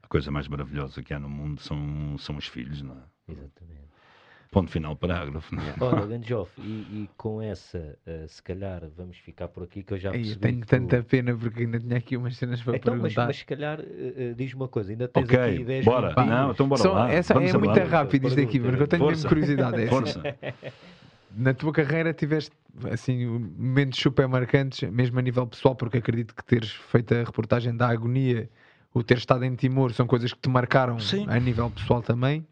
A 0.00 0.06
coisa 0.06 0.30
mais 0.30 0.46
maravilhosa 0.46 1.02
que 1.02 1.12
há 1.12 1.18
no 1.18 1.28
mundo 1.28 1.60
são, 1.60 2.16
são 2.18 2.36
os 2.36 2.46
filhos, 2.46 2.82
não 2.82 2.94
é? 2.94 3.32
Exatamente. 3.32 3.91
Ponto 4.52 4.70
final, 4.70 4.94
parágrafo. 4.94 5.56
Não? 5.56 5.62
Ora, 5.80 6.04
Ganjoff, 6.04 6.52
e, 6.60 6.62
e, 6.62 7.10
com 7.16 7.40
essa, 7.40 7.98
uh, 8.06 8.28
se 8.28 8.42
calhar 8.42 8.82
vamos 8.94 9.16
ficar 9.16 9.48
por 9.48 9.62
aqui, 9.62 9.82
que 9.82 9.94
eu 9.94 9.98
já 9.98 10.10
percebi. 10.10 10.34
Eu 10.34 10.40
tenho 10.40 10.66
tanta 10.66 11.02
tu... 11.02 11.06
pena 11.06 11.34
porque 11.34 11.62
ainda 11.62 11.80
tinha 11.80 11.96
aqui 11.96 12.18
umas 12.18 12.36
cenas 12.36 12.60
para 12.60 12.76
então, 12.76 12.92
perguntar. 12.92 13.22
Mas, 13.22 13.28
mas 13.28 13.36
se 13.38 13.46
calhar, 13.46 13.80
uh, 13.80 14.34
diz 14.36 14.52
uma 14.52 14.68
coisa, 14.68 14.92
ainda 14.92 15.08
tens 15.08 15.24
okay, 15.24 15.38
aqui 15.38 15.62
ideias. 15.62 15.86
bora. 15.86 16.14
Não, 16.26 16.50
então 16.50 16.68
bora 16.68 16.82
Só, 16.82 16.92
lá. 16.92 17.10
Essa 17.10 17.32
vamos 17.32 17.54
é 17.54 17.56
muito 17.56 17.80
rápido 17.80 18.28
isto 18.28 18.40
aqui, 18.42 18.60
porque 18.60 18.82
eu 18.82 18.86
tenho 18.86 19.04
Força. 19.04 19.16
mesmo 19.16 19.28
curiosidade. 19.30 19.86
Força. 19.88 20.22
Na 21.34 21.54
tua 21.54 21.72
carreira 21.72 22.12
tiveste 22.12 22.52
assim 22.90 23.26
momentos 23.26 23.98
super 23.98 24.28
marcantes, 24.28 24.86
mesmo 24.90 25.18
a 25.18 25.22
nível 25.22 25.46
pessoal, 25.46 25.74
porque 25.74 25.96
acredito 25.96 26.34
que 26.34 26.44
teres 26.44 26.72
feito 26.72 27.14
a 27.14 27.24
reportagem 27.24 27.74
da 27.74 27.88
agonia, 27.88 28.50
o 28.92 29.02
ter 29.02 29.16
estado 29.16 29.46
em 29.46 29.54
Timor, 29.54 29.94
são 29.94 30.06
coisas 30.06 30.30
que 30.34 30.40
te 30.40 30.50
marcaram 30.50 30.98
Sim. 30.98 31.24
a 31.26 31.40
nível 31.40 31.70
pessoal 31.70 32.02
também. 32.02 32.46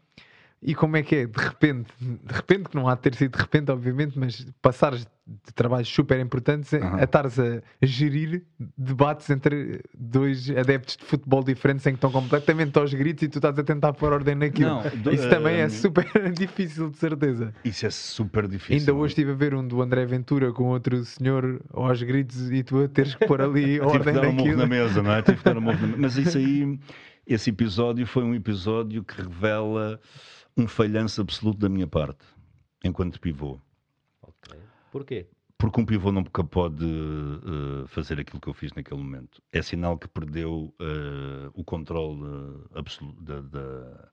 E 0.63 0.75
como 0.75 0.95
é 0.95 1.01
que 1.01 1.15
é, 1.15 1.25
de 1.25 1.39
repente, 1.39 1.91
de 1.99 2.33
repente, 2.33 2.69
que 2.69 2.75
não 2.75 2.87
há 2.87 2.93
de 2.93 3.01
ter 3.01 3.15
sido 3.15 3.35
de 3.35 3.41
repente, 3.41 3.71
obviamente, 3.71 4.19
mas 4.19 4.45
passares 4.61 5.07
de 5.25 5.53
trabalhos 5.53 5.87
super 5.87 6.19
importantes 6.19 6.71
uhum. 6.73 6.95
a 6.95 7.03
estares 7.03 7.39
a 7.39 7.61
gerir 7.81 8.43
debates 8.77 9.29
entre 9.29 9.81
dois 9.97 10.49
adeptos 10.51 10.97
de 10.97 11.05
futebol 11.05 11.43
diferentes 11.43 11.85
em 11.87 11.91
que 11.91 11.97
estão 11.97 12.11
completamente 12.11 12.77
aos 12.77 12.93
gritos 12.93 13.23
e 13.23 13.27
tu 13.27 13.37
estás 13.39 13.57
a 13.57 13.63
tentar 13.63 13.93
pôr 13.93 14.13
ordem 14.13 14.35
naquilo. 14.35 14.69
Não, 14.69 14.83
do, 14.97 15.11
isso 15.11 15.27
uh, 15.27 15.29
também 15.29 15.57
é 15.57 15.69
super 15.69 16.05
difícil, 16.31 16.89
de 16.89 16.97
certeza. 16.97 17.53
Isso 17.63 17.85
é 17.85 17.89
super 17.89 18.47
difícil. 18.47 18.77
Ainda 18.77 18.93
hoje 18.93 19.13
estive 19.13 19.31
a 19.31 19.35
ver 19.35 19.55
um 19.55 19.67
do 19.67 19.81
André 19.81 20.05
Ventura 20.05 20.51
com 20.51 20.65
outro 20.65 21.03
senhor 21.05 21.61
aos 21.73 22.03
gritos 22.03 22.51
e 22.51 22.63
tu 22.63 22.83
a 22.83 22.87
teres 22.87 23.15
que 23.15 23.25
pôr 23.25 23.41
ali 23.41 23.79
ordem 23.81 24.13
naquilo. 24.13 24.37
Tive 24.37 24.53
um 24.53 24.57
na 24.57 24.67
mesa, 24.67 25.01
não 25.01 25.11
é? 25.11 25.21
Tive 25.21 25.37
que 25.37 25.43
dar 25.43 25.57
um 25.57 25.61
na 25.61 25.73
mesa. 25.73 25.95
Mas 25.97 26.17
isso 26.17 26.37
aí, 26.37 26.79
esse 27.25 27.49
episódio 27.49 28.05
foi 28.05 28.23
um 28.23 28.35
episódio 28.35 29.03
que 29.03 29.21
revela 29.21 29.99
um 30.57 30.67
falhanço 30.67 31.21
absoluto 31.21 31.59
da 31.59 31.69
minha 31.69 31.87
parte, 31.87 32.25
enquanto 32.83 33.19
pivô. 33.19 33.59
Ok. 34.21 34.59
Porquê? 34.91 35.27
Porque 35.57 35.79
um 35.79 35.85
pivô 35.85 36.11
nunca 36.11 36.43
pode 36.43 36.85
uh, 36.85 37.87
fazer 37.87 38.19
aquilo 38.19 38.41
que 38.41 38.47
eu 38.47 38.53
fiz 38.53 38.73
naquele 38.73 39.01
momento. 39.01 39.41
É 39.51 39.61
sinal 39.61 39.97
que 39.97 40.07
perdeu 40.07 40.73
uh, 40.79 41.51
o 41.53 41.63
controle 41.63 42.23
uh, 42.23 42.69
absoluto 42.73 43.21
da, 43.21 43.41
da, 43.41 44.09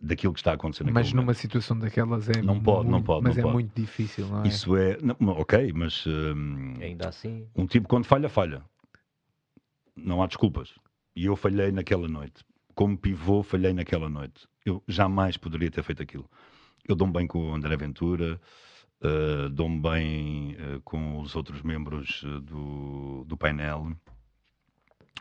daquilo 0.00 0.32
que 0.32 0.38
está 0.38 0.52
acontecendo 0.52 0.86
naquele 0.86 1.04
Mas 1.04 1.12
numa 1.12 1.22
momento. 1.22 1.38
situação 1.38 1.78
daquelas 1.78 2.28
é 2.28 2.40
não 2.42 2.60
pode, 2.60 2.88
muito, 2.88 2.90
não 2.90 3.02
pode, 3.02 3.24
mas 3.24 3.36
não 3.36 3.40
é 3.40 3.42
pode. 3.42 3.54
muito 3.54 3.74
difícil, 3.74 4.28
não 4.28 4.44
é? 4.44 4.48
Isso 4.48 4.76
é, 4.76 4.98
não, 5.02 5.16
ok, 5.30 5.72
mas 5.74 6.06
um, 6.06 6.74
ainda 6.80 7.08
assim, 7.08 7.48
um 7.56 7.66
tipo 7.66 7.88
quando 7.88 8.04
falha, 8.04 8.28
falha. 8.28 8.62
Não 9.96 10.22
há 10.22 10.26
desculpas. 10.26 10.72
E 11.14 11.26
eu 11.26 11.36
falhei 11.36 11.70
naquela 11.72 12.08
noite 12.08 12.42
como 12.74 12.96
pivô, 12.96 13.42
falhei 13.42 13.72
naquela 13.72 14.08
noite. 14.08 14.46
Eu 14.64 14.82
jamais 14.86 15.36
poderia 15.36 15.70
ter 15.70 15.82
feito 15.82 16.02
aquilo. 16.02 16.28
Eu 16.86 16.94
dou-me 16.94 17.12
bem 17.12 17.26
com 17.26 17.50
o 17.50 17.54
André 17.54 17.76
Ventura, 17.76 18.40
uh, 19.00 19.48
dou-me 19.50 19.80
bem 19.80 20.56
uh, 20.56 20.80
com 20.82 21.20
os 21.20 21.36
outros 21.36 21.62
membros 21.62 22.22
uh, 22.22 22.40
do, 22.40 23.24
do 23.24 23.36
painel, 23.36 23.92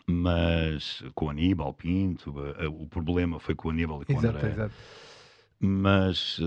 mas 0.07 1.03
com 1.13 1.25
o 1.25 1.29
Aníbal 1.29 1.73
Pinto, 1.73 2.33
o 2.67 2.87
problema 2.87 3.39
foi 3.39 3.53
com 3.55 3.67
o 3.67 3.71
Aníbal 3.71 4.01
e 4.01 4.05
com 4.05 4.13
o 4.13 4.17
André. 4.17 4.49
Exato. 4.49 4.75
Mas, 5.63 6.39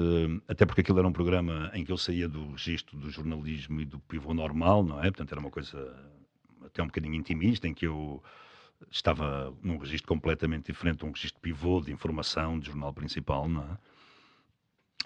até 0.48 0.66
porque 0.66 0.80
aquilo 0.80 0.98
era 0.98 1.06
um 1.06 1.12
programa 1.12 1.70
em 1.72 1.84
que 1.84 1.92
eu 1.92 1.96
saía 1.96 2.28
do 2.28 2.50
registro 2.50 2.98
do 2.98 3.08
jornalismo 3.08 3.80
e 3.80 3.84
do 3.84 4.00
pivô 4.00 4.34
normal, 4.34 4.82
não 4.82 4.98
é? 4.98 5.04
Portanto, 5.04 5.30
era 5.30 5.40
uma 5.40 5.52
coisa 5.52 5.78
até 6.64 6.82
um 6.82 6.86
bocadinho 6.86 7.14
intimista, 7.14 7.68
em 7.68 7.72
que 7.72 7.86
eu 7.86 8.20
estava 8.90 9.54
num 9.62 9.78
registro 9.78 10.08
completamente 10.08 10.66
diferente, 10.66 11.04
um 11.04 11.10
registro 11.10 11.40
pivô 11.40 11.80
de 11.80 11.92
informação, 11.92 12.58
de 12.58 12.66
jornal 12.66 12.92
principal, 12.92 13.48
não 13.48 13.62
é? 13.62 13.78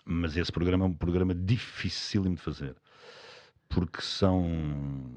Mas 0.05 0.37
esse 0.37 0.51
programa 0.51 0.85
é 0.85 0.89
um 0.89 0.95
programa 0.95 1.35
dificílimo 1.35 2.35
de 2.35 2.41
fazer, 2.41 2.75
porque 3.69 4.01
são 4.01 5.13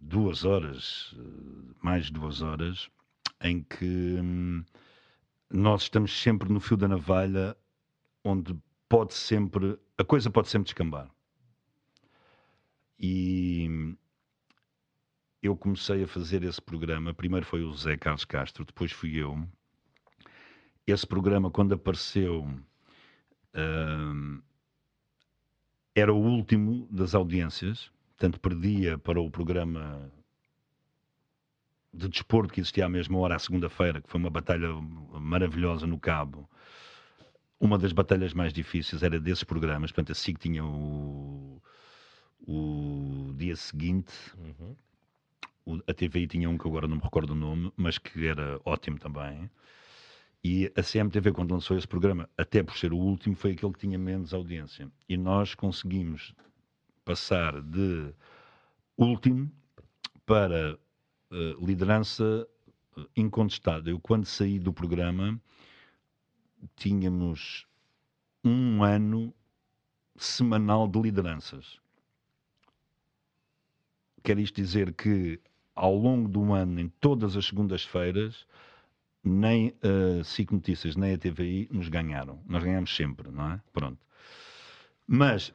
duas 0.00 0.44
horas, 0.44 1.14
mais 1.80 2.06
de 2.06 2.12
duas 2.12 2.42
horas, 2.42 2.90
em 3.40 3.62
que 3.62 4.18
hum, 4.20 4.64
nós 5.48 5.82
estamos 5.82 6.12
sempre 6.20 6.52
no 6.52 6.60
fio 6.60 6.76
da 6.76 6.88
navalha, 6.88 7.56
onde 8.24 8.56
pode 8.88 9.14
sempre, 9.14 9.78
a 9.96 10.04
coisa 10.04 10.30
pode 10.30 10.48
sempre 10.48 10.64
descambar. 10.64 11.08
E 12.98 13.96
eu 15.42 15.56
comecei 15.56 16.04
a 16.04 16.08
fazer 16.08 16.42
esse 16.44 16.60
programa. 16.60 17.14
Primeiro 17.14 17.46
foi 17.46 17.62
o 17.62 17.70
José 17.72 17.96
Carlos 17.96 18.24
Castro, 18.24 18.64
depois 18.64 18.92
fui 18.92 19.16
eu. 19.16 19.42
Esse 20.86 21.06
programa, 21.06 21.50
quando 21.50 21.74
apareceu, 21.74 22.42
uh, 23.54 24.42
era 25.94 26.12
o 26.12 26.18
último 26.18 26.86
das 26.90 27.14
audiências, 27.14 27.90
portanto, 28.16 28.40
perdia 28.40 28.98
para 28.98 29.20
o 29.20 29.30
programa 29.30 30.12
de 31.92 32.08
desporto 32.08 32.52
que 32.52 32.60
existia 32.60 32.86
à 32.86 32.88
mesma 32.88 33.18
hora, 33.18 33.36
à 33.36 33.38
segunda-feira, 33.38 34.00
que 34.00 34.08
foi 34.08 34.20
uma 34.20 34.30
batalha 34.30 34.68
maravilhosa 35.20 35.86
no 35.86 35.98
Cabo. 35.98 36.48
Uma 37.58 37.76
das 37.76 37.92
batalhas 37.92 38.32
mais 38.32 38.52
difíceis 38.52 39.02
era 39.02 39.18
desses 39.18 39.44
programas, 39.44 39.90
portanto, 39.90 40.12
a 40.12 40.14
SIC 40.14 40.38
tinha 40.38 40.64
o, 40.64 41.60
o 42.46 43.32
dia 43.36 43.56
seguinte, 43.56 44.12
uhum. 44.38 44.76
A 45.86 45.94
TVI 45.94 46.26
tinha 46.26 46.48
um 46.48 46.58
que 46.58 46.66
agora 46.66 46.88
não 46.88 46.96
me 46.96 47.02
recordo 47.02 47.30
o 47.30 47.36
nome, 47.36 47.72
mas 47.76 47.98
que 47.98 48.26
era 48.26 48.60
ótimo 48.64 48.98
também. 48.98 49.50
E 50.42 50.72
a 50.74 50.82
CMTV, 50.82 51.32
quando 51.32 51.52
lançou 51.52 51.76
esse 51.76 51.86
programa, 51.86 52.28
até 52.36 52.62
por 52.62 52.76
ser 52.76 52.92
o 52.92 52.96
último, 52.96 53.36
foi 53.36 53.52
aquele 53.52 53.72
que 53.72 53.80
tinha 53.80 53.98
menos 53.98 54.32
audiência. 54.32 54.90
E 55.08 55.16
nós 55.16 55.54
conseguimos 55.54 56.34
passar 57.04 57.60
de 57.60 58.14
último 58.96 59.50
para 60.24 60.78
uh, 61.30 61.66
liderança 61.66 62.48
eh, 62.96 63.06
incontestada. 63.16 63.90
Eu, 63.90 64.00
quando 64.00 64.24
saí 64.24 64.58
do 64.58 64.72
programa, 64.72 65.38
tínhamos 66.76 67.66
um 68.44 68.82
ano 68.82 69.34
semanal 70.16 70.88
de 70.88 71.00
lideranças. 71.00 71.78
Quer 74.22 74.38
isto 74.38 74.56
dizer 74.56 74.92
que, 74.92 75.40
ao 75.74 75.94
longo 75.94 76.28
do 76.28 76.52
ano, 76.52 76.80
em 76.80 76.88
todas 77.00 77.36
as 77.36 77.46
segundas-feiras, 77.46 78.46
nem 79.22 79.74
a 79.82 80.24
SIC 80.24 80.52
Notícias, 80.52 80.96
nem 80.96 81.14
a 81.14 81.18
TVI 81.18 81.68
nos 81.70 81.88
ganharam. 81.88 82.40
Nós 82.46 82.62
ganhamos 82.62 82.94
sempre, 82.94 83.30
não 83.30 83.52
é? 83.52 83.60
Pronto. 83.72 83.98
Mas 85.06 85.52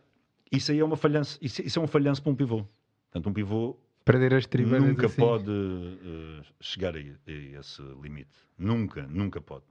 isso 0.52 0.72
aí 0.72 0.80
é 0.80 0.86
uma 0.86 0.98
falhança, 0.98 1.38
isso, 1.42 1.62
isso 1.62 1.80
é 1.80 1.82
um 1.82 1.88
falhanço 1.88 2.22
para 2.22 2.32
um 2.32 2.36
pivô. 2.36 2.66
Portanto, 3.12 3.30
um 3.30 3.34
pivô 3.34 3.78
Perder 4.06 4.36
as 4.36 4.46
nunca 4.80 5.08
assim. 5.08 5.20
pode 5.20 5.50
uh, 5.50 6.44
chegar 6.62 6.96
a, 6.96 7.00
a, 7.00 7.60
esse 7.60 7.82
limite. 8.00 8.30
Nunca, 8.56 9.08
nunca 9.08 9.42
pode. 9.42 9.66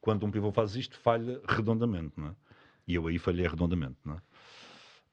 Quando 0.00 0.24
um 0.24 0.30
pivô 0.30 0.52
faz 0.52 0.76
isto, 0.76 0.96
falha 0.96 1.40
redondamente, 1.48 2.12
não 2.16 2.28
é? 2.28 2.34
E 2.86 2.94
eu 2.94 3.06
aí 3.08 3.18
falhei 3.18 3.46
redondamente, 3.46 3.96
não 4.04 4.14
é? 4.14 4.22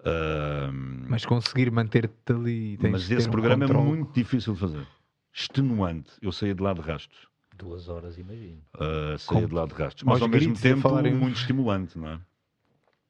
Uh, 0.01 0.71
mas 1.09 1.25
conseguir 1.25 1.71
manter-te 1.71 2.31
ali. 2.31 2.77
Mas 2.81 3.09
esse 3.11 3.29
programa 3.29 3.65
um 3.65 3.69
é 3.69 3.73
muito 3.73 4.13
difícil 4.13 4.53
de 4.53 4.59
fazer. 4.59 4.87
Extenuante. 5.33 6.11
Eu 6.21 6.31
saía 6.31 6.55
de 6.55 6.61
lá 6.63 6.73
de 6.73 6.81
rastos. 6.81 7.27
Duas 7.57 7.89
horas, 7.89 8.17
imagino. 8.17 8.61
Uh, 8.75 9.17
saía 9.17 9.47
de 9.47 9.53
lá 9.53 9.65
de 9.65 9.73
rastos. 9.73 10.03
Mas 10.03 10.21
ao 10.21 10.29
mesmo 10.29 10.55
tempo 10.55 10.89
muito 10.89 11.37
estimulante, 11.37 11.99
não 11.99 12.07
é? 12.07 12.19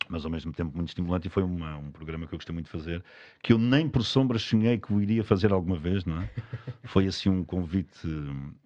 Mas 0.10 0.26
ao 0.26 0.32
mesmo 0.32 0.52
tempo 0.52 0.76
muito 0.76 0.90
estimulante 0.90 1.28
e 1.28 1.30
foi 1.30 1.44
uma, 1.44 1.78
um 1.78 1.92
programa 1.92 2.26
que 2.26 2.34
eu 2.34 2.38
gostei 2.38 2.52
muito 2.52 2.66
de 2.66 2.72
fazer, 2.72 3.04
que 3.44 3.54
eu 3.54 3.60
nem 3.60 3.88
por 3.88 4.04
sombras 4.04 4.42
sonhei 4.42 4.80
que 4.80 4.92
o 4.92 5.00
iria 5.00 5.24
fazer 5.24 5.54
alguma 5.54 5.78
vez, 5.78 6.04
não 6.04 6.20
é? 6.20 6.30
foi 6.86 7.06
assim 7.06 7.30
um 7.30 7.44
convite 7.44 8.08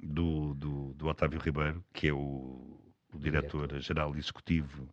do, 0.01 0.53
do, 0.53 0.93
do 0.93 1.07
Otávio 1.07 1.41
Ribeiro, 1.41 1.83
que 1.91 2.07
é 2.07 2.13
o, 2.13 2.79
o 3.13 3.19
diretor-geral 3.19 4.15
executivo, 4.15 4.87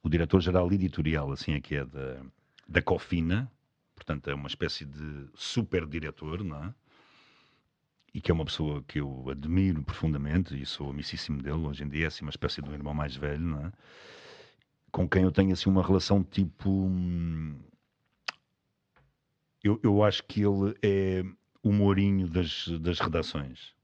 o 0.00 0.08
diretor-geral 0.08 0.72
editorial, 0.72 1.32
assim 1.32 1.54
é 1.54 1.60
que 1.60 1.74
é, 1.74 1.84
da, 1.84 2.20
da 2.70 2.80
Cofina, 2.80 3.50
portanto 3.94 4.30
é 4.30 4.34
uma 4.34 4.46
espécie 4.46 4.84
de 4.86 5.28
super 5.34 5.86
diretor, 5.86 6.42
não 6.42 6.64
é? 6.64 6.74
e 8.14 8.20
que 8.20 8.30
é 8.30 8.34
uma 8.34 8.44
pessoa 8.44 8.82
que 8.88 8.98
eu 8.98 9.28
admiro 9.30 9.82
profundamente 9.82 10.60
e 10.60 10.64
sou 10.64 10.90
amicíssimo 10.90 11.42
dele 11.42 11.58
hoje 11.58 11.84
em 11.84 11.88
dia, 11.88 12.04
é 12.04 12.06
assim 12.08 12.24
uma 12.24 12.30
espécie 12.30 12.62
de 12.62 12.68
um 12.68 12.72
irmão 12.72 12.94
mais 12.94 13.14
velho, 13.14 13.44
não 13.44 13.66
é? 13.66 13.72
com 14.90 15.08
quem 15.08 15.22
eu 15.22 15.32
tenho 15.32 15.52
assim 15.52 15.70
uma 15.70 15.82
relação 15.82 16.22
tipo. 16.22 16.70
Hum, 16.70 17.58
eu, 19.62 19.78
eu 19.82 20.02
acho 20.02 20.24
que 20.24 20.40
ele 20.40 20.74
é 20.82 21.22
o 21.62 21.72
Mourinho 21.72 22.26
das, 22.26 22.66
das 22.80 22.98
redações, 22.98 23.74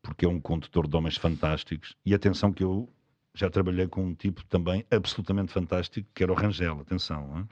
porque 0.00 0.24
é 0.24 0.28
um 0.28 0.40
condutor 0.40 0.86
de 0.86 0.96
homens 0.96 1.16
fantásticos. 1.16 1.96
E 2.04 2.14
atenção, 2.14 2.52
que 2.52 2.62
eu 2.62 2.88
já 3.34 3.50
trabalhei 3.50 3.88
com 3.88 4.04
um 4.04 4.14
tipo 4.14 4.44
também 4.44 4.86
absolutamente 4.90 5.52
fantástico, 5.52 6.08
que 6.14 6.22
era 6.22 6.32
o 6.32 6.36
Rangel. 6.36 6.80
Atenção, 6.80 7.26
não 7.26 7.38
é? 7.40 7.46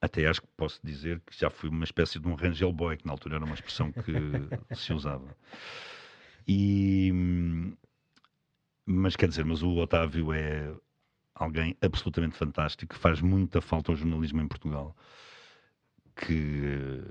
Até 0.00 0.26
acho 0.26 0.42
que 0.42 0.48
posso 0.56 0.80
dizer 0.84 1.20
que 1.20 1.38
já 1.38 1.50
fui 1.50 1.68
uma 1.68 1.84
espécie 1.84 2.18
de 2.18 2.28
um 2.28 2.34
Rangel 2.34 2.72
Boy, 2.72 2.96
que 2.96 3.06
na 3.06 3.12
altura 3.12 3.36
era 3.36 3.44
uma 3.44 3.54
expressão 3.54 3.92
que 3.92 4.02
se 4.74 4.92
usava. 4.92 5.36
E, 6.46 7.12
mas 8.86 9.16
quer 9.16 9.28
dizer, 9.28 9.44
mas 9.44 9.62
o 9.62 9.76
Otávio 9.76 10.32
é 10.32 10.74
alguém 11.34 11.76
absolutamente 11.80 12.36
fantástico, 12.36 12.94
que 12.94 13.00
faz 13.00 13.20
muita 13.20 13.60
falta 13.60 13.92
ao 13.92 13.96
jornalismo 13.96 14.40
em 14.40 14.48
Portugal, 14.48 14.96
que 16.16 17.02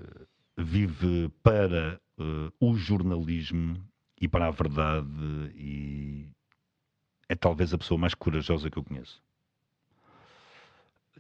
vive 0.57 1.30
para 1.43 1.99
uh, 2.18 2.51
o 2.59 2.76
jornalismo 2.76 3.81
e 4.19 4.27
para 4.27 4.47
a 4.47 4.51
verdade 4.51 5.07
e 5.55 6.27
é 7.30 7.35
talvez 7.35 7.73
a 7.73 7.77
pessoa 7.77 7.97
mais 7.97 8.14
corajosa 8.14 8.69
que 8.69 8.77
eu 8.77 8.84
conheço. 8.84 9.22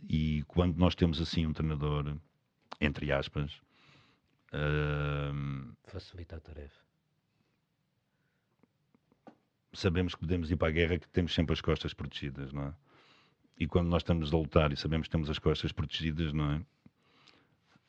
E 0.07 0.43
quando 0.47 0.77
nós 0.77 0.95
temos 0.95 1.21
assim 1.21 1.45
um 1.45 1.53
treinador, 1.53 2.17
entre 2.79 3.11
aspas, 3.11 3.51
uh, 4.53 5.73
facilita 5.85 6.37
a 6.37 6.39
tarefa. 6.39 6.81
Sabemos 9.73 10.15
que 10.15 10.21
podemos 10.21 10.49
ir 10.49 10.55
para 10.55 10.69
a 10.69 10.71
guerra, 10.71 10.97
que 10.97 11.07
temos 11.09 11.33
sempre 11.33 11.53
as 11.53 11.61
costas 11.61 11.93
protegidas, 11.93 12.51
não 12.51 12.63
é? 12.63 12.73
E 13.59 13.67
quando 13.67 13.87
nós 13.87 14.01
estamos 14.01 14.33
a 14.33 14.37
lutar 14.37 14.71
e 14.71 14.77
sabemos 14.77 15.07
que 15.07 15.11
temos 15.11 15.29
as 15.29 15.39
costas 15.39 15.71
protegidas, 15.71 16.31
não 16.31 16.51
é? 16.51 16.61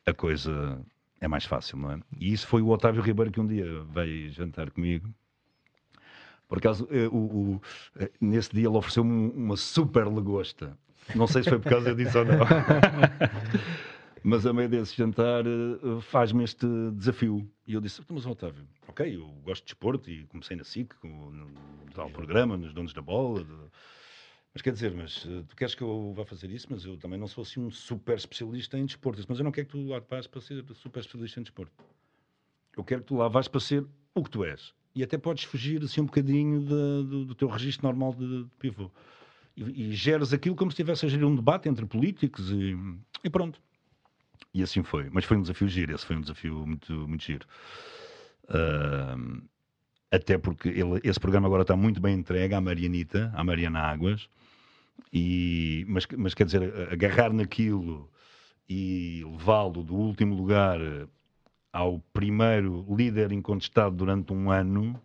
A 0.07 0.15
coisa 0.15 0.85
é 1.21 1.29
mais 1.29 1.45
fácil, 1.45 1.79
não 1.79 1.93
é? 1.93 2.01
E 2.19 2.33
isso 2.33 2.47
foi 2.47 2.63
o 2.63 2.69
Otávio 2.69 3.03
Ribeiro 3.03 3.31
que 3.31 3.41
um 3.41 3.47
dia 3.47 3.83
veio 3.85 4.31
jantar 4.31 4.71
comigo. 4.71 5.13
Por 6.49 6.59
acaso, 6.59 6.89
eh, 6.91 7.09
o, 7.09 7.17
o, 7.17 7.63
eh, 7.97 8.11
nesse 8.21 8.51
dia 8.53 8.67
ele 8.67 8.77
ofereceu-me 8.77 9.31
uma 9.33 9.57
super 9.57 10.07
lagosta. 10.07 10.77
Não 11.15 11.27
sei 11.27 11.43
se 11.43 11.49
foi 11.49 11.59
por 11.59 11.71
causa 11.71 11.95
disso 11.95 12.19
ou 12.19 12.25
não. 12.25 12.39
mas 14.23 14.47
a 14.47 14.53
meio 14.53 14.69
desse 14.69 14.97
jantar 14.97 15.47
eh, 15.47 16.01
faz-me 16.03 16.45
este 16.45 16.67
desafio. 16.95 17.51
E 17.67 17.75
eu 17.75 17.81
disse: 17.81 18.03
Mas, 18.09 18.27
Otávio, 18.27 18.67
ok, 18.87 19.17
eu 19.17 19.27
gosto 19.43 19.63
de 19.63 19.67
desporto 19.67 20.11
e 20.11 20.25
comecei 20.27 20.57
na 20.57 20.65
SIC, 20.65 20.95
no 21.03 21.51
tal 21.95 22.11
programa, 22.11 22.57
nos 22.57 22.73
Donos 22.73 22.93
da 22.93 23.01
Bola. 23.01 23.45
De... 23.45 23.55
Mas 24.53 24.63
quer 24.63 24.73
dizer, 24.73 24.93
mas 24.95 25.27
eh, 25.29 25.45
tu 25.49 25.57
queres 25.57 25.75
que 25.75 25.83
eu 25.83 26.13
vá 26.15 26.25
fazer 26.25 26.51
isso? 26.51 26.67
Mas 26.71 26.85
eu 26.85 26.97
também 26.97 27.19
não 27.19 27.27
sou 27.27 27.43
assim 27.43 27.61
um 27.61 27.71
super 27.71 28.17
especialista 28.17 28.79
em 28.79 28.85
desporto. 28.85 29.25
Mas 29.29 29.39
eu 29.39 29.45
não 29.45 29.53
quero 29.53 29.67
que 29.67 29.73
tu 29.73 29.87
lá 29.87 30.01
vás 30.01 30.27
para 30.27 30.41
ser 30.41 30.65
super 30.75 31.01
especialista 31.01 31.41
em 31.41 31.43
desporto. 31.43 31.73
Eu 32.77 32.85
quero 32.85 33.01
que 33.03 33.09
tu 33.09 33.17
lá 33.17 33.29
vás 33.29 33.49
para 33.49 33.61
ser 33.61 33.85
o 34.15 34.23
que 34.23 34.31
tu 34.31 34.45
és. 34.45 34.75
E 34.95 35.03
até 35.03 35.17
podes 35.17 35.45
fugir 35.45 35.83
assim 35.83 36.01
um 36.01 36.07
bocadinho 36.07 36.61
de, 36.61 37.09
do, 37.09 37.25
do 37.25 37.35
teu 37.35 37.49
registro 37.49 37.87
normal 37.87 38.15
de, 38.15 38.45
de 38.45 38.51
pivô 38.59 38.91
e, 39.59 39.91
e 39.91 39.93
geres 39.93 40.33
aquilo 40.33 40.55
como 40.55 40.71
se 40.71 40.75
estivesse 40.75 41.05
a 41.05 41.09
gerir 41.09 41.27
um 41.27 41.35
debate 41.35 41.69
entre 41.69 41.85
políticos 41.85 42.51
e, 42.51 42.77
e, 43.25 43.31
pronto. 43.31 43.61
E 44.55 44.63
assim 44.63 44.83
foi. 44.83 45.09
Mas 45.11 45.25
foi 45.25 45.37
um 45.37 45.43
desafio 45.43 45.69
giro, 45.69 45.95
esse 45.95 46.07
foi 46.07 46.17
um 46.17 46.21
desafio 46.21 46.67
muito, 46.67 46.93
muito 47.09 47.25
giro. 47.25 47.47
Uh, 48.45 49.43
até 50.11 50.39
porque 50.39 50.69
ele, 50.69 51.01
esse 51.03 51.21
programa 51.21 51.47
agora 51.47 51.63
está 51.63 51.77
muito 51.77 52.01
bem 52.01 52.15
entregue 52.15 52.55
à 52.55 52.61
Marianita, 52.61 53.33
à 53.35 53.45
Mariana 53.45 53.81
Águas, 53.81 54.29
e, 55.13 55.85
mas, 55.89 56.07
mas 56.17 56.35
quer 56.35 56.45
dizer, 56.45 56.91
agarrar 56.91 57.33
naquilo 57.33 58.11
e 58.69 59.23
levá-lo 59.25 59.83
do 59.83 59.95
último 59.95 60.35
lugar 60.35 60.79
ao 61.73 61.99
primeiro 62.13 62.87
líder 62.95 63.33
incontestado 63.33 63.95
durante 63.97 64.33
um 64.33 64.51
ano, 64.51 65.01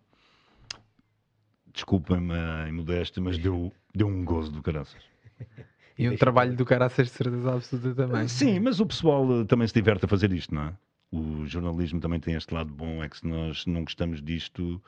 desculpem-me 1.74 2.32
a 2.32 2.68
imodéstia, 2.68 3.20
mas 3.20 3.36
deu, 3.36 3.72
deu 3.94 4.06
um 4.06 4.24
gozo 4.24 4.50
do 4.50 4.62
caraças. 4.62 5.02
E 5.96 6.08
um 6.08 6.16
trabalho 6.16 6.56
do 6.56 6.64
caraças 6.64 7.06
de 7.06 7.12
certeza 7.12 7.54
absoluta 7.54 7.94
também. 7.94 8.26
Sim, 8.26 8.58
mas 8.58 8.80
o 8.80 8.86
pessoal 8.86 9.42
eh, 9.42 9.44
também 9.44 9.64
se 9.68 9.72
diverte 9.72 10.04
a 10.04 10.08
fazer 10.08 10.32
isto, 10.32 10.52
não 10.52 10.62
é? 10.62 10.76
O 11.12 11.46
jornalismo 11.46 12.00
também 12.00 12.18
tem 12.18 12.34
este 12.34 12.52
lado 12.52 12.68
bom, 12.74 13.00
é 13.00 13.08
que 13.08 13.18
se 13.18 13.24
nós 13.24 13.64
não 13.64 13.84
gostamos 13.84 14.20
disto, 14.20 14.82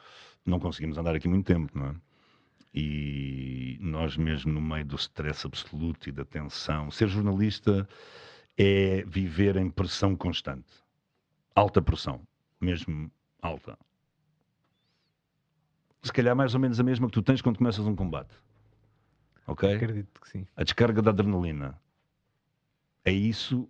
não 0.45 0.59
conseguimos 0.59 0.99
andar 0.99 1.15
aqui 1.15 1.29
muito 1.29 1.47
tempo, 1.47 1.79
não 1.79 1.87
é? 1.87 1.95
E 2.75 3.79
nós 3.81 4.17
mesmo 4.17 4.53
no 4.53 4.61
meio 4.61 4.85
do 4.85 4.97
stress 4.97 5.47
absoluto 5.47 6.09
e 6.09 6.13
da 6.13 6.25
tensão, 6.25 6.91
ser 6.91 7.07
jornalista 7.07 7.89
é 8.59 9.05
viver 9.07 9.57
em 9.57 9.71
pressão 9.71 10.17
constante. 10.17 10.73
Alta 11.55 11.81
pressão, 11.81 12.21
mesmo 12.61 13.09
alta. 13.41 13.79
Se 16.03 16.13
calhar 16.13 16.37
mais 16.37 16.55
ou 16.55 16.61
menos 16.61 16.79
a 16.79 16.83
mesma 16.83 17.07
que 17.07 17.13
tu 17.13 17.23
tens 17.23 17.43
quando 17.43 17.59
começas 17.59 17.85
um 17.87 17.95
combate 17.97 18.35
ok? 19.47 19.75
Acredito 19.75 20.21
que 20.21 20.29
sim. 20.29 20.47
A 20.57 20.65
descarga 20.65 21.01
da 21.01 21.11
adrenalina. 21.11 21.79
É 23.05 23.13
isso 23.13 23.69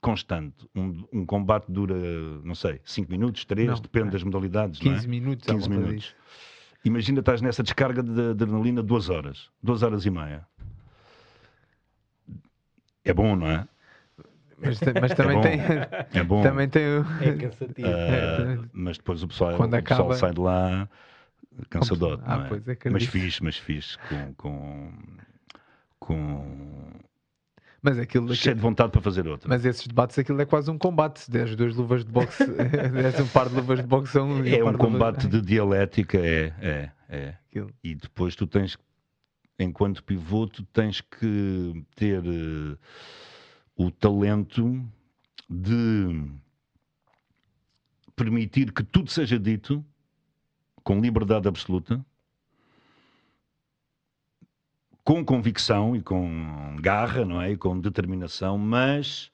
constante. 0.00 0.68
Um, 0.74 1.04
um 1.12 1.26
combate 1.26 1.66
dura, 1.70 1.94
não 2.42 2.54
sei, 2.54 2.80
5 2.84 3.10
minutos, 3.10 3.44
3, 3.44 3.80
depende 3.80 4.08
é. 4.08 4.10
das 4.12 4.22
modalidades. 4.22 4.80
15 4.80 5.04
é? 5.04 5.08
minutos. 5.08 5.46
15 5.46 5.70
minutos. 5.70 6.16
Imagina 6.84 7.20
estás 7.20 7.40
nessa 7.42 7.62
descarga 7.62 8.02
de 8.02 8.30
adrenalina 8.30 8.82
duas 8.82 9.08
horas, 9.08 9.50
duas 9.62 9.82
horas 9.82 10.04
e 10.06 10.10
meia. 10.10 10.46
É 13.04 13.12
bom, 13.12 13.34
não 13.36 13.48
é? 13.50 13.66
Mas, 14.60 14.80
mas 15.00 15.14
também 15.14 15.36
bom. 15.36 15.40
tem. 15.42 15.60
É 16.14 16.24
bom. 16.24 16.42
Também 16.42 16.68
tem. 16.68 16.82
o- 16.98 17.06
É 17.22 17.32
cansativo. 17.36 17.88
Ah, 17.88 18.68
mas 18.72 18.96
depois 18.98 19.22
o 19.22 19.28
pessoal, 19.28 19.56
Quando 19.56 19.74
o 19.74 19.82
pessoal 19.82 20.00
acaba- 20.00 20.14
sai 20.14 20.32
de 20.32 20.40
lá 20.40 20.88
cansadote, 21.70 22.22
Ah, 22.26 22.36
não 22.38 22.44
é? 22.44 22.48
pois, 22.48 22.62
mas 22.66 22.72
acredito. 22.76 23.10
fiz, 23.10 23.40
mas 23.40 23.56
fiz 23.56 23.96
com, 24.08 24.34
com, 24.34 24.92
com 25.98 26.92
Mas 27.82 27.98
aquilo. 27.98 28.34
cheio 28.34 28.54
de 28.54 28.60
vontade 28.60 28.90
para 28.92 29.00
fazer 29.00 29.26
outra. 29.28 29.48
Mas 29.48 29.64
esses 29.64 29.86
debates, 29.86 30.18
aquilo 30.18 30.40
é 30.40 30.46
quase 30.46 30.70
um 30.70 30.78
combate. 30.78 31.20
Se 31.20 31.30
deres 31.30 31.54
duas 31.56 31.74
luvas 31.76 32.04
de 32.04 32.10
boxe, 32.10 32.44
deres 32.92 33.20
um 33.20 33.28
par 33.28 33.48
de 33.48 33.54
luvas 33.56 33.80
de 33.80 33.86
boxe, 33.86 34.12
são 34.12 34.30
é 34.46 34.62
um 34.62 34.66
luvas- 34.72 34.76
combate 34.76 35.26
de 35.28 35.40
dialética, 35.40 36.18
é, 36.18 36.52
é, 36.60 36.90
é. 37.08 37.34
Aquilo. 37.50 37.70
E 37.82 37.94
depois 37.94 38.34
tu 38.36 38.46
tens, 38.46 38.76
enquanto 39.58 40.02
pivô, 40.04 40.46
tu 40.46 40.62
tens 40.64 41.00
que 41.00 41.84
ter 41.96 42.22
eh, 42.24 42.76
o 43.76 43.90
talento 43.90 44.84
de 45.48 46.30
permitir 48.16 48.72
que 48.72 48.82
tudo 48.82 49.10
seja 49.10 49.38
dito 49.38 49.84
com 50.88 51.02
liberdade 51.02 51.46
absoluta, 51.46 52.02
com 55.04 55.22
convicção 55.22 55.94
e 55.94 56.02
com 56.02 56.76
garra, 56.80 57.26
não 57.26 57.42
é? 57.42 57.50
E 57.50 57.58
com 57.58 57.78
determinação, 57.78 58.56
mas 58.56 59.30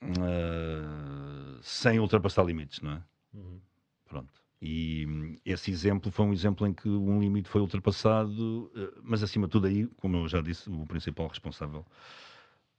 eh, 0.00 1.58
sem 1.60 2.00
ultrapassar 2.00 2.44
limites, 2.44 2.80
não 2.80 2.92
é? 2.92 3.02
Uhum. 3.34 3.60
Pronto. 4.06 4.42
E 4.62 5.04
hum, 5.06 5.36
esse 5.44 5.70
exemplo 5.70 6.10
foi 6.10 6.24
um 6.24 6.32
exemplo 6.32 6.66
em 6.66 6.72
que 6.72 6.88
um 6.88 7.20
limite 7.20 7.50
foi 7.50 7.60
ultrapassado, 7.60 8.72
eh, 8.74 8.98
mas 9.02 9.22
acima 9.22 9.46
de 9.48 9.50
tudo 9.50 9.66
aí, 9.66 9.86
como 9.98 10.16
eu 10.16 10.28
já 10.28 10.40
disse, 10.40 10.70
o 10.70 10.86
principal 10.86 11.28
responsável 11.28 11.84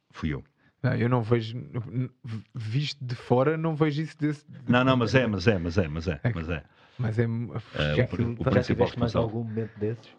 fui 0.09 0.33
eu. 0.33 0.43
Não, 0.81 0.93
eu 0.95 1.09
não 1.09 1.21
vejo. 1.21 1.57
Visto 2.55 3.03
de 3.03 3.15
fora, 3.15 3.57
não 3.57 3.75
vejo 3.75 4.01
isso 4.01 4.17
desse. 4.17 4.45
Não, 4.67 4.83
não, 4.83 4.95
mas 4.95 5.13
é, 5.15 5.27
mas 5.27 5.47
é, 5.47 5.57
mas 5.57 5.77
é, 5.77 5.87
mas 5.87 6.07
é, 6.07 6.21
mas 6.33 6.49
é. 6.49 6.63
Mas 6.97 7.19
é. 7.19 7.33
Que 8.05 8.21
o 8.21 8.31
o 8.31 8.35
tá- 8.37 8.43
Já 8.45 8.51
principal 8.51 8.63
tiveste 8.63 8.99
mais 8.99 9.15
algum 9.15 9.43
momento 9.43 9.77
desses? 9.77 10.09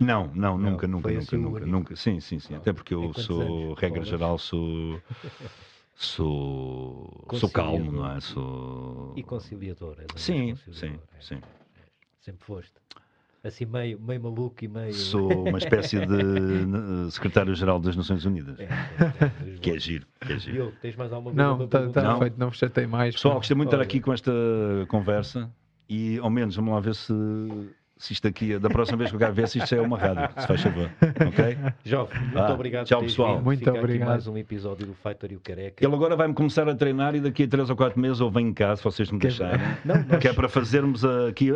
Não, 0.00 0.26
não, 0.34 0.58
Não, 0.58 0.70
nunca, 0.72 0.86
nunca, 0.88 1.08
nunca, 1.10 1.18
assim 1.18 1.36
nunca, 1.36 1.66
nunca. 1.66 1.96
Sim, 1.96 2.18
sim, 2.20 2.38
sim. 2.38 2.54
Não. 2.54 2.60
Até 2.60 2.72
porque 2.72 2.94
eu 2.94 3.12
sou, 3.14 3.66
anos? 3.68 3.80
regra 3.80 4.00
Bolas? 4.00 4.08
geral, 4.08 4.38
sou. 4.38 5.00
Sou. 5.94 7.26
Sou 7.34 7.50
calmo, 7.50 7.92
não 7.92 8.10
é? 8.10 8.20
Sou. 8.20 9.14
E 9.16 9.22
conciliador. 9.22 9.98
um 10.00 10.18
Sim, 10.18 10.56
sim, 10.56 10.98
é. 11.16 11.20
sim. 11.20 11.40
Sempre 12.20 12.44
foste. 12.44 12.74
Assim, 13.44 13.64
meio, 13.64 14.00
meio 14.00 14.22
maluco 14.22 14.64
e 14.64 14.68
meio. 14.68 14.94
Sou 14.94 15.48
uma 15.48 15.58
espécie 15.58 15.98
de 15.98 16.14
eh, 17.08 17.10
secretário-geral 17.10 17.80
das 17.80 17.96
Nações 17.96 18.24
Unidas. 18.24 18.58
É, 18.60 18.64
é, 18.64 18.68
é, 19.24 19.58
Que 19.60 19.72
é 19.72 19.78
giro, 19.80 20.06
que 20.20 20.32
é 20.32 20.38
giro. 20.38 20.54
Diogo, 20.54 20.72
tens 20.80 20.94
mais 20.94 21.12
alguma 21.12 21.34
Não, 21.34 21.64
está 21.64 21.78
pergunta? 21.78 22.02
Não. 22.02 22.18
feito, 22.20 22.38
não 22.38 22.48
vos 22.50 22.58
chatei 22.58 22.86
mais. 22.86 23.16
Pessoal, 23.16 23.34
gostei 23.34 23.56
muito 23.56 23.70
de 23.70 23.74
estar 23.74 23.82
aqui 23.82 24.00
com 24.00 24.12
esta 24.12 24.32
conversa 24.86 25.50
e 25.88 26.18
ao 26.18 26.30
menos 26.30 26.54
vamos 26.54 26.72
lá 26.72 26.78
ver 26.78 26.94
se, 26.94 27.12
se 28.02 28.12
isto 28.14 28.26
aqui, 28.26 28.58
da 28.58 28.68
próxima 28.68 28.98
vez 28.98 29.10
que 29.10 29.16
o 29.16 29.18
gajo 29.18 29.32
vê 29.32 29.46
se 29.46 29.58
isto 29.58 29.72
é 29.76 29.80
uma 29.80 29.96
rádio, 29.96 30.28
se 30.36 30.46
faz 30.48 30.60
favor. 30.60 30.90
Ok? 31.28 31.56
Jovem, 31.84 32.20
muito 32.20 32.38
Ah, 32.38 32.52
obrigado 32.52 32.86
tchau, 32.86 33.00
pessoal. 33.02 33.34
vindo. 33.36 33.44
Muito 33.44 33.58
Fica 33.60 33.70
aqui 33.70 33.78
obrigado. 33.78 34.08
mais 34.08 34.26
um 34.26 34.36
episódio 34.36 34.86
do 34.86 34.94
Fighter 34.94 35.30
e 35.32 35.36
o 35.36 35.40
Careca. 35.40 35.84
Ele 35.86 35.94
agora 35.94 36.16
vai-me 36.16 36.34
começar 36.34 36.68
a 36.68 36.74
treinar 36.74 37.14
e 37.14 37.20
daqui 37.20 37.44
a 37.44 37.48
3 37.48 37.70
ou 37.70 37.76
4 37.76 38.00
meses 38.00 38.18
eu 38.18 38.28
venho 38.28 38.52
cá, 38.52 38.74
se 38.74 38.82
vocês 38.82 39.08
me 39.12 39.20
Que- 39.20 39.28
deixarem. 39.28 39.60
Não, 39.84 39.94
nós- 40.04 40.18
Que 40.18 40.26
é 40.28 40.32
para 40.32 40.48
fazermos 40.48 41.04
a- 41.04 41.28
aqui 41.28 41.50
a, 41.52 41.54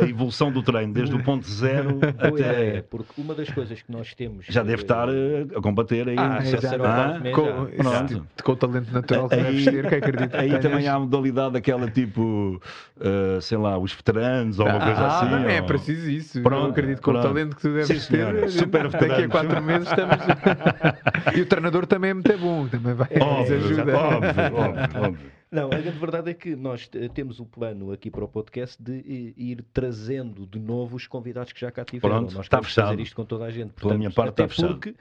a- 0.00 0.04
a 0.04 0.08
evolução 0.08 0.52
do 0.52 0.62
treino, 0.62 0.92
desde 0.92 1.14
o 1.14 1.22
ponto 1.24 1.48
zero 1.48 1.98
até. 2.18 2.82
porque 2.90 3.18
uma 3.18 3.34
das 3.34 3.48
coisas 3.48 3.80
que 3.80 3.90
nós 3.90 4.12
temos. 4.14 4.44
Já 4.50 4.62
deve 4.62 4.82
estar 4.82 5.08
a 5.08 5.60
combater 5.62 6.08
aí. 6.10 6.16
Ah, 6.18 6.40
é, 6.42 6.86
Ah, 6.86 7.18
mês, 7.20 7.34
Com, 7.34 7.68
esse 7.68 8.42
com 8.42 8.52
o 8.52 8.56
talento 8.56 8.92
natural 8.92 9.28
que 9.30 9.34
Aí- 9.34 9.42
deves 9.44 9.64
ter, 9.64 9.88
que 9.88 9.94
acredito 9.94 10.30
que 10.30 10.36
Aí 10.36 10.48
tenhas. 10.48 10.62
também 10.62 10.88
há 10.88 10.94
a 10.94 10.98
modalidade 11.00 11.56
aquela 11.56 11.90
tipo, 11.90 12.60
eh, 13.00 13.38
sei 13.40 13.56
lá, 13.58 13.78
os 13.78 13.92
veteranos 13.94 14.58
ou 14.58 14.66
uma 14.66 14.78
coisa 14.80 15.00
ah, 15.00 15.20
assim. 15.20 15.30
não 15.30 15.48
é 15.48 15.60
ou- 15.60 15.66
preciso 15.86 16.10
isso. 16.10 16.42
Pronto, 16.42 16.64
eu 16.66 16.70
acredito 16.70 16.96
que 16.98 17.02
com 17.04 17.10
o 17.12 17.22
talento 17.22 17.56
que 17.56 17.62
tu 17.62 17.68
deves 17.72 17.86
Sim, 17.88 17.94
ter, 17.94 18.00
senhora. 18.16 18.48
gente- 18.48 18.58
Super 18.58 18.88
daqui 18.88 19.22
a 19.22 19.28
quatro 19.28 19.62
meses 19.62 19.88
estamos. 19.88 20.16
e 21.36 21.40
o 21.40 21.46
treinador 21.46 21.86
também 21.86 22.10
é 22.10 22.14
muito 22.14 22.38
bom, 22.38 22.68
também 22.68 22.94
vai 22.94 23.08
nos 23.12 23.22
Óbvio, 23.22 23.56
ajuda. 23.56 23.96
óbvio, 23.96 24.30
óbvio, 24.56 25.02
óbvio. 25.02 25.30
Não, 25.50 25.66
a 25.66 25.68
grande 25.78 25.90
verdade 25.98 26.30
é 26.30 26.34
que 26.34 26.56
nós 26.56 26.90
eh, 26.94 27.08
temos 27.08 27.38
o 27.38 27.46
plano 27.46 27.92
aqui 27.92 28.10
para 28.10 28.24
o 28.24 28.28
podcast 28.28 28.82
de 28.82 28.98
eh, 28.98 29.40
ir 29.40 29.64
trazendo 29.72 30.44
de 30.44 30.58
novo 30.58 30.96
os 30.96 31.06
convidados 31.06 31.52
que 31.52 31.60
já 31.60 31.70
cá 31.70 31.84
tiveram. 31.84 32.16
Pronto, 32.16 32.34
nós 32.34 32.46
está 32.46 32.56
queremos 32.58 32.74
fazer 32.74 32.86
fechado. 32.88 33.00
isto 33.02 33.16
com 33.16 33.24
toda 33.24 33.44
a 33.44 33.50
gente. 33.50 33.70
Pela 33.74 33.96
minha 33.96 34.10
parte 34.10 34.30
até 34.30 34.44
está 34.44 34.54
fechado. 34.54 34.74
porque 34.74 34.94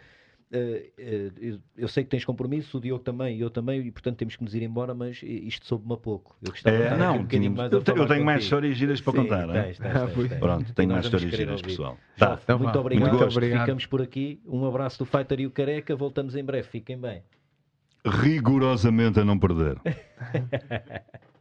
eu- 0.58 1.60
eu 1.78 1.88
sei 1.88 2.04
que 2.04 2.10
tens 2.10 2.24
compromisso, 2.26 2.78
o 2.78 2.82
Diogo 2.82 3.04
também, 3.04 3.38
eu 3.40 3.50
também, 3.50 3.82
e 3.82 3.92
portanto 3.92 4.18
temos 4.18 4.36
que 4.36 4.44
nos 4.44 4.54
ir 4.56 4.64
embora, 4.64 4.94
mas 4.94 5.22
eh, 5.24 5.28
isto 5.28 5.66
soube-me 5.66 5.94
a 5.94 5.98
pouco. 5.98 6.36
Eu 6.42 6.52
gostava 6.52 6.76
de 6.78 6.84
É, 6.84 6.88
aqui 6.90 6.98
não, 7.00 7.16
um 7.16 7.22
bocadinho 7.24 7.52
mais 7.56 7.72
eu, 7.72 7.82
tenho 7.82 7.98
mais 7.98 8.18
contigo. 8.20 8.38
histórias 8.40 8.78
giras 8.78 9.02
para 9.02 9.14
Sim, 9.14 9.18
contar. 9.24 9.48
tens, 9.48 9.78
tens, 9.80 9.96
Ah, 9.96 10.08
tens. 10.08 10.40
Pronto, 10.40 10.74
tenho 10.74 10.90
mais 10.92 11.06
histórias 11.06 11.32
giras, 11.36 11.62
pessoal. 11.62 11.98
Tá. 12.18 12.40
Então 12.44 12.60
muito 12.60 12.80
obrigado. 12.80 13.10
Muito 13.18 13.24
obrigado. 13.32 13.60
Ficamos 13.62 13.86
por 13.86 14.02
aqui. 14.02 14.42
Um 14.46 14.66
abraço 14.66 15.00
do 15.00 15.06
Fighter 15.06 15.40
e 15.42 15.48
o 15.48 15.52
Careca. 15.52 15.96
Voltamos 15.96 16.36
em 16.36 16.44
breve. 16.44 16.68
Fiquem 16.68 16.98
bem. 17.00 17.22
Rigorosamente 18.06 19.20
a 19.20 19.26
não 19.26 19.38
perder. 19.40 19.78